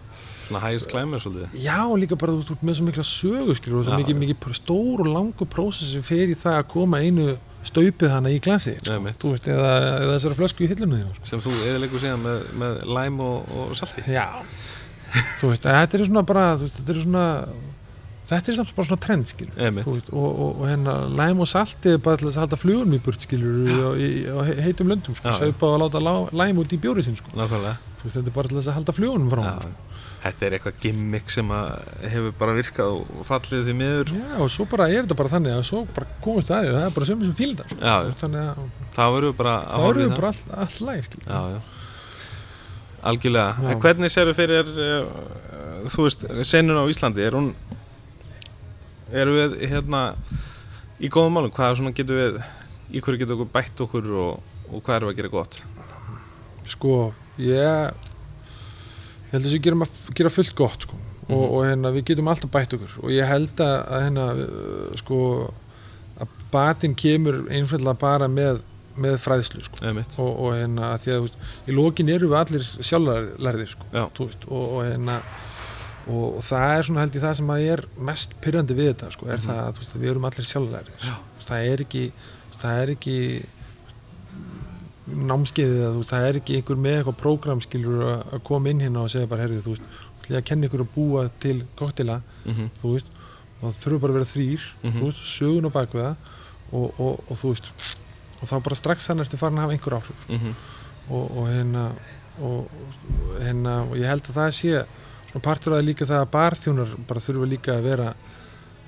svona 0.46 0.64
hægist 0.68 0.92
klæmur 0.92 1.24
svolítið. 1.24 1.58
Já, 1.66 1.80
líka 2.02 2.20
bara 2.20 2.38
þú 2.38 2.56
út 2.56 2.64
með 2.66 2.80
svo 2.80 2.88
mikla 2.90 3.08
sögu 3.10 3.58
skilur, 3.58 3.82
og 3.82 3.88
svo 3.88 3.96
Já, 3.96 4.02
mikið, 4.04 4.22
mikið 4.24 4.56
stór 4.62 5.06
og 5.06 5.12
langur 5.12 5.50
prósess 5.50 5.96
sem 5.96 6.06
fer 6.06 6.32
í 6.32 6.38
það 6.40 6.62
að 6.62 6.72
koma 6.76 7.02
einu 7.02 7.36
staupið 7.66 8.12
hana 8.14 8.30
í 8.30 8.42
glasi 8.44 8.76
sko, 8.78 8.98
þú 9.22 9.32
veist, 9.34 9.48
eða, 9.50 9.70
eða 10.04 10.16
þessara 10.16 10.38
flösku 10.38 10.66
í 10.66 10.70
hillunum 10.70 11.00
þínu 11.00 11.16
sko. 11.16 11.30
sem 11.32 11.42
þú 11.42 11.54
eðilegur 11.66 12.04
síðan 12.04 12.22
með, 12.22 12.44
með 12.62 12.82
læm 12.98 13.22
og, 13.26 13.56
og 13.56 13.72
salti. 13.80 14.04
Já. 14.14 14.28
Þú 15.40 15.50
veist, 15.54 15.66
þetta 15.66 15.98
er 15.98 16.06
svona 16.06 16.26
bara 16.28 16.44
þú 16.60 16.68
veist, 16.68 16.78
þetta 16.82 16.94
er 16.94 17.02
svona 17.06 17.26
þetta 18.30 18.52
er 18.52 18.58
samt 18.60 18.74
bara 18.76 18.88
svona 18.90 19.04
trend 19.06 19.32
veist, 19.76 20.10
og, 20.12 20.26
og, 20.26 20.62
og 20.62 20.68
hérna 20.70 20.96
læm 21.14 21.42
og 21.44 21.50
salti 21.50 21.94
er 21.94 22.00
bara 22.02 22.20
til 22.22 22.30
að 22.32 22.40
halda 22.42 22.60
flugunum 22.60 22.96
í 22.98 23.02
burt 23.06 23.26
skilur 23.26 23.70
á 23.70 24.40
he- 24.48 24.62
heitum 24.66 24.90
löndum 24.90 25.18
sko, 25.18 25.34
saupa 25.38 25.70
og 25.74 25.84
láta 25.84 26.02
lá, 26.02 26.14
læm 26.34 26.62
út 26.64 26.74
í 26.74 26.80
bjóri 26.82 27.06
sinn 27.06 27.18
sko. 27.20 27.34
veist, 27.36 28.18
þetta 28.18 28.26
er 28.26 28.36
bara 28.36 28.52
til 28.52 28.62
að 28.62 28.72
halda 28.80 28.96
flugunum 28.96 29.30
frá 29.34 29.44
honum, 29.44 29.62
sko. 29.62 30.02
þetta 30.26 30.48
er 30.48 30.58
eitthvað 30.58 30.82
gimmick 30.82 31.30
sem 31.34 31.54
hefur 32.16 32.36
bara 32.40 32.58
virkað 32.58 32.98
og 32.98 33.24
fallið 33.30 33.70
því 33.70 33.78
miður 33.82 34.14
Já, 34.16 34.28
og 34.42 34.52
svo 34.58 34.68
bara 34.74 34.90
er 34.90 35.06
þetta 35.06 35.20
bara 35.22 35.34
þannig 35.36 35.56
að 35.60 35.64
svo 35.70 35.86
bara 35.96 36.10
komast 36.26 36.50
að 36.52 36.66
því, 36.66 36.76
það 36.76 36.90
er 36.90 36.98
bara 36.98 37.10
sömur 37.12 37.30
sem 37.30 37.40
fíl 37.40 37.54
þetta 37.54 37.70
sko. 37.72 37.96
Þannig 38.26 38.44
að 38.44 38.68
það 38.98 39.18
verður 39.20 39.40
bara 39.42 39.56
bara 40.18 40.34
all, 40.34 40.62
all 40.66 40.88
læg 40.90 41.10
skilur 41.10 41.30
já, 41.30 41.42
já. 41.56 41.60
algjörlega 43.06 43.50
Já. 43.62 43.72
en 43.72 43.82
hvernig 43.86 44.14
sérðu 44.14 44.34
fyrir 44.38 44.72
uh, 44.74 45.44
þú 45.94 46.08
veist, 46.08 46.26
senun 46.48 46.80
á 46.82 46.86
Íslandi 46.90 47.26
er 47.26 47.38
hún 47.38 47.52
eru 49.12 49.36
við 49.38 49.56
hérna 49.70 50.02
í 51.00 51.10
góðum 51.12 51.36
málum, 51.38 51.52
hvað 51.54 51.78
svona 51.80 51.94
getur 51.96 52.16
við 52.22 52.40
í 52.96 53.02
hverju 53.04 53.22
getur 53.22 53.36
okkur 53.38 53.52
bætt 53.54 53.82
okkur 53.86 54.12
og, 54.16 54.40
og 54.72 54.82
hvað 54.86 54.96
erum 55.00 55.10
við 55.10 55.14
að 55.16 55.20
gera 55.22 55.34
gott 55.36 55.60
sko, 56.70 56.94
ég 57.38 57.52
ég 57.56 59.34
held 59.34 59.42
að 59.44 59.50
þessu 59.50 59.62
gera, 59.66 59.88
gera 60.18 60.32
fullt 60.34 60.56
gott 60.56 60.82
sko. 60.88 60.96
og, 60.96 61.30
Mhm. 61.30 61.52
og 61.58 61.66
hérna, 61.66 61.92
við 61.92 62.04
getum 62.06 62.28
alltaf 62.30 62.52
bætt 62.54 62.74
okkur 62.78 62.92
og 63.04 63.10
ég 63.10 63.26
held 63.28 63.56
að, 63.58 63.76
að 63.90 64.04
hérna, 64.06 64.26
sko 65.02 65.20
að 66.22 66.28
batinn 66.52 66.96
kemur 66.96 67.44
einfallega 67.50 67.98
bara 68.00 68.28
með 68.28 68.62
með 68.96 69.18
fræðslu 69.20 69.64
sko. 69.66 69.76
og, 70.24 70.30
og 70.40 70.54
hérna 70.56 70.94
að 70.94 71.02
því 71.04 71.12
að 71.12 71.22
veist, 71.26 71.38
í 71.68 71.72
lokin 71.76 72.10
eru 72.10 72.30
við 72.32 72.38
allir 72.40 72.64
sjálflærðir 72.80 73.68
sko, 73.74 73.86
og, 74.48 74.64
og 74.78 74.86
hérna 74.86 75.18
og, 76.08 76.38
og 76.38 76.42
það 76.46 76.78
er 76.78 76.84
svona 76.84 77.00
held 77.06 77.16
ég 77.16 77.22
það 77.26 77.34
sem 77.40 77.48
að 77.56 77.68
er 77.74 77.82
mest 77.98 78.36
pyrrandi 78.42 78.74
við 78.78 78.90
þetta 78.94 79.12
sko, 79.12 79.26
er 79.28 79.38
Mhm. 79.38 79.48
það 79.48 79.80
veist, 79.80 79.96
að 79.96 80.02
við 80.04 80.10
erum 80.12 80.26
allir 80.30 80.46
sjálflærðir 80.52 81.12
það 81.46 81.70
er 81.74 81.80
ekki 81.86 82.04
það 82.62 82.82
er 82.84 82.90
ekki 82.96 83.18
námskeiðið 85.06 85.82
að 85.86 85.98
það 86.10 86.24
er 86.30 86.38
ekki 86.40 86.56
einhver 86.60 86.80
með 86.82 86.96
eitthvað 87.00 87.18
prógram 87.22 87.60
skilur 87.62 88.00
að 88.34 88.40
koma 88.48 88.72
inn 88.72 88.80
hérna 88.82 89.04
og 89.06 89.12
segja 89.14 89.30
bara 89.30 89.44
herrið, 89.46 89.62
þú 89.66 89.76
veist, 89.76 89.84
þú 89.86 90.24
ætla 90.26 90.34
ég 90.36 90.40
að 90.42 90.48
kenna 90.50 90.68
ykkur 90.70 90.82
að 90.86 90.94
búa 90.96 91.26
til 91.44 91.58
koktela, 91.78 92.22
Mhm. 92.46 92.70
þú 92.82 92.94
veist 92.96 93.06
og 93.62 93.70
það 93.74 93.78
þurfa 93.84 94.02
bara 94.02 94.14
að 94.14 94.18
vera 94.18 94.32
þrýr, 94.34 94.62
Mhm. 94.84 95.00
þú 95.00 95.06
veist, 95.06 95.22
sögun 95.38 95.66
á 95.66 95.72
það 95.76 96.16
og, 96.74 97.00
og, 97.00 97.20
og 97.30 97.38
þú 97.38 97.48
veist 97.54 97.72
og 98.42 98.48
þá 98.50 98.64
bara 98.64 98.76
strax 98.76 99.08
þannig 99.08 99.26
ertu 99.26 99.38
farin 99.38 99.58
að 99.58 99.62
hafa 99.62 99.74
einhver 99.74 99.94
áhrif 100.02 100.30
Mhm. 100.30 100.56
og, 101.10 101.38
og 101.38 101.48
hérna 101.48 101.92
og, 102.42 102.70
hérna 103.40 103.82
og 103.90 103.96
ég 103.96 104.06
held 104.08 104.24
að 104.24 104.34
það 104.34 104.50
sé 104.52 104.86
svona 105.36 105.44
partur 105.44 105.74
af 105.76 105.82
það 105.82 105.88
líka 105.92 106.08
það 106.08 106.24
að 106.24 106.32
barþjónar 106.32 106.96
bara 107.10 107.20
þurfa 107.28 107.50
líka 107.52 107.76
að 107.76 107.84
vera 107.90 108.10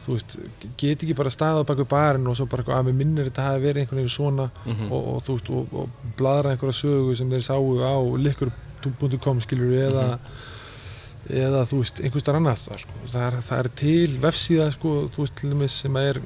þú 0.08 0.14
veist, 0.16 0.36
get 0.80 1.02
ekki 1.04 1.16
bara 1.18 1.30
staðað 1.34 1.66
bak 1.68 1.78
við 1.82 1.88
barinn 1.92 2.28
og 2.32 2.36
svo 2.40 2.46
bara 2.48 2.64
eitthvað 2.64 2.78
að 2.80 2.86
mér 2.88 2.96
minnir 3.02 3.26
þetta 3.28 3.44
hafi 3.50 3.64
verið 3.66 3.82
einhvern 3.84 4.00
veginn 4.00 4.14
svona 4.14 4.46
Mhm. 4.66 4.92
og, 4.92 5.08
og 5.16 5.24
þú 5.26 5.34
veist, 5.36 5.50
og, 5.50 5.74
og 5.74 6.14
bladra 6.18 6.52
einhverja 6.54 6.78
sögu 6.80 7.16
sem 7.18 7.30
þeir 7.30 7.44
sáu 7.44 7.66
á 7.84 7.96
likur.com 8.24 9.42
skilur 9.42 9.74
eða 9.74 10.06
eða 11.28 11.66
þú 11.68 11.82
veist, 11.82 12.00
einhvers 12.00 12.24
þar 12.24 12.38
annað 12.40 12.62
sko. 12.80 12.94
það, 13.12 13.26
er, 13.28 13.42
það 13.50 13.60
er 13.60 13.70
til 13.76 14.18
vefsíða 14.24 14.72
sko, 14.72 14.94
þú 15.12 15.26
veist, 15.26 15.36
til 15.42 15.50
dæmis 15.52 15.76
sem 15.84 15.98
er 15.98 16.22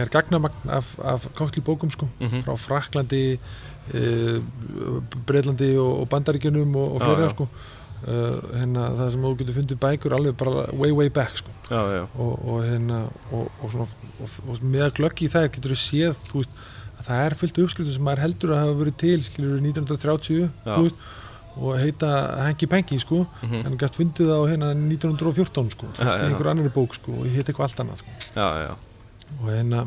er 0.00 0.08
gagnamagn 0.08 0.70
af, 0.72 0.96
af 1.04 1.28
koktelbókum 1.36 1.90
sko, 1.92 2.08
Mhm. 2.18 2.42
frá 2.42 2.56
Fraklandi 2.58 3.38
e, 3.92 4.40
Breitlandi 5.26 5.76
og, 5.76 6.00
og 6.00 6.08
Bandaríkjunum 6.08 6.74
og, 6.76 6.94
og 6.96 7.00
fleira 7.02 7.28
sko 7.30 7.48
Uh, 8.02 8.40
hérna, 8.58 8.88
það 8.98 9.10
sem 9.14 9.22
þú 9.22 9.28
getur 9.38 9.54
fundið 9.60 9.78
bækur 9.78 10.14
alveg 10.16 10.36
bara 10.40 10.62
way 10.74 10.90
way 10.90 11.08
back 11.08 11.36
sko. 11.38 11.52
já, 11.70 11.82
já, 11.94 12.00
og, 12.18 12.32
og, 12.50 12.62
hérna, 12.66 12.96
og, 13.30 13.50
og, 13.62 13.70
svona, 13.70 13.86
og, 14.18 14.32
og 14.50 14.64
með 14.66 14.82
að 14.88 14.94
glöggi 14.96 15.28
í 15.28 15.30
það 15.30 15.46
getur 15.54 15.74
þú 15.74 15.78
séð 15.78 16.16
þú 16.26 16.40
veist, 16.40 16.56
að 16.98 17.04
það 17.06 17.20
er 17.28 17.36
fullt 17.38 17.60
uppskriftum 17.62 17.94
sem 17.94 18.02
maður 18.08 18.22
heldur 18.24 18.54
að 18.56 18.62
hafa 18.64 18.74
verið 18.80 18.96
til 19.04 19.22
skilur 19.22 19.60
1930 19.62 20.40
Já. 20.42 20.74
þú 20.74 20.82
veist, 20.88 21.06
og 21.52 21.78
heita 21.78 22.10
Hengi 22.42 22.66
Pengi 22.74 22.98
sko, 23.04 23.20
Mhm. 23.44 23.62
en 23.70 23.78
gæst 23.78 23.98
fundið 24.00 24.26
það 24.32 24.42
á 24.42 24.50
hérna 24.50 24.72
1914 24.74 25.70
sko, 25.76 25.86
Já, 25.98 26.10
einhver 26.26 26.50
annari 26.50 26.72
bók 26.74 26.94
sko, 26.98 27.12
og 27.22 27.26
heit 27.30 27.46
eitthvað 27.46 27.68
allt 27.68 27.80
annað 27.84 28.02
sko. 28.02 28.10
og 29.42 29.48
hérna 29.52 29.86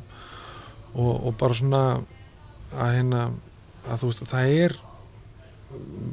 og, 0.95 1.13
og 1.27 1.35
bara 1.37 1.53
svona 1.53 1.83
að 2.79 2.91
hérna 2.95 3.25
að 3.91 3.99
þú 4.01 4.07
veist 4.13 4.23
að 4.23 4.31
það 4.31 4.53
er 4.63 4.77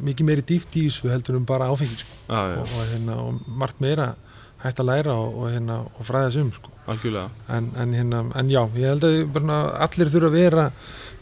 mikið 0.06 0.26
meiri 0.28 0.43
dýft 0.48 0.76
í 0.76 0.86
þessu 0.89 1.10
heldur 1.12 1.36
um 1.39 1.44
bara 1.48 1.68
áfengi 1.72 1.97
sko. 2.01 2.12
já. 2.28 2.59
og, 2.59 2.66
og, 2.66 2.84
hérna, 2.93 3.16
og 3.22 3.56
margt 3.62 3.80
meira 3.80 4.14
hægt 4.62 4.78
að 4.78 4.86
læra 4.93 5.14
og, 5.18 5.39
og, 5.43 5.48
hérna, 5.51 5.80
og 5.98 6.06
fræða 6.06 6.30
sig 6.32 6.43
um 6.43 6.52
sko. 6.55 6.68
en, 7.48 7.70
en, 7.78 7.93
hérna, 7.94 8.20
en 8.39 8.51
já, 8.51 8.62
ég 8.76 8.86
held 8.90 9.05
að 9.06 9.16
bara, 9.34 9.56
allir 9.86 10.10
þurfa 10.10 10.28
að 10.30 10.36
vera 10.36 10.66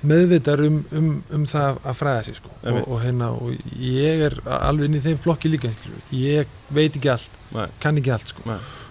meðvitar 0.02 0.60
um, 0.64 0.78
um, 0.96 1.08
um 1.36 1.46
það 1.48 1.78
að 1.84 1.96
fræða 2.00 2.22
sig 2.24 2.36
sko. 2.40 2.50
og, 2.52 2.66
Einmitt. 2.68 2.86
og, 2.88 3.00
hérna, 3.04 3.30
og 3.36 3.72
ég 3.80 4.22
er 4.28 4.36
alveg 4.60 4.88
inn 4.88 4.96
í 5.00 5.02
þeim 5.04 5.18
flokki 5.24 5.52
líka 5.52 5.72
ég 6.16 6.46
veit 6.72 6.96
ekki 6.96 7.10
allt, 7.12 7.40
Nei. 7.56 7.66
kann 7.80 7.96
ekki 8.00 8.12
allt 8.16 8.32
sko. 8.34 8.44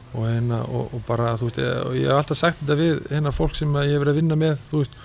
Og, 0.10 0.24
hérna, 0.26 0.64
og, 0.66 0.94
og 0.98 1.02
bara 1.06 1.36
veist, 1.38 1.58
ég 1.62 2.08
hef 2.10 2.16
alltaf 2.18 2.38
sagt 2.40 2.62
þetta 2.64 2.78
við 2.80 3.02
hérna, 3.12 3.34
fólk 3.34 3.54
sem 3.58 3.74
ég 3.78 3.92
hef 3.94 4.02
verið 4.02 4.16
að 4.16 4.22
vinna 4.24 4.38
með 4.42 4.56
þú 4.72 4.80
veist, 4.84 4.96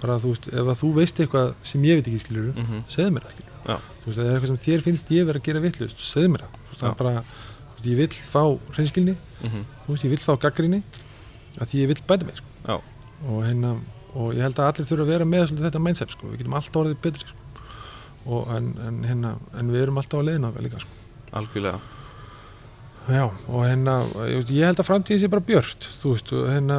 bara 0.00 0.16
þú 0.20 0.30
veist, 0.32 0.46
ef 0.52 0.78
þú 0.80 0.92
veist 0.96 1.20
eitthvað 1.20 1.50
sem 1.72 1.84
ég 1.84 2.00
veit 2.00 2.08
ekki 2.12 2.22
skilur, 2.24 2.52
Mhm. 2.56 2.84
segðu 2.88 3.12
mér 3.18 3.26
það 3.28 3.34
þú 3.36 3.53
veist, 3.64 4.18
það 4.18 4.26
er 4.26 4.34
eitthvað 4.34 4.50
sem 4.52 4.60
þér 4.66 4.82
finnst 4.84 5.10
ég 5.14 5.26
verið 5.28 5.40
að 5.40 5.46
gera 5.48 5.60
vittlust, 5.64 5.98
segðu 6.04 6.32
mér 6.34 6.44
það 6.78 6.96
bara, 6.98 7.12
þú 7.22 7.76
veist, 7.78 7.86
ég 7.90 7.96
vill 7.96 8.08
fá 8.34 8.42
hreinskilni, 8.76 9.16
Mhm. 9.44 9.64
þú 9.86 9.88
veist, 9.94 10.04
ég 10.04 10.10
vill 10.14 10.18
fá 10.24 10.34
gaggrinni 10.40 10.82
að 11.60 11.66
því 11.70 11.82
ég 11.84 11.86
vill 11.92 12.02
bæta 12.08 12.24
mig 12.26 12.36
sko. 12.36 12.80
Og 13.28 13.44
hérna, 13.44 13.80
og 14.14 14.34
ég 14.34 14.42
held 14.42 14.54
að 14.58 14.68
allir 14.68 14.86
þurfa 14.90 15.02
að 15.04 15.12
vera 15.14 15.24
með 15.24 15.54
þetta 15.64 15.80
mindset, 15.80 16.10
sko, 16.10 16.26
við 16.28 16.38
getum 16.42 16.54
alltaf 16.54 16.82
orðið 16.82 17.00
betri 17.00 17.20
sko. 17.24 17.40
og 18.26 18.48
en, 18.56 18.74
en 18.86 19.02
hérna 19.04 19.34
en 19.58 19.68
við 19.70 19.82
erum 19.82 19.98
alltaf 20.00 20.20
á 20.20 20.24
leiðina 20.24 20.52
líka 20.60 20.80
sko. 20.80 20.88
algjörlega 21.32 21.80
Já, 23.04 23.26
og 23.28 23.66
hérna, 23.66 23.98
ég, 24.32 24.48
held 24.64 24.78
að 24.80 24.86
framtíðin 24.88 25.20
sé 25.20 25.28
bara 25.28 25.44
björt, 25.44 25.86
þú 26.00 26.12
veist, 26.14 26.30
hérna, 26.48 26.78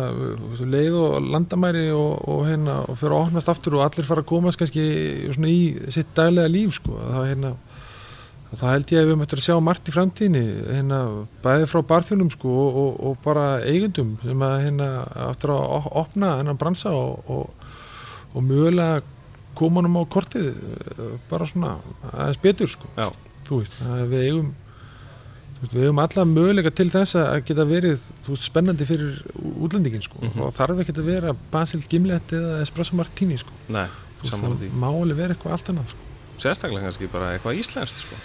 leið 0.58 0.96
og 0.98 1.28
landamæri 1.36 1.84
og, 1.94 2.16
og 2.26 2.40
hérna, 2.48 2.80
og 2.90 2.98
fyrir 2.98 3.14
að 3.14 3.28
opnast 3.28 3.52
aftur 3.54 3.78
og 3.78 3.84
allir 3.86 4.08
fara 4.08 4.24
að 4.24 4.32
komast 4.32 4.58
kannski 4.58 4.86
svona 5.36 5.52
í 5.54 5.60
sitt 5.94 6.16
daglega 6.18 6.50
líf, 6.50 6.80
sko, 6.80 6.98
þá 6.98 7.20
hérna, 7.28 7.54
þá 8.56 8.66
held 8.72 8.96
ég 8.96 9.04
að 9.04 9.12
við 9.12 9.24
eftir 9.28 9.44
að 9.44 9.46
sjá 9.46 9.60
margt 9.68 9.92
í 9.94 9.96
framtíðinni, 10.00 10.44
hérna, 10.80 11.00
bæði 11.46 11.70
frá 11.70 11.84
barþjónum, 11.94 12.34
sko, 12.34 12.58
og, 12.64 12.82
og, 12.82 13.00
og 13.12 13.22
bara 13.28 13.46
eigundum 13.70 14.18
sem 14.26 14.50
að, 14.50 14.58
hérna, 14.66 14.92
aftur 15.30 15.54
að 15.60 15.90
opna 16.02 16.36
hennan 16.40 16.62
bransa 16.62 16.98
og, 16.98 17.22
og, 17.30 17.72
og 18.34 18.50
mögulega 18.50 19.06
koma 19.56 19.84
honum 19.84 20.02
á 20.02 20.04
kortið, 20.10 20.56
eh, 20.58 21.18
bara 21.30 21.46
svona, 21.54 21.78
aðeins 22.16 22.42
betur, 22.42 22.78
sko, 22.80 22.90
Já. 22.98 23.12
þú 23.46 23.62
veist, 23.62 23.84
við 24.10 24.22
eigum 24.26 24.54
við 25.74 25.86
hefum 25.88 26.02
alla 26.04 26.26
möguleika 26.30 26.72
til 26.76 26.88
þess 26.92 27.18
að 27.20 27.38
geta 27.48 27.66
verið 27.70 28.08
þú 28.26 28.34
veist, 28.34 28.48
spennandi 28.50 28.88
fyrir 28.88 29.22
útlendingin 29.66 30.04
sko. 30.06 30.20
Mhm. 30.22 30.42
og 30.42 30.54
þá 30.54 30.60
þarf 30.62 30.82
ekki 30.84 30.96
að 30.98 31.10
vera 31.10 31.36
Basil 31.52 31.82
Gimlet 31.90 32.36
eða 32.36 32.60
Espresso 32.64 32.96
Martini 32.96 33.38
sko. 33.38 33.54
Nei, 33.70 33.88
veist, 34.22 34.34
það 34.34 34.68
má 34.74 34.90
alveg 34.90 35.18
vera 35.22 35.36
eitthvað 35.36 35.58
allt 35.58 35.72
annað 35.74 35.94
sko. 35.94 36.12
sérstaklega 36.38 36.90
kannski 36.90 37.12
bara 37.12 37.34
eitthvað 37.36 37.62
íslenskt 37.62 38.04
sko. 38.04 38.16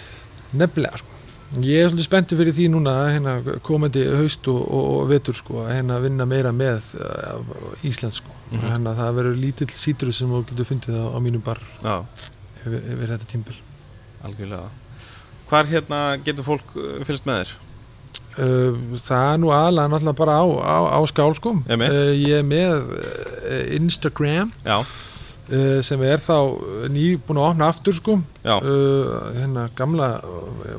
nefnilega 0.53 0.97
sko. 0.97 1.17
ég 1.61 1.83
er 1.83 1.89
svolítið 1.89 2.07
spenntur 2.07 2.37
fyrir 2.37 2.53
því 2.55 2.67
núna 2.71 2.91
að 3.03 3.09
hérna, 3.15 3.59
komandi 3.61 4.05
haust 4.07 4.47
og, 4.47 4.61
og, 4.71 5.07
vetur 5.09 5.35
sko, 5.35 5.65
að 5.65 5.73
hérna, 5.75 5.99
vinna 5.99 6.25
meira 6.25 6.51
með 6.51 6.93
uh, 6.99 7.41
Ísland 7.83 8.13
sko. 8.15 8.31
Mhm. 8.51 8.67
hérna, 8.71 8.95
það 8.95 9.17
verður 9.19 9.41
lítill 9.41 9.69
sítrus 9.69 10.17
sem 10.17 10.29
þú 10.29 10.45
getur 10.51 10.65
fundið 10.65 10.95
á, 10.99 11.05
á 11.11 11.17
mínum 11.19 11.43
bar 11.43 11.59
já, 11.83 12.05
yfir, 12.65 12.79
yfir 12.95 13.15
þetta 13.15 13.27
tímbil 13.31 13.59
algjörlega 14.23 14.69
hvar 15.51 15.67
hérna 15.67 15.99
getur 16.23 16.47
fólk 16.47 16.73
uh, 16.79 17.03
fylgst 17.07 17.27
með 17.27 17.43
þér? 17.43 17.53
Uh, 18.31 18.97
það 19.03 19.27
er 19.27 19.39
nú 19.43 19.51
aðalega 19.51 19.91
náttúrulega 19.91 20.19
bara 20.21 20.39
á, 20.39 20.45
á, 20.47 20.77
á 20.95 20.99
skálskum 21.11 21.63
uh, 21.67 21.95
ég 22.15 22.37
er 22.39 22.45
með 22.47 22.93
Instagram 23.75 24.53
já, 24.63 24.77
sem 25.83 26.03
er 26.07 26.21
þá 26.23 26.37
nýbúin 26.93 27.41
að 27.41 27.47
opna 27.49 27.67
aftur 27.67 27.95
sko. 27.97 28.13
Hérna 28.45 29.65
gamla 29.75 30.07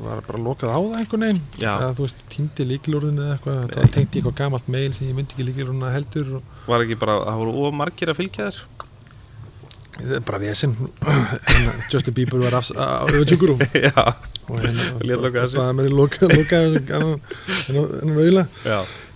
var 0.01 0.23
bara 0.25 0.41
lokað 0.41 0.73
á 0.73 0.79
það 0.81 0.95
einhvern 1.03 1.27
veginn. 1.27 1.43
Eða 1.61 1.91
þú 1.99 2.07
veist, 2.07 2.23
týndi 2.33 2.67
líkilorðinu 2.71 3.27
eða 3.27 3.35
eitthvað. 3.35 3.59
Það 3.75 3.91
tengdi 3.99 4.23
eitthvað 4.23 4.39
gamalt 4.39 4.71
mail 4.73 4.95
sem 4.97 5.11
ég 5.11 5.19
myndi 5.19 5.37
ekki 5.37 5.49
líkilorðinu 5.51 5.93
heldur 5.93 6.33
og 6.39 6.71
var 6.73 6.87
ekki 6.87 6.97
bara 7.05 7.19
það 7.27 7.43
voru 7.43 7.67
of 7.67 7.77
margir 7.83 8.15
að 8.15 8.23
fylgja 8.23 8.49
þér? 8.49 8.63
Það 9.99 10.17
er 10.19 10.25
bara 10.27 10.41
vesen. 10.43 10.75
Hérna, 11.03 11.77
Justin 11.93 12.17
Bieber 12.17 12.43
var 12.43 12.59
af, 12.61 12.73
auðvitsingur 12.73 13.55
og 14.53 14.59
hérna 14.59 14.89
bara 15.55 15.71
með 15.77 15.93
loka, 15.95 16.29
hennar 16.33 18.19
auðla 18.25 18.47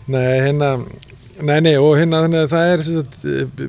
Nei, 0.07 0.37
hérna 0.47 0.71
Nei, 1.45 1.59
nei, 1.61 1.75
og 1.77 1.99
hérna 1.99 2.23
þannig 2.25 2.47
að 2.47 2.53
það 2.53 2.71
er 2.73 2.83
eh, 3.33 3.69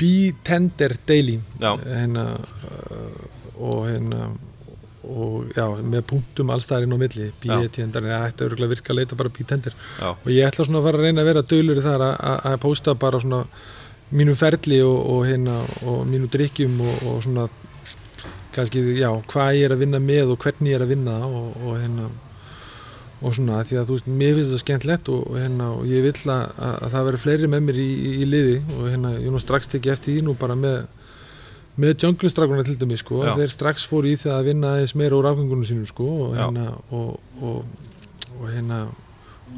B-tender 0.00 0.94
daily. 1.08 1.38
Hérna 1.60 2.26
uh, 2.36 3.26
og 3.60 3.82
hérna 3.88 4.30
og 5.10 5.48
já, 5.56 5.64
með 5.80 6.04
punktum 6.10 6.52
allstæðar 6.52 6.84
inn 6.84 6.94
á 6.94 7.00
milli 7.00 7.30
B-tender, 7.40 8.04
það 8.04 8.26
ætti 8.28 8.46
örgulega 8.46 8.72
virka 8.74 8.92
að 8.92 8.98
leita 9.00 9.18
bara 9.18 9.32
B-tender. 9.32 9.76
Og 10.12 10.28
ég 10.32 10.46
ætla 10.46 10.66
svona 10.68 10.82
að 10.82 10.88
fara 10.90 11.00
að 11.00 11.06
reyna 11.08 11.24
að 11.24 11.30
vera 11.30 11.46
dölur 11.52 11.80
þar 11.84 12.04
að, 12.04 12.14
að, 12.30 12.38
að 12.50 12.58
pósta 12.66 12.94
bara 13.00 13.22
svona 13.24 13.40
mínum 14.10 14.38
ferli 14.38 14.80
og, 14.82 14.96
og 15.12 15.26
hérna 15.28 15.60
og 15.86 16.02
mínu 16.08 16.30
drikkjum 16.32 16.80
og, 16.82 17.04
og 17.10 17.22
svona 17.24 17.46
kannski, 18.54 18.82
já, 18.98 19.10
hvað 19.30 19.58
ég 19.58 19.68
er 19.68 19.76
að 19.76 19.84
vinna 19.84 20.00
með 20.02 20.34
og 20.34 20.42
hvernig 20.42 20.72
ég 20.72 20.80
er 20.80 20.84
að 20.86 20.92
vinna 20.96 21.16
og, 21.28 21.52
og 21.62 21.78
hérna 21.78 22.08
og 23.20 23.34
svona, 23.36 23.58
því 23.68 23.76
að 23.76 23.90
þú 23.90 23.96
veist, 23.98 24.06
mér 24.20 24.38
finnst 24.38 24.54
það 24.54 24.62
skemmtlegt 24.62 25.10
og, 25.12 25.26
og 25.28 25.36
hérna, 25.36 25.66
og 25.76 25.90
ég 25.90 26.06
vill 26.06 26.32
að, 26.32 26.54
að, 26.56 26.78
að 26.86 26.94
það 26.94 27.06
veri 27.08 27.20
fleiri 27.24 27.50
með 27.52 27.66
mér 27.66 27.80
í, 27.82 27.90
í, 27.90 28.14
í 28.16 28.28
liði 28.28 28.56
og 28.78 28.86
hérna, 28.88 29.12
ég 29.20 29.34
nú 29.34 29.42
strax 29.42 29.68
tekið 29.70 29.92
eftir 29.94 30.16
því 30.16 30.24
nú 30.24 30.34
bara 30.40 30.56
með 30.58 30.80
með 31.80 32.02
junglistrákuna 32.02 32.64
til 32.66 32.74
dæmi, 32.80 32.96
sko 32.98 33.22
Já. 33.24 33.34
þeir 33.38 33.52
strax 33.52 33.84
fóru 33.88 34.10
í 34.10 34.16
það 34.20 34.34
að 34.36 34.48
vinna 34.50 34.72
aðeins 34.74 34.96
meira 34.98 35.16
úr 35.16 35.28
afgangunum 35.30 35.68
sínum, 35.68 35.86
sko 35.88 36.08
og 36.26 36.34
hérna, 36.36 36.66
og, 36.96 37.14
og, 37.40 37.86
og 38.40 38.50
hérna 38.50 38.80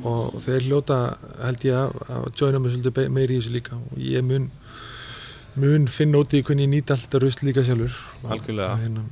og 0.08 0.38
þeir 0.42 0.66
hljóta 0.66 0.98
held 1.42 1.64
ég 1.68 1.78
að, 1.78 1.96
að 2.08 2.28
joina 2.40 2.60
mig 2.62 2.74
svolítið 2.74 3.10
meiri 3.12 3.36
í 3.36 3.40
þessu 3.40 3.54
líka 3.54 3.78
og 3.78 3.98
ég 4.02 4.24
mun 4.26 4.50
mun 5.60 5.88
finna 5.90 6.22
út 6.22 6.32
í 6.32 6.40
hvernig 6.44 6.66
ég 6.66 6.72
nýt 6.72 6.92
allt 6.94 7.16
að 7.16 7.26
rusl 7.26 7.44
líka 7.48 7.64
sjálfur 7.66 7.96
Algjörlega. 8.24 8.72
og 8.72 8.80
hérna, 8.80 9.02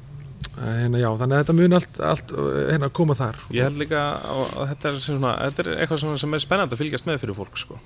að 0.56 0.78
hérna, 0.80 1.02
já, 1.02 1.08
þannig 1.20 1.36
að 1.36 1.42
þetta 1.42 1.56
mun 1.58 1.76
allt, 1.78 2.00
allt 2.10 2.32
hérna, 2.70 2.90
koma 3.00 3.16
þar 3.18 3.42
ég 3.52 3.68
held 3.68 3.82
líka 3.82 4.04
að, 4.16 4.40
að 4.46 4.70
þetta, 4.72 4.92
er 4.92 5.02
svona, 5.04 5.34
þetta 5.44 5.64
er 5.64 5.70
eitthvað 5.76 6.02
svona 6.04 6.22
sem 6.22 6.38
er 6.38 6.44
spennandi 6.46 6.76
að 6.76 6.82
fylgjast 6.84 7.10
með 7.10 7.20
fyrir 7.24 7.38
fólk 7.42 7.60
sko. 7.60 7.76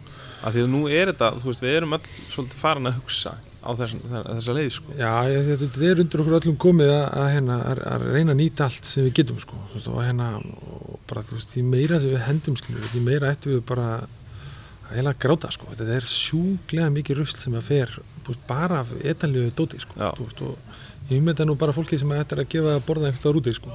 af 0.45 0.55
því 0.55 0.65
að 0.67 0.71
nú 0.77 0.85
er 0.87 1.11
þetta, 1.11 1.33
þú 1.41 1.51
veist, 1.51 1.67
við 1.67 1.81
erum 1.81 1.99
öll 1.99 2.07
svolítið 2.13 2.63
farin 2.63 2.91
að 2.93 3.01
hugsa 3.01 3.35
á 3.65 3.71
þess, 3.79 3.97
þessa 4.13 4.57
leið 4.59 4.71
sko. 4.77 4.97
Já, 4.99 5.13
þetta, 5.25 5.57
þetta 5.65 5.87
er 5.89 6.03
undir 6.05 6.23
okkur 6.23 6.37
öllum 6.39 6.59
komið 6.61 6.93
að, 6.93 7.05
að, 7.21 7.29
hérna, 7.35 7.57
að, 7.71 7.81
að 7.91 8.05
reyna 8.13 8.35
að 8.35 8.41
nýta 8.43 8.69
allt 8.69 8.91
sem 8.91 9.07
við 9.09 9.15
getum 9.21 9.41
sko. 9.43 9.61
Veist, 9.73 9.89
og 9.89 10.03
hérna, 10.05 10.29
og 10.69 11.01
bara, 11.09 11.25
þú 11.25 11.39
veist, 11.39 11.55
því 11.55 11.65
meira 11.71 12.01
sem 12.03 12.13
við 12.13 12.27
hendum 12.29 12.59
skilur, 12.61 12.87
því 12.93 13.05
meira 13.09 13.33
ættum 13.33 13.57
við 13.57 13.65
bara 13.71 13.89
að 13.97 14.95
heila 14.95 15.15
gráta 15.25 15.51
sko. 15.55 15.71
Þetta 15.73 15.97
er 15.97 16.09
sjúglega 16.09 16.91
mikið 16.95 17.23
rusl 17.23 17.41
sem 17.41 17.57
að 17.57 17.69
fer 17.71 17.95
veist, 18.29 18.45
bara 18.49 18.83
af 18.85 18.93
etanlegu 19.01 19.55
dóti 19.57 19.81
sko. 19.83 19.97
Veist, 20.21 20.45
og 20.45 21.11
ég 21.11 21.25
mynda 21.25 21.47
nú 21.49 21.57
bara 21.61 21.75
fólki 21.77 21.99
sem 22.01 22.13
ættir 22.17 22.45
að 22.45 22.51
gefa 22.55 22.79
borða 22.87 23.11
eitthvað 23.11 23.41
úti 23.41 23.57
sko. 23.57 23.73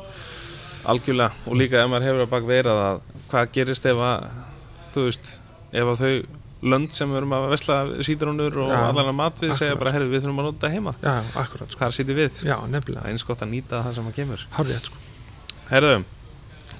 algjörlega 0.89 1.35
og 1.45 1.57
líka 1.59 1.81
ef 1.83 1.89
maður 1.91 2.05
hefur 2.07 2.21
að 2.23 2.29
bak 2.31 2.45
verað 2.47 2.77
að 2.85 2.99
hvað 3.29 3.49
gerist 3.57 3.85
ef 3.85 3.99
að 3.99 4.29
þú 4.93 5.03
veist, 5.09 5.33
ef 5.75 5.89
að 5.91 5.99
þau 5.99 6.38
lönd 6.61 6.91
sem 6.91 7.07
við 7.11 7.17
erum 7.21 7.33
að 7.37 7.45
vesla 7.53 7.75
sídrónur 8.03 8.57
og 8.65 8.71
Já, 8.73 8.79
allan 8.89 9.11
að 9.13 9.15
mat 9.15 9.37
við 9.39 9.53
segja 9.55 9.71
akkurat. 9.73 9.79
bara 9.83 9.91
herri 9.95 10.07
við 10.11 10.23
þurfum 10.25 10.41
að 10.43 10.47
nota 10.49 10.71
heima 10.73 10.93
Já, 11.03 11.13
akkurat 11.39 11.71
sko. 11.71 11.79
hvað 11.79 11.93
sýti 11.95 12.15
við, 12.17 12.41
Já, 12.43 12.55
það 12.59 12.73
nefnilega, 12.73 13.03
er 13.05 13.13
eins 13.13 13.27
gott 13.29 13.43
að 13.45 13.51
nýta 13.53 13.83
það 13.85 13.93
sem 13.99 14.09
að 14.09 14.17
kemur 14.19 14.47
hárið 14.57 14.81
sko. 14.89 15.03
herðu, 15.69 15.93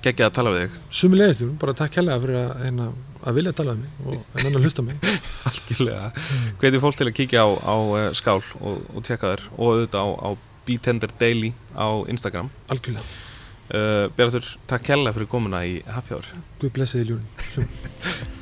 geggja 0.03 0.27
að 0.27 0.33
tala 0.39 0.51
við 0.55 0.65
þig 0.65 0.79
Sumulegist, 0.99 1.45
bara 1.61 1.75
takk 1.79 1.95
hérlega 1.99 2.23
fyrir 2.25 2.39
að, 2.41 2.51
hérna, 2.65 2.89
að 3.23 3.39
vilja 3.39 3.53
tala 3.59 3.77
um 3.77 3.79
mig 3.85 4.03
og 4.03 4.39
en 4.43 4.49
að 4.59 4.61
hlusta 4.67 4.83
mig. 4.89 4.99
algjörlega, 5.49 6.11
hveti 6.59 6.81
fólk 6.83 6.99
til 6.99 7.07
að 7.09 7.15
kíkja 7.21 7.43
á, 7.43 7.49
á 7.63 7.75
eh, 7.99 8.09
skál 8.19 8.39
og, 8.59 8.83
og 8.95 9.03
tjekka 9.07 9.33
þér 9.35 9.45
og 9.55 9.65
auðvitað 9.73 10.03
á, 10.03 10.07
á 10.27 10.29
Beatender 10.69 11.11
Daily 11.19 11.53
á 11.75 11.87
Instagram 12.11 12.51
Algjörlega, 12.69 13.03
uh, 13.73 14.05
Bjartur, 14.15 14.45
takk 14.69 14.83
kærlega 14.91 15.15
fyrir 15.17 15.31
komuna 15.31 15.63
í 15.65 15.79
Happy 15.87 16.13
Hour 16.15 16.27
Guð 16.61 16.75
blessiði 16.75 17.09
ljúrin. 17.13 18.27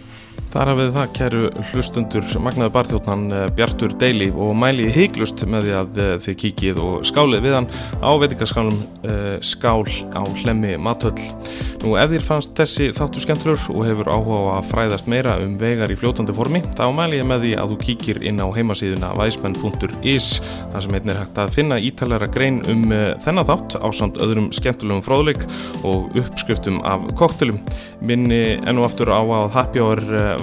Þar 0.47 0.69
hafið 0.71 0.93
það, 0.95 1.07
kæru 1.17 1.39
hlustundur 1.73 2.29
magnaði 2.39 2.71
barþjóðnan 2.71 3.23
Bjartur 3.57 3.91
Deili 3.99 4.29
og 4.31 4.53
mæli 4.55 4.85
heiklust 4.95 5.41
með 5.43 5.67
því 5.67 5.73
að 5.75 5.99
eh, 5.99 6.11
þið 6.23 6.37
kíkið 6.43 6.79
og 6.79 6.93
skálið 7.05 7.43
við 7.43 7.55
hann 7.57 7.67
á 7.99 8.11
veitingaskálum 8.21 8.77
uh, 8.77 9.35
skál 9.43 9.83
á 10.15 10.23
hlemmi 10.39 10.77
matöll. 10.79 11.19
Nú 11.83 11.97
ef 11.99 12.09
þér 12.13 12.23
fannst 12.25 12.53
þessi 12.57 12.87
þáttu 12.95 13.21
skemmtlur 13.21 13.59
og 13.73 13.83
hefur 13.85 14.09
áhuga 14.09 14.39
á 14.39 14.51
að 14.55 14.69
fræðast 14.71 15.09
meira 15.11 15.35
um 15.43 15.57
vegar 15.59 15.91
í 15.91 15.97
fljótandi 15.99 16.33
formi, 16.37 16.63
þá 16.79 16.85
mæli 16.95 17.19
ég 17.19 17.27
með 17.27 17.43
því 17.43 17.51
að 17.59 17.73
þú 17.73 17.77
kíkir 17.83 18.21
inn 18.25 18.41
á 18.41 18.47
heimasíðuna 18.55 19.11
væsmenn.is 19.19 20.29
þar 20.71 20.85
sem 20.87 20.97
einn 20.97 21.13
er 21.13 21.21
hægt 21.21 21.41
að 21.43 21.53
finna 21.57 21.77
ítalara 21.77 22.31
grein 22.31 22.63
um 22.71 22.87
þennan 23.25 23.49
þátt 23.51 23.77
á 23.83 23.87
samt 23.93 24.17
öðrum 24.23 24.49
skemmtulegum 24.55 25.05
fróðleik 25.05 25.43
og 25.83 26.17
uppskriftum 26.17 26.81
af 26.87 27.05
koktelum. 27.19 27.61
Minni 28.01 28.57
enn 28.57 28.81
og 28.81 28.89
aftur 28.89 29.13
á 29.13 29.21
að 29.21 29.51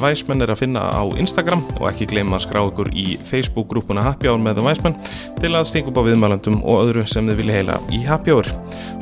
Væsmenn 0.02 0.44
er 0.44 0.50
að 0.52 0.60
finna 0.62 0.82
á 0.90 1.02
Instagram 1.20 1.62
og 1.78 1.86
ekki 1.90 2.08
gleyma 2.10 2.38
að 2.38 2.44
skrá 2.46 2.60
ykkur 2.64 2.90
í 2.96 3.04
Facebook-grúpuna 3.26 4.04
Happy 4.04 4.30
Hour 4.30 4.40
með 4.42 4.62
Væsmenn 4.64 4.96
til 5.40 5.50
að 5.52 5.68
stinga 5.70 5.92
upp 5.92 6.00
á 6.00 6.06
viðmælandum 6.08 6.60
og 6.62 6.84
öðru 6.84 7.04
sem 7.10 7.26
þið 7.28 7.40
vilja 7.40 7.58
heila 7.58 7.78
í 7.94 8.00
Happy 8.06 8.34
Hour. 8.34 8.48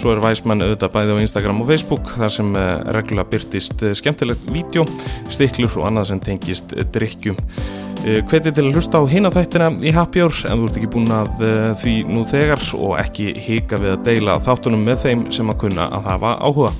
Svo 0.01 0.15
er 0.15 0.23
Væsmenn 0.25 0.65
auðvitað 0.65 0.95
bæði 0.97 1.17
á 1.17 1.23
Instagram 1.23 1.63
og 1.63 1.71
Facebook 1.71 2.11
þar 2.17 2.35
sem 2.35 2.51
uh, 2.57 2.65
reglulega 2.97 3.31
byrtist 3.33 3.85
uh, 3.87 3.93
skemmtilegt 3.99 4.49
vídeo, 4.53 4.87
stiklur 5.33 5.79
og 5.81 5.89
annað 5.91 6.11
sem 6.11 6.23
tengist 6.25 6.77
uh, 6.77 6.85
drikkjum. 6.95 7.39
Hveti 8.03 8.51
til 8.51 8.65
að 8.65 8.75
hlusta 8.75 8.99
á 8.99 9.07
hina 9.07 9.31
þættina 9.31 9.69
í 9.79 9.93
Happy 9.95 10.25
Hour 10.25 10.35
en 10.51 10.59
þú 10.59 10.67
ert 10.67 10.79
ekki 10.81 10.89
búin 10.91 11.13
að 11.15 11.45
því 11.85 11.93
nú 12.11 12.25
þegar 12.27 12.65
og 12.75 12.97
ekki 12.99 13.29
hika 13.39 13.79
við 13.79 13.93
að 13.95 14.03
deila 14.09 14.41
þáttunum 14.43 14.83
með 14.89 15.05
þeim 15.05 15.23
sem 15.31 15.53
að 15.55 15.61
kunna 15.63 15.87
að 15.87 16.09
hafa 16.11 16.33
áhuga. 16.43 16.73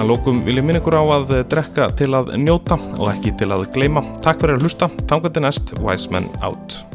Að 0.00 0.08
lókum 0.08 0.40
vil 0.46 0.56
ég 0.56 0.64
minna 0.64 0.80
ykkur 0.80 0.96
á 0.96 1.04
að 1.18 1.34
drekka 1.52 1.90
til 1.98 2.12
að 2.16 2.32
njóta 2.40 2.78
og 2.96 3.10
ekki 3.12 3.34
til 3.40 3.50
að 3.52 3.68
gleyma. 3.74 4.04
Takk 4.24 4.40
fyrir 4.40 4.56
að 4.56 4.64
hlusta, 4.64 4.88
þangandi 5.10 5.44
næst, 5.44 5.76
Wise 5.84 6.14
Men 6.14 6.30
Out. 6.40 6.91